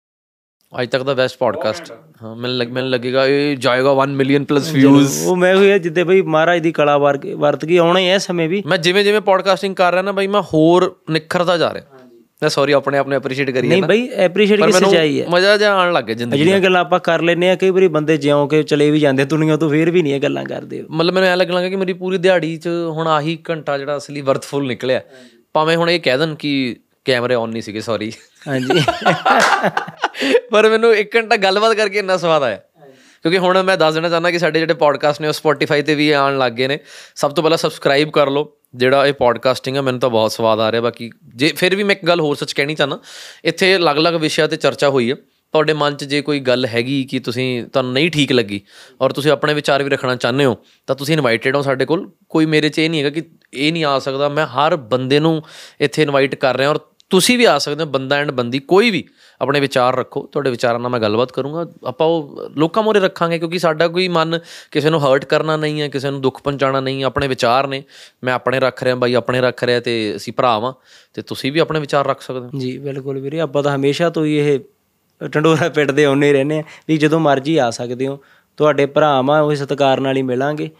[0.72, 1.90] ਅੱਜ ਤੱਕ ਦਾ ਬੈਸਟ ਪੋਡਕਾਸਟ
[2.22, 6.05] ਹਾਂ ਮੈਨੂੰ ਲੱਗ ਮੈਨੂੰ ਲੱਗੇਗਾ ਇਹ ਜਾਏਗਾ 1 ਮਿਲੀਅਨ ਪਲੱਸ ਵਿਊਜ਼ ਉਹ ਮੈਂ ਹੋਇਆ ਜਿੱਦੇ
[6.05, 9.74] ਬਈ ਮਹਾਰਾਜ ਦੀ ਕਲਾ ਵਰਤ ਗਈ ਆਉਣਾ ਹੀ ਐ ਸਮੇਂ ਵੀ। ਮੈਂ ਜਿਵੇਂ ਜਿਵੇਂ ਪੋਡਕਾਸਟਿੰਗ
[9.76, 11.95] ਕਰ ਰਿਹਾ ਨਾ ਬਈ ਮੈਂ ਹੋਰ ਨਿਖਰਦਾ ਜਾ ਰਿਹਾ।
[12.42, 15.74] ਮੈਂ ਸੌਰੀ ਆਪਣੇ ਆਪ ਨੂੰ ਐਪਰੀਸ਼ੀਏਟ ਕਰੀਏ ਨਹੀਂ ਬਈ ਐਪਰੀਸ਼ੀਏਟ ਕਿਸ ਚਾਹੀਏ ਹੈ। ਮਜ਼ਾ ਜਿਹਾ
[15.74, 18.62] ਆਉਣ ਲੱਗ ਗਿਆ ਜ਼ਿੰਦਗੀ ਜਿਹੜੀਆਂ ਗੱਲਾਂ ਆਪਾਂ ਕਰ ਲੈਨੇ ਆ ਕਈ ਵਾਰੀ ਬੰਦੇ ਜਿਉਂ ਕੇ
[18.62, 21.54] ਚਲੇ ਵੀ ਜਾਂਦੇ ਦੁਨੀਆ ਤੋਂ ਫੇਰ ਵੀ ਨਹੀਂ ਇਹ ਗੱਲਾਂ ਕਰਦੇ ਮਤਲਬ ਮੈਨੂੰ ਐ ਲੱਗਣ
[21.54, 25.00] ਲੱਗਾ ਕਿ ਮੇਰੀ ਪੂਰੀ ਦਿਹਾੜੀ 'ਚ ਹੁਣ ਆਹੀ ਘੰਟਾ ਜਿਹੜਾ ਅਸਲੀ ਵਰਥਫੁਲ ਨਿਕਲਿਆ।
[25.52, 28.12] ਭਾਵੇਂ ਹੁਣ ਇਹ ਕਹਿ ਦੇਣ ਕਿ ਕੈਮਰੇ ਆਨ ਨਹੀਂ ਸੀਗੇ ਸੌਰੀ
[28.48, 28.82] ਹਾਂਜੀ।
[30.50, 32.60] ਪਰ ਮੈਨੂੰ 1 ਘੰਟਾ ਗੱਲਬਾਤ ਕਰਕੇ ਇੰਨਾ ਸਵਾਦ ਆਇਆ।
[33.22, 36.10] ਕਿਉਂਕਿ ਹੁਣ ਮੈਂ ਦੱਸ ਦੇਣਾ ਚਾਹੁੰਦਾ ਕਿ ਸਾਡੇ ਜਿਹੜੇ ਪੋਡਕਾਸਟ ਨੇ ਉਹ Spotify ਤੇ ਵੀ
[36.10, 36.78] ਆਉਣ ਲੱਗ ਗਏ ਨੇ।
[37.14, 40.70] ਸਭ ਤੋਂ ਪਹਿਲਾਂ ਸਬਸਕ੍ਰਾਈਬ ਕਰ ਲਓ। ਜਿਹੜਾ ਇਹ ਪੋਡਕਾਸਟਿੰਗ ਹੈ, ਮੈਨੂੰ ਤਾਂ ਬਹੁਤ ਸਵਾਦ ਆ
[40.72, 42.98] ਰਿਹਾ। ਬਾਕੀ ਜੇ ਫਿਰ ਵੀ ਮੈਂ ਇੱਕ ਗੱਲ ਹੋਰ ਸੱਚ ਕਹਿਣੀ ਚਾਹਨਾ
[43.44, 45.16] ਇੱਥੇ ਅਲੱਗ-ਅਲੱਗ ਵਿਸ਼ਿਆਂ ਤੇ ਚਰਚਾ ਹੋਈ ਹੈ
[45.54, 48.60] ਤੁਹਾਡੇ ਮਨ 'ਚ ਜੇ ਕੋਈ ਗੱਲ ਹੈਗੀ ਕਿ ਤੁਸੀਂ ਤੁਹਾਨੂੰ ਨਹੀਂ ਠੀਕ ਲੱਗੀ
[49.00, 52.46] ਔਰ ਤੁਸੀਂ ਆਪਣੇ ਵਿਚਾਰ ਵੀ ਰੱਖਣਾ ਚਾਹੁੰਦੇ ਹੋ, ਤਾਂ ਤੁਸੀਂ ਇਨਵਾਈਟਡ ਹੋ ਸਾਡੇ ਕੋਲ। ਕੋਈ
[52.46, 53.22] ਮੇਰੇ 'ਚ ਇਹ ਨਹੀਂ ਹੈਗਾ ਕਿ
[53.54, 55.42] ਇਹ ਨਹੀਂ ਆ ਸਕਦਾ। ਮੈਂ ਹਰ ਬੰਦੇ ਨੂੰ
[55.80, 56.78] ਇੱਥੇ ਇਨਵਾਈਟ ਕਰ ਰਿਹਾ ਔਰ
[57.10, 59.04] ਤੁਸੀਂ ਵੀ ਆ ਸਕਦੇ ਹੋ, ਬੰਦਾ ਐਂਡ ਬੰਦੀ, ਕੋਈ ਵੀ
[59.40, 63.58] ਆਪਣੇ ਵਿਚਾਰ ਰੱਖੋ, ਤੁਹਾਡੇ ਵਿਚਾਰਾਂ ਨਾਲ ਮੈਂ ਗੱਲਬਾਤ ਕਰੂੰਗਾ। ਆਪਾਂ ਉਹ ਲੋਕਾਂ ਮੋਰੇ ਰੱਖਾਂਗੇ, ਕਿਉਂਕਿ
[63.58, 64.38] ਸਾਡਾ ਕੋਈ ਮਨ
[64.70, 67.82] ਕਿਸੇ ਨੂੰ ਹਰਟ ਕਰਨਾ ਨਹੀਂ ਹੈ, ਕਿਸੇ ਨੂੰ ਦੁੱਖ ਪਹੁੰਚਾਉਣਾ ਨਹੀਂ ਆਪਣੇ ਵਿਚਾਰ ਨੇ।
[68.24, 70.72] ਮੈਂ ਆਪਣੇ ਰੱਖ ਰਿਹਾ, ਬਾਈ ਆਪਣੇ ਰੱਖ ਰਿਹਾ ਤੇ ਅਸੀਂ ਭਰਾ ਵਾਂ,
[71.14, 74.24] ਤੇ ਤੁਸੀਂ ਵੀ ਆਪਣੇ ਵਿਚਾਰ ਰੱਖ ਸਕਦੇ ਹੋ। ਜੀ, ਬਿਲਕੁਲ ਵੀਰੇ, ਆਪਾਂ ਤਾਂ ਹਮੇਸ਼ਾ ਤੋਂ
[74.24, 74.58] ਹੀ ਇਹ
[75.32, 78.18] ਟੰਡੋਰਾ ਪਿੱਟਦੇ ਆਉਂਦੇ ਰਹਿੰਦੇ ਆ ਵੀ ਜਦੋਂ ਮਰਜ਼ੀ ਆ ਸਕਦੇ ਹੋ,
[78.56, 80.70] ਤੁਹਾਡੇ ਭਰਾ ਵਾਂ, ਉਹ ਸਤਿਕਾਰ ਨਾਲ ਹੀ ਮਿਲਾਂਗੇ।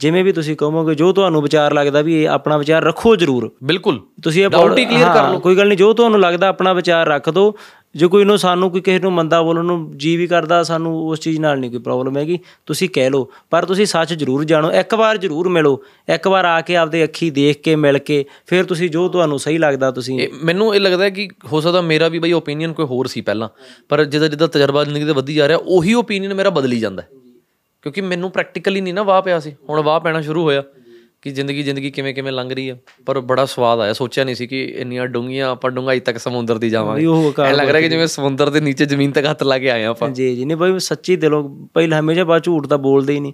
[0.00, 4.00] ਜਿਵੇਂ ਵੀ ਤੁਸੀਂ ਕਹੋਗੇ ਜੋ ਤੁਹਾਨੂੰ ਵਿਚਾਰ ਲੱਗਦਾ ਵੀ ਇਹ ਆਪਣਾ ਵਿਚਾਰ ਰੱਖੋ ਜ਼ਰੂਰ। ਬਿਲਕੁਲ।
[4.22, 7.08] ਤੁਸੀਂ ਇਹ Doubt ਹੀ clear ਕਰ ਹਾਂ, ਕੋਈ ਗੱਲ ਨਹੀਂ ਜੋ ਤੁਹਾਨੂੰ ਲੱਗਦਾ ਆਪਣਾ ਵਿਚਾਰ
[7.08, 7.54] ਰੱਖ ਦਿਓ
[7.96, 11.20] ਜੇ ਕੋਈ ਨੂੰ ਸਾਨੂੰ ਕੋਈ ਕਿਸੇ ਨੂੰ ਮੰਦਾ ਬੋਲਣ ਨੂੰ ਜੀ ਵੀ ਕਰਦਾ ਸਾਨੂੰ ਉਸ
[11.20, 14.94] ਚੀਜ਼ ਨਾਲ ਨਹੀਂ ਕੋਈ ਪ੍ਰੋਬਲਮ ਹੈਗੀ ਤੁਸੀਂ ਕਹਿ ਲਓ। ਪਰ ਤੁਸੀਂ ਸੱਚ ਜ਼ਰੂਰ ਜਾਣੋ ਇੱਕ
[14.94, 15.82] ਵਾਰ ਜ਼ਰੂਰ ਮਿਲੋ।
[16.14, 19.58] ਇੱਕ ਵਾਰ ਆ ਕੇ ਆਪਦੇ ਅੱਖੀ ਦੇਖ ਕੇ ਮਿਲ ਕੇ ਫਿਰ ਤੁਸੀਂ ਜੋ ਤੁਹਾਨੂੰ ਸਹੀ
[19.58, 23.20] ਲੱਗਦਾ ਤੁਸੀਂ ਮੈਨੂੰ ਇਹ ਲੱਗਦਾ ਕਿ ਹੋ ਸਕਦਾ ਮੇਰਾ ਵੀ ਬਈ ਓਪੀਨੀਅਨ ਕੋਈ ਹੋਰ ਸੀ
[23.20, 23.48] ਪਹਿਲਾਂ।
[23.88, 27.08] ਪਰ ਜਿੱਦਾਂ ਜਿੱਦਾਂ ਤਜਰਬਾ ਜ਼ਿੰਦਗੀ ਦਾ ਵਧੀ ਜਾ ਰਿਹਾ ਉਹੀ ਓਪੀਨੀਅਨ ਮੇਰਾ ਬਦਲੀ ਜਾਂਦਾ ਹੈ।
[27.86, 30.62] ਕਿਉਂਕਿ ਮੈਨੂੰ ਪ੍ਰੈਕਟੀਕਲੀ ਨਹੀਂ ਨਾ ਵਾਹ ਪਿਆ ਸੀ। ਹੁਣ ਵਾਹ ਪੈਣਾ ਸ਼ੁਰੂ ਹੋਇਆ
[31.22, 32.76] ਕਿ ਜ਼ਿੰਦਗੀ ਜ਼ਿੰਦਗੀ ਕਿਵੇਂ ਕਿਵੇਂ ਲੰਘ ਰਹੀ ਆ।
[33.06, 36.70] ਪਰ ਬੜਾ ਸਵਾਦ ਆਇਆ। ਸੋਚਿਆ ਨਹੀਂ ਸੀ ਕਿ ਇੰਨੀਆਂ ਡੂੰਘੀਆਂ ਆਪਾਂ ਡੂੰਘਾਈ ਤੱਕ ਸਮੁੰਦਰ ਦੀ
[36.70, 37.06] ਜਾਵਾਂਗੇ।
[37.44, 39.88] ਐ ਲੱਗ ਰਿਹਾ ਕਿ ਜਿਵੇਂ ਸਮੁੰਦਰ ਦੇ ਨੀਚੇ ਜ਼ਮੀਨ ਤੱਕ ਹੱਥ ਲਾ ਕੇ ਆਏ ਆ
[39.88, 43.32] ਆਪਾਂ। ਜੀ ਜੀ। ਨਹੀਂ ਬਈ ਸੱਚੀ ਦਿਲੋਂ ਪਹਿਲਾਂ ਹਮੇਸ਼ਾ ਬਾ ਝੂਠ ਤਾਂ ਬੋਲਦੇ ਹੀ ਨਹੀਂ।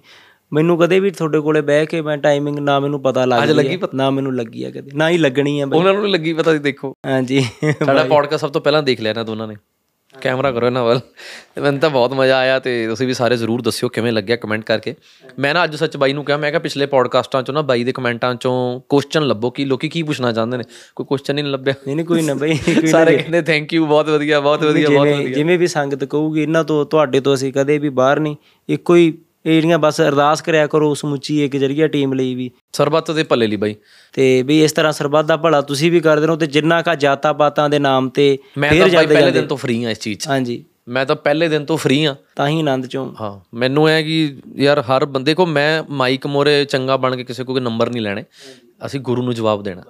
[0.53, 4.09] ਮੈਨੂੰ ਕਦੇ ਵੀ ਤੁਹਾਡੇ ਕੋਲੇ ਬਹਿ ਕੇ ਮੈਂ ਟਾਈਮਿੰਗ ਨਾ ਮੈਨੂੰ ਪਤਾ ਲੱਗਦੀ ਹੈ ਨਾ
[4.09, 7.45] ਮੈਨੂੰ ਲੱਗੀ ਆ ਕਦੇ। ਨਾ ਹੀ ਲੱਗਣੀ ਆ ਬਈ। ਉਹਨਾਂ ਨੂੰ ਲੱਗੀ ਪਤਾ ਦੇਖੋ। ਹਾਂਜੀ
[7.85, 9.55] ਸਾਡਾ ਪੋਡਕਾਸਟ ਸਭ ਤੋਂ ਪਹਿਲਾਂ ਦੇਖ ਲਿਆ ਇਹਨਾਂ ਦੋਨਾਂ ਨੇ।
[10.21, 10.99] ਕੈਮਰਾ ਕਰੋ ਇਹਨਾਂ ਵੱਲ।
[11.55, 14.63] ਤੇ ਮੈਨੂੰ ਤਾਂ ਬਹੁਤ ਮਜ਼ਾ ਆਇਆ ਤੇ ਤੁਸੀਂ ਵੀ ਸਾਰੇ ਜ਼ਰੂਰ ਦੱਸਿਓ ਕਿਵੇਂ ਲੱਗਿਆ ਕਮੈਂਟ
[14.63, 14.95] ਕਰਕੇ।
[15.39, 17.91] ਮੈਂ ਨਾ ਅੱਜ ਸੱਚ ਬਾਈ ਨੂੰ ਕਿਹਾ ਮੈਂ ਕਿਹਾ ਪਿਛਲੇ ਪੋਡਕਾਸਟਾਂ ਚੋਂ ਨਾ ਬਾਈ ਦੇ
[17.91, 20.63] ਕਮੈਂਟਾਂ ਚੋਂ ਕੁਐਸਚਨ ਲੱਭੋ ਕਿ ਲੋਕੀ ਕੀ ਪੁੱਛਣਾ ਚਾਹੁੰਦੇ ਨੇ।
[20.95, 22.53] ਕੋਈ ਕੁਐਸਚਨ ਨਹੀਂ ਲੱਭਿਆ। ਨਹੀਂ ਨਹੀਂ ਕੋਈ ਨਾ ਬਈ
[22.87, 26.63] ਸਾਰੇ ਕਹਿੰਦੇ ਥੈਂਕ ਯੂ ਬਹੁਤ ਵਧੀਆ ਬਹੁਤ ਵਧੀਆ ਬਹੁਤ ਜਿਵੇਂ ਜਿਵੇਂ ਵੀ ਸੰਗਤ ਕਹੂਗੀ ਇਹਨਾਂ
[26.63, 28.35] ਤੋਂ ਤੁਹਾਡੇ ਤੋਂ ਅਸੀਂ ਕਦੇ ਵੀ ਬਾਹਰ ਨਹੀਂ
[28.69, 29.13] ਇੱਕੋ ਹੀ
[29.45, 33.47] ਇਹ ਜਿਹੜੀਆਂ ਬਸ ਅਰਦਾਸ ਕਰਿਆ ਕਰੋ ਸਮੁੱਚੀ ਇੱਕ ਜਰੀਆ ਟੀਮ ਲਈ ਵੀ। ਸਰਬੱਤ ਦੇ ਭਲੇ
[33.47, 33.75] ਲਈ ਬਾਈ।
[34.13, 37.33] ਤੇ ਵੀ ਇਸ ਤਰ੍ਹਾਂ ਸਰਬੱਤ ਦਾ ਭਲਾ ਤੁਸੀਂ ਵੀ ਕਰਦੇ ਰਹੋ ਤੇ ਜਿੰਨਾ ਕਾ ਜਾਤਾਂ
[37.33, 40.65] ਪਾਤਾਂ ਦੇ ਨਾਮ ਤੇ ਤਾਂ ਬਾਈ ਪਹਿਲੇ ਦਿਨ ਤੋਂ ਫ੍ਰੀ ਹਾਂ ਇਸ ਚੀਜ਼ 'ਚ। ਹਾਂਜੀ।
[40.87, 44.37] ਮੈਂ ਤਾਂ ਪਹਿਲੇ ਦਿਨ ਤੋਂ ਫ੍ਰੀ ਹਾਂ। ਤਾਂ ਹੀ ਆਨੰਦ ਚੋਂ। ਹਾਂ ਮੈਨੂੰ ਇਹ ਕਿ
[44.55, 48.23] ਯਾਰ ਹਰ ਬੰਦੇ ਕੋ ਮੈਂ ਮਾਈਕ ਮੋਰੇ ਚੰਗਾ ਬਣ ਕੇ ਕਿਸੇ ਕੋਲ ਨੰਬਰ ਨਹੀਂ ਲੈਣੇ।
[48.85, 49.83] ਅਸੀਂ ਗੁਰੂ ਨੂੰ ਜਵਾਬ ਦੇਣਾ।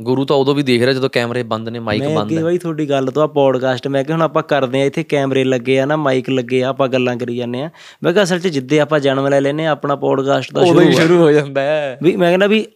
[0.00, 2.58] ਗੁਰੂ ਤਾਂ ਉਦੋਂ ਵੀ ਦੇਖ ਰਿਹਾ ਜਦੋਂ ਕੈਮਰੇ ਬੰਦ ਨੇ ਮਾਈਕ ਮੈਂ ਬੰਦ ਅੱਗੇ ਬਈ
[2.58, 5.84] ਤੁਹਾਡੀ ਗੱਲ ਤੋਂ ਆ ਪੋਡਕਾਸਟ ਮੈਂ ਕਿਹਾ ਹੁਣ ਆਪਾਂ ਕਰਦੇ ਆ ਇੱਥੇ ਕੈਮਰੇ ਲੱਗੇ ਆ
[5.84, 7.70] ਨਾ ਮਾਈਕ ਲੱਗੇ ਆ ਆਪਾਂ ਗੱਲਾਂ ਕਰੀ ਜਾਂਦੇ ਆ
[8.02, 11.18] ਮੈਂ ਕਿਹਾ ਅਸਲ 'ਚ ਜਿੱਦੇ ਆਪਾਂ ਜਨਮ ਲੈ ਲੈਨੇ ਆਪਣਾ ਪੋਡਕਾਸਟ ਦਾ ਸ਼ੁਰੂ ਹੀ ਸ਼ੁਰੂ
[11.18, 12.66] ਹੋ ਜਾਂਦਾ ਹੈ। ਵੀ ਮੈਂ ਕਹਿੰਦਾ ਵੀ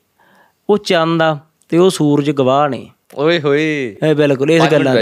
[0.70, 1.38] ਉਹ ਚੰਦ ਆ
[1.68, 4.94] ਤੇ ਉਹ ਸੂਰਜ ਗਵਾਹ ਨੇ। ਓਏ ਹੋਏ। ਇਹ ਬਿਲਕੁਲ ਇਸ ਗੱਲਾਂ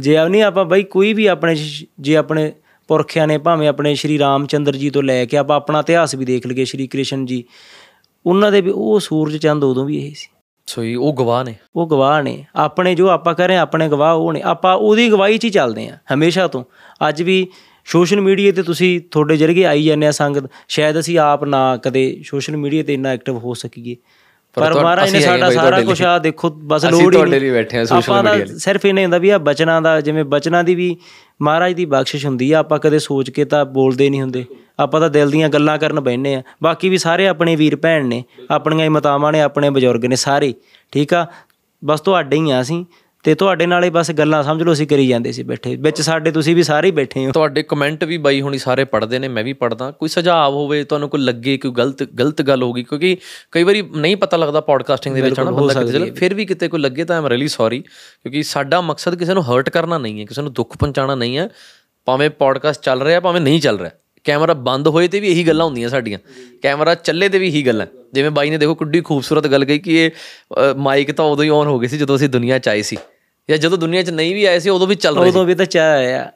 [0.00, 1.56] ਜੇ ਆ ਨਹੀਂ ਆਪਾਂ ਬਈ ਕੋਈ ਵੀ ਆਪਣੇ
[2.00, 2.52] ਜੇ ਆਪਣੇ
[2.88, 6.46] ਪੁਰਖਿਆਂ ਨੇ ਭਾਵੇਂ ਆਪਣੇ ਸ਼੍ਰੀ ਰਾਮਚੰਦਰ ਜੀ ਤੋਂ ਲੈ ਕੇ ਆਪਾਂ ਆਪਣਾ ਇਤਿਹਾਸ ਵੀ ਦੇਖ
[6.46, 7.44] ਲਈਏ ਸ਼੍ਰੀ ਕ੍ਰਿਸ਼ਨ ਜੀ
[8.26, 10.28] ਉਹਨਾਂ ਦੇ ਵੀ ਉਹ ਸੂਰਜ ਚੰਦ ਉਦੋਂ ਵੀ ਇਹ ਸੀ।
[10.68, 11.54] ਸੋ ਇਹ ਉਹ ਗਵਾਹ ਨੇ?
[11.76, 15.38] ਉਹ ਗਵਾਹ ਨੇ। ਆਪਣੇ ਜੋ ਆਪਾਂ ਕਰ ਰਹੇ ਆਪਣੇ ਗਵਾਹ ਉਹ ਨੇ। ਆਪਾਂ ਉਹਦੀ ਗਵਾਹੀ
[15.38, 16.64] 'ਚ ਹੀ ਚੱਲਦੇ ਆ ਹਮੇਸ਼ਾ ਤੋਂ।
[17.08, 17.46] ਅੱਜ ਵੀ
[17.84, 22.22] ਸੋਸ਼ਲ ਮੀਡੀਆ ਤੇ ਤੁਸੀਂ ਤੁਹਾਡੇ ਜਰੀਏ ਆਈ ਜਾਂਦੇ ਆ ਸੰਗਤ। ਸ਼ਾਇਦ ਅਸੀਂ ਆਪ ਨਾ ਕਦੇ
[22.24, 23.96] ਸੋਸ਼ਲ ਮੀਡੀਆ ਤੇ ਇੰਨਾ ਐਕਟਿਵ ਹੋ ਸਕੀਏ।
[24.54, 27.78] ਪਰ ਮਹਾਰਾਜ ਨੇ ਸਾਡਾ ਸਾਰਾ ਕੁਝ ਆ ਦੇਖੋ ਬਸ ਲੋੜ ਹੀ ਤੁਹਾਡੇ ਲਈ ਨਹੀਂ ਬੈਠੇ
[27.78, 30.74] ਆ social ਆਪਾਂ ਦਾ ਸਿਰਫ ਇਹ ਨਹੀਂ ਹੁੰਦਾ ਵੀ ਆ ਬਚਨਾਂ ਦਾ ਜਿਵੇਂ ਬਚਨਾਂ ਦੀ
[30.74, 30.96] ਵੀ
[31.42, 34.44] ਮਹਾਰਾਜ ਦੀ ਬਖਸ਼ਿਸ਼ ਹੁੰਦੀ ਆ, ਆਪਾਂ ਕਦੇ ਸੋਚ ਕੇ ਤਾਂ ਬੋਲਦੇ ਨਹੀਂ ਹੁੰਦੇ।
[34.78, 38.24] ਆਪਾਂ ਤਾਂ ਦਿਲ ਦੀਆਂ ਗੱਲਾਂ ਕਰਨ ਬੈਠਨੇ ਆ। ਬਾਕੀ ਵੀ ਸਾਰੇ ਆਪਣੇ ਵੀਰ ਭੈਣ ਨੇ,
[38.50, 40.54] ਆਪਣੀਆਂ ਹੀ ਮਾਤਾਵਾਂ ਨੇ, ਆਪਣੇ ਬਜ਼ੁਰਗ ਨੇ ਸਾਰੇ।
[40.92, 41.26] ਠੀਕ ਆ?
[41.84, 42.84] ਬਸ ਤੁਹਾਡੇ ਹੀ ਆ ਅਸੀਂ।
[43.22, 46.56] ਤੇ ਤੁਹਾਡੇ ਨਾਲੇ ਬਸ ਗੱਲਾਂ ਸਮਝ ਲਓ, ਅਸੀਂ ਕਰੀ ਜਾਂਦੇ ਸੀ ਬੈਠੇ। ਵਿੱਚ ਸਾਡੇ ਤੁਸੀਂ
[46.56, 49.52] ਵੀ ਸਾਰੇ ਹੀ ਬੈਠੇ ਹੋ। ਤੁਹਾਡੇ ਕਮੈਂਟ ਵੀ ਬਾਈ ਹੁਣੀ ਸਾਰੇ ਪੜ੍ਹਦੇ ਨੇ, ਮੈਂ ਵੀ
[49.52, 53.16] ਪੜ੍ਹਦਾ। ਕੋਈ ਸੁਝਾਅ ਹੋਵੇ, ਤੁਹਾਨੂੰ ਕੋਈ ਲੱਗੇ, ਕੋਈ ਗਲਤ ਗਲਤ ਗੱਲ ਹੋਗੀ ਕਿਉਂਕਿ
[53.52, 56.68] ਕਈ ਵਾਰੀ ਨਹੀਂ ਪਤਾ ਲੱਗਦਾ ਪੋਡਕਾਸਟਿੰਗ ਦੇ ਵਿੱਚ, ਹਨਾ, ਬੰਦਾ ਕਿਤੇ ਚਲੇ ਫਿਰ ਵੀ ਕਿਤੇ
[56.68, 57.80] ਕੋਈ ਲੱਗੇ ਤਾਂ ਆਮ ਰੀਲੀ ਸੌਰੀ
[58.22, 61.48] ਕਿਉਂਕਿ ਸਾਡਾ ਮਕਸਦ ਕਿਸੇ ਨੂੰ ਹਰਟ ਕਰਨਾ ਨਹੀਂ ਹੈ, ਕਿਸੇ ਨੂੰ ਦੁੱਖ ਪਹੁੰਚਾਉਣਾ ਨਹੀਂ ਹੈ।
[62.04, 63.90] ਭਾਵੇਂ ਪੋਡਕਾਸਟ ਚੱਲ ਰਿਹਾ, ਭਾਵੇਂ ਨਹੀਂ ਚੱਲ ਰਿਹਾ।
[64.28, 66.18] ਕੈਮਰਾ ਬੰਦ ਹੋਏ ਤੇ ਵੀ ਇਹੀ ਗੱਲਾਂ ਹੁੰਦੀਆਂ ਸਾਡੀਆਂ।
[66.62, 69.94] ਕੈਮਰਾ ਚੱਲੇ ਤੇ ਵੀ ਇਹੀ ਗੱਲਾਂ। ਜਿਵੇਂ ਬਾਈ ਨੇ ਦੇਖੋ ਕਿੱਡੀ ਖੂਬਸੂਰਤ ਗੱਲ ਕਹੀ ਕਿ
[69.96, 72.96] ਇਹ ਮਾਈਕ ਤਾਂ ਉਦੋਂ ਹੀ ਔਨ ਹੋ ਗਏ ਸੀ ਜਦੋਂ ਅਸੀਂ ਦੁਨੀਆ 'ਚ ਆਏ ਸੀ।
[73.48, 75.54] ਜਾਂ ਜਦੋਂ ਦੁਨੀਆ 'ਚ ਨਹੀਂ ਵੀ ਆਏ ਸੀ ਉਦੋਂ ਵੀ ਚੱਲ ਰਹੇ ਸੀ। ਉਦੋਂ ਵੀ
[75.54, 76.30] ਤਾਂ ਚਾਹ ਆਇਆ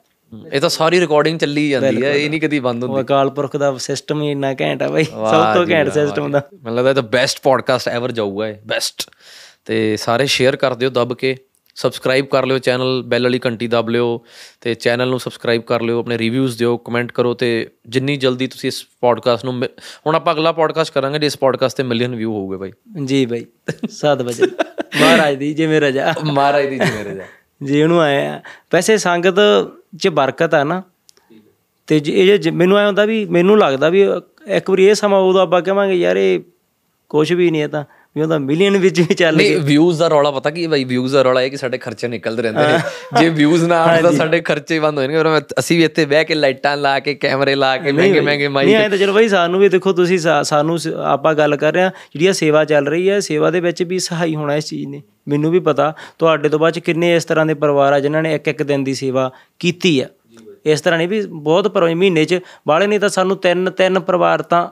[0.53, 3.75] ਇਹ ਤਾਂ ਸਾਰੀ ਰਿਕਾਰਡਿੰਗ ਚੱਲੀ ਜਾਂਦੀ ਹੈ ਇਹ ਨਹੀਂ ਕਦੀ ਬੰਦ ਹੁੰਦੀ। ਅਕਾਲ ਪੁਰਖ ਦਾ
[3.77, 7.03] ਸਿਸਟਮ ਹੀ ਇੰਨਾ ਘੈਂਟ ਆ ਬਾਈ। ਸਭ ਤੋਂ ਘੈਂਟ ਸਿਸਟਮ ਦਾ। ਮੈਨੂੰ ਲੱਗਦਾ ਇਹ ਤਾਂ
[7.11, 9.09] ਬੈਸਟ ਪੋਡਕਾਸਟ ਐਵਰ ਜਾਊਗਾ ਇਹ ਬੈਸਟ
[9.65, 11.35] ਤੇ ਸਾਰੇ ਸ਼ੇਅਰ ਕਰ ਦਿਓ ਦੱਬ ਕੇ।
[11.75, 14.25] ਸਬਸਕ੍ਰਾਈਬ ਕਰ ਲਿਓ ਚੈਨਲ ਬੈਲ ਵਾਲੀ ਘੰਟੀ ਦਬ ਲਿਓ
[14.61, 18.67] ਤੇ ਚੈਨਲ ਨੂੰ ਸਬਸਕ੍ਰਾਈਬ ਕਰ ਲਿਓ ਆਪਣੇ ਰਿਵਿਊਜ਼ ਦਿਓ ਕਮੈਂਟ ਕਰੋ ਤੇ ਜਿੰਨੀ ਜਲਦੀ ਤੁਸੀਂ
[18.67, 19.63] ਇਸ ਪੋਡਕਾਸਟ ਨੂੰ
[20.07, 22.71] ਹੁਣ ਆਪਾਂ ਅਗਲਾ ਪੋਡਕਾਸਟ ਕਰਾਂਗੇ ਜੇ ਇਸ ਪੋਡਕਾਸਟ ਤੇ ਮਿਲੀਅਨ ਵਿਊ ਹੋਊਗੇ ਬਾਈ।
[23.05, 23.45] ਜੀ ਬਾਈ
[23.89, 24.43] ਸਤ ਵਜੇ।
[25.01, 27.23] ਮਹਾਰਾਜ ਦੀ ਜਿਵੇਂ ਰਜਾ। ਮਹਾਰਾਜ ਦੀ ਜੀ ਮੇਰੇ ਦਾ
[27.63, 28.41] ਜੀ ਉਹਨੂੰ ਆਏ ਆ।
[28.73, 29.35] ਵੈਸੇ ਸੰਗਤ
[29.99, 30.83] 'ਚ ਬਰਕਤ ਆ ਨਾ।
[31.87, 34.01] ਤੇ ਜੇ ਇਹ ਮੈਨੂੰ ਐ ਹੁੰਦਾ ਵੀ ਮੈਨੂੰ ਲੱਗਦਾ ਵੀ
[34.47, 36.39] ਇੱਕ ਵਾਰੀ ਇਹ ਸਮਾਂ ਉਦੋਂ ਆਪਾਂ ਕਹਾਂਗੇ ਯਾਰ ਇਹ
[37.09, 37.83] ਕੁਝ ਵੀ ਨਹੀਂ ਇਹ ਤਾਂ।
[38.15, 40.83] ਵੀ ਉਹਦਾ ਮਿਲੀਅਨ ਵਿੱਚ ਵੀ ਚੱਲ ਨਹੀਂ ਵਿਊਜ਼ ਦਾ ਰੌਲਾ ਪਤਾ ਕੀ ਹੈ ਬਾਈ?
[40.83, 42.77] ਵਿਊਜ਼ ਦਾ ਰੌਲਾ ਇਹ ਕਿ ਸਾਡੇ ਖਰਚੇ ਨਿਕਲਦੇ ਰਹਿੰਦੇ ਨੇ।
[43.19, 46.35] ਜੇ ਵਿਊਜ਼ ਨਾ ਆਉਣ ਤਾਂ ਸਾਡੇ ਖਰਚੇ ਬੰਦ ਹੋ ਜਾਣਗੇ। ਅਸੀਂ ਵੀ ਇੱਥੇ ਬਹਿ ਕੇ
[46.35, 49.59] ਲਾਈਟਾਂ ਲਾ ਕੇ ਕੈਮਰੇ ਲਾ ਕੇ ਮਹਿੰਗੇ ਮਹਿੰਗੇ ਮਾਈਕ ਨਹੀਂ ਐ ਤਾਂ ਚਲੋ ਬਾਈ ਸਾਨੂੰ
[49.59, 53.19] ਵੀ ਦੇਖੋ ਤੁਸੀਂ ਸਾਨੂੰ ਆਪਾਂ ਗੱਲ ਕਰ ਰਹੇ ਆ ਜਿਹੜੀ ਇਹ ਸੇਵਾ ਚੱਲ ਰਹੀ ਹੈ
[53.19, 56.73] ਸੇਵਾ ਦੇ ਵਿੱਚ ਵੀ ਸਹਾਈ ਹੋਣਾ ਇਸ ਚੀਜ਼ ਨੇ। ਮੈਨੂੰ ਵੀ ਪਤਾ ਤੁਹਾਡੇ ਤੋਂ ਬਾਅਦ
[56.73, 59.99] ਚ ਕਿੰਨੇ ਇਸ ਤਰ੍ਹਾਂ ਦੇ ਪਰਿਵਾਰ ਆ ਜਿਨ੍ਹਾਂ ਨੇ ਇੱਕ ਇੱਕ ਦਿਨ ਦੀ ਸੇਵਾ ਕੀਤੀ
[59.99, 60.07] ਆ।
[60.65, 64.41] ਇਸ ਤਰ੍ਹਾਂ ਨਹੀਂ ਵੀ ਬਹੁਤ ਪਰ ਮਹੀਨੇ ਚ ਬਾਲੇ ਨਹੀਂ ਤਾਂ ਸਾਨੂੰ ਤਿੰਨ ਤਿੰਨ ਪਰਿਵਾਰ
[64.41, 64.67] ਤਾਂ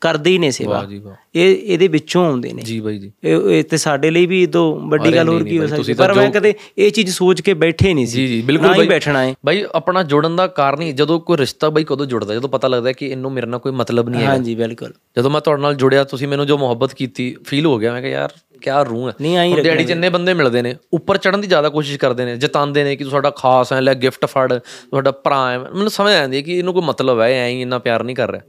[0.00, 0.88] ਕਰਦੇ ਹੀ ਨੇ ਸੇਵਾ।
[1.34, 5.14] ਇਹ ਇਹਦੇ ਵਿੱਚੋਂ ਆਉਂਦੇ ਨੇ। ਜੀ ਬਾਈ ਜੀ। ਇਹ ਤੇ ਸਾਡੇ ਲਈ ਵੀ ਤੋਂ ਵੱਡੀ
[5.14, 5.92] ਗੱਲ ਹੋਰ ਕੀ ਹੋ ਸਕਦੀ?
[5.92, 9.24] ਪਰ ਮੈਂ ਕਦੇ ਇਹ ਚੀਜ਼ ਸੋਚ ਕੇ ਬੈਠੇ ਨਹੀਂ ਸੀ। ਜੀ ਜੀ ਬਿਲਕੁਲ ਬਾਈ। ਬੈਠਣਾ
[9.24, 12.34] ਹੈ। ਬਾਈ ਆਪਣਾ ਜੁੜਨ ਦਾ ਕਾਰਨ ਹੀ ਜਦੋਂ ਕੋਈ ਰਿਸ਼ਤਾ ਬਾਈ ਕਦੋਂ ਜੁੜਦਾ?
[12.34, 15.40] ਜਦੋਂ ਪਤਾ ਲੱਗਦਾ ਕਿ ਇਹਨੂੰ ਮੇਰੇ ਨਾਲ ਕੋਈ ਮਤਲਬ ਨਹੀਂ ਹੈ ਹਾਂਜੀ ਬਿਲਕੁਲ। ਜਦੋਂ ਮੈਂ
[15.40, 18.82] ਤੁਹਾਡੇ ਨਾਲ ਜੁੜਿਆ ਤੁਸੀਂ ਮੈਨੂੰ ਜੋ ਮੁਹੱਬਤ ਕੀਤੀ ਫੀਲ ਹੋ ਗਿਆ। ਮੈਂ ਕਿਹਾ ਯਾਰ ਕਿਆ
[18.82, 19.14] ਰੂਹ ਹੈ?
[19.20, 22.84] ਨਹੀਂ ਆਈ ਚ ਇੰਨੇ ਬੰਦੇ ਮਿਲਦੇ ਨੇ ਉੱਪਰ ਚੜਨ ਦੀ ਜ਼ਿਆਦਾ ਕੋਸ਼ਿਸ਼ ਕਰਦੇ ਨੇ ਜਤਾਉਂਦੇ
[22.84, 26.36] ਨੇ ਕਿ ਤੂੰ ਸਾਡਾ ਖਾਸ ਹੈ ਲੈ ਗਿਫਟ ਫੜ ਤੁਹਾਡਾ ਭਰਾ ਹੈ। ਮੈਨੂੰ ਸਮਝ ਆਉਂਦੀ
[26.36, 28.42] ਹੈ ਕਿ ਇਹਨੂੰ ਕੋਈ ਮਤਲਬ ਹੈ ਐਂ ਇੰਨਾ ਪਿਆਰ ਨਹੀਂ ਕਰ ਰਿਹਾ।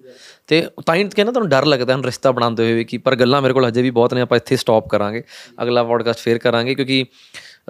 [0.47, 3.41] ਤੇ ਤਾਂ ਹੀ ਕਹਿੰਦਾ ਤੁਹਾਨੂੰ ਡਰ ਲੱਗਦਾ ਹੁਣ ਰਿਸ਼ਤਾ ਬਣਾਉਂਦੇ ਹੋਏ ਵੀ ਕਿ ਪਰ ਗੱਲਾਂ
[3.41, 5.23] ਮੇਰੇ ਕੋਲ ਹਜੇ ਵੀ ਬਹੁਤ ਨੇ ਆਪਾਂ ਇੱਥੇ ਸਟਾਪ ਕਰਾਂਗੇ।
[5.63, 7.05] ਅਗਲਾ ਪੋਡਕਾਸਟ ਫੇਰ ਕਰਾਂਗੇ ਕਿਉਂਕਿ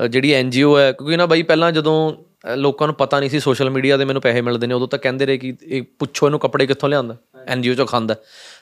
[0.04, 3.40] ਅ, ਜਿਹੜੀ ਐਨਜੀਓ ਹੈ ਕਿਉਂਕਿ ਨਾ ਬਾਈ ਪਹਿਲਾਂ ਜਦੋਂ ਅ, ਲੋਕਾਂ ਨੂੰ ਪਤਾ ਨਹੀਂ ਸੀ
[3.40, 6.40] ਸੋਸ਼ਲ ਮੀਡੀਆ ਦੇ ਮੈਨੂੰ ਪੈਸੇ ਮਿਲਦੇ ਨੇ ਉਦੋਂ ਤਾਂ ਕਹਿੰਦੇ ਰਹੇ ਕਿ ਇਹ ਪੁੱਛੋ ਇਹਨੂੰ
[6.40, 7.18] ਕੱਪੜੇ ਕਿੱਥੋਂ ਲਿਆਂਦਾ
[7.48, 8.16] ਐਨਜੀਓ ਚੋਂ ਖਾਂਦਾ।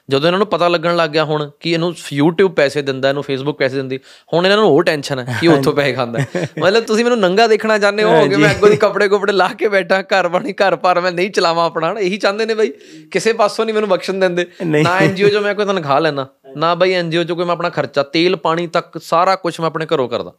[0.09, 3.53] ਜਦੋਂ ਇਹਨਾਂ ਨੂੰ ਪਤਾ ਲੱਗਣ ਲੱਗ ਗਿਆ ਹੁਣ ਕਿ ਇਹਨੂੰ YouTube ਪੈਸੇ ਦਿੰਦਾ ਇਹਨੂੰ Facebook
[3.53, 3.99] ਪੈਸੇ ਦਿੰਦੀ
[4.33, 6.19] ਹੁਣ ਇਹਨਾਂ ਨੂੰ ਹੋਰ ਟੈਨਸ਼ਨ ਹੈ ਕਿ ਉੱਥੋਂ ਪੈਸੇ ਖਾਂਦਾ।
[6.59, 9.67] ਮਤਲਬ ਤੁਸੀਂ ਮੈਨੂੰ ਨੰਗਾ ਦੇਖਣਾ ਚਾਹੁੰਦੇ ਹੋ ਕਿ ਮੈਂ ਅੱਗੋਂ ਦੀ ਕੱਪੜੇ ਕੁਪੜੇ ਲਾ ਕੇ
[9.67, 12.71] ਬੈਠਾ ਘਰ ਬਣੀ ਘਰ ਪਰ ਮੈਂ ਨਹੀਂ ਚਲਾਵਾਂ ਆਪਣਾ ਇਹੀ ਚਾਹੁੰਦੇ ਨੇ ਬਈ
[13.11, 16.27] ਕਿਸੇ ਪਾਸੋਂ ਨਹੀਂ ਮੈਨੂੰ ਬਖਸ਼ਣ ਦਿੰਦੇ। ਨਾ ਐਨਜੀਓ ਚੋਂ ਮੈਂ ਕੋਈ ਤਨਖਾਹ ਲੈਣਾ
[16.57, 19.85] ਨਾ ਬਈ ਐਨਜੀਓ ਚੋਂ ਕੋਈ ਮੈਂ ਆਪਣਾ ਖਰਚਾ ਤੇਲ ਪਾਣੀ ਤੱਕ ਸਾਰਾ ਕੁਝ ਮੈਂ ਆਪਣੇ
[19.85, 20.31] ਘਰੋਂ ਕਰਦਾ।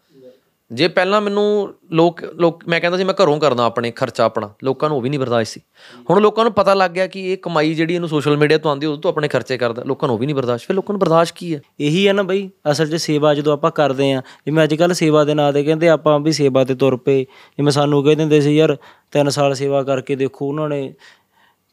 [0.70, 1.42] ਜੇ ਪਹਿਲਾਂ ਮੈਨੂੰ
[1.92, 5.08] ਲੋਕ ਲੋਕ ਮੈਂ ਕਹਿੰਦਾ ਸੀ ਮੈਂ ਘਰੋਂ ਕਰਦਾ ਆਪਣੇ ਖਰਚਾ ਆਪਣਾ ਲੋਕਾਂ ਨੂੰ ਉਹ ਵੀ
[5.08, 5.60] ਨਹੀਂ ਬਰਦਾਸ਼ਤ ਸੀ।
[6.10, 8.86] ਹੁਣ ਲੋਕਾਂ ਨੂੰ ਪਤਾ ਲੱਗ ਗਿਆ ਕਿ ਇਹ ਕਮਾਈ ਜਿਹੜੀ ਇਹਨੂੰ ਸੋਸ਼ਲ ਮੀਡੀਆ ਤੋਂ ਆਉਂਦੀ
[8.86, 11.34] ਉਹ ਤੋਂ ਆਪਣੇ ਖਰਚੇ ਕਰਦਾ ਲੋਕਾਂ ਨੂੰ ਉਹ ਵੀ ਨਹੀਂ ਬਰਦਾਸ਼ਤ ਫਿਰ ਲੋਕਾਂ ਨੂੰ ਬਰਦਾਸ਼ਤ
[11.36, 11.60] ਕੀ ਹੈ?
[11.80, 15.24] ਇਹੀ ਹੈ ਨਾ ਬਈ ਅਸਲ 'ਚ ਸੇਵਾ ਜਦੋਂ ਆਪਾਂ ਕਰਦੇ ਆ ਜਿਵੇਂ ਅੱਜ ਕੱਲ ਸੇਵਾ
[15.24, 18.56] ਦੇ ਨਾਂ ਤੇ ਕਹਿੰਦੇ ਆਪਾਂ ਵੀ ਸੇਵਾ ਤੇ ਤੁਰ ਪਏ ਜਿਵੇਂ ਸਾਨੂੰ ਕਹਿੰਦੇ ਹੁੰਦੇ ਸੀ
[18.56, 18.76] ਯਾਰ
[19.18, 20.92] 3 ਸਾਲ ਸੇਵਾ ਕਰਕੇ ਦੇਖੋ ਉਹਨਾਂ ਨੇ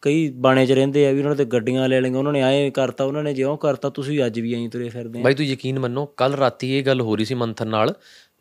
[0.04, 3.04] ਕਈ ਬਾਣੇ 'ਚ ਰਹਿੰਦੇ ਆ ਵੀ ਉਹਨਾਂ ਤੇ ਗੱਡੀਆਂ ਲੈ ਲਈਆਂ ਉਹਨਾਂ ਨੇ ਐਂ ਕਰਤਾ
[3.04, 6.06] ਉਹਨਾਂ ਨੇ ਜਿਉਂ ਕਰਤਾ ਤੁਸੀਂ ਅੱਜ ਵੀ ਐਂ ਤੁਰੇ ਫਿਰਦੇ ਆ। ਬਾਈ ਤੂੰ ਯਕੀਨ ਮੰਨੋ
[6.18, 7.94] ਕੱਲ ਰਾਤੀ ਇਹ ਗੱਲ ਹੋ ਰਹੀ ਸੀ ਮੰਥਨ ਨਾਲ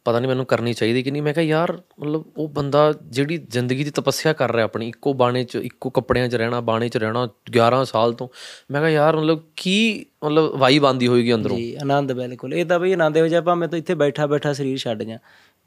[0.04, 3.84] ਪਤਾ ਨਹੀਂ ਮੈਨੂੰ ਕਰਨੀ ਚਾਹੀਦੀ ਕਿ ਨਹੀਂ। ਮੈਂ ਕਿਹਾ ਯਾਰ ਮਤਲਬ ਉਹ ਬੰਦਾ ਜਿਹੜੀ ਜ਼ਿੰਦਗੀ
[3.84, 7.28] ਦੀ ਤਪੱਸਿਆ ਕਰ ਰਿਹਾ ਆਪਣੀ ਇੱਕੋ ਬਾਣੇ 'ਚ ਇੱਕੋ ਕੱਪੜਿਆਂ 'ਚ ਰਹਿਣਾ ਬਾਣੇ 'ਚ ਰਹਿਣਾ
[7.50, 8.28] 11 ਸਾਲ ਤੋਂ।
[8.70, 11.56] ਮੈਂ ਕਿਹਾ ਯਾਰ ਮਤਲਬ ਕੀ ਮਤਲਬ ਵਾਈ ਬੰਦੀ ਹੋਏਗੀ ਅੰਦਰੋਂ?
[11.56, 14.78] ਜੀ ਆਨੰਦ ਬਿਲਕੁਲ। ਇਹ ਤਾਂ ਬਈ ਆਨੰਦ ਹੋ ਜਾ ਭਾਵੇਂ ਤੂੰ ਇੱਥੇ ਬੈਠਾ ਬੈਠਾ ਸਰੀਰ
[14.78, 15.18] ਛੱਡ ਜਾ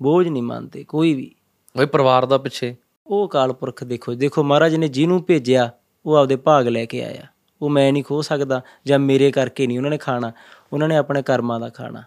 [0.02, 1.36] ਬੋਝ ਨਹੀਂ ਮੰਨਦੇ ਕੋਈ ਵੀ।
[1.78, 2.76] ਬਈ ਪਰਿਵਾਰ ਦਾ ਪਿੱਛੇ।
[3.07, 5.72] ਉਹ ਅਕਾਲ ਪੁਰਖ ਦੇਖੋ ਦੇਖੋ ਮਹਾਰਾਜ ਨੇ ਜਿਹਨੂੰ ਭੇਜਿਆ
[6.06, 7.22] ਉਹ ਆਪਦੇ ਭਾਗ ਲੈ ਕੇ ਆਇਆ।
[7.62, 10.32] ਉਹ ਮੈਂ ਨਹੀਂ ਖੋ ਸਕਦਾ ਜਾਂ ਮੇਰੇ ਕਰਕੇ ਨਹੀਂ ਉਹਨਾਂ ਨੇ ਖਾਣਾ
[10.74, 12.03] ਉਹਨਾਂ ਨੇ ਆਪਣੇ ਕਰਮਾਂ ਦਾ ਖਾਣਾ।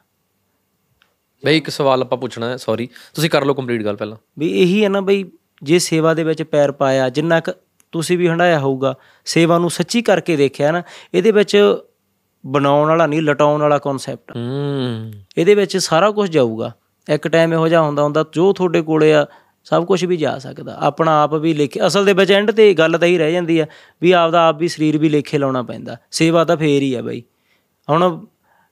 [1.45, 4.85] ਬਈ ਇੱਕ ਸਵਾਲ ਆਪਾਂ ਪੁੱਛਣਾ ਹੈ ਸੌਰੀ ਤੁਸੀਂ ਕਰ ਲਓ ਕੰਪਲੀਟ ਗੱਲ ਪਹਿਲਾਂ। ਵੀ ਇਹੀ
[4.85, 5.25] ਹੈ ਨਾ ਬਈ
[5.63, 7.53] ਜੇ ਸੇਵਾ ਦੇ ਵਿੱਚ ਪੈਰ ਪਾਇਆ ਜਿੰਨਾ ਕੁ
[7.93, 8.95] ਤੁਸੀਂ ਵੀ ਹੰਡਾਇਆ ਹੋਊਗਾ
[9.25, 10.83] ਸੇਵਾ ਨੂੰ ਸੱਚੀ ਕਰਕੇ ਦੇਖਿਆ ਨਾ
[11.15, 11.77] ਇਹਦੇ ਵਿੱਚ
[12.47, 16.73] ਬਣਾਉਣ ਵਾਲਾ ਨਹੀਂ ਲਟਾਉਣ ਵਾਲਾ ਕਨਸੈਪਟ ਹੂੰ। ਇਹਦੇ ਵਿੱਚ ਸਾਰਾ ਕੁਝ ਜਾਊਗਾ।
[17.11, 19.27] ਇੱਕ ਟਾਈਮ ਇਹੋ ਜਿਹਾ ਹੁੰਦਾ ਹੁੰਦਾ ਜੋ ਤੁਹਾਡੇ ਕੋਲੇ ਆ
[19.65, 22.99] ਸਭ ਕੁਝ ਵੀ ਜਾ ਸਕਦਾ। ਆਪਣਾ ਆਪ ਵੀ ਲੇਖੇ ਅਸਲ ਦੇ ਵਿੱਚ ਐਂਡ ਤੇ ਗੱਲ
[22.99, 23.67] ਤਾਂ ਹੀ ਰਹਿ ਜਾਂਦੀ ਆ
[24.03, 27.23] ਵੀ ਆਪਦਾ ਆਪ ਵੀ ਸਰੀਰ ਵੀ ਲੇਖੇ ਲਾਉਣਾ ਪੈਂਦਾ। ਸੇਵਾ ਤਾਂ ਫੇਰ ਹੀ ਆ ਬਈ।
[27.91, 28.27] ਹੁਣ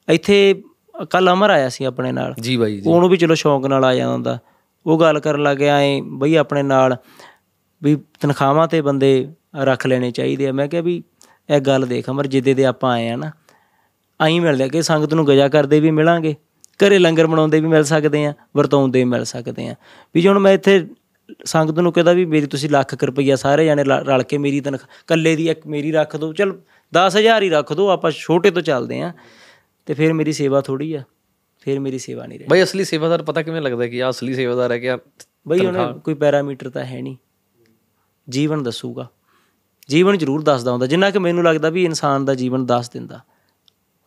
[0.09, 0.63] ਇੱਥੇ
[1.05, 3.95] ਕੱਲ ਅਮਰ ਆਇਆ ਸੀ ਆਪਣੇ ਨਾਲ। ਜੀ ਬਾਈ ਜੀ। ਉਹਨੂੰ ਵੀ ਚਲੋ ਸ਼ੌਂਕ ਨਾਲ ਆ
[3.95, 4.39] ਜਾਂਦਾ। ਹੁੰਦਾ
[4.87, 6.97] ਉਹ ਗੱਲ ਕਰਨ ਲੱਗਿਆ ਐ ਬਈ ਆਪਣੇ ਨਾਲ
[7.83, 9.29] ਵੀ ਤਨਖਾਹਾਂ ਤੇ ਬੰਦੇ
[9.63, 11.03] ਰੱਖ ਲੈਣੇ ਚਾਹੀਦੇ ਆ। ਮੈਂ ਕਿਹਾ ਵੀ
[11.51, 13.31] ਇਹ ਗੱਲ ਦੇਖ ਅਮਰ ਜਿੱਦੇ ਦੇ ਆਪਾਂ ਆਏ ਆ ਨਾ
[14.21, 16.35] ਆਈ ਮਿਲਦੇ ਕਿ ਸੰਗਤ ਨੂੰ ਗਜਾ ਕਰਦੇ ਵੀ ਮਿਲਾਂਗੇ।
[16.81, 19.75] ਘਰੇ ਲੰਗਰ ਬਣਾਉਂਦੇ ਵੀ ਮਿਲ ਸਕਦੇ ਆ ਵਰਤਾਉਂਦੇ ਵੀ ਮਿਲ ਸਕਦੇ ਆ।
[20.15, 20.87] ਵੀ ਜੇ ਹੁਣ ਮੈਂ ਇੱਥੇ
[21.45, 25.37] ਸੰਗਤ ਨੂੰ ਕਹਿੰਦਾ ਵੀ ਮੇਰੀ ਤੁਸੀਂ ਲੱਖ ਰੁਪਈਆ ਸਾਰੇ ਜਾਣੇ ਰਲ ਕੇ ਮੇਰੀ ਤਨਖਾਹ ਕੱਲੇ
[25.37, 26.59] ਦੀ ਇੱਕ ਮੇਰੀ ਰੱਖ ਦਿਓ ਚਲ
[26.93, 29.13] 10000 ਹੀ ਰੱਖ ਦਿਓ ਆਪਾਂ ਛੋਟੇ ਤੋਂ ਚੱਲਦੇ ਆ।
[29.87, 31.03] ਤੇ ਫਿਰ ਮੇਰੀ ਸੇਵਾ ਥੋੜੀ ਆ
[31.61, 34.73] ਫਿਰ ਮੇਰੀ ਸੇਵਾ ਨਹੀਂ ਰਹੀ। ਬਈ ਅਸਲੀ ਸੇਵਾਦਾਰ ਪਤਾ ਕਿਵੇਂ ਲੱਗਦਾ ਕਿ ਆ ਅਸਲੀ ਸੇਵਾਦਾਰ
[34.73, 34.99] ਹੈ ਕਿ ਆ
[35.49, 37.17] ਬਈ ਉਹਨੇ ਕੋਈ ਪੈਰਾਮੀਟਰ ਤਾਂ ਹੈ ਨਹੀਂ।
[38.29, 39.09] ਜੀਵਨ ਦੱਸੂਗਾ।
[39.89, 43.21] ਜੀਵਨ ਜ਼ਰੂਰ ਦੱਸਦਾ ਹੁੰਦਾ। ਜਿੰਨਾ ਕਿ ਮੈਨੂੰ ਲੱਗਦਾ ਵੀ ਇਨਸਾਨ ਦਾ ਜੀਵਨ ਦੱਸ ਦਿੰਦਾ।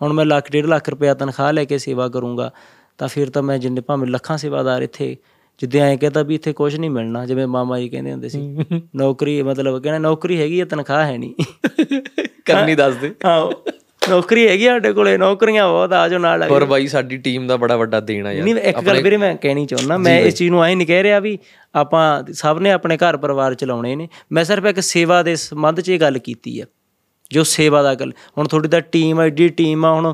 [0.01, 2.53] ਹੁਣ ਮੈਂ ਲੱਖ ਡੇਢ ਲੱਖ ਰੁਪਇਆ ਤਨਖਾਹ ਲੈ ਕੇ ਸੇਵਾ ਕਰੂੰਗਾ
[2.97, 5.17] ਤਾਂ ਫਿਰ ਤਾਂ ਮੈਂ ਜਿੰਨੇ ਭਾਵੇਂ ਲੱਖਾਂ ਸੇਵਾਦਾਰ ਇੱਥੇ
[5.57, 8.57] ਜਿੱਦੇ ਐਂ ਕਹਿੰਦਾ ਵੀ ਇੱਥੇ ਕੁਝ ਨਹੀਂ ਮਿਲਣਾ ਜਿਵੇਂ ਮਾਮਾ ਜੀ ਕਹਿੰਦੇ ਹੁੰਦੇ ਸੀ।
[8.95, 11.35] ਨੌਕਰੀ ਮਤਲਬ ਕਹਿੰਦੇ ਨੌਕਰੀ ਹੈਗੀ ਹੈ ਤਨਖਾਹ ਹੈ ਨਹੀਂ।
[12.45, 13.51] ਕਰਨੀ ਦੱਸ ਦੇ। ਆਹੋ
[14.09, 17.57] ਨੌਕਰੀ ਹੈਗੀ ਸਾਡੇ ਕੋਲੇ ਨੌਕਰੀਆਂ ਬਹੁਤ ਆ ਜਾਓ ਨਾਲ ਲੱਗ ਔਰ ਬਾਈ ਸਾਡੀ ਟੀਮ ਦਾ
[17.57, 20.51] ਬੜਾ ਵੱਡਾ ਦੇਣ ਆ ਯਾਰ। ਨਹੀਂ ਇੱਕ ਗੱਲ ਵੀਰੇ ਮੈਂ ਕਹਿਣੀ ਚਾਹੁੰਦਾ ਮੈਂ ਇਸ ਚੀਜ਼
[20.51, 21.37] ਨੂੰ ਐਂ ਨਹੀਂ ਕਹਿ ਰਿਹਾ ਵੀ
[21.75, 25.89] ਆਪਾਂ ਸਭ ਨੇ ਆਪਣੇ ਘਰ ਪਰਿਵਾਰ ਚਲਾਉਣੇ ਨੇ। ਮੈਂ ਸਿਰਫ ਇੱਕ ਸੇਵਾ ਦੇ ਸੰਬੰਧ 'ਚ
[25.89, 26.65] ਇਹ ਗੱਲ ਕੀਤੀ ਆ
[27.31, 30.13] ਜੋ ਸੇਵਾ ਦਾ ਗੱਲ। ਹੁਣ ਤੁਹਾਡੀ ਤਾਂ ਟੀਮ ਐਡੀ ਟੀਮ ਆ ਹੁਣ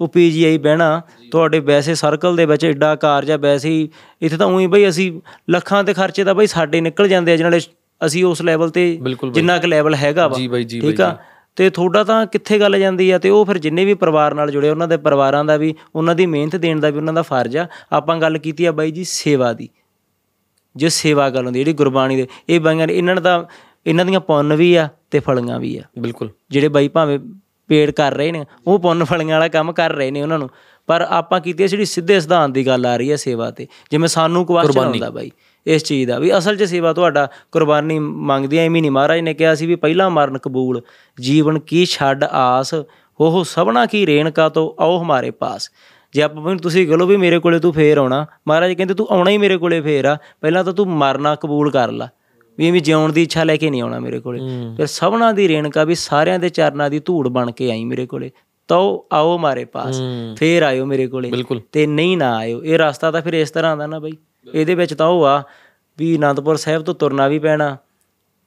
[0.00, 1.00] ਉਹ ਪੀਜੀਆਈ ਬਹਿਣਾ
[1.32, 3.88] ਤੁਹਾਡੇ ਵੈਸੇ ਸਰਕਲ ਦੇ ਵਿੱਚ ਐਡਾ ਕਾਰਜ ਆ ਵੈਸੇ ਹੀ
[4.22, 5.10] ਇੱਥੇ ਤਾਂ ਉਹੀ ਬਈ ਅਸੀਂ
[5.50, 7.58] ਲੱਖਾਂ ਦੇ ਖਰਚੇ ਤਾਂ ਬਈ ਸਾਡੇ ਨਿਕਲ ਜਾਂਦੇ ਆ ਜਿਹਨਾਂ
[8.00, 8.84] ਅਸੀਂ ਉਸ ਲੈਵਲ ਤੇ।
[9.32, 11.16] ਜਿੰਨਾ ਕੁ ਲੈਵਲ ਹੈਗਾ ਵਾ। ਜੀ ਜੀ ਠੀਕ ਆ?
[11.56, 13.18] ਤੇ ਤੁਹਾਡਾ ਤਾਂ ਕਿੱਥੇ ਗੱਲ ਜਾਂਦੀ ਆ?
[13.18, 16.26] ਤੇ ਉਹ ਫਿਰ ਜਿੰਨੇ ਵੀ ਪਰਿਵਾਰ ਨਾਲ ਜੁੜੇ ਉਹਨਾਂ ਦੇ ਪਰਿਵਾਰਾਂ ਦਾ ਵੀ ਉਹਨਾਂ ਦੀ
[16.26, 19.52] ਮਿਹਨਤ ਦੇਣ ਦਾ ਵੀ ਉਹਨਾਂ ਦਾ ਫਰਜ਼ ਆ। ਆਪਾਂ ਗੱਲ ਕੀਤੀ ਆ ਬਾਈ ਜੀ ਸੇਵਾ
[19.52, 19.68] ਦੀ।
[20.76, 23.44] ਜੇ ਸੇਵਾ ਗੱਲ ਹੁੰਦੀ ਜਿਹੜੀ ਗੁਰਬਾਣੀ ਦੇ ਇਹ ਬਾਈਆਂ ਨੇ ਇਹਨਾਂ ਤਾਂ
[23.86, 27.18] ਇਹਨਾਂ ਦੀਆਂ ਪੁੰਨ ਵੀ ਆ ਤੇ ਫਲੀਆਂ ਵੀ ਆ। ਬਿਲਕੁਲ। ਜਿਹੜੇ ਬਾਈ ਭਾਵੇਂ
[27.68, 30.50] ਪੇੜ ਕਰ ਰਹੇ ਨੇ ਉਹ ਪੁੰਨ ਫਲੀਆਂ ਵਾਲਾ ਕੰਮ ਕਰ ਰਹੇ ਨੇ ਉਹਨਾਂ ਨੂੰ।
[30.86, 34.08] ਪਰ ਆਪਾਂ ਕੀਤੀ ਆ ਜਿਹੜੀ ਸਿੱਧੇ ਸਿਧਾਂਤ ਦੀ ਗੱਲ ਆ ਰਹੀ ਹੈ ਸੇਵਾ ਤੇ। ਜਿਵੇਂ
[34.08, 35.30] ਸਾਨੂੰ ਕੁਐਸਚਨ ਆਉਂਦਾ ਬਾਈ।
[35.66, 39.34] ਇਸ ਚੀਜ਼ ਦਾ ਵੀ ਅਸਲ 'ਚ ਸੇਵਾ ਤੁਹਾਡਾ ਕੁਰਬਾਨੀ ਮੰਗਦੀ ਐ ਐਵੇਂ ਨਹੀਂ ਮਹਾਰਾਜ ਨੇ
[39.34, 40.80] ਕਿਹਾ ਸੀ ਵੀ ਪਹਿਲਾ ਮਰਨ ਕਬੂਲ
[41.18, 45.70] ਜੀਵਨ ਕੀ ਛੱਡ ਆਸ ਉਹ ਸਭਨਾ ਕੀ ਰੇਣਕਾ ਤੋਂ ਆਓ ਹਮਾਰੇ ਪਾਸ।
[46.14, 49.30] ਜੇ ਆਪਾਂ ਵੀ ਤੁਸੀਂ ਕਹੋ ਵੀ ਮੇਰੇ ਕੋਲੇ ਤੂੰ ਫੇਰ ਆਉਣਾ ਮਹਾਰਾਜ ਕਹਿੰਦੇ ਤੂੰ ਆਉਣਾ
[49.30, 52.08] ਹੀ ਮੇਰੇ ਕੋਲੇ ਫੇਰ ਆ ਪਹਿਲਾਂ ਤਾਂ ਤੂੰ ਮਰਨਾ ਕਬੂਲ ਕਰ ਲਾ
[52.58, 54.38] ਵੀ ਐਵੇਂ ਜਿਉਣ ਦੀ ਇੱਛਾ ਲੈ ਕੇ ਨਹੀਂ ਆਉਣਾ ਮੇਰੇ ਕੋਲੇ।
[54.76, 58.30] ਫਿਰ ਸਭਨਾ ਦੀ ਰੇਣਕਾ ਵੀ ਸਾਰਿਆਂ ਦੇ ਚਰਨਾਂ ਦੀ ਧੂੜ ਬਣ ਕੇ ਆਈ ਮੇਰੇ ਕੋਲੇ
[58.68, 58.78] ਤਾਂ
[59.12, 60.00] ਆਓ ਮਾਰੇ ਪਾਸ
[60.38, 61.30] ਫੇਰ ਆਇਓ ਮੇਰੇ ਕੋਲੇ
[61.72, 64.12] ਤੇ ਨਹੀਂ ਨਾ ਆਇਓ। ਇਹ ਰਸਤਾ ਤਾਂ ਫਿਰ ਇਸ ਤਰ੍ਹਾਂ ਦਾ ਨਾ ਬਈ।
[64.54, 65.42] ਇਹਦੇ ਵਿੱਚ ਤਾਂ ਉਹ ਆ
[65.98, 67.76] ਵੀ ਆਨੰਦਪੁਰ ਸਾਹਿਬ ਤੋਂ ਤੁਰਨਾ ਵੀ ਪੈਣਾ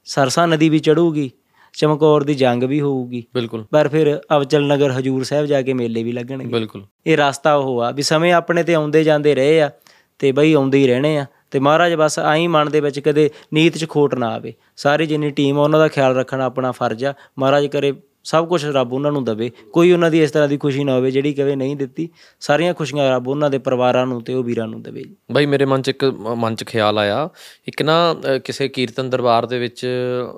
[0.04, 1.30] ਸਰਸਾ ਨਦੀ ਵੀ ਚੜੂਗੀ
[1.74, 6.02] ਚਮਕੌਰ ਦੀ ਜੰਗ ਵੀ ਹੋਊਗੀ। ਬਿਲਕੁਲ। ਪਰ ਫਿਰ ਅਵਚਲ ਨਗਰ ਹਜੂਰ ਸਾਹਿਬ ਜਾ ਕੇ ਮੇਲੇ
[6.02, 9.70] ਵੀ ਲੱਗਣਗੇ। ਬਿਲਕੁਲ। ਇਹ ਰਸਤਾ ਉਹ ਆ ਵੀ ਸਮੇਂ ਆਪਣੇ ਤੇ ਆਉਂਦੇ ਜਾਂਦੇ ਰਹੇ ਆ
[10.18, 13.78] ਤੇ ਬਈ ਆਉਂਦੇ ਹੀ ਰਹਿਣੇ ਆ ਤੇ ਮਹਾਰਾਜ ਬਸ ਆਈ ਮਨ ਦੇ ਵਿੱਚ ਕਦੇ ਨੀਤ
[13.78, 17.14] 'ਚ ਖੋਟ ਨਾ ਆਵੇ। ਸਾਰੀ ਜਿੰਨੀ ਟੀਮ ਆ ਉਹਨਾਂ ਦਾ ਖਿਆਲ ਰੱਖਣਾ ਆਪਣਾ ਫਰਜ਼ ਆ।
[17.38, 17.92] ਮਹਾਰਾਜ ਕਰੇ
[18.26, 21.10] ਸਭ ਕੁਝ ਰੱਬ ਉਹਨਾਂ ਨੂੰ ਦਵੇ। ਕੋਈ ਉਹਨਾਂ ਦੀ ਇਸ ਤਰ੍ਹਾਂ ਦੀ ਖੁਸ਼ੀ ਨਾ ਹੋਵੇ
[21.10, 22.08] ਜਿਹੜੀ ਕਵੇ ਨਹੀਂ ਦਿੱਤੀ।
[22.40, 25.64] ਸਾਰੀਆਂ ਖੁਸ਼ੀਆਂ ਰੱਬ ਉਹਨਾਂ ਦੇ ਪਰਿਵਾਰਾਂ ਨੂੰ ਤੇ ਉਹ ਵੀਰਾਂ ਨੂੰ ਦੇਵੇ ਜੀ। ਬਾਈ ਮੇਰੇ
[25.64, 27.28] ਮਨ 'ਚ ਇੱਕ ਮ- ਮਨ 'ਚ ਖਿਆਲ ਆਇਆ।
[27.68, 29.86] ਇੱਕ ਨਾ ਅ, ਕਿਸੇ ਕੀਰਤਨ ਦਰਬਾਰ ਦੇ ਵਿੱਚ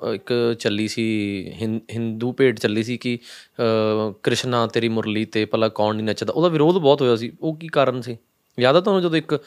[0.03, 3.19] ਅ, ਇੱਕ ਚੱਲੀ ਸੀ ਹਿੰ- ਹਿੰਦੂ ਭੇਟ ਚੱਲੀ ਸੀ ਕਿ
[3.59, 7.55] ਅ, ਕ੍ਰਿਸ਼ਨਾ ਤੇਰੀ ਮੁਰਲੀ ਤੇ ਭਲਾ ਕੌਣ ਨਹੀਂ ਨੱਚਦਾ। ਉਹਦਾ ਵਿਰੋਧ ਬਹੁਤ ਹੋਇਆ ਸੀ। ਉਹ
[7.55, 8.17] ਕੀ ਕਾਰਨ ਸੀ?
[8.61, 9.37] ਯਾਦ ਆ ਤੁਹਾਨੂੰ ਜਦੋਂ ਇੱਕ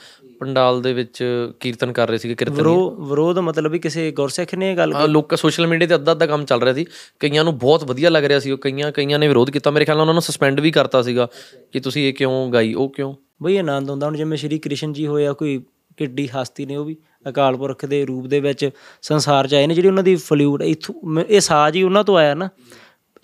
[0.41, 1.23] ਪੰਡਾਲ ਦੇ ਵਿੱਚ
[1.61, 5.07] ਕੀਰਤਨ ਕਰ ਰਹੇ ਸੀਗੇ ਕੀਰਤਨ ਵਿਰੋ ਵਿਰੋਧ ਮਤਲਬ ਵੀ ਕਿਸੇ ਗੁਰਸਿੱਖ ਨੇ ਇਹ ਗੱਲ ਆ
[5.07, 6.87] ਲੋਕ ਸੋਸ਼ਲ ਮੀਡੀਆ ਤੇ ਅੱਧਾ ਅੱਧਾ ਕੰਮ ਚੱਲ ਰਿਹਾ ਸੀ।
[7.21, 9.97] ਕਈਆਂ ਨੂੰ ਬਹੁਤ ਵਧੀਆ ਲੱਗ ਰਿਹਾ ਸੀ ਉਹ ਕਈਆਂ ਕਈਆਂ ਨੇ ਵਿਰੋਧ ਕੀਤਾ। ਮੇਰੇ ਖਿਆਲ
[9.97, 11.29] ਨਾਲ ਉਹਨਾਂ ਨੂੰ ਸਸਪੈਂਡ ਵੀ ਕਰਤਾ ਸੀਗਾ
[11.73, 13.15] ਕਿ ਤੁਸੀਂ ਇਹ ਕਿਉਂ ਗਾਈ ਉਹ ਕਿਉਂ?
[13.43, 15.63] ਬਈ ਆਨੰਦ ਹੁੰਦਾ ਹੁਣ ਜਿਵੇਂ ਸ਼੍ਰੀ ਕ੍ਰਿਸ਼ਨ ਜੀ ਹੋਇਆ ਕੋਈ
[15.97, 16.97] ਕਿੱਡੀ ਹਸਤੀ ਨੇ ਉਹ ਵੀ।
[17.29, 18.71] ਅਕਾਲ ਪੁਰਖ ਦੇ ਰੂਪ ਦੇ ਵਿੱਚ
[19.03, 20.95] ਸੰਸਾਰ 'ਚ ਆਏ ਨੇ ਜਿਹੜੀ ਉਹਨਾਂ ਦੀ ਫਲੂਟ ਇਥੋਂ
[21.29, 22.49] ਇਹ ਸਾਜ਼ ਹੀ ਉਹਨਾਂ ਤੋਂ ਆਇਆ ਨਾ।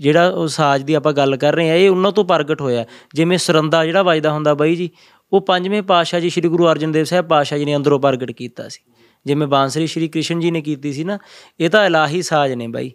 [0.01, 2.85] ਜਿਹੜਾ ਉਹ ਸਾਜ਼ ਦੀ ਆਪਾਂ ਗੱਲ ਕਰ ਰਹੇ ਆ ਇਹ ਉਹਨਾਂ ਤੋਂ ਪ੍ਰਗਟ ਹੋਇਆ।
[3.15, 4.91] ਜਿਵੇਂ ਸਰੰਦਾ ਜਿਹੜਾ ਵੱਜਦਾ ਹੁੰਦਾ ਬਾਈ ਜੀ
[5.33, 8.69] ਉਹ ਪੰਜਵੇਂ ਪਾਤਸ਼ਾਹ ਜੀ ਸ੍ਰੀ ਗੁਰੂ ਅਰਜਨ ਦੇਵ ਸਾਹਿਬ ਪਾਤਸ਼ਾਹ ਜੀ ਨੇ ਅੰਦਰੋਂ ਪ੍ਰਗਟ ਕੀਤਾ
[8.69, 8.81] ਸੀ।
[9.27, 11.19] ਜਿਵੇਂ ਬਾਂਸਰੀ ਸ੍ਰੀ ਕ੍ਰਿਸ਼ਨ ਜੀ ਨੇ ਕੀਤੀ ਸੀ ਨਾ
[11.61, 12.93] ਇਹ ਤਾਂ ਇਲਾਹੀ ਸਾਜ਼ ਨੇ ਬਾਈ।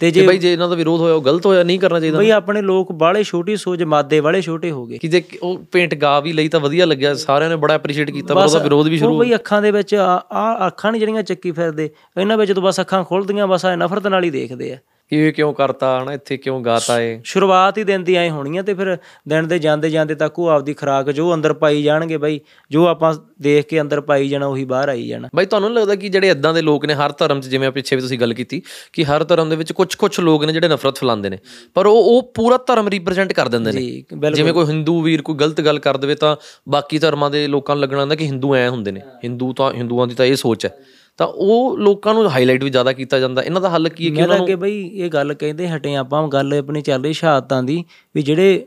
[0.00, 2.30] ਤੇ ਜੇ ਬਾਈ ਜੇ ਇਹਨਾਂ ਦਾ ਵਿਰੋਧ ਹੋਇਆ ਉਹ ਗਲਤ ਹੋਇਆ ਨਹੀਂ ਕਰਨਾ ਚਾਹੀਦਾ ਬਈ
[2.30, 6.20] ਆਪਣੇ ਲੋਕ ਬਾਹਲੇ ਛੋਟੀ ਸੋਚ ਮਾਦੇ ਵਾਲੇ ਛੋਟੇ ਹੋ ਗਏ। ਕਿ ਜੇ ਉਹ ਪੇਂਟ ਗਾ
[6.20, 9.14] ਵੀ ਲਈ ਤਾਂ ਵਧੀਆ ਲੱਗਿਆ ਸਾਰਿਆਂ ਨੇ ਬੜਾ ਐਪਰੀਸ਼ੀਏਟ ਕੀਤਾ ਪਰ ਉਹਦਾ ਵਿਰੋਧ ਵੀ ਸ਼ੁਰੂ
[9.14, 12.80] ਉਹ ਬਈ ਅੱਖਾਂ ਦੇ ਵਿੱਚ ਆ ਅੱਖਾਂ ਨਹੀਂ ਜਿਹੜੀਆਂ ਚੱਕੀ ਫਿਰਦੇ ਇਹਨਾਂ ਵਿੱਚ ਤਾਂ ਬਸ
[12.80, 14.78] ਅੱਖਾਂ ਖੁੱਲਦੀਆਂ ਬਸ ਆ ਨਫ਼ਰਤ ਨਾਲ ਹੀ ਦੇਖਦੇ ਆ।
[15.12, 18.74] ਇਹ ਕਿਉਂ ਕਰਤਾ ਹਨਾ ਇੱਥੇ ਕਿਉਂ ਗਾਤਾ ਏ ਸ਼ੁਰੂਆਤ ਹੀ ਦਿਨ ਦੀ ਐ ਹੋਣੀਆਂ ਤੇ
[18.74, 22.86] ਫਿਰ ਦਿਨ ਦੇ ਜਾਂਦੇ ਜਾਂਦੇ ਤੱਕ ਉਹ ਆਪਦੀ ਖੁਰਾਕ ਜੋ ਅੰਦਰ ਪਾਈ ਜਾਣਗੇ ਬਈ ਜੋ
[22.86, 26.28] ਆਪਾਂ ਦੇਖ ਕੇ ਅੰਦਰ ਪਾਈ ਜਾਣਾ ਉਹੀ ਬਾਹਰ ਆਈ ਜਾਣਾ। ਬਾਈ ਤੁਹਾਨੂੰ ਲੱਗਦਾ ਕਿ ਜਿਹੜੇ
[26.30, 28.62] ਇਦਾਂ ਦੇ ਲੋਕ ਨੇ ਹਰ ਧਰਮ 'ਚ ਜਿਵੇਂ ਆ ਪਿੱਛੇ ਵੀ ਤੁਸੀਂ ਗੱਲ ਕੀਤੀ
[28.92, 31.38] ਕਿ ਹਰ ਧਰਮ ਦੇ ਵਿੱਚ ਕੁਝ-ਕੁਝ ਲੋਕ ਨੇ ਜਿਹੜੇ ਨਫ਼ਰਤ ਫੈਲਾਉਂਦੇ ਨੇ
[31.74, 35.60] ਪਰ ਉਹ ਉਹ ਪੂਰਾ ਧਰਮ ਰਿਪਰੈਜ਼ੈਂਟ ਕਰ ਦਿੰਦੇ ਨੇ। ਜਿਵੇਂ ਕੋਈ ਹਿੰਦੂ ਵੀਰ ਕੋਈ ਗਲਤ
[35.60, 36.36] ਗੱਲ ਕਰ ਦੇਵੇ ਤਾਂ
[36.68, 40.06] ਬਾਕੀ ਧਰਮਾਂ ਦੇ ਲੋਕਾਂ ਨੂੰ ਲੱਗਣਾ ਹੁੰਦਾ ਕਿ ਹਿੰਦੂ ਐ ਹੁੰਦੇ ਨੇ। ਹਿੰਦੂ ਤਾਂ ਹਿੰਦੂਆਂ
[40.06, 40.76] ਦੀ ਤਾਂ ਇਹ ਸੋਚ ਹੈ।
[41.20, 44.20] ਤਾਂ ਉਹ ਲੋਕਾਂ ਨੂੰ ਹਾਈਲਾਈਟ ਵੀ ਜ਼ਿਆਦਾ ਕੀਤਾ ਜਾਂਦਾ। ਇਹਨਾਂ ਦਾ ਹੱਲ ਕੀ ਹੈ ਕਿ
[44.20, 47.84] ਮੈਂ ਤਾਂ ਅੱਗੇ ਬਈ ਇਹ ਗੱਲ ਕਹਿੰਦੇ ਹਟੇ ਆਪਾਂ ਗੱਲ ਆਪਣੀ ਚੱਲ ਰਹੀ ਸ਼ਹਾਦਤਾਂ ਦੀ
[48.14, 48.64] ਵੀ ਜਿਹੜੇ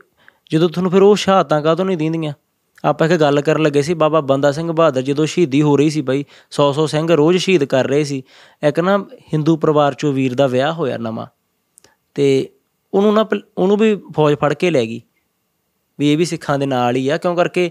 [0.52, 2.32] ਜਦੋਂ ਤੁਹਾਨੂੰ ਫਿਰ ਉਹ ਸ਼ਹਾਦਤਾਂ ਕਾਹਤੋਂ ਨਹੀਂ ਦਿੰਦੀਆਂ?
[2.84, 6.00] ਆਪਾਂ ਇੱਕ ਗੱਲ ਕਰਨ ਲੱਗੇ ਸੀ ਬਾਬਾ ਬੰਦਾ ਸਿੰਘ ਬਹਾਦਰ ਜਦੋਂ ਸ਼ਹੀਦੀ ਹੋ ਰਹੀ ਸੀ
[6.00, 8.22] ਬਈ 100-100 ਸਿੰਘ ਰੋਜ਼ ਸ਼ਹੀਦ ਕਰ ਰਹੇ ਸੀ।
[8.62, 11.26] ਇੱਕ ਨਾ ਹਿੰਦੂ ਪਰਿਵਾਰ ਚੋਂ ਵੀਰ ਦਾ ਵਿਆਹ ਹੋਇਆ ਨਵਾਂ।
[12.14, 12.50] ਤੇ
[12.94, 13.28] ਉਹਨੂੰ ਨਾ
[13.58, 15.02] ਉਹਨੂੰ ਵੀ ਫੌਜ ਫੜ ਕੇ ਲੈ ਗਈ।
[15.98, 17.70] ਵੀ ਇਹ ਵੀ ਸਿੱਖਾਂ ਦੇ ਨਾਲ ਹੀ ਆ ਕਿਉਂ ਕਰਕੇ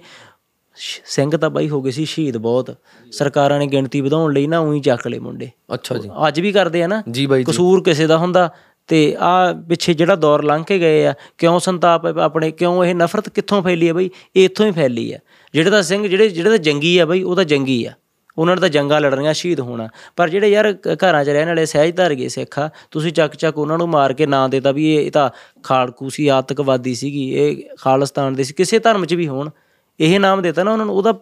[1.06, 2.76] ਸਿੰਘ ਤਾਂ ਬਾਈ ਹੋ ਗਏ ਸੀ ਸ਼ਹੀਦ ਬਹੁਤ।
[3.12, 6.84] ਸਰਕਾਰਾਂ ਨੇ ਗਿਣਤੀ ਵਧਾਉਣ ਲਈ ਨਾ ਉਹੀ ਚੱਕ ਲਏ ਮੁੰਡੇ। ਅੱਛਾ ਜੀ। ਅੱਜ ਵੀ ਕਰਦੇ
[6.84, 8.50] ਆ ਨਾ। ਜੀ ਬਾਈ ਕਸੂਰ ਕਿਸੇ ਦਾ ਹੁੰਦਾ
[8.88, 13.30] ਤੇ ਆ ਪਿੱਛੇ ਜਿਹੜਾ ਦੌਰ ਲੰਘ ਕੇ ਗਏ ਆ ਕਿਉਂ ਸੰਤਾਪ ਆਪਣੇ ਕਿਉਂ ਇਹ ਨਫ਼ਰਤ
[13.30, 14.10] ਕਿੱਥੋਂ ਫੈਲੀ ਹੈ ਬਈ?
[14.36, 15.18] ਇਹ ਇੱਥੋਂ ਹੀ ਫੈਲੀ ਆ।
[15.54, 17.94] ਜਿਹੜੇ ਤਾਂ ਸਿੰਘ ਜਿਹੜੇ ਜਿਹੜੇ ਤਾਂ ਜੰਗੀ ਆ ਬਈ ਉਹ ਤਾਂ ਜੰਗੀ ਆ।
[18.38, 21.96] ਉਹਨਾਂ ਨੇ ਤਾਂ ਜੰਗਾਂ ਲੜਨੀਆਂ ਸ਼ਹੀਦ ਹੋਣਾ। ਪਰ ਜਿਹੜੇ ਯਾਰ ਘਰਾਂ 'ਚ ਰਹਿਣ ਵਾਲੇ ਸਹਿਜ
[21.96, 25.12] ਧਾਰ ਗਏ ਸਿੱਖ ਆ ਤੁਸੀਂ ਚੱਕ ਚੱਕ ਉਹਨਾਂ ਨੂੰ ਮਾਰ ਕੇ ਨਾਂ ਦੇਤਾ ਵੀ ਇਹ
[25.12, 25.30] ਤਾਂ
[25.64, 29.50] ਖਾੜਕੂ ਸੀ ਆਤੰਕਵਾਦੀ ਸੀਗੀ ਇਹ ਖਾਲਿਸਤਾਨ ਦੇ ਸੀ ਕਿਸੇ ਧਰਮ 'ਚ ਵੀ ਹੋਣ।
[30.00, 31.14] ਇਹ ਨਾਮ ਦਿੱਤਾ ਨਾ ਉਹਨਾਂ ਨੂੰ ਉਹਦਾ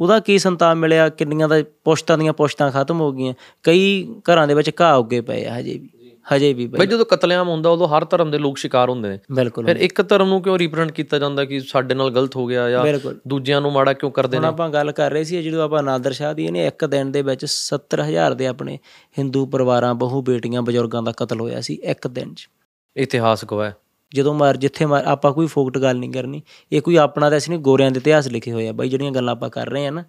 [0.00, 4.54] ਉਹਦਾ ਕੀ ਸੰਤਾਪ ਮਿਲਿਆ ਕਿੰਨੀਆਂ ਦਾ ਪੁਸ਼ਤਾਂ ਦੀਆਂ ਪੁਸ਼ਤਾਂ ਖਤਮ ਹੋ ਗਈਆਂ ਕਈ ਘਰਾਂ ਦੇ
[4.54, 5.88] ਵਿੱਚ ਘਾਹ ਉੱਗੇ ਪਏ ਆ ਹਜੇ ਵੀ
[6.34, 9.66] ਹਜੇ ਵੀ ਬਈ। ਜਦੋਂ ਕਤਲੇਆਮ ਹੁੰਦਾ ਉਦੋਂ ਹਰ ਧਰਮ ਦੇ ਲੋਕ ਸ਼ਿਕਾਰ ਹੁੰਦੇ ਨੇ। ਬਿਲਕੁਲ
[9.66, 12.84] ਫਿਰ ਇੱਕ ਧਰਮ ਨੂੰ ਕਿਉਂ ਰਿਪਰੈਜ਼ੈਂਟ ਕੀਤਾ ਜਾਂਦਾ ਕਿ ਸਾਡੇ ਨਾਲ ਗਲਤ ਹੋ ਗਿਆ ਜਾਂ
[13.28, 14.48] ਦੂਜਿਆਂ ਨੂੰ ਮਾੜਾ ਕਿਉਂ ਕਰਦੇ ਹੁਣ ਨੇ?
[14.48, 17.46] ਆਪਾਂ ਗੱਲ ਕਰ ਰਹੇ ਸੀ ਜਦੋਂ ਆਪਾਂ ਨਾਦਰ ਸ਼ਾਹ ਦੀ ਇਹਨੇ ਇੱਕ ਦਿਨ ਦੇ ਵਿੱਚ
[17.48, 18.78] 70000 ਦੇ ਆਪਣੇ
[19.18, 22.48] ਹਿੰਦੂ ਪਰਿਵਾਰਾਂ ਬਹੁ ਬੇਟੀਆਂ ਬਜ਼ੁਰਗਾਂ ਦਾ ਕਤਲ ਹੋਇਆ ਸੀ ਇੱਕ ਦਿਨ 'ਚ।
[22.96, 23.70] ਇਤਿਹਾਸ ਗਵਾਹ
[24.12, 27.52] ਜਦੋਂ ਮਾਰ ਜਿੱਥੇ ਮਾਰ ਆਪਾਂ ਕੋਈ ਫੋਕਟ ਗੱਲ ਨਹੀਂ ਕਰਨੀ। ਇਹ ਕੋਈ ਆਪਣਾ ਤਾਂ ਅਸੀਂ
[27.52, 30.04] ਨਹੀਂ ਗੋਰਿਆਂ ਦੇ ਇਤਿਹਾਸ ਲਿਖੇ ਹੋਏ ਆ ਬਾਈ ਜਿਹੜੀਆਂ ਗੱਲਾਂ ਆਪਾਂ ਕਰ ਰਹੇ ਆ ਨਾ।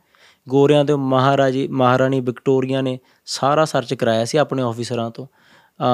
[0.48, 5.28] ਗੋਰਿਆਂ ਦੇ ਮਹਾਰਾਜੀ ਮਹਾਰਾਣੀ ਵਿਕਟੋਰੀਆ ਨੇ ਸਾਰਾ ਸਰਚ ਕਰਾਇਆ ਸੀ ਆਪਣੇ ਆਫੀਸਰਾਂ ਤੋਂ।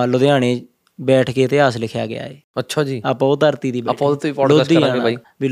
[0.07, 0.61] ਲੁਧਿਆਣੇ
[0.99, 4.41] ਬੈਠ ਕੇ ਇਤਿਹਾਸ ਲਿਖਿਆ ਗਿਆ ਹੈ ਅੱਛਾ ਜੀ। ਆਪਾਂ ਉਹ ਧਰਤੀ ਦੀ ਆਪਾਂ ਉਹਦੇ ਤੇ
[4.41, 5.47] podcast ਕਰਾਂਗੇ ਬਾਈ। ਵੀ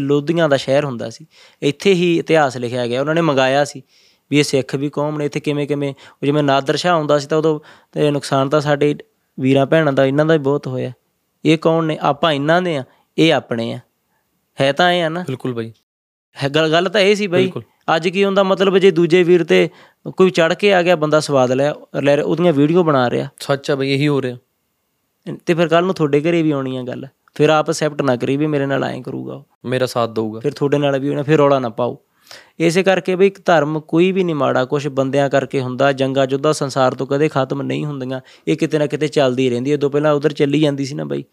[0.00, 1.26] ਲੋਧੀਆਂ ਦਾ ਸ਼ਹਿਰ ਹੁੰਦਾ ਸੀ।
[1.62, 3.82] ਇੱਥੇ ਹੀ ਇਤਿਹਾਸ ਲਿਖਿਆ ਗਿਆ। ਉਹਨਾਂ ਨੇ ਮੰਗਾਇਆ ਸੀ
[4.30, 7.26] ਵੀ ਇਹ ਸਿੱਖ ਵੀ ਕੌਮ ਨੇ ਇੱਥੇ ਕਿਵੇਂ ਕਿਵੇਂ। ਉਹ ਜਿਵੇਂ ਨਾਦਰ ਸ਼ਾਹ ਹੁੰਦਾ ਸੀ
[7.28, 7.58] ਤਾਂ ਉਦੋਂ
[7.92, 8.94] ਤੇ ਨੁਕਸਾਨ ਤਾਂ ਸਾਡੇ
[9.38, 10.92] ਵੀਰਾਂ ਭੈਣਾਂ ਦਾ ਇਹਨਾਂ ਦਾ ਵੀ ਬਹੁਤ ਹੋਇਆ।
[11.44, 11.98] ਇਹ ਕੌਣ ਨੇ?
[12.02, 12.84] ਆਪਾਂ ਇਹਨਾਂ ਦੇ ਆ
[13.18, 13.78] ਇਹ ਆਪਣੇ ਆ।
[14.60, 15.20] ਹੈ ਤਾਂ ਇਹ ਆ ਨਾ?
[15.26, 15.72] ਬਿਲਕੁਲ ਬਾਈ।
[16.54, 17.52] ਗੱਲ ਗੱਲ ਤਾਂ ਇਹ ਸੀ ਬਈ।
[17.96, 18.42] ਅੱਜ ਕੀ ਹੁੰਦਾ?
[18.42, 19.68] ਮਤਲਬ ਜੇ ਦੂਜੇ ਵੀਰ ਤੇ
[20.16, 23.70] ਕੋਈ ਚੜ ਕੇ ਆ ਗਿਆ ਬੰਦਾ ਸਵਾਦ ਲੈ ਲੈ ਰਿਹਾ, ਉਹਦੀਆਂ ਵੀਡੀਓ ਬਣਾ ਰਿਹਾ। ਸੱਚ
[23.70, 24.36] ਹੈ ਬਾਈ ਇਹੀ ਹੋ ਰਿਹਾ।
[25.46, 28.36] ਤੇ ਫਿਰ ਕੱਲ ਨੂੰ ਤੁਹਾਡੇ ਘਰੇ ਵੀ ਆਉਣੀ ਆ ਗੱਲ। ਫਿਰ ਆਪ ਅਸੈਪਟ ਨਾ ਕਰੀ
[28.36, 31.36] ਵੀ ਮੇਰੇ ਨਾਲ ਐਂ ਕਰੂਗਾ ਉਹ। ਮੇਰਾ ਸਾਥ ਦਊਗਾ। ਫਿਰ ਤੁਹਾਡੇ ਨਾਲ ਵੀ ਹੋਣਾ ਫਿਰ
[31.36, 31.98] ਰੌਲਾ ਨਾ ਪਾਓ।
[32.60, 36.52] ਇਸੇ ਕਰਕੇ ਵੀ ਇੱਕ ਧਰਮ ਕੋਈ ਵੀ ਨਹੀਂ ਮਾੜਾ ਕੁਝ ਬੰਦਿਆਂ ਕਰਕੇ ਹੁੰਦਾ ਜੰਗਾ ਜੁੱਧਾ
[36.52, 40.12] ਸੰਸਾਰ ਤੋਂ ਕਦੇ ਖਤਮ ਨਹੀਂ ਹੁੰਦੀਆਂ। ਇਹ ਕਿਤੇ ਨਾ ਕਿਤੇ ਚੱਲਦੀ ਰਹਿੰਦੀ ਹੈ। ਤੋਂ ਪਹਿਲਾਂ
[40.12, 41.24] ਉਧਰ ਚੱਲੀ ਜਾਂਦੀ ਸੀ ਨਾ ਬਾਈ।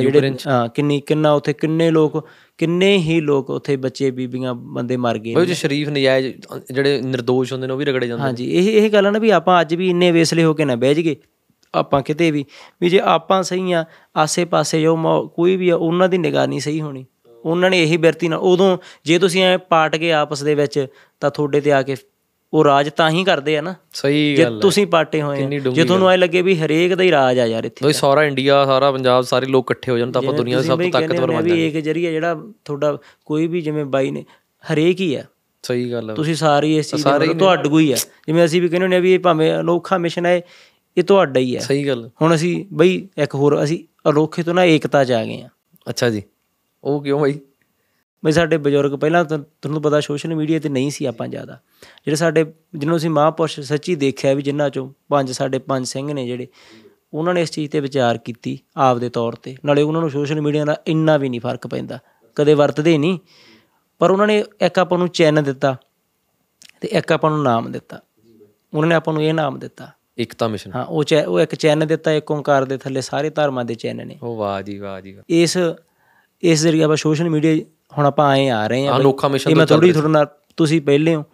[0.00, 5.18] ਜਿਹੜੇ ਹਾਂ ਕਿੰਨੀ ਕਿੰਨਾ ਉੱਥੇ ਕਿੰਨੇ ਲੋਕ ਕਿੰਨੇ ਹੀ ਲੋਕ ਉੱਥੇ ਬੱਚੇ ਬੀਬੀਆਂ ਬੰਦੇ ਮਰ
[5.18, 6.26] ਗਏ ਬਾਈ ਜੇ ਸ਼ਰੀਫ ਨਜਾਇਜ਼
[6.72, 9.30] ਜਿਹੜੇ ਨਿਰਦੋਸ਼ ਹੁੰਦੇ ਨੇ ਉਹ ਵੀ ਰਗੜੇ ਜਾਂਦੇ ਹਾਂਜੀ ਇਹ ਇਹ ਗੱਲ ਆ ਨਾ ਵੀ
[9.30, 11.16] ਆਪਾਂ ਅੱਜ ਵੀ ਇੰਨੇ ਵੇਸਲੇ ਹੋ ਕੇ ਨਾ ਬਹਿ ਜਗੇ
[11.74, 12.44] ਆਪਾਂ ਕਿਤੇ ਵੀ
[12.80, 13.84] ਵੀ ਜੇ ਆਪਾਂ ਸਹੀ ਆ
[14.16, 14.96] ਆਸੇ-ਪਾਸੇ ਜੋ
[15.28, 17.06] ਕੋਈ ਵੀ ਆ ਉਹਨਾਂ ਦੀ ਨਿਗਾਹ ਨਹੀਂ ਸਹੀ ਹੋਣੀ।
[17.44, 20.86] ਉਹਨਾਂ ਨੇ ਇਹੀ ਬਿਰਤੀ ਨਾਲ ਉਦੋਂ ਜੇ ਤੁਸੀਂ ਐ ਪਾਟ ਗਏ ਆਪਸ ਦੇ ਵਿੱਚ
[21.20, 21.96] ਤਾਂ ਤੁਹਾਡੇ ਤੇ ਆ ਕੇ
[22.52, 25.84] ਉਹ ਰਾਜ ਤਾਂ ਹੀ ਕਰਦੇ ਆ ਨਾ। ਸਹੀ ਜੇ ਗੱਲ ਹੈ। ਤੁਸੀਂ ਪਾਟੇ ਹੋਏ ਜੇ
[25.84, 28.92] ਤੁਹਾਨੂੰ ਐ ਲੱਗੇ ਵੀ ਹਰੇਕ ਦਾ ਹੀ ਰਾਜ ਆ ਯਾਰ ਇੱਥੇ ਬਾਈ ਸਾਰਾ ਇੰਡੀਆ ਸਾਰਾ
[28.92, 31.36] ਪੰਜਾਬ ਸਾਰੇ ਲੋਕ ਇਕੱਠੇ ਹੋ ਜਾਣ ਤਾਂ ਆਪਾਂ ਦੁਨੀਆ ਦੇ ਤੁਸੀਂ ਸਭ ਤੋਂ ਤਾਕਤਵਰ ਬਣ
[31.36, 34.24] ਆ ਵੀ ਇੱਕ ਜਰੀਆ ਜਿਹੜਾ ਤੁਹਾਡਾ ਕੋਈ ਵੀ ਜਿਵੇਂ ਬਾਈ ਨੇ
[34.72, 35.24] ਹਰੇਕ ਹੀ ਆ।
[35.62, 37.96] ਸਹੀ ਗੱਲ ਹੈ। ਤੁਸੀਂ ਸਾਰੇ ਇਸ ਚੀਜ਼ ਦੇ ਤੁਹਾਡੇ ਕੋਈ ਆ।
[38.26, 40.40] ਜਿਵੇਂ ਅਸੀਂ ਵੀ ਕਹਿੰਦੇ ਹੁੰਦੇ ਆ ਵੀ ਇਹ ਭਾਵੇਂ ਅਨੋਖਾ ਮਿਸ਼ਨ ਹੈ
[40.96, 44.64] ਇਹ ਤੁਹਾਡਾ ਹੀ ਹੈ ਸਹੀ ਗੱਲ। ਹੁਣ ਅਸੀਂ ਬਈ ਇੱਕ ਹੋਰ ਅਸੀਂ ਅਨੋਖੇ ਤੋਂ ਨਾ
[44.64, 45.48] ਏਕਤਾ ਚ ਆ ਗਏ ਆ।
[45.88, 46.22] ਅੱਛਾ ਜੀ।
[46.84, 47.40] ਉਹ ਕਿਉਂ ਬਾਈ?
[48.24, 51.58] ਬਈ ਸਾਡੇ ਬਜ਼ੁਰਗ ਪਹਿਲਾਂ ਤੁਹਾਨੂੰ ਪਤਾ ਸੋਸ਼ਲ ਮੀਡੀਆ ਤੇ ਨਹੀਂ ਸੀ ਆਪਾਂ ਜ਼ਿਆਦਾ।
[52.04, 52.44] ਜਿਹੜੇ ਸਾਡੇ
[52.74, 56.46] ਜਿਹਨੂੰ ਅਸੀਂ ਮਹਾਂਪੁਰਸ਼ ਸੱਚੀ ਦੇਖਿਆ ਵੀ ਜਿਨ੍ਹਾਂ ਚੋਂ ਪੰਜ ਸਾਡੇ ਪੰਜ ਸਿੰਘ ਨੇ ਜਿਹੜੇ
[57.14, 60.40] ਉਹਨਾਂ ਨੇ ਇਸ ਚੀਜ਼ ਤੇ ਵਿਚਾਰ ਕੀਤੀ ਆਪ ਦੇ ਤੌਰ ਤੇ। ਨਾਲੇ ਉਹਨਾਂ ਨੂੰ ਸੋਸ਼ਲ
[60.40, 61.98] ਮੀਡੀਆ ਦਾ ਇੰਨਾ ਵੀ ਨਹੀਂ ਫ਼ਰਕ ਪੈਂਦਾ।
[62.36, 63.18] ਕਦੇ ਵਰਤਦੇ ਨਹੀਂ
[63.98, 65.76] ਪਰ ਉਹਨਾਂ ਨੇ ਇੱਕ ਆਪਾਂ ਨੂੰ ਚੈਨ ਦਿੱਤਾ
[66.80, 68.00] ਤੇ ਇੱਕ ਆਪਾਂ ਨੂੰ ਨਾਮ ਦਿੱਤਾ।
[68.74, 71.86] ਉਹਨਾਂ ਨੇ ਆਪਾਂ ਨੂੰ ਇਹ ਨਾਮ ਦਿੱਤਾ। ਇਕਤਾ ਮਿਸ਼ਨ। ਹਾਂ ਉਹ ਚੈ ਉਹ ਇੱਕ ਚੈਨ
[71.86, 75.16] ਦਿੱਤਾ ਇੱਕ ਓੰਕਾਰ ਦੇ ਥੱਲੇ ਸਾਰੇ ਧਰਮਾਂ ਦੇ ਚੈਨ ਨੇ। ਉਹ ਵਾਹ ਜੀ ਵਾਹ ਜੀ
[75.28, 75.56] ਇਸ
[76.44, 77.64] ਇਸ ਜ਼ਰੀਏ ਆਪਾਂ ਸੋਸ਼ਲ ਮੀਡੀਆ
[77.98, 80.26] ਹੁਣ ਆਪਾਂ ਆਏ ਆ ਰਹੇ ਆ ਅਨੋਖਾ ਮਿਸ਼ਨ ਮੈਂ ਥੋੜੀ ਤੁਹਾਡੇ ਨਾਲ
[80.56, 81.24] ਤੁਸੀਂ ਪਹਿਲੇ ਹੋ।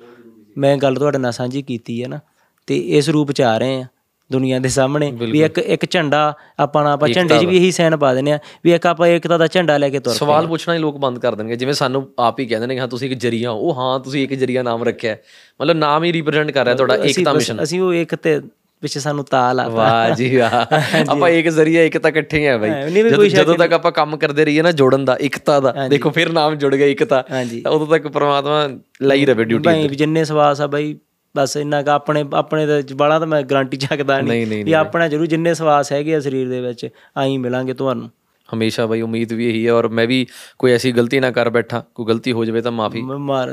[0.59, 2.20] ਮੈਂ ਗੱਲ ਤੁਹਾਡੇ ਨਾਲ ਸਾਂਝੀ ਕੀਤੀ ਹੈ ਨਾ।
[2.66, 3.85] ਤੇ ਇਸ ਰੂਪ ਚ ਆ ਰਹੇ ਆ
[4.32, 7.97] ਦੁਨੀਆ ਦੇ ਸਾਹਮਣੇ। ਵੀ ਇੱਕ ਇੱਕ ਝੰਡਾ ਆਪਾਂ ਨਾ ਆਪਾਂ ਝੰਡੇ 'ਚ ਵੀ ਇਹੀ ਸਾਈਨ
[7.97, 10.78] ਪਾ ਦਿੰਦੇ ਆ ਵੀ ਇੱਕ ਆਪਾਂ ਏਕਤਾ ਦਾ ਝੰਡਾ ਲੈ ਕੇ ਤੁਰ ਸਵਾਲ ਪੁੱਛਣਾ ਹੀ
[10.78, 13.51] ਲੋਕ ਬੰਦ ਕਰ ਦੇਣਗੇ। ਜਿਵੇਂ ਸਾਨੂੰ ਆਪ ਹੀ ਕਹਿੰਦੇ ਨੇ ਕਿ ਹਾਂ ਤੁਸੀਂ ਇੱਕ ਜਰੀਆ
[13.51, 15.16] ਹੋ। ਉਹ ਹਾਂ ਤੁਸੀਂ ਇੱਕ ਜਰੀਆ ਨਾਮ ਰੱਖਿਆ।
[15.62, 18.41] ਮਤਲਬ ਨਾਮ ਹੀ ਰਿਪਰੈਜ਼ੈਂਟ ਕਰ ਰਿਹਾ ਤੁਹਾਡਾ ਏਕਤਾ ਮਿਸ਼ਨ। ਅਸੀਂ ਉਹ ਇੱਕ ਤੇ
[18.81, 20.74] ਪਿੱਛੇ ਸਾਨੂੰ ਤਾਲ ਆ। ਵਾਹ ਜੀ ਵਾਹ।
[21.11, 24.73] ਆਪਾਂ ਇੱਕ ਜ਼ਰੀਆ ਇੱਕ ਤਾਂ ਇਕੱਠੇ ਆ ਬਾਈ। ਜਦੋਂ ਤੱਕ ਆਪਾਂ ਕੰਮ ਕਰਦੇ ਰਹੀਏ ਨਾ
[24.73, 27.24] ਜੋੜਨ ਦਾ ਇਕਤਾ ਦਾ ਦੇਖੋ ਫਿਰ ਨਾਮ ਜੁੜ ਗਿਆ ਇਕਤਾ।
[27.69, 28.69] ਉਦੋਂ ਤੱਕ ਪ੍ਰਮਾਤਮਾ
[29.02, 30.98] ਲਈ ਰਵੇ ਡਿਊਟੀ ਵੀ ਜਿੰਨੇ ਸਵਾਸ ਆ ਬਾਈ
[31.36, 35.27] ਬਸ ਇੰਨਾ ਕੁ ਆਪਣੇ ਆਪਣੇ ਦੇ ਬਾਲਾ ਤਾਂ ਮੈਂ ਗਾਰੰਟੀ ਚੱਕਦਾ ਨਹੀਂ, ਵੀ ਆਪਣਾ ਜਰੂਰ
[35.27, 38.11] ਜਿੰਨੇ ਸਵਾਸ ਹੈਗੇ ਆ ਸਰੀਰ ਦੇ ਵਿੱਚ ਆਈ ਮਿਲਾਂਗੇ ਤੁਹਾਨੂੰ।
[38.55, 40.27] ਹਮੇਸ਼ਾ ਬਾਈ ਉਮੀਦ ਵੀ ਇਹੀ ਹੈ ਔਰ ਮੈਂ ਵੀ
[40.59, 43.03] ਕੋਈ ਐਸੀ ਗਲਤੀ ਨਾ ਕਰ ਬੈਠਾ ਕੋਈ ਗਲਤੀ ਹੋ ਜਾਵੇ ਤਾਂ ਮਾਫੀ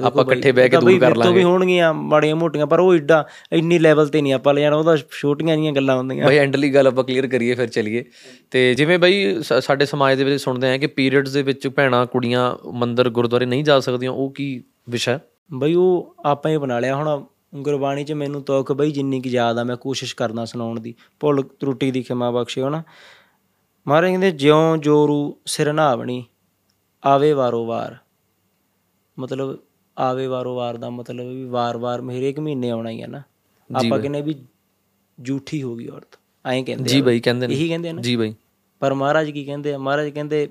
[0.03, 3.79] ਆਪਾਂ ਇਕੱਠੇ ਬਹਿ ਕੇ ਦੂਰ ਕਰ ਤੋਂ ਵੀ ਹੋਣਗੀਆਂ ਮਾੜੀਆਂ ਮੋਟੀਆਂ ਪਰ ਉਹ ਏਡਾ ਇੰਨੀ
[3.79, 7.03] ਲੈਵਲ ਤੇ ਨਹੀਂ ਆਪਾਂ ਲੈ ਜਾਣਾ ਉਹਦਾ ਛੋਟੀਆਂ ਜੀਆਂ ਗੱਲਾਂ ਹੁੰਦੀਆਂ। ਬਾਈ ਐਂਡਲੀ ਗੱਲ ਆਪਾਂ
[7.03, 8.03] ਕਲੀਅਰ ਕਰੀਏ ਫਿਰ ਚਲੀਏ।
[8.51, 12.55] ਤੇ ਜਿਵੇਂ ਬਾਈ ਸਾਡੇ ਸਮਾਜ ਦੇ ਵਿੱਚ ਸੁਣਦੇ ਆ ਕਿ ਪੀਰੀਅਡਸ ਦੇ ਵਿੱਚ ਭੈਣਾਂ ਕੁੜੀਆਂ
[12.73, 15.19] ਮੰਦਿਰ ਗੁਰਦੁਆਰੇ ਨਹੀਂ ਜਾ ਸਕਦੀਆਂ ਉਹ ਕੀ ਵਿਸ਼ਾ?
[15.53, 17.23] ਬਈ ਉਹ ਆਪਾਂ ਹੀ ਬਣਾ ਲਿਆ। ਹੁਣ
[17.55, 21.41] ਗੁਰਬਾਣੀ 'ਚ ਮੈਨੂੰ ਤੋਕ ਬਈ ਜਿੰਨੀ ਕੁ ਯਾਦ ਆ ਮੈਂ ਕੋਸ਼ਿਸ਼ ਕਰਦਾ ਸੁਣਾਉਣ ਦੀ। ਭੁੱਲ
[21.59, 22.83] ਤਰੁੱਟੀ ਦੀ ਖਿਮਾ ਬਖਸ਼ਿਓ ਨਾ।
[23.87, 26.25] ਮਹਾਰਾਜ ਕਹਿੰਦੇ ਜਿਉਂ ਜੋਰੂ ਸਿਰ ਨਾਵਣੀ
[27.05, 27.97] ਆਵੇ ਵਾਰੋ ਵਾਰ।
[29.19, 29.59] ਮਤਲਬ
[29.99, 33.21] ਆਵੇ ਵਾਰੋ ਵਾਰ ਦਾ ਮਤਲਬ ਵੀ ਵਾਰ-ਵਾਰ ਹਰੇਕ ਮਹੀਨੇ ਆਉਣਾ ਹੀ ਹੈ ਨਾ।
[33.85, 34.35] ਆਪਾਂ ਕਹਿੰਦੇ ਵੀ
[35.23, 38.35] ਝੂਠੀ ਹੋ ਗਈ ਔਰਤ ਐਂ ਕਹਿੰਦੇ ਜੀ। ਬਾਈ ਕਹਿੰਦੇ ਨੇ। ਇਹੀ ਕਹਿੰਦੇ ਨਾ। ਜੀ ਬਾਈ।
[38.79, 39.77] ਪਰ ਮਹਾਰਾਜ ਕੀ ਕਹਿੰਦੇ ਆ?
[39.77, 40.49] ਮਹਾਰਾਜ ਕਹਿੰਦੇ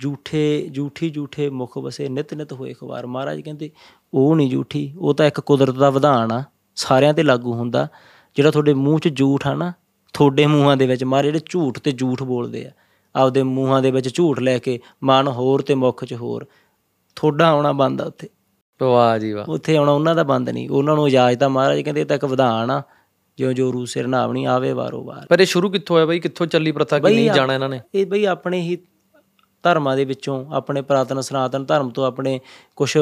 [0.00, 3.70] ਝੂਠੇ ਝੂਠੀ ਝੂਠੇ ਮੁਖ ਵਸੇ ਨਿਤ ਨਿਤ ਹੋਏ ਖਵਾਰ। ਮਹਾਰਾਜ ਕਹਿੰਦੇ
[4.14, 6.44] ਉਹ ਨਹੀਂ ਝੂਠੀ ਉਹ ਤਾਂ ਇੱਕ ਕੁਦਰਤ ਦਾ ਵਿਧਾਨ ਆ।
[6.76, 7.88] ਸਾਰਿਆਂ ਤੇ ਲਾਗੂ ਹੁੰਦਾ।
[8.34, 9.72] ਜਿਹੜਾ ਤੁਹਾਡੇ ਮੂੰਹ 'ਚ ਝੂਠ ਆ ਨਾ
[10.12, 12.70] ਤੁਹਾਡੇ ਮੂੰਹਾਂ ਦੇ ਵਿੱਚ ਮਾਰੇ ਜਿਹੜੇ ਝੂਠ ਤੇ ਝੂਠ ਬੋਲਦੇ ਆ
[13.16, 16.46] ਆਪਦੇ ਮੂੰਹਾਂ ਦੇ ਵਿੱਚ ਝੂਠ ਲੈ ਕੇ ਮਨ ਹੋਰ ਤੇ ਮੁਖ 'ਚ ਹੋਰ।
[17.16, 18.28] ਤੁਹਾਡਾ ਆਉਣਾ ਬੰਦ ਆ ਉੱਥੇ।
[18.82, 22.00] ਵਾਹ ਜੀ ਵਾਹ। ਉੱਥੇ ਆਉਣਾ ਉਹਨਾਂ ਦਾ ਬੰਦ ਨਹੀਂ। ਉਹਨਾਂ ਨੂੰ ਇਜਾਜ਼ਤ ਆ ਮਹਾਰਾਜ ਕਹਿੰਦੇ
[22.00, 22.82] ਇਹ ਤਾਂ ਇੱਕ ਵਿਧਾਨ ਆ।
[23.38, 26.20] ਜਿਉਂ ਜੋ ਰੂ ਸਿਰ ਨਾਵਣੀ ਆਵੇ ਵਾਰੋ ਵਾਰ। ਪਰ ਇਹ ਸ਼ੁਰੂ ਕਿੱਥੋਂ ਹੋਇਆ ਬਾਈ?
[26.20, 27.80] ਕਿੱਥੋਂ ਚੱਲੀ ਪ੍ਰਥਾ ਕਿ ਨਹੀਂ ਜਾਣਾ ਇਹਨਾਂ ਨੇ?
[27.94, 28.78] ਇਹ ਬਈ ਆਪਣੇ ਹੀ
[29.62, 32.40] ਧਰਮਾਂ ਦੇ ਵਿੱਚੋਂ ਆਪਣੇ ਪ੍ਰਾਤਨ ਸਨਾਤਨ ਧਰਮ ਤੋਂ ਆਪਣੇ
[32.76, 32.98] ਕੁਝ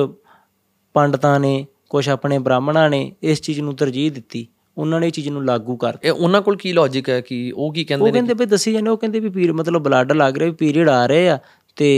[0.94, 5.28] ਪੰਡਤਾਂ ਨੇ ਕੁਝ ਆਪਣੇ ਬ੍ਰਾਹਮਣਾਂ ਨੇ ਇਸ ਚੀਜ਼ ਨੂੰ ਤਰਜੀਹ ਦਿੱਤੀ। ਉਹਨਾਂ ਨੇ ਇਹ ਚੀਜ਼
[5.28, 8.34] ਨੂੰ ਲਾਗੂ ਕਰਤਾ। ਇਹ ਉਹਨਾਂ ਕੋਲ ਕੀ ਲੌਜੀਕ ਹੈ ਕਿ ਉਹ ਕੀ ਕਹਿੰਦੇ ਉਹ ਕਹਿੰਦੇ
[8.34, 11.28] ਵੀ ਦੱਸੀ ਜਾਂਦੇ ਉਹ ਕਹਿੰਦੇ ਵੀ ਪੀਰ ਮਤਲਬ ਬਲੱਡ ਲੱਗ ਰਿਹਾ ਵੀ ਪੀਰੀਅਡ ਆ ਰਹੇ
[11.28, 11.38] ਆ
[11.76, 11.88] ਤੇ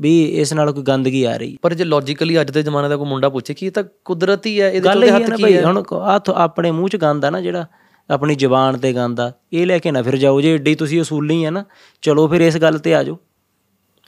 [0.00, 3.06] ਵੀ ਇਸ ਨਾਲ ਕੋਈ ਗੰਦਗੀ ਆ ਰਹੀ। ਪਰ ਜੇ ਲੌਜੀਕਲੀ ਅੱਜ ਦੇ ਜ਼ਮਾਨੇ ਦਾ ਕੋਈ
[3.06, 5.64] ਮੁੰਡਾ ਪੁੱਛੇ ਕਿ ਇਹ ਤਾਂ ਕੁਦਰਤੀ ਹੈ ਇਹਦੇ ਇਹ ਹੱਥ ਹੈ ਨਾ ਕੀ ਹੈ?
[5.64, 7.66] ਹੁਣ ਆ ਆਪਣੇ ਮੂੰਹ 'ਚ ਗੰਦ ਆ ਨਾ ਜਿਹੜਾ
[8.10, 11.42] ਆਪਣੀ ਜ਼ੁਬਾਨ ਤੇ ਗੰਦ ਆ ਇਹ ਲੈ ਕੇ ਨਾ ਫਿਰ ਜਾਓ ਜੇ ਏਡੀ ਤੁਸੀਂ ਅਸੂਲੀ
[11.44, 11.64] ਆ ਨਾ
[12.02, 13.16] ਚਲੋ ਫਿਰ ਇਸ ਗੱਲ ਤੇ ਆ ਜਾਓ।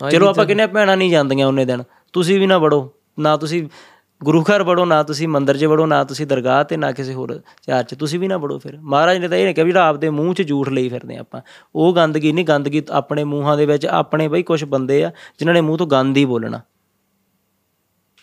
[0.01, 1.83] ਚਲੋ ਆਪਾਂ ਆ ਭੈਣਾਂ ਨਹੀਂ ਜਾਂਦੀਆਂ ਉਹਨੇ ਦਿਨ
[2.13, 2.89] ਤੁਸੀਂ ਵੀ ਨਾ ਵੜੋ
[3.19, 3.63] ਨਾ ਤੁਸੀਂ
[4.25, 7.41] ਗੁਰੂ ਘਰ ਵੜੋ ਨਾ ਤੁਸੀਂ ਮੰਦਿਰ 'ਚ ਵੜੋ ਨਾ ਤੁਸੀਂ ਦਰਗਾਹ ਤੇ ਨਾ ਕਿਸੇ ਹੋਰ
[7.67, 9.89] ਚਾਰ 'ਚ। ਤੁਸੀਂ ਵੀ ਨਾ ਵੜੋ ਫਿਰ। ਮਹਾਰਾਜ ਨੇ ਤਾਂ ਇਹ ਨਹੀਂ ਕਿਹਾ ਵੀ ਜਿਹੜਾ
[9.89, 11.41] ਆਪਦੇ ਮੂੰਹ 'ਚ ਝੂਠ ਲਈ ਫਿਰਦੇ ਆਪਾਂ।
[11.75, 15.61] ਉਹ ਗੰਦਗੀ ਨਹੀਂ ਗੰਦਗੀ ਆਪਣੇ ਮੂੰਹਾਂ ਦੇ ਵਿੱਚ ਆਪਣੇ ਬਈ ਕੁਝ ਬੰਦੇ ਆ ਜਿਨ੍ਹਾਂ ਨੇ
[15.61, 16.61] ਮੂੰਹ ਤੋਂ ਗੰਦ ਹੀ ਬੋਲਣਾ।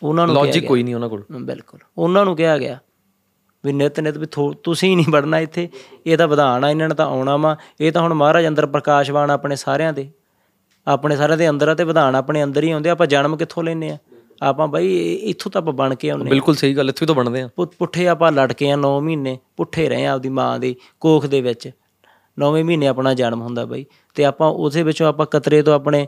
[0.03, 2.80] ਉਹਨਾਂ ਨੂੰ ਲੌਜੀਕ। ਕੋਈ ਨਹੀਂ ਉਹਨਾਂ ਕੋਲ। ਬਿਲਕੁਲ। ਉਹਨਾਂ ਨੂੰ ਕਿਹਾ ਗਿਆ
[3.65, 4.26] ਵੀ ਨਿਤ ਨਿਤ ਵੀ
[4.64, 5.70] ਤੁਸੀਂ ਨਹੀਂ ਵੜਨਾ ਇੱਥੇ।
[6.06, 9.32] ਇਹ ਤਾਂ ਵਿਧਾਨ ਆ ਇਹਨਾਂ ਨੇ ਤਾਂ ਆਉਣਾ ਵਾ। ਇਹ ਤਾਂ ਹੁਣ ਮਹਾਰਾਜ ਅੰਦਰ ਪ੍ਰਕਾਸ਼ਵਾਨ
[9.32, 10.10] ਆਪਣੇ ਸਾਰਿਆਂ ਦੇ।
[10.88, 13.90] ਆਪਣੇ ਸਾਰਿਆਂ ਦੇ ਅੰਦਰ ਆ ਤੇ ਵਿਧਾਨ ਆਪਣੇ ਅੰਦਰ ਹੀ ਆਉਂਦੇ। ਆਪਾਂ ਜਨਮ ਕਿੱਥੋਂ ਲੈਨੇ
[13.90, 13.98] ਆ?
[14.41, 17.49] ਆਪਾਂ ਬਾਈ ਇੱਥੋਂ ਤਾਂ ਆਪਾਂ ਬਣ ਕੇ ਆਉਂਦੇ ਬਿਲਕੁਲ ਸਹੀ ਗੱਲ ਇੱਥੇ ਤੋਂ ਬਣਦੇ ਆ
[17.80, 21.72] ਪੁੱਠੇ ਆਪਾਂ ਲਟਕੇ ਆ 9 ਮਹੀਨੇ ਪੁੱਠੇ ਰਹੇ ਆ ਆਪਦੀ ਮਾਂ ਦੇ ਕੋਖ ਦੇ ਵਿੱਚ।
[22.38, 23.85] 9ਵੇਂ ਮਹੀਨੇ ਆਪਣਾ ਜਨਮ ਹੁੰਦਾ ਬਾਈ।
[24.15, 26.07] ਤੇ ਆਪਾਂ ਉਸੇ ਵਿੱਚੋਂ ਆਪਾਂ ਕਤਰੇ ਤੋਂ ਆਪਣੇ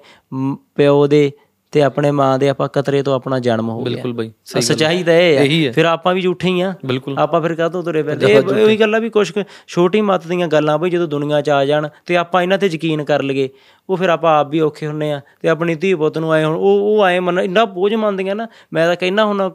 [0.75, 1.31] ਪਿਓ ਦੇ
[1.71, 5.03] ਤੇ ਆਪਣੇ ਮਾਂ ਦੇ ਆਪਾਂ ਕਤਰੇ ਤੋਂ ਆਪਣਾ ਜਨਮ ਹੋ ਗਿਆ। ਬਿਲਕੁਲ ਬਾਈ ਤਾਂ ਸੱਚਾਈ
[5.03, 6.73] ਤਾਂ ਇਹ ਹੈ। ਫਿਰ ਆਪਾਂ ਵੀ ਝੂਠੇ ਹੀ ਆ।
[7.17, 8.31] ਆਪਾਂ ਫਿਰ ਕਾਹਤੋਂ ਤੁਰੇ ਫਿਰਦੇ?
[8.33, 9.31] ਇਹ ਉਹੀ ਗੱਲਾਂ ਵੀ ਕੁਝ
[9.67, 13.03] ਛੋਟੀ ਮੱਤ ਦੀਆਂ ਗੱਲਾਂ ਬਈ ਜਦੋਂ ਦੁਨੀਆ 'ਚ ਆ ਜਾਣ ਤੇ ਆਪਾਂ ਇਹਨਾਂ ਤੇ ਯਕੀਨ
[13.03, 13.49] ਕਰ ਲਈਏ।
[13.89, 16.55] ਉਹ ਫਿਰ ਆਪਾਂ ਆਪ ਵੀ ਔਖੇ ਹੁੰਨੇ ਆ ਤੇ ਆਪਣੀ ਧੀ ਪੁੱਤ ਨੂੰ ਆਏ ਹੁਣ
[16.55, 19.51] ਉਹ ਉਹ ਆਏ ਮੰਨ ਇੰਨਾ ਬੋਝ ਮੰਨਦੀਆਂ ਨਾ ਮੈਂ ਤਾਂ ਕਹਿਣਾ ਹੁਣ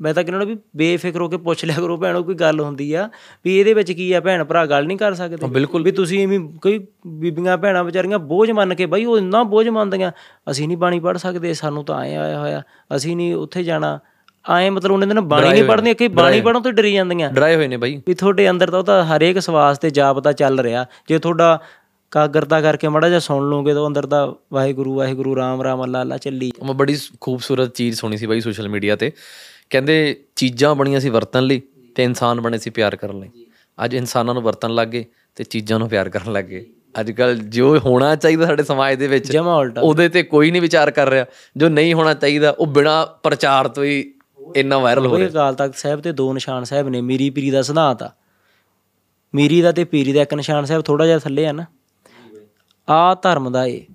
[0.00, 3.08] ਮੈਂ ਤਾਂ ਕਹਿੰਦਾ ਵੀ ਬੇਫਿਕਰ ਹੋ ਕੇ ਪੁੱਛ ਲਿਆ ਕਰੋ ਭੈਣੋ ਕੋਈ ਗੱਲ ਹੁੰਦੀ ਆ।
[3.44, 6.40] ਵੀ ਇਹਦੇ ਵਿੱਚ ਕੀ ਆ ਭੈਣ ਭਰਾ ਗੱਲ ਨਹੀਂ ਕਰ ਸਕਦੇ। ਬਿਲਕੁਲ। ਵੀ ਤੁਸੀਂ ਐਵੇਂ
[6.62, 10.12] ਕਈ ਬੀਬੀਆਂ ਭੈਣਾਂ ਵਿਚਾਰੀਆਂ ਬੋਝ ਮੰਨ ਕੇ ਬਈ ਉਹ ਇੰਨਾ ਬੋਝ ਮੰਨਦੀਆਂ
[10.50, 12.62] ਅਸੀਂ ਨਹੀਂ ਬਾਣੀ ਪੜ ਸਕਦੇ ਸਾਨੂੰ ਤਾਂ ਆਏ ਆਇਆ ਹੋਇਆ
[12.96, 13.98] ਅਸੀਂ ਨਹੀਂ ਉੱਥੇ ਜਾਣਾ।
[14.50, 17.56] ਆਏ ਮਤਲਬ ਉਹਨਾਂ ਦੇ ਨਾਲ ਬਾਣੀ ਨਹੀਂ ਪੜ੍ਹਦੀਆਂ ਕਈ ਬਾਣੀ ਪੜ੍ਹਨ ਤੋਂ ਡਰੀ ਜਾਂਦੀਆਂ। ਡਰਾਏ
[17.56, 20.86] ਹੋਏ ਨੇ ਬਾਈ। ਵੀ ਤੁਹਾਡੇ ਅੰਦਰ ਤਾਂ ਉਹ ਤਾਂ ਹਰੇਕ ਸਵਾਸ ਤੇ ਜਾਪਦਾ ਚੱਲ ਰਿਹਾ।
[21.08, 21.60] ਜੇ ਤੁਹਾਡਾ
[22.10, 26.16] ਕਾਗਰਤਾ ਕਰਕੇ ਮੜਾ ਜਿਹਾ ਸੁਣ ਲਓਗੇ ਤਾਂ ਅੰਦਰ ਦਾ ਵਾਹਿਗੁਰੂ ਵਾਹਿਗੁਰੂ ਰਾਮ ਰਾਮ ਅੱਲਾ ਅੱਲਾ
[26.16, 29.12] ਚੱਲੀ। ਮੈਂ ਬੜੀ ਖੂਬਸੂਰਤ ਚੀਜ਼ ਸੁਣੀ ਸੀ ਬਾਈ ਸੋਸ਼ਲ ਮੀਡੀਆ ਤੇ।
[29.70, 31.62] ਕਹਿੰਦੇ ਚੀਜ਼ਾਂ ਬਣੀਆਂ ਸੀ ਵਰਤਣ ਲਈ
[31.94, 33.46] ਤੇ ਇਨਸਾਨ ਬਣੇ ਸੀ ਪਿਆਰ ਕਰਨ ਲਈ।
[33.84, 36.66] ਅੱਜ ਇਨਸਾਨਾਂ ਨੂੰ ਵਰਤਣ ਲੱਗ ਗਏ ਤੇ ਚੀਜ਼ਾਂ ਨੂੰ ਪਿਆਰ ਕਰਨ ਲੱਗ ਗਏ।
[37.00, 40.62] ਅੱਜ ਕੱਲ ਜੋ ਹੋਣਾ ਚਾਹੀਦਾ ਸਾਡੇ ਸਮਾਜ ਦੇ ਵਿੱਚ ਜਮਾ ਉਲਟਾ। ਉਹਦੇ ਤੇ ਕੋਈ ਨਹੀਂ
[40.62, 41.26] ਵਿਚਾਰ ਕਰ ਰਿਹਾ।
[41.56, 44.14] ਜੋ ਨਹੀਂ ਹੋਣਾ ਚਾਹੀਦਾ ਉਹ ਬਿਨਾ ਪ੍ਰਚਾਰ ਤੋਂ ਹੀ
[44.56, 47.62] ਇੰਨਾ ਵਾਇਰਲ ਹੋ ਰਿਹਾ। ਅਕਾਲ ਤਖਤ ਸਾਹਿਬ ਤੇ ਦੋ ਨਿਸ਼ਾਨ ਸਾਹਿਬ ਨੇ ਮੀਰੀ ਪੀਰੀ ਦਾ
[47.62, 48.10] ਸਿਧਾਂਤ ਆ।
[49.34, 51.64] ਮੀਰੀ ਦਾ ਤੇ ਪੀਰੀ ਦਾ ਇੱਕ ਨਿਸ਼ਾਨ ਸਾਹਿਬ ਥੋੜਾ ਜਿਹਾ ਥੱਲੇ ਆ ਨਾ।
[52.88, 53.86] ਆ ਧਰਮ ਦਾ ਏ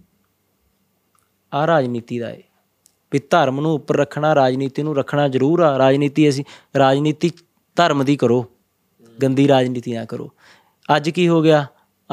[1.54, 2.44] ਆ ਰਾਜਨੀਤੀ ਦਾ ਏ।
[3.14, 6.44] ਵੀ ਧਰਮ ਨੂੰ ਉੱਪਰ ਰੱਖਣਾ ਰਾਜਨੀਤੀ ਨੂੰ ਰੱਖਣਾ ਜ਼ਰੂਰ ਆ। ਰਾਜਨੀਤੀ ਅਸੀਂ
[6.78, 7.32] ਰਾਜਨੀਤੀ
[7.76, 8.46] ਧਰਮ ਦੀ ਕਰੋ।
[9.24, 10.32] ਗੰਦੀ ਰਾਜਨੀਤੀ ਨਾ ਕਰੋ।
[10.96, 11.66] ਅੱਜ ਕੀ ਹੋ ਗਿਆ?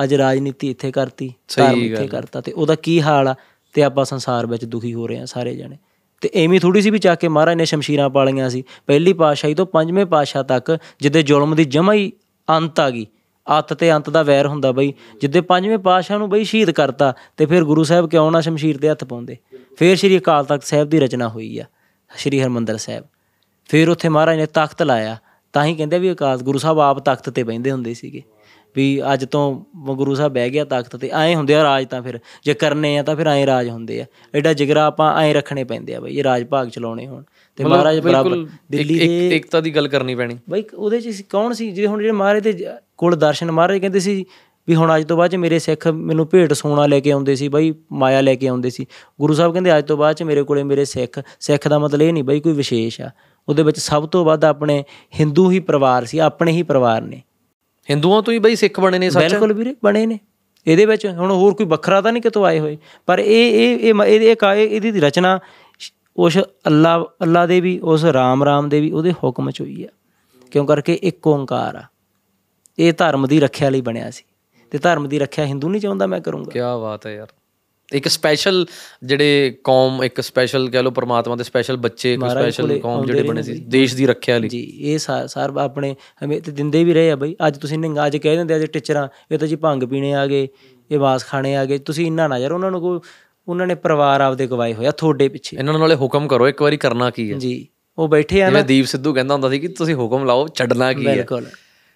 [0.04, 3.34] ਅੱਜ ਰਾਜਨੀਤੀ ਇੱਥੇ ਕਰਤੀ ਧਰਮ ਇੱਥੇ ਕਰਤਾ ਤੇ ਉਹਦਾ ਕੀ ਹਾਲ ਆ?
[3.72, 5.76] ਤੇ ਆਪਾਂ ਸੰਸਾਰ ਵਿੱਚ ਦੁਖੀ ਹੋ ਰਹੇ ਆ ਸਾਰੇ ਜਣੇ।
[6.20, 9.66] ਤੇ ਐਵੇਂ ਥੋੜੀ ਸੀ ਵੀ ਚੱਕ ਕੇ ਮਹਾਰਾਜ ਨੇ ਸ਼ਮਸ਼ੀਰਾਂ ਪਾਲੀਆਂ ਸੀ। ਪਹਿਲੀ ਪਾਤਸ਼ਾਹੀ ਤੋਂ
[9.66, 12.12] ਪੰਜਵੇਂ ਪਾਤਸ਼ਾਹ ਤੱਕ ਜਿੱਦੇ ਜ਼ੁਲਮ ਦੀ ਜਮਾ ਹੀ
[12.48, 13.06] ਅੰਤ ਆ ਗਈ।
[13.58, 17.46] ਅੱਤ ਤੇ ਅੰਤ ਦਾ ਵੈਰ ਹੁੰਦਾ ਬਈ। ਜਿੱਦੇ ਪੰਜਵੇਂ ਪਾਤਸ਼ਾਹ ਨੂੰ ਬਈ ਸ਼ਹੀਦ ਕਰਤਾ ਤੇ
[17.46, 19.36] ਫਿਰ ਗੁਰੂ ਸਾਹਿਬ ਕਿਉਂ ਨਾ ਸ਼ਮਸ਼ੀਰ ਤੇ ਹੱਥ ਪਾਉਂਦੇ?
[19.78, 21.64] ਫਿਰ ਸ੍ਰੀ ਅਕਾਲ ਤਖਤ ਸਾਹਿਬ ਦੀ ਰਚਨਾ ਹੋਈ ਆ
[22.10, 23.04] ਸ੍ਰੀ ਹਰਮੰਦਰ ਸਾਹਿਬ।
[23.68, 25.16] ਫਿਰ ਉੱਥੇ ਮਹਾਰਾਜ ਨੇ ਤਖਤ ਲਾਇਆ
[25.54, 28.22] ਤਾਂ ਹੀ ਕਹਿੰਦੇ ਵੀ ਅਕਾਲ ਗੁਰੂ ਸਾਹਿਬ ਆਪ ਤਖਤ ਤੇ ਬੈੰਦੇ ਹੁੰਦੇ ਸੀਗੇ।
[28.76, 29.42] ਵੀ ਅੱਜ ਤੋਂ
[29.94, 33.02] ਗੁਰੂ ਸਾਹਿਬ ਬਹਿ ਗਿਆ ਤਖਤ ਤੇ ਐਂ ਹੁੰਦੇ ਆ ਰਾਜ ਤਾਂ ਫਿਰ ਜੇ ਕਰਨੇ ਆ
[33.02, 36.24] ਤਾਂ ਫਿਰ ਐਂ ਰਾਜ ਹੁੰਦੇ ਆ। ਐਡਾ ਜਿਗਰਾ ਆਪਾਂ ਐਂ ਰੱਖਣੇ ਪੈਂਦੇ ਆ ਬਈ ਇਹ
[36.24, 37.22] ਰਾਜ ਭਾਗ ਚਲਾਉਣੇ ਹੋਣ।
[37.58, 41.70] ਤੇ ਮਹਾਰਾਜ ਬਰਾਬਰ ਦਿੱਲੀ ਇੱਕ ਏਕਤਾ ਦੀ ਗੱਲ ਕਰਨੀ ਪੈਣੀ। ਬਈ ਉਹਦੇ ਚ ਕੌਣ ਸੀ?
[41.70, 44.24] ਜਿਹੜੇ ਹੁਣ ਜਿਹੜੇ ਮਹਾਰਾਜ ਦੇ ਕੋਲ ਦਰਸ਼ਨ ਮਹਾਰਾਜ ਕਹਿੰਦੇ ਸੀ
[44.68, 47.48] ਵੀ ਹੁਣ ਅੱਜ ਤੋਂ ਬਾਅਦ ਚ ਮੇਰੇ ਸਿੱਖ ਮੈਨੂੰ ਭੇਟ ਸੋਨਾ ਲੈ ਕੇ ਆਉਂਦੇ ਸੀ
[47.48, 48.86] ਬਈ ਮਾਇਆ ਲੈ ਕੇ ਆਉਂਦੇ ਸੀ।
[49.20, 52.12] ਗੁਰੂ ਸਾਹਿਬ ਕਹਿੰਦੇ ਅੱਜ ਤੋਂ ਬਾਅਦ ਚ ਮੇਰੇ ਕੋਲੇ ਮੇਰੇ ਸਿੱਖ ਸਿੱਖ ਦਾ ਮਤਲਬ ਇਹ
[52.12, 53.10] ਨਹੀਂ ਬਈ ਕੋਈ ਵਿਸ਼ੇਸ਼ ਆ।
[53.48, 54.84] ਉਹਦੇ ਵਿੱਚ ਸਭ ਤੋਂ ਵੱਧ ਆਪਣੇ
[55.20, 57.22] ਹਿੰਦੂ ਹੀ ਪਰਿਵਾਰ ਸੀ ਆਪਣੇ ਹੀ ਪਰਿਵਾਰ ਨੇ।
[57.90, 59.24] ਹਿੰਦੂਆਂ ਤੋਂ ਹੀ ਬਈ ਸਿੱਖ ਬਣੇ ਨੇ ਸੱਚ?
[59.24, 60.18] ਬਿਲਕੁਲ ਵੀਰੇ ਬਣੇ ਨੇ।
[60.66, 63.94] ਇਹਦੇ ਵਿੱਚ ਹੁਣ ਹੋਰ ਕੋਈ ਵੱਖਰਾ ਤਾਂ ਨਹੀਂ ਕਿਤੋਂ ਆਏ ਹੋਏ। ਪਰ ਇਹ ਇਹ ਇਹ
[63.94, 65.38] ਮ- ਇਹਦੇ ਇੱਕ ਆਏ ਇਹਦੀ ਦੀ ਰਚਨਾ
[66.16, 69.88] ਉਸ ਅੱਲਾ ਅੱਲਾ ਦੇ ਵੀ ਉਸ ਰਾਮ ਰਾਮ ਦੇ ਵੀ ਉਹਦੇ ਹੁਕਮ ਚ ਹੋਈ ਆ।
[70.50, 71.82] ਕਿਉਂ ਕਰਕੇ ਇੱਕ ਓੰਕਾਰ ਆ।
[72.78, 74.24] ਇਹ ਧਰਮ ਦੀ ਰੱਖਿਆ ਲਈ ਬਣਿਆ ਸੀ।
[74.70, 77.26] ਤੇ ਧਰਮ ਦੀ ਰੱਖਿਆ ਹਿੰਦੂ ਨਹੀਂ ਚਾਹੁੰਦਾ ਮੈਂ ਕਰੂੰਗਾ। ਕੀ ਬਾਤ ਹੈ ਯਾਰ।
[77.92, 78.66] ਇੱਕ ਸਪੈਸ਼ਲ
[79.02, 83.42] ਜਿਹੜੇ ਕੌਮ ਇੱਕ ਸਪੈਸ਼ਲ ਕਹਿ ਲੋ ਪ੍ਰਮਾਤਮਾ ਦੇ ਸਪੈਸ਼ਲ ਬੱਚੇ ਇੱਕ ਸਪੈਸ਼ਲ ਕੌਮ ਜਿਹੜੇ ਬਣੇ
[83.42, 87.16] ਸੀ ਦੇਸ਼ ਦੀ ਰੱਖਿਆ ਲਈ। ਜੀ ਇਹ ਸਰ ਆਪਣੇ ਹਮੇ ਤੇ ਦਿੰਦੇ ਵੀ ਰਹੇ ਆ
[87.16, 90.12] ਬਈ। ਅੱਜ ਤੁਸੀਂ ਨਿੰਗਾ ਅੱਜ ਕਹਿ ਦਿੰਦੇ ਆ ਜੇ ਟੀਚਰਾਂ ਇਹ ਤਾਂ ਜੀ ਭੰਗ ਪੀਣੇ
[90.12, 90.48] ਆ ਗਏ
[90.90, 93.00] ਇਹ ਵਾਸ ਖਾਣੇ ਆ ਗਏ। ਤੁਸੀਂ ਇੰਨਾ ਨਾ ਯਾਰ ਉਹਨਾਂ ਨੂੰ ਕੋਈ
[93.48, 97.10] ਉਹਨਾਂ ਨੇ ਪਰਿਵਾਰ ਆਪਦੇ ਗਵਾਏ ਹੋਇਆ ਤੁਹਾਡੇ ਪਿੱਛੇ। ਇਹਨਾਂ ਨਾਲੇ ਹੁਕਮ ਕਰੋ ਇੱਕ ਵਾਰੀ ਕਰਨਾ
[97.10, 97.66] ਕੀ ਹੈ। ਜੀ
[97.98, 100.92] ਉਹ ਬੈਠੇ ਆ ਨਾ। ਜਿਵੇਂ ਦੀਪ ਸਿੱਧੂ ਕਹਿੰਦਾ ਹੁੰਦਾ ਸੀ ਕਿ ਤੁਸੀਂ ਹੁਕਮ ਲਾਓ ਛੱਡਣਾ
[100.92, 101.44] ਕੀ ਹੈ। ਬਿਲਕੁਲ।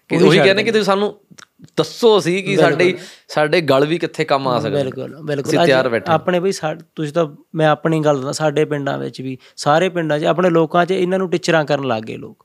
[0.08, 1.14] ਕਿ ਉਹੀ ਕਹਿੰਦੇ ਕਿ ਤੁਸੀਂ ਸਾਨੂੰ
[1.76, 2.94] ਦੱਸੋ ਸੀ ਕਿ ਸਾਡੇ
[3.28, 6.52] ਸਾਡੇ ਗਲ ਵੀ ਕਿੱਥੇ ਕੰਮ ਆ ਸਕਦੇ ਬਿਲਕੁਲ ਬਿਲਕੁਲ। ਤਿਆਰ ਬੈਠੇ ਆਪਣੇ ਬਈ
[6.96, 10.86] ਤੁਸੀਂ ਤਾਂ ਮੈਂ ਆਪਣੀ ਗੱਲ ਦੱਸਾਂ ਸਾਡੇ ਪਿੰਡਾਂ ਵਿੱਚ ਵੀ ਸਾਰੇ ਪਿੰਡਾਂ 'ਚ ਆਪਣੇ ਲੋਕਾਂ
[10.86, 12.44] 'ਚ ਇਹਨਾਂ ਨੂੰ ਟੀਚਰਾਂ ਕਰਨ ਲੱਗ ਗਏ ਲੋਕ।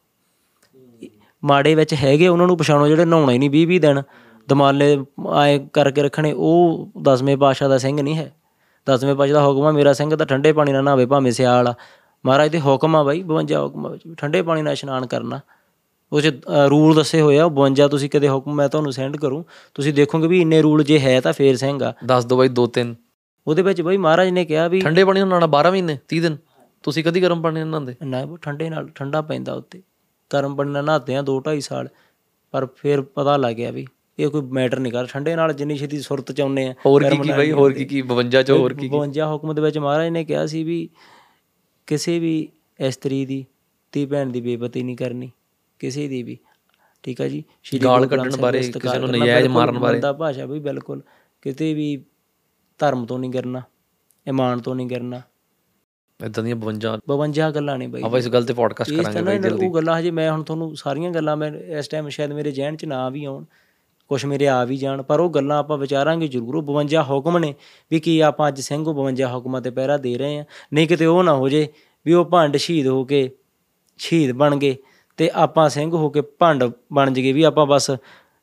[1.44, 4.02] ਮਾੜੇ ਵਿੱਚ ਹੈਗੇ ਉਹਨਾਂ ਨੂੰ ਪਛਾਣੋ ਜਿਹੜੇ ਨਹਾਉਣਾ ਹੀ ਨਹੀਂ 20 20 ਦਿਨ
[4.48, 4.98] ਦਮਾਲੇ
[5.30, 8.32] ਆਏ ਕਰਕੇ ਰੱਖਣੇ ਉਹ ਦਸਵੇਂ ਪਾਤਸ਼ਾਹ ਦਾ ਸਿੰਘ ਨਹੀਂ ਹੈ।
[8.88, 11.74] ਦਸਵੇਂ ਪਾਤਸ਼ਾਹ ਦਾ ਹੁਕਮ ਆ ਮੇਰਾ ਸਿੰਘ ਤਾਂ ਠੰਡੇ ਪਾਣੀ ਨਾਲ ਨਹਾਵੇ ਭਾਵੇਂ ਸਿਆਲ ਆ।
[12.26, 15.40] ਮਹਾਰਾਜ ਦੇ ਹੁਕਮ ਆ ਬਾਈ 52 ਹੁਕਮਾਂ ਵਿੱਚ ਠੰਡੇ ਪਾਣੀ ਨਾਲ ਇਸ਼ਨਾਨ ਕਰਨਾ।
[16.14, 16.28] ਉਹ ਚ
[16.70, 20.28] ਰੂਲ ਦੱਸੇ ਹੋਏ ਆ ਉਹ 52 ਤੁਸੀਂ ਕਦੇ ਹੁਕਮ ਮੈਂ ਤੁਹਾਨੂੰ ਸੈਂਡ ਕਰੂੰ। ਤੁਸੀਂ ਦੇਖੋਗੇ
[20.28, 22.96] ਵੀ ਇੰਨੇ ਰੂਲ ਜੇ ਹੈ ਤਾਂ ਫੇਰ ਆ। ਦੱਸ ਦੋ ਬਾਈ ਦੋ ਤਿੰਨ।
[23.48, 26.38] ਉਹਦੇ ਵਿੱਚ ਬਈ ਮਹਾਰਾਜ ਨੇ ਕਿਹਾ ਵੀ ਠੰਡੇ ਪਾਣੀ ਨਾਲ ਨਹਾਉਣਾ 12 ਮਹੀਨੇ 30 ਦਿਨ।
[26.84, 27.96] ਤੁਸੀਂ ਕਦੀ ਗਰਮ ਪਾਣੀ ਨਾਲ ਨਹਾਉਂਦੇ?
[28.04, 29.82] ਨਾ ਉਹ ਠੰਡੇ ਨਾਲ ਠੰਡਾ ਪੈਂਦਾ ਉੱਤੇ
[30.34, 31.90] ਗਰਮ ਪਾਣੀ ਨਾਲ ਨਹਾਤੇ ਆ 2 2.5 ਸਾਲ।
[32.52, 33.86] ਪਰ ਫਿਰ ਪਤਾ ਲੱਗ ਗਿਆ ਵੀ
[34.20, 37.18] ਇਹ ਕੋਈ ਮੈਟਰ ਨਹੀਂ ਕਰ। ਠੰਡੇ ਨਾਲ ਜਿੰਨੀ ਛੇਤੀ ਸੁਰਤ ਚ ਆਉਂਦੇ ਆ ਹੋਰ ਕੀ
[37.18, 40.24] ਕੀ ਬਾਈ ਹੋਰ ਕੀ ਕੀ 52 ਚ ਹੋਰ ਕੀ 52 ਹੁਕਮ ਦੇ ਵਿੱਚ ਮਹਾਰਾਜ ਨੇ
[40.26, 40.90] ਕਿਹਾ ਸੀ ਵੀ
[41.88, 42.48] ਕਿਸੇ ਵੀ
[42.80, 43.46] ਇਸਤਰੀ ਦੀ
[43.92, 45.32] ਧੀ ਭੈਣ ਦੀ ਬੇਇੱਜ਼ਤੀ ਨਹੀਂ ਕਰਨੀ।
[45.80, 46.38] ਕਿਸੇ ਦੀ ਵੀ।
[47.04, 47.44] ਠੀਕ ਆ ਜੀ?
[47.64, 51.02] ਸ਼੍ਰੀ ਗਾਲ ਕੱਢਣ ਬਾਰੇ, ਦਾ ਕਿਸੇ ਨੂੰ ਨਜਾਇਜ਼ ਮਾਰਨ ਬਾਰੇ। ਮੰਦਾ ਭਾਸ਼ਾ ਵੀ ਬਿਲਕੁਲ
[51.42, 52.04] ਕਿਤੇ ਵੀ
[52.80, 53.62] ਧਰਮ ਤੋਂ ਨਹੀਂ ਕਰਨਾ
[54.28, 55.22] ਇਮਾਨ ਤੋਂ ਨਹੀਂ ਕਰਨਾ
[56.20, 59.66] ਇਦਾਂ ਦੀਆਂ 52 52 ਗੱਲਾਂ ਨੇ ਬਾਈ ਆਪਾਂ ਇਸ ਗੱਲ ਤੇ ਪੋਡਕਾਸਟ ਕਰਾਂਗੇ ਬਾਈ ਜਲਦੀ।
[59.66, 62.86] ਉਹ ਗੱਲਾਂ ਹਜੇ ਮੈਂ ਹੁਣ ਤੁਹਾਨੂੰ ਸਾਰੀਆਂ ਗੱਲਾਂ ਮੈਂ ਇਸ ਟਾਈਮ ਸ਼ਾਇਦ ਮੇਰੇ ਜ਼ਿਹਨ 'ਚ
[62.86, 63.46] ਨਾ ਵੀ ਆਉਣ
[64.08, 67.54] ਕੁਝ ਮੇਰੇ ਆ ਵੀ ਜਾਣ ਪਰ ਉਹ ਗੱਲਾਂ ਆਪਾਂ ਵਿਚਾਰਾਂਗੇ ਜ਼ਰੂਰ। ਉਹ 52 ਹੁਕਮ ਨੇ
[67.92, 71.06] ਵੀ ਕੀ ਆਪਾਂ ਅੱਜ ਸਿੰਘ ਉਹ 52 ਹੁਕਮਾਂ ਤੇ ਪਹਿਰਾ ਦੇ ਰਹੇ ਆ ਨਹੀਂ ਕਿਤੇ
[71.06, 71.68] ਉਹ ਨਾ ਹੋ ਜੇ
[72.06, 73.30] ਵੀ ਉਹ ਭੰਡ ਸ਼ਹੀਦ ਹੋ ਕੇ
[73.98, 74.76] ਸ਼ਹੀਦ ਬਣ ਗਏ।
[75.18, 77.92] ਤੇ ਆਪਾਂ ਸਿੰਘ ਹੋ ਕੇ ਭੰਡ ਬਣ ਜਗੇ ਵੀ ਆਪਾਂ ਬਸ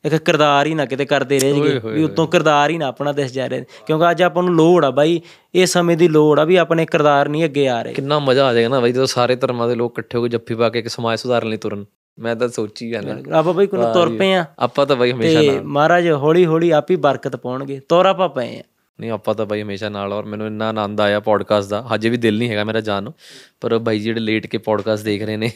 [0.04, 3.32] ਇੱਕ ਕਿਰਦਾਰ ਹੀ ਨਾ ਕਿਤੇ ਕਰਦੇ ਰਹਿ ਜਗੇ ਵੀ ਉਤੋਂ ਕਿਰਦਾਰ ਹੀ ਨਾ ਆਪਣਾ ਦਿਸ
[3.32, 5.20] ਜਾ ਰਿਹਾ ਕਿਉਂਕਿ ਅੱਜ ਆਪਾਂ ਨੂੰ ਲੋੜ ਆ ਬਾਈ
[5.54, 8.54] ਇਹ ਸਮੇਂ ਦੀ ਲੋੜ ਆ ਵੀ ਆਪਣੇ ਕਿਰਦਾਰ ਨਹੀਂ ਅੱਗੇ ਆ ਰਹੇ। ਕਿੰਨਾ ਮਜ਼ਾ ਆ
[8.54, 10.88] ਜਾਏਗਾ ਨਾ ਬਾਈ ਜਦੋਂ ਸਾਰੇ ਧਰਮਾਂ ਦੇ ਲੋਕ ਇਕੱਠੇ ਹੋ ਕੇ ਜੱਫੀ ਪਾ ਕੇ ਇੱਕ
[10.88, 11.84] ਸਮਾਜ ਸੁਧਾਰਨ ਲਈ ਤੁਰਨ।
[12.18, 15.62] ਮੈਂ ਤਾਂ ਸੋਚੀ ਜਾਂਦਾ। ਆਪਾਂ ਬਈ ਕੋਈ ਤੁਰ ਪਏ ਆ। ਆਪਾਂ ਤਾਂ ਬਾਈ ਹਮੇਸ਼ਾ ਨਾਲ।
[15.62, 18.62] ਮਹਾਰਾਜ ਹੌਲੀ ਹੌਲੀ ਆਪ ਹੀ ਬਰਕਤ ਪਾਉਣਗੇ। ਤੋਰਾ ਆਪਾਂ ਪਏ ਆ।
[19.00, 22.16] ਨਹੀਂ ਆਪਾਂ ਤਾਂ ਬਾਈ ਹਮੇਸ਼ਾ ਨਾਲ ਔਰ ਮੈਨੂੰ ਇੰਨਾ ਆਨੰਦ ਆਇਆ ਪੋਡਕਾਸਟ ਦਾ। ਹਜੇ ਵੀ
[22.16, 23.14] ਦਿਲ ਨਹੀਂ ਹੈਗਾ ਮੇਰਾ ਜਾਣ ਨੂੰ
[23.60, 25.50] ਪਰ ਬਾਈ ਜਿਹੜੇ ਲੇਟ ਕੇ ਪੋਡਕਾਸਟ ਦੇਖ ਰਹੇ ਨੇ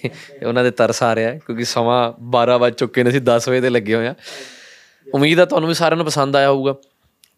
[0.47, 3.71] ਉਹਨਾਂ ਦੇ ਤਰਸ ਆ ਰਿਹਾ ਕਿਉਂਕਿ ਸਮਾਂ 12 ਵੱਜ ਚੁੱਕੇ ਨੇ ਅਸੀਂ 10 ਵਜੇ ਤੇ
[3.71, 4.15] ਲੱਗੇ ਹੋਏ ਆ
[5.15, 6.75] ਉਮੀਦ ਆ ਤੁਹਾਨੂੰ ਵੀ ਸਾਰਿਆਂ ਨੂੰ ਪਸੰਦ ਆਇਆ ਹੋਊਗਾ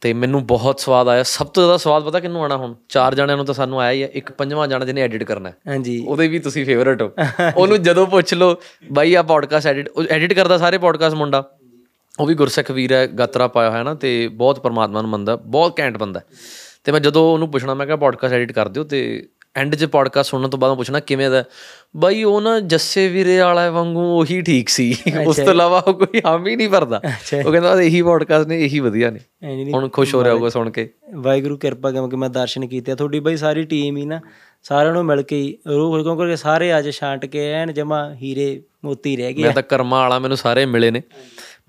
[0.00, 2.74] ਤੇ ਮੈਨੂੰ ਬਹੁਤ ਸਵਾਦ ਆਇਆ। ਸਭ ਤੋਂ ਜ਼ਿਆਦਾ ਸਵਾਦ ਪਤਾ ਕਿਹਨੂੰ ਆਣਾ ਹੁਣ?
[2.88, 5.54] ਚਾਰ ਜਣਿਆਂ ਨੂੰ ਤਾਂ ਸਾਨੂੰ ਆਇਆ ਹੀ ਹੈ ਇੱਕ ਪੰਜਵਾਂ ਜਾਣਾ ਜਿਹਨੇ ਐਡਿਟ ਕਰਨਾ ਹੈ।
[5.68, 7.10] ਹਾਂਜੀ। ਉਹਦੇ ਵੀ ਤੁਸੀਂ ਫੇਵਰਟ ਹੋ।
[7.56, 8.56] ਉਹਨੂੰ ਜਦੋਂ ਪੁੱਛ ਲਓ
[8.92, 11.50] ਬਾਈ ਆ ਪੋਡਕਾਸਟ ਐਡਿਟ ਐਡਿਟ ਕਰਦਾ ਸਾਰੇ ਪੋਡਕਾਸਟ ਮੁੰਡਾ।
[12.18, 15.78] ਉਹ ਵੀ ਗੁਰਸਿੱਖ ਵੀਰ ਹੈ ਗਾਤਰਾ ਪਾਇਆ ਹੋਇਆ ਨਾ ਤੇ ਬਹੁਤ ਪਰਮਾਤਮਾ ਨੂੰ ਮੰਨਦਾ ਬਹੁਤ
[15.80, 16.20] ਘੈਂਟ ਬੰਦਾ।
[16.84, 20.30] ਤੇ ਮੈਂ ਜਦੋਂ ਉਹਨੂੰ ਪੁੱਛਣਾ ਮੈਂ ਕਿਹਾ ਪੋਡਕਾਸਟ ਐਡਿਟ ਕਰ ਦਿਓ ਤੇ ਐਂਡ 'ਚ ਪੋਡਕਾਸਟ
[20.30, 21.44] ਸੁਣਨ ਤੋਂ ਬਾਅਦ ਪੁੱਛਣਾ ਕਿਵੇਂ ਦਾ?
[21.96, 24.94] ਬਾਈ ਉਹ ਨਾ ਜੱਸੇ ਵੀਰੇ ਵਾਲਾ ਵਾਂਗੂ ਉਹੀ ਠੀਕ ਸੀ।
[25.26, 27.00] ਉਸ ਤੋਂ ਇਲਾਵਾ ਉਹ ਕੋਈ ਹਾਮ ਨਹੀਂ ਭਰਦਾ।
[27.46, 29.20] ਉਹ ਕਹਿੰਦਾ ਇਹੀ ਪੋਡਕਾਸਟ ਨੇ ਇਹੀ ਵਧੀਆ ਨੇ।
[29.74, 33.36] ਹੁਣ ਖੁਸ਼ ਹੋ ਰਿਹਾ ਹੋਊਗਾ ਸੁਣ ਕੇ। ਵਾਹਿਗੁਰੂ ਕਿਰਪਾ ਕਰਕੇ ਮੈਂ ਦਰਸ਼ਨ ਕੀਤੇ। ਤੁਹਾਡੀ ਬਈ
[33.36, 34.20] ਸਾਰੀ ਟੀਮ ਹੀ ਨਾ
[34.62, 39.32] ਸਾਰਿਆਂ ਨੂੰ ਮਿਲ ਕੇ ਰੂਹ ਕਿਉਂਕਿ ਸਾਰੇ ਅੱਜ ਛਾਂਟ ਕੇ ਐਨ ਜਮਾ ਹੀਰੇ ਮੋਤੀ ਰਹਿ
[39.32, 41.02] ਗਏ ਮੈਂ ਤਾਂ ਕਰਮਾਂ ਵਾਲਾ ਮੈਨੂੰ ਸਾਰੇ ਮਿਲੇ ਨੇ।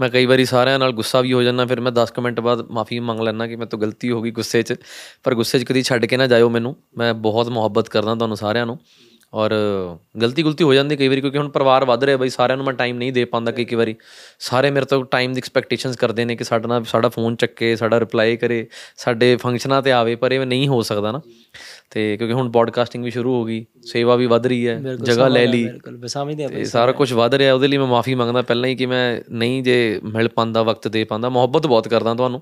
[0.01, 2.61] ਮੈਂ ਕਈ ਵਾਰੀ ਸਾਰਿਆਂ ਨਾਲ ਗੁੱਸਾ ਵੀ ਹੋ ਜਾਂਦਾ, ਫਿਰ ਮੈਂ 10 ਕੁ ਮਿੰਟ ਬਾਅਦ
[2.71, 4.73] ਮਾਫੀ ਮੰਗ ਲੈਣਾ ਕਿ ਮੇਰੇ ਤੋਂ ਗਲਤੀ ਹੋ ਗਈ ਗੁੱਸੇ 'ਚ,
[5.23, 8.65] ਪਰ ਗੁੱਸੇ 'ਚ ਕਦੀ ਛੱਡ ਕੇ ਨਾ ਜਾਇਓ ਮੈਨੂੰ। ਮੈਂ ਬਹੁਤ ਮੁਹੱਬਤ ਕਰਦਾ ਤੁਹਾਨੂੰ ਸਾਰਿਆਂ
[8.65, 8.79] ਨੂੰ।
[9.33, 9.51] ਔਰ
[10.21, 12.73] ਗਲਤੀ ਗੁਲਤੀ ਹੋ ਜਾਂਦੀ ਕਈ ਵਾਰੀ ਕਿਉਂਕਿ ਹੁਣ ਪਰਿਵਾਰ ਵੱਧ ਰਿਹਾ ਬਈ ਸਾਰਿਆਂ ਨੂੰ ਮੈਂ
[12.73, 13.95] ਟਾਈਮ ਨਹੀਂ ਦੇ ਪਾਉਂਦਾ ਕਈ ਕਈ ਵਾਰੀ।
[14.39, 17.99] ਸਾਰੇ ਮੇਰੇ ਤੋਂ ਟਾਈਮ ਦੀ ਐਕਸਪੈਕਟੇਸ਼ਨਸ ਕਰਦੇ ਨੇ ਕਿ ਸਾਡਾ ਨਾਲ ਸਾਡਾ ਫੋਨ ਚੱਕੇ ਸਾਡਾ
[17.99, 18.67] ਰਿਪਲਾਈ ਕਰੇ
[18.97, 21.21] ਸਾਡੇ ਫੰਕਸ਼ਨਾਂ ਤੇ ਆਵੇ ਪਰ ਇਹ ਨਹੀਂ ਹੋ ਸਕਦਾ ਨਾ।
[21.89, 25.45] ਤੇ ਕਿਉਂਕਿ ਹੁਣ ਪੋਡਕਾਸਟਿੰਗ ਵੀ ਸ਼ੁਰੂ ਹੋ ਗਈ ਸੇਵਾ ਵੀ ਵੱਧ ਰਹੀ ਹੈ ਜਗ੍ਹਾ ਲੈ
[25.45, 28.69] ਲਈ। ਬਿਲਕੁਲ ਸਮਝਦੇ ਆ ਤੇ ਸਾਰਾ ਕੁਝ ਵੱਧ ਰਿਹਾ ਉਹਦੇ ਲਈ ਮੈਂ ਮਾਫੀ ਮੰਗਦਾ ਪਹਿਲਾਂ
[28.69, 32.41] ਹੀ ਕਿ ਮੈਂ ਨਹੀਂ ਜੇ ਮਿਲ ਪਾਉਂਦਾ ਵਕਤ ਦੇ ਪਾਉਂਦਾ ਮੁਹੱਬਤ ਬਹੁਤ ਕਰਦਾ ਤੁਹਾਨੂੰ।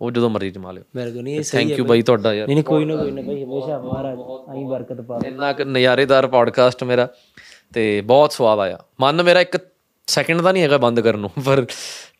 [0.00, 0.84] ਉਹ ਜਦੋਂ ਮਰਜ਼ੀ ਜਮਾ ਲਿਓ।
[1.22, 3.44] ਨਹੀਂ ਇਹ ਸਹੀ ਥੈਂਕ ਯੂ ਬਾਈ। ਤੁਹਾਡਾ ਯਾਰ। ਨਹੀਂ ਨਹੀਂ ਕੋਈ ਨਾ ਕੋਈ ਨਾ ਭਾਈ
[3.44, 4.18] ਹਮੇਸ਼ਾ ਮਹਾਰਾਜ
[4.48, 7.08] ਆਈ ਬਰਕਤ ਪਾਵੇ ਇੰਨਾ ਕੁ ਨਜ਼ਾਰੇਦਾਰ ਪੋਡਕਾਸਟ ਮੇਰਾ
[7.74, 9.58] ਤੇ ਬਹੁਤ ਸਵਾਦ ਆਇਆ। ਮਨ ਮੇਰਾ ਇੱਕ
[10.06, 11.66] ਸੈਕਿੰਡ ਦਾ ਨਹੀਂ ਹੈਗਾ ਬੰਦ ਕਰਨ ਨੂੰ ਪਰ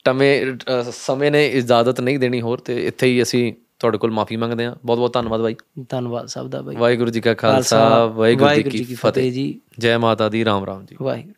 [0.05, 0.45] ਟਮੇ
[0.93, 4.77] ਸਮੇਂ ਨੇ ਇਜਾਜ਼ਤ ਨਹੀਂ ਦੇਣੀ ਹੋਰ ਤੇ ਇੱਥੇ ਹੀ ਅਸੀਂ ਤੁਹਾਡੇ ਕੋਲ ਮਾਫੀ ਮੰਗਦੇ ਹਾਂ।
[4.85, 5.57] ਬਹੁਤ ਬਹੁਤ ਧੰਨਵਾਦ ਬਾਈ।
[5.89, 10.29] ਧੰਨਵਾਦ ਸਭ ਦਾ ਭਾਈ ਵਾਹਿਗੁਰੂ ਜੀ ਕਾ ਖਾਲਸਾ ਵਾਹਿਗੁਰੂ ਜੀ ਕੀ ਫਤਿਹ। ਜੀ। ਜੈ ਮਾਤਾ
[10.29, 11.35] ਦੀ ਰਾਮ ਰਾਮ ਜੀ। ਵਾਹਿਗੁਰੂ।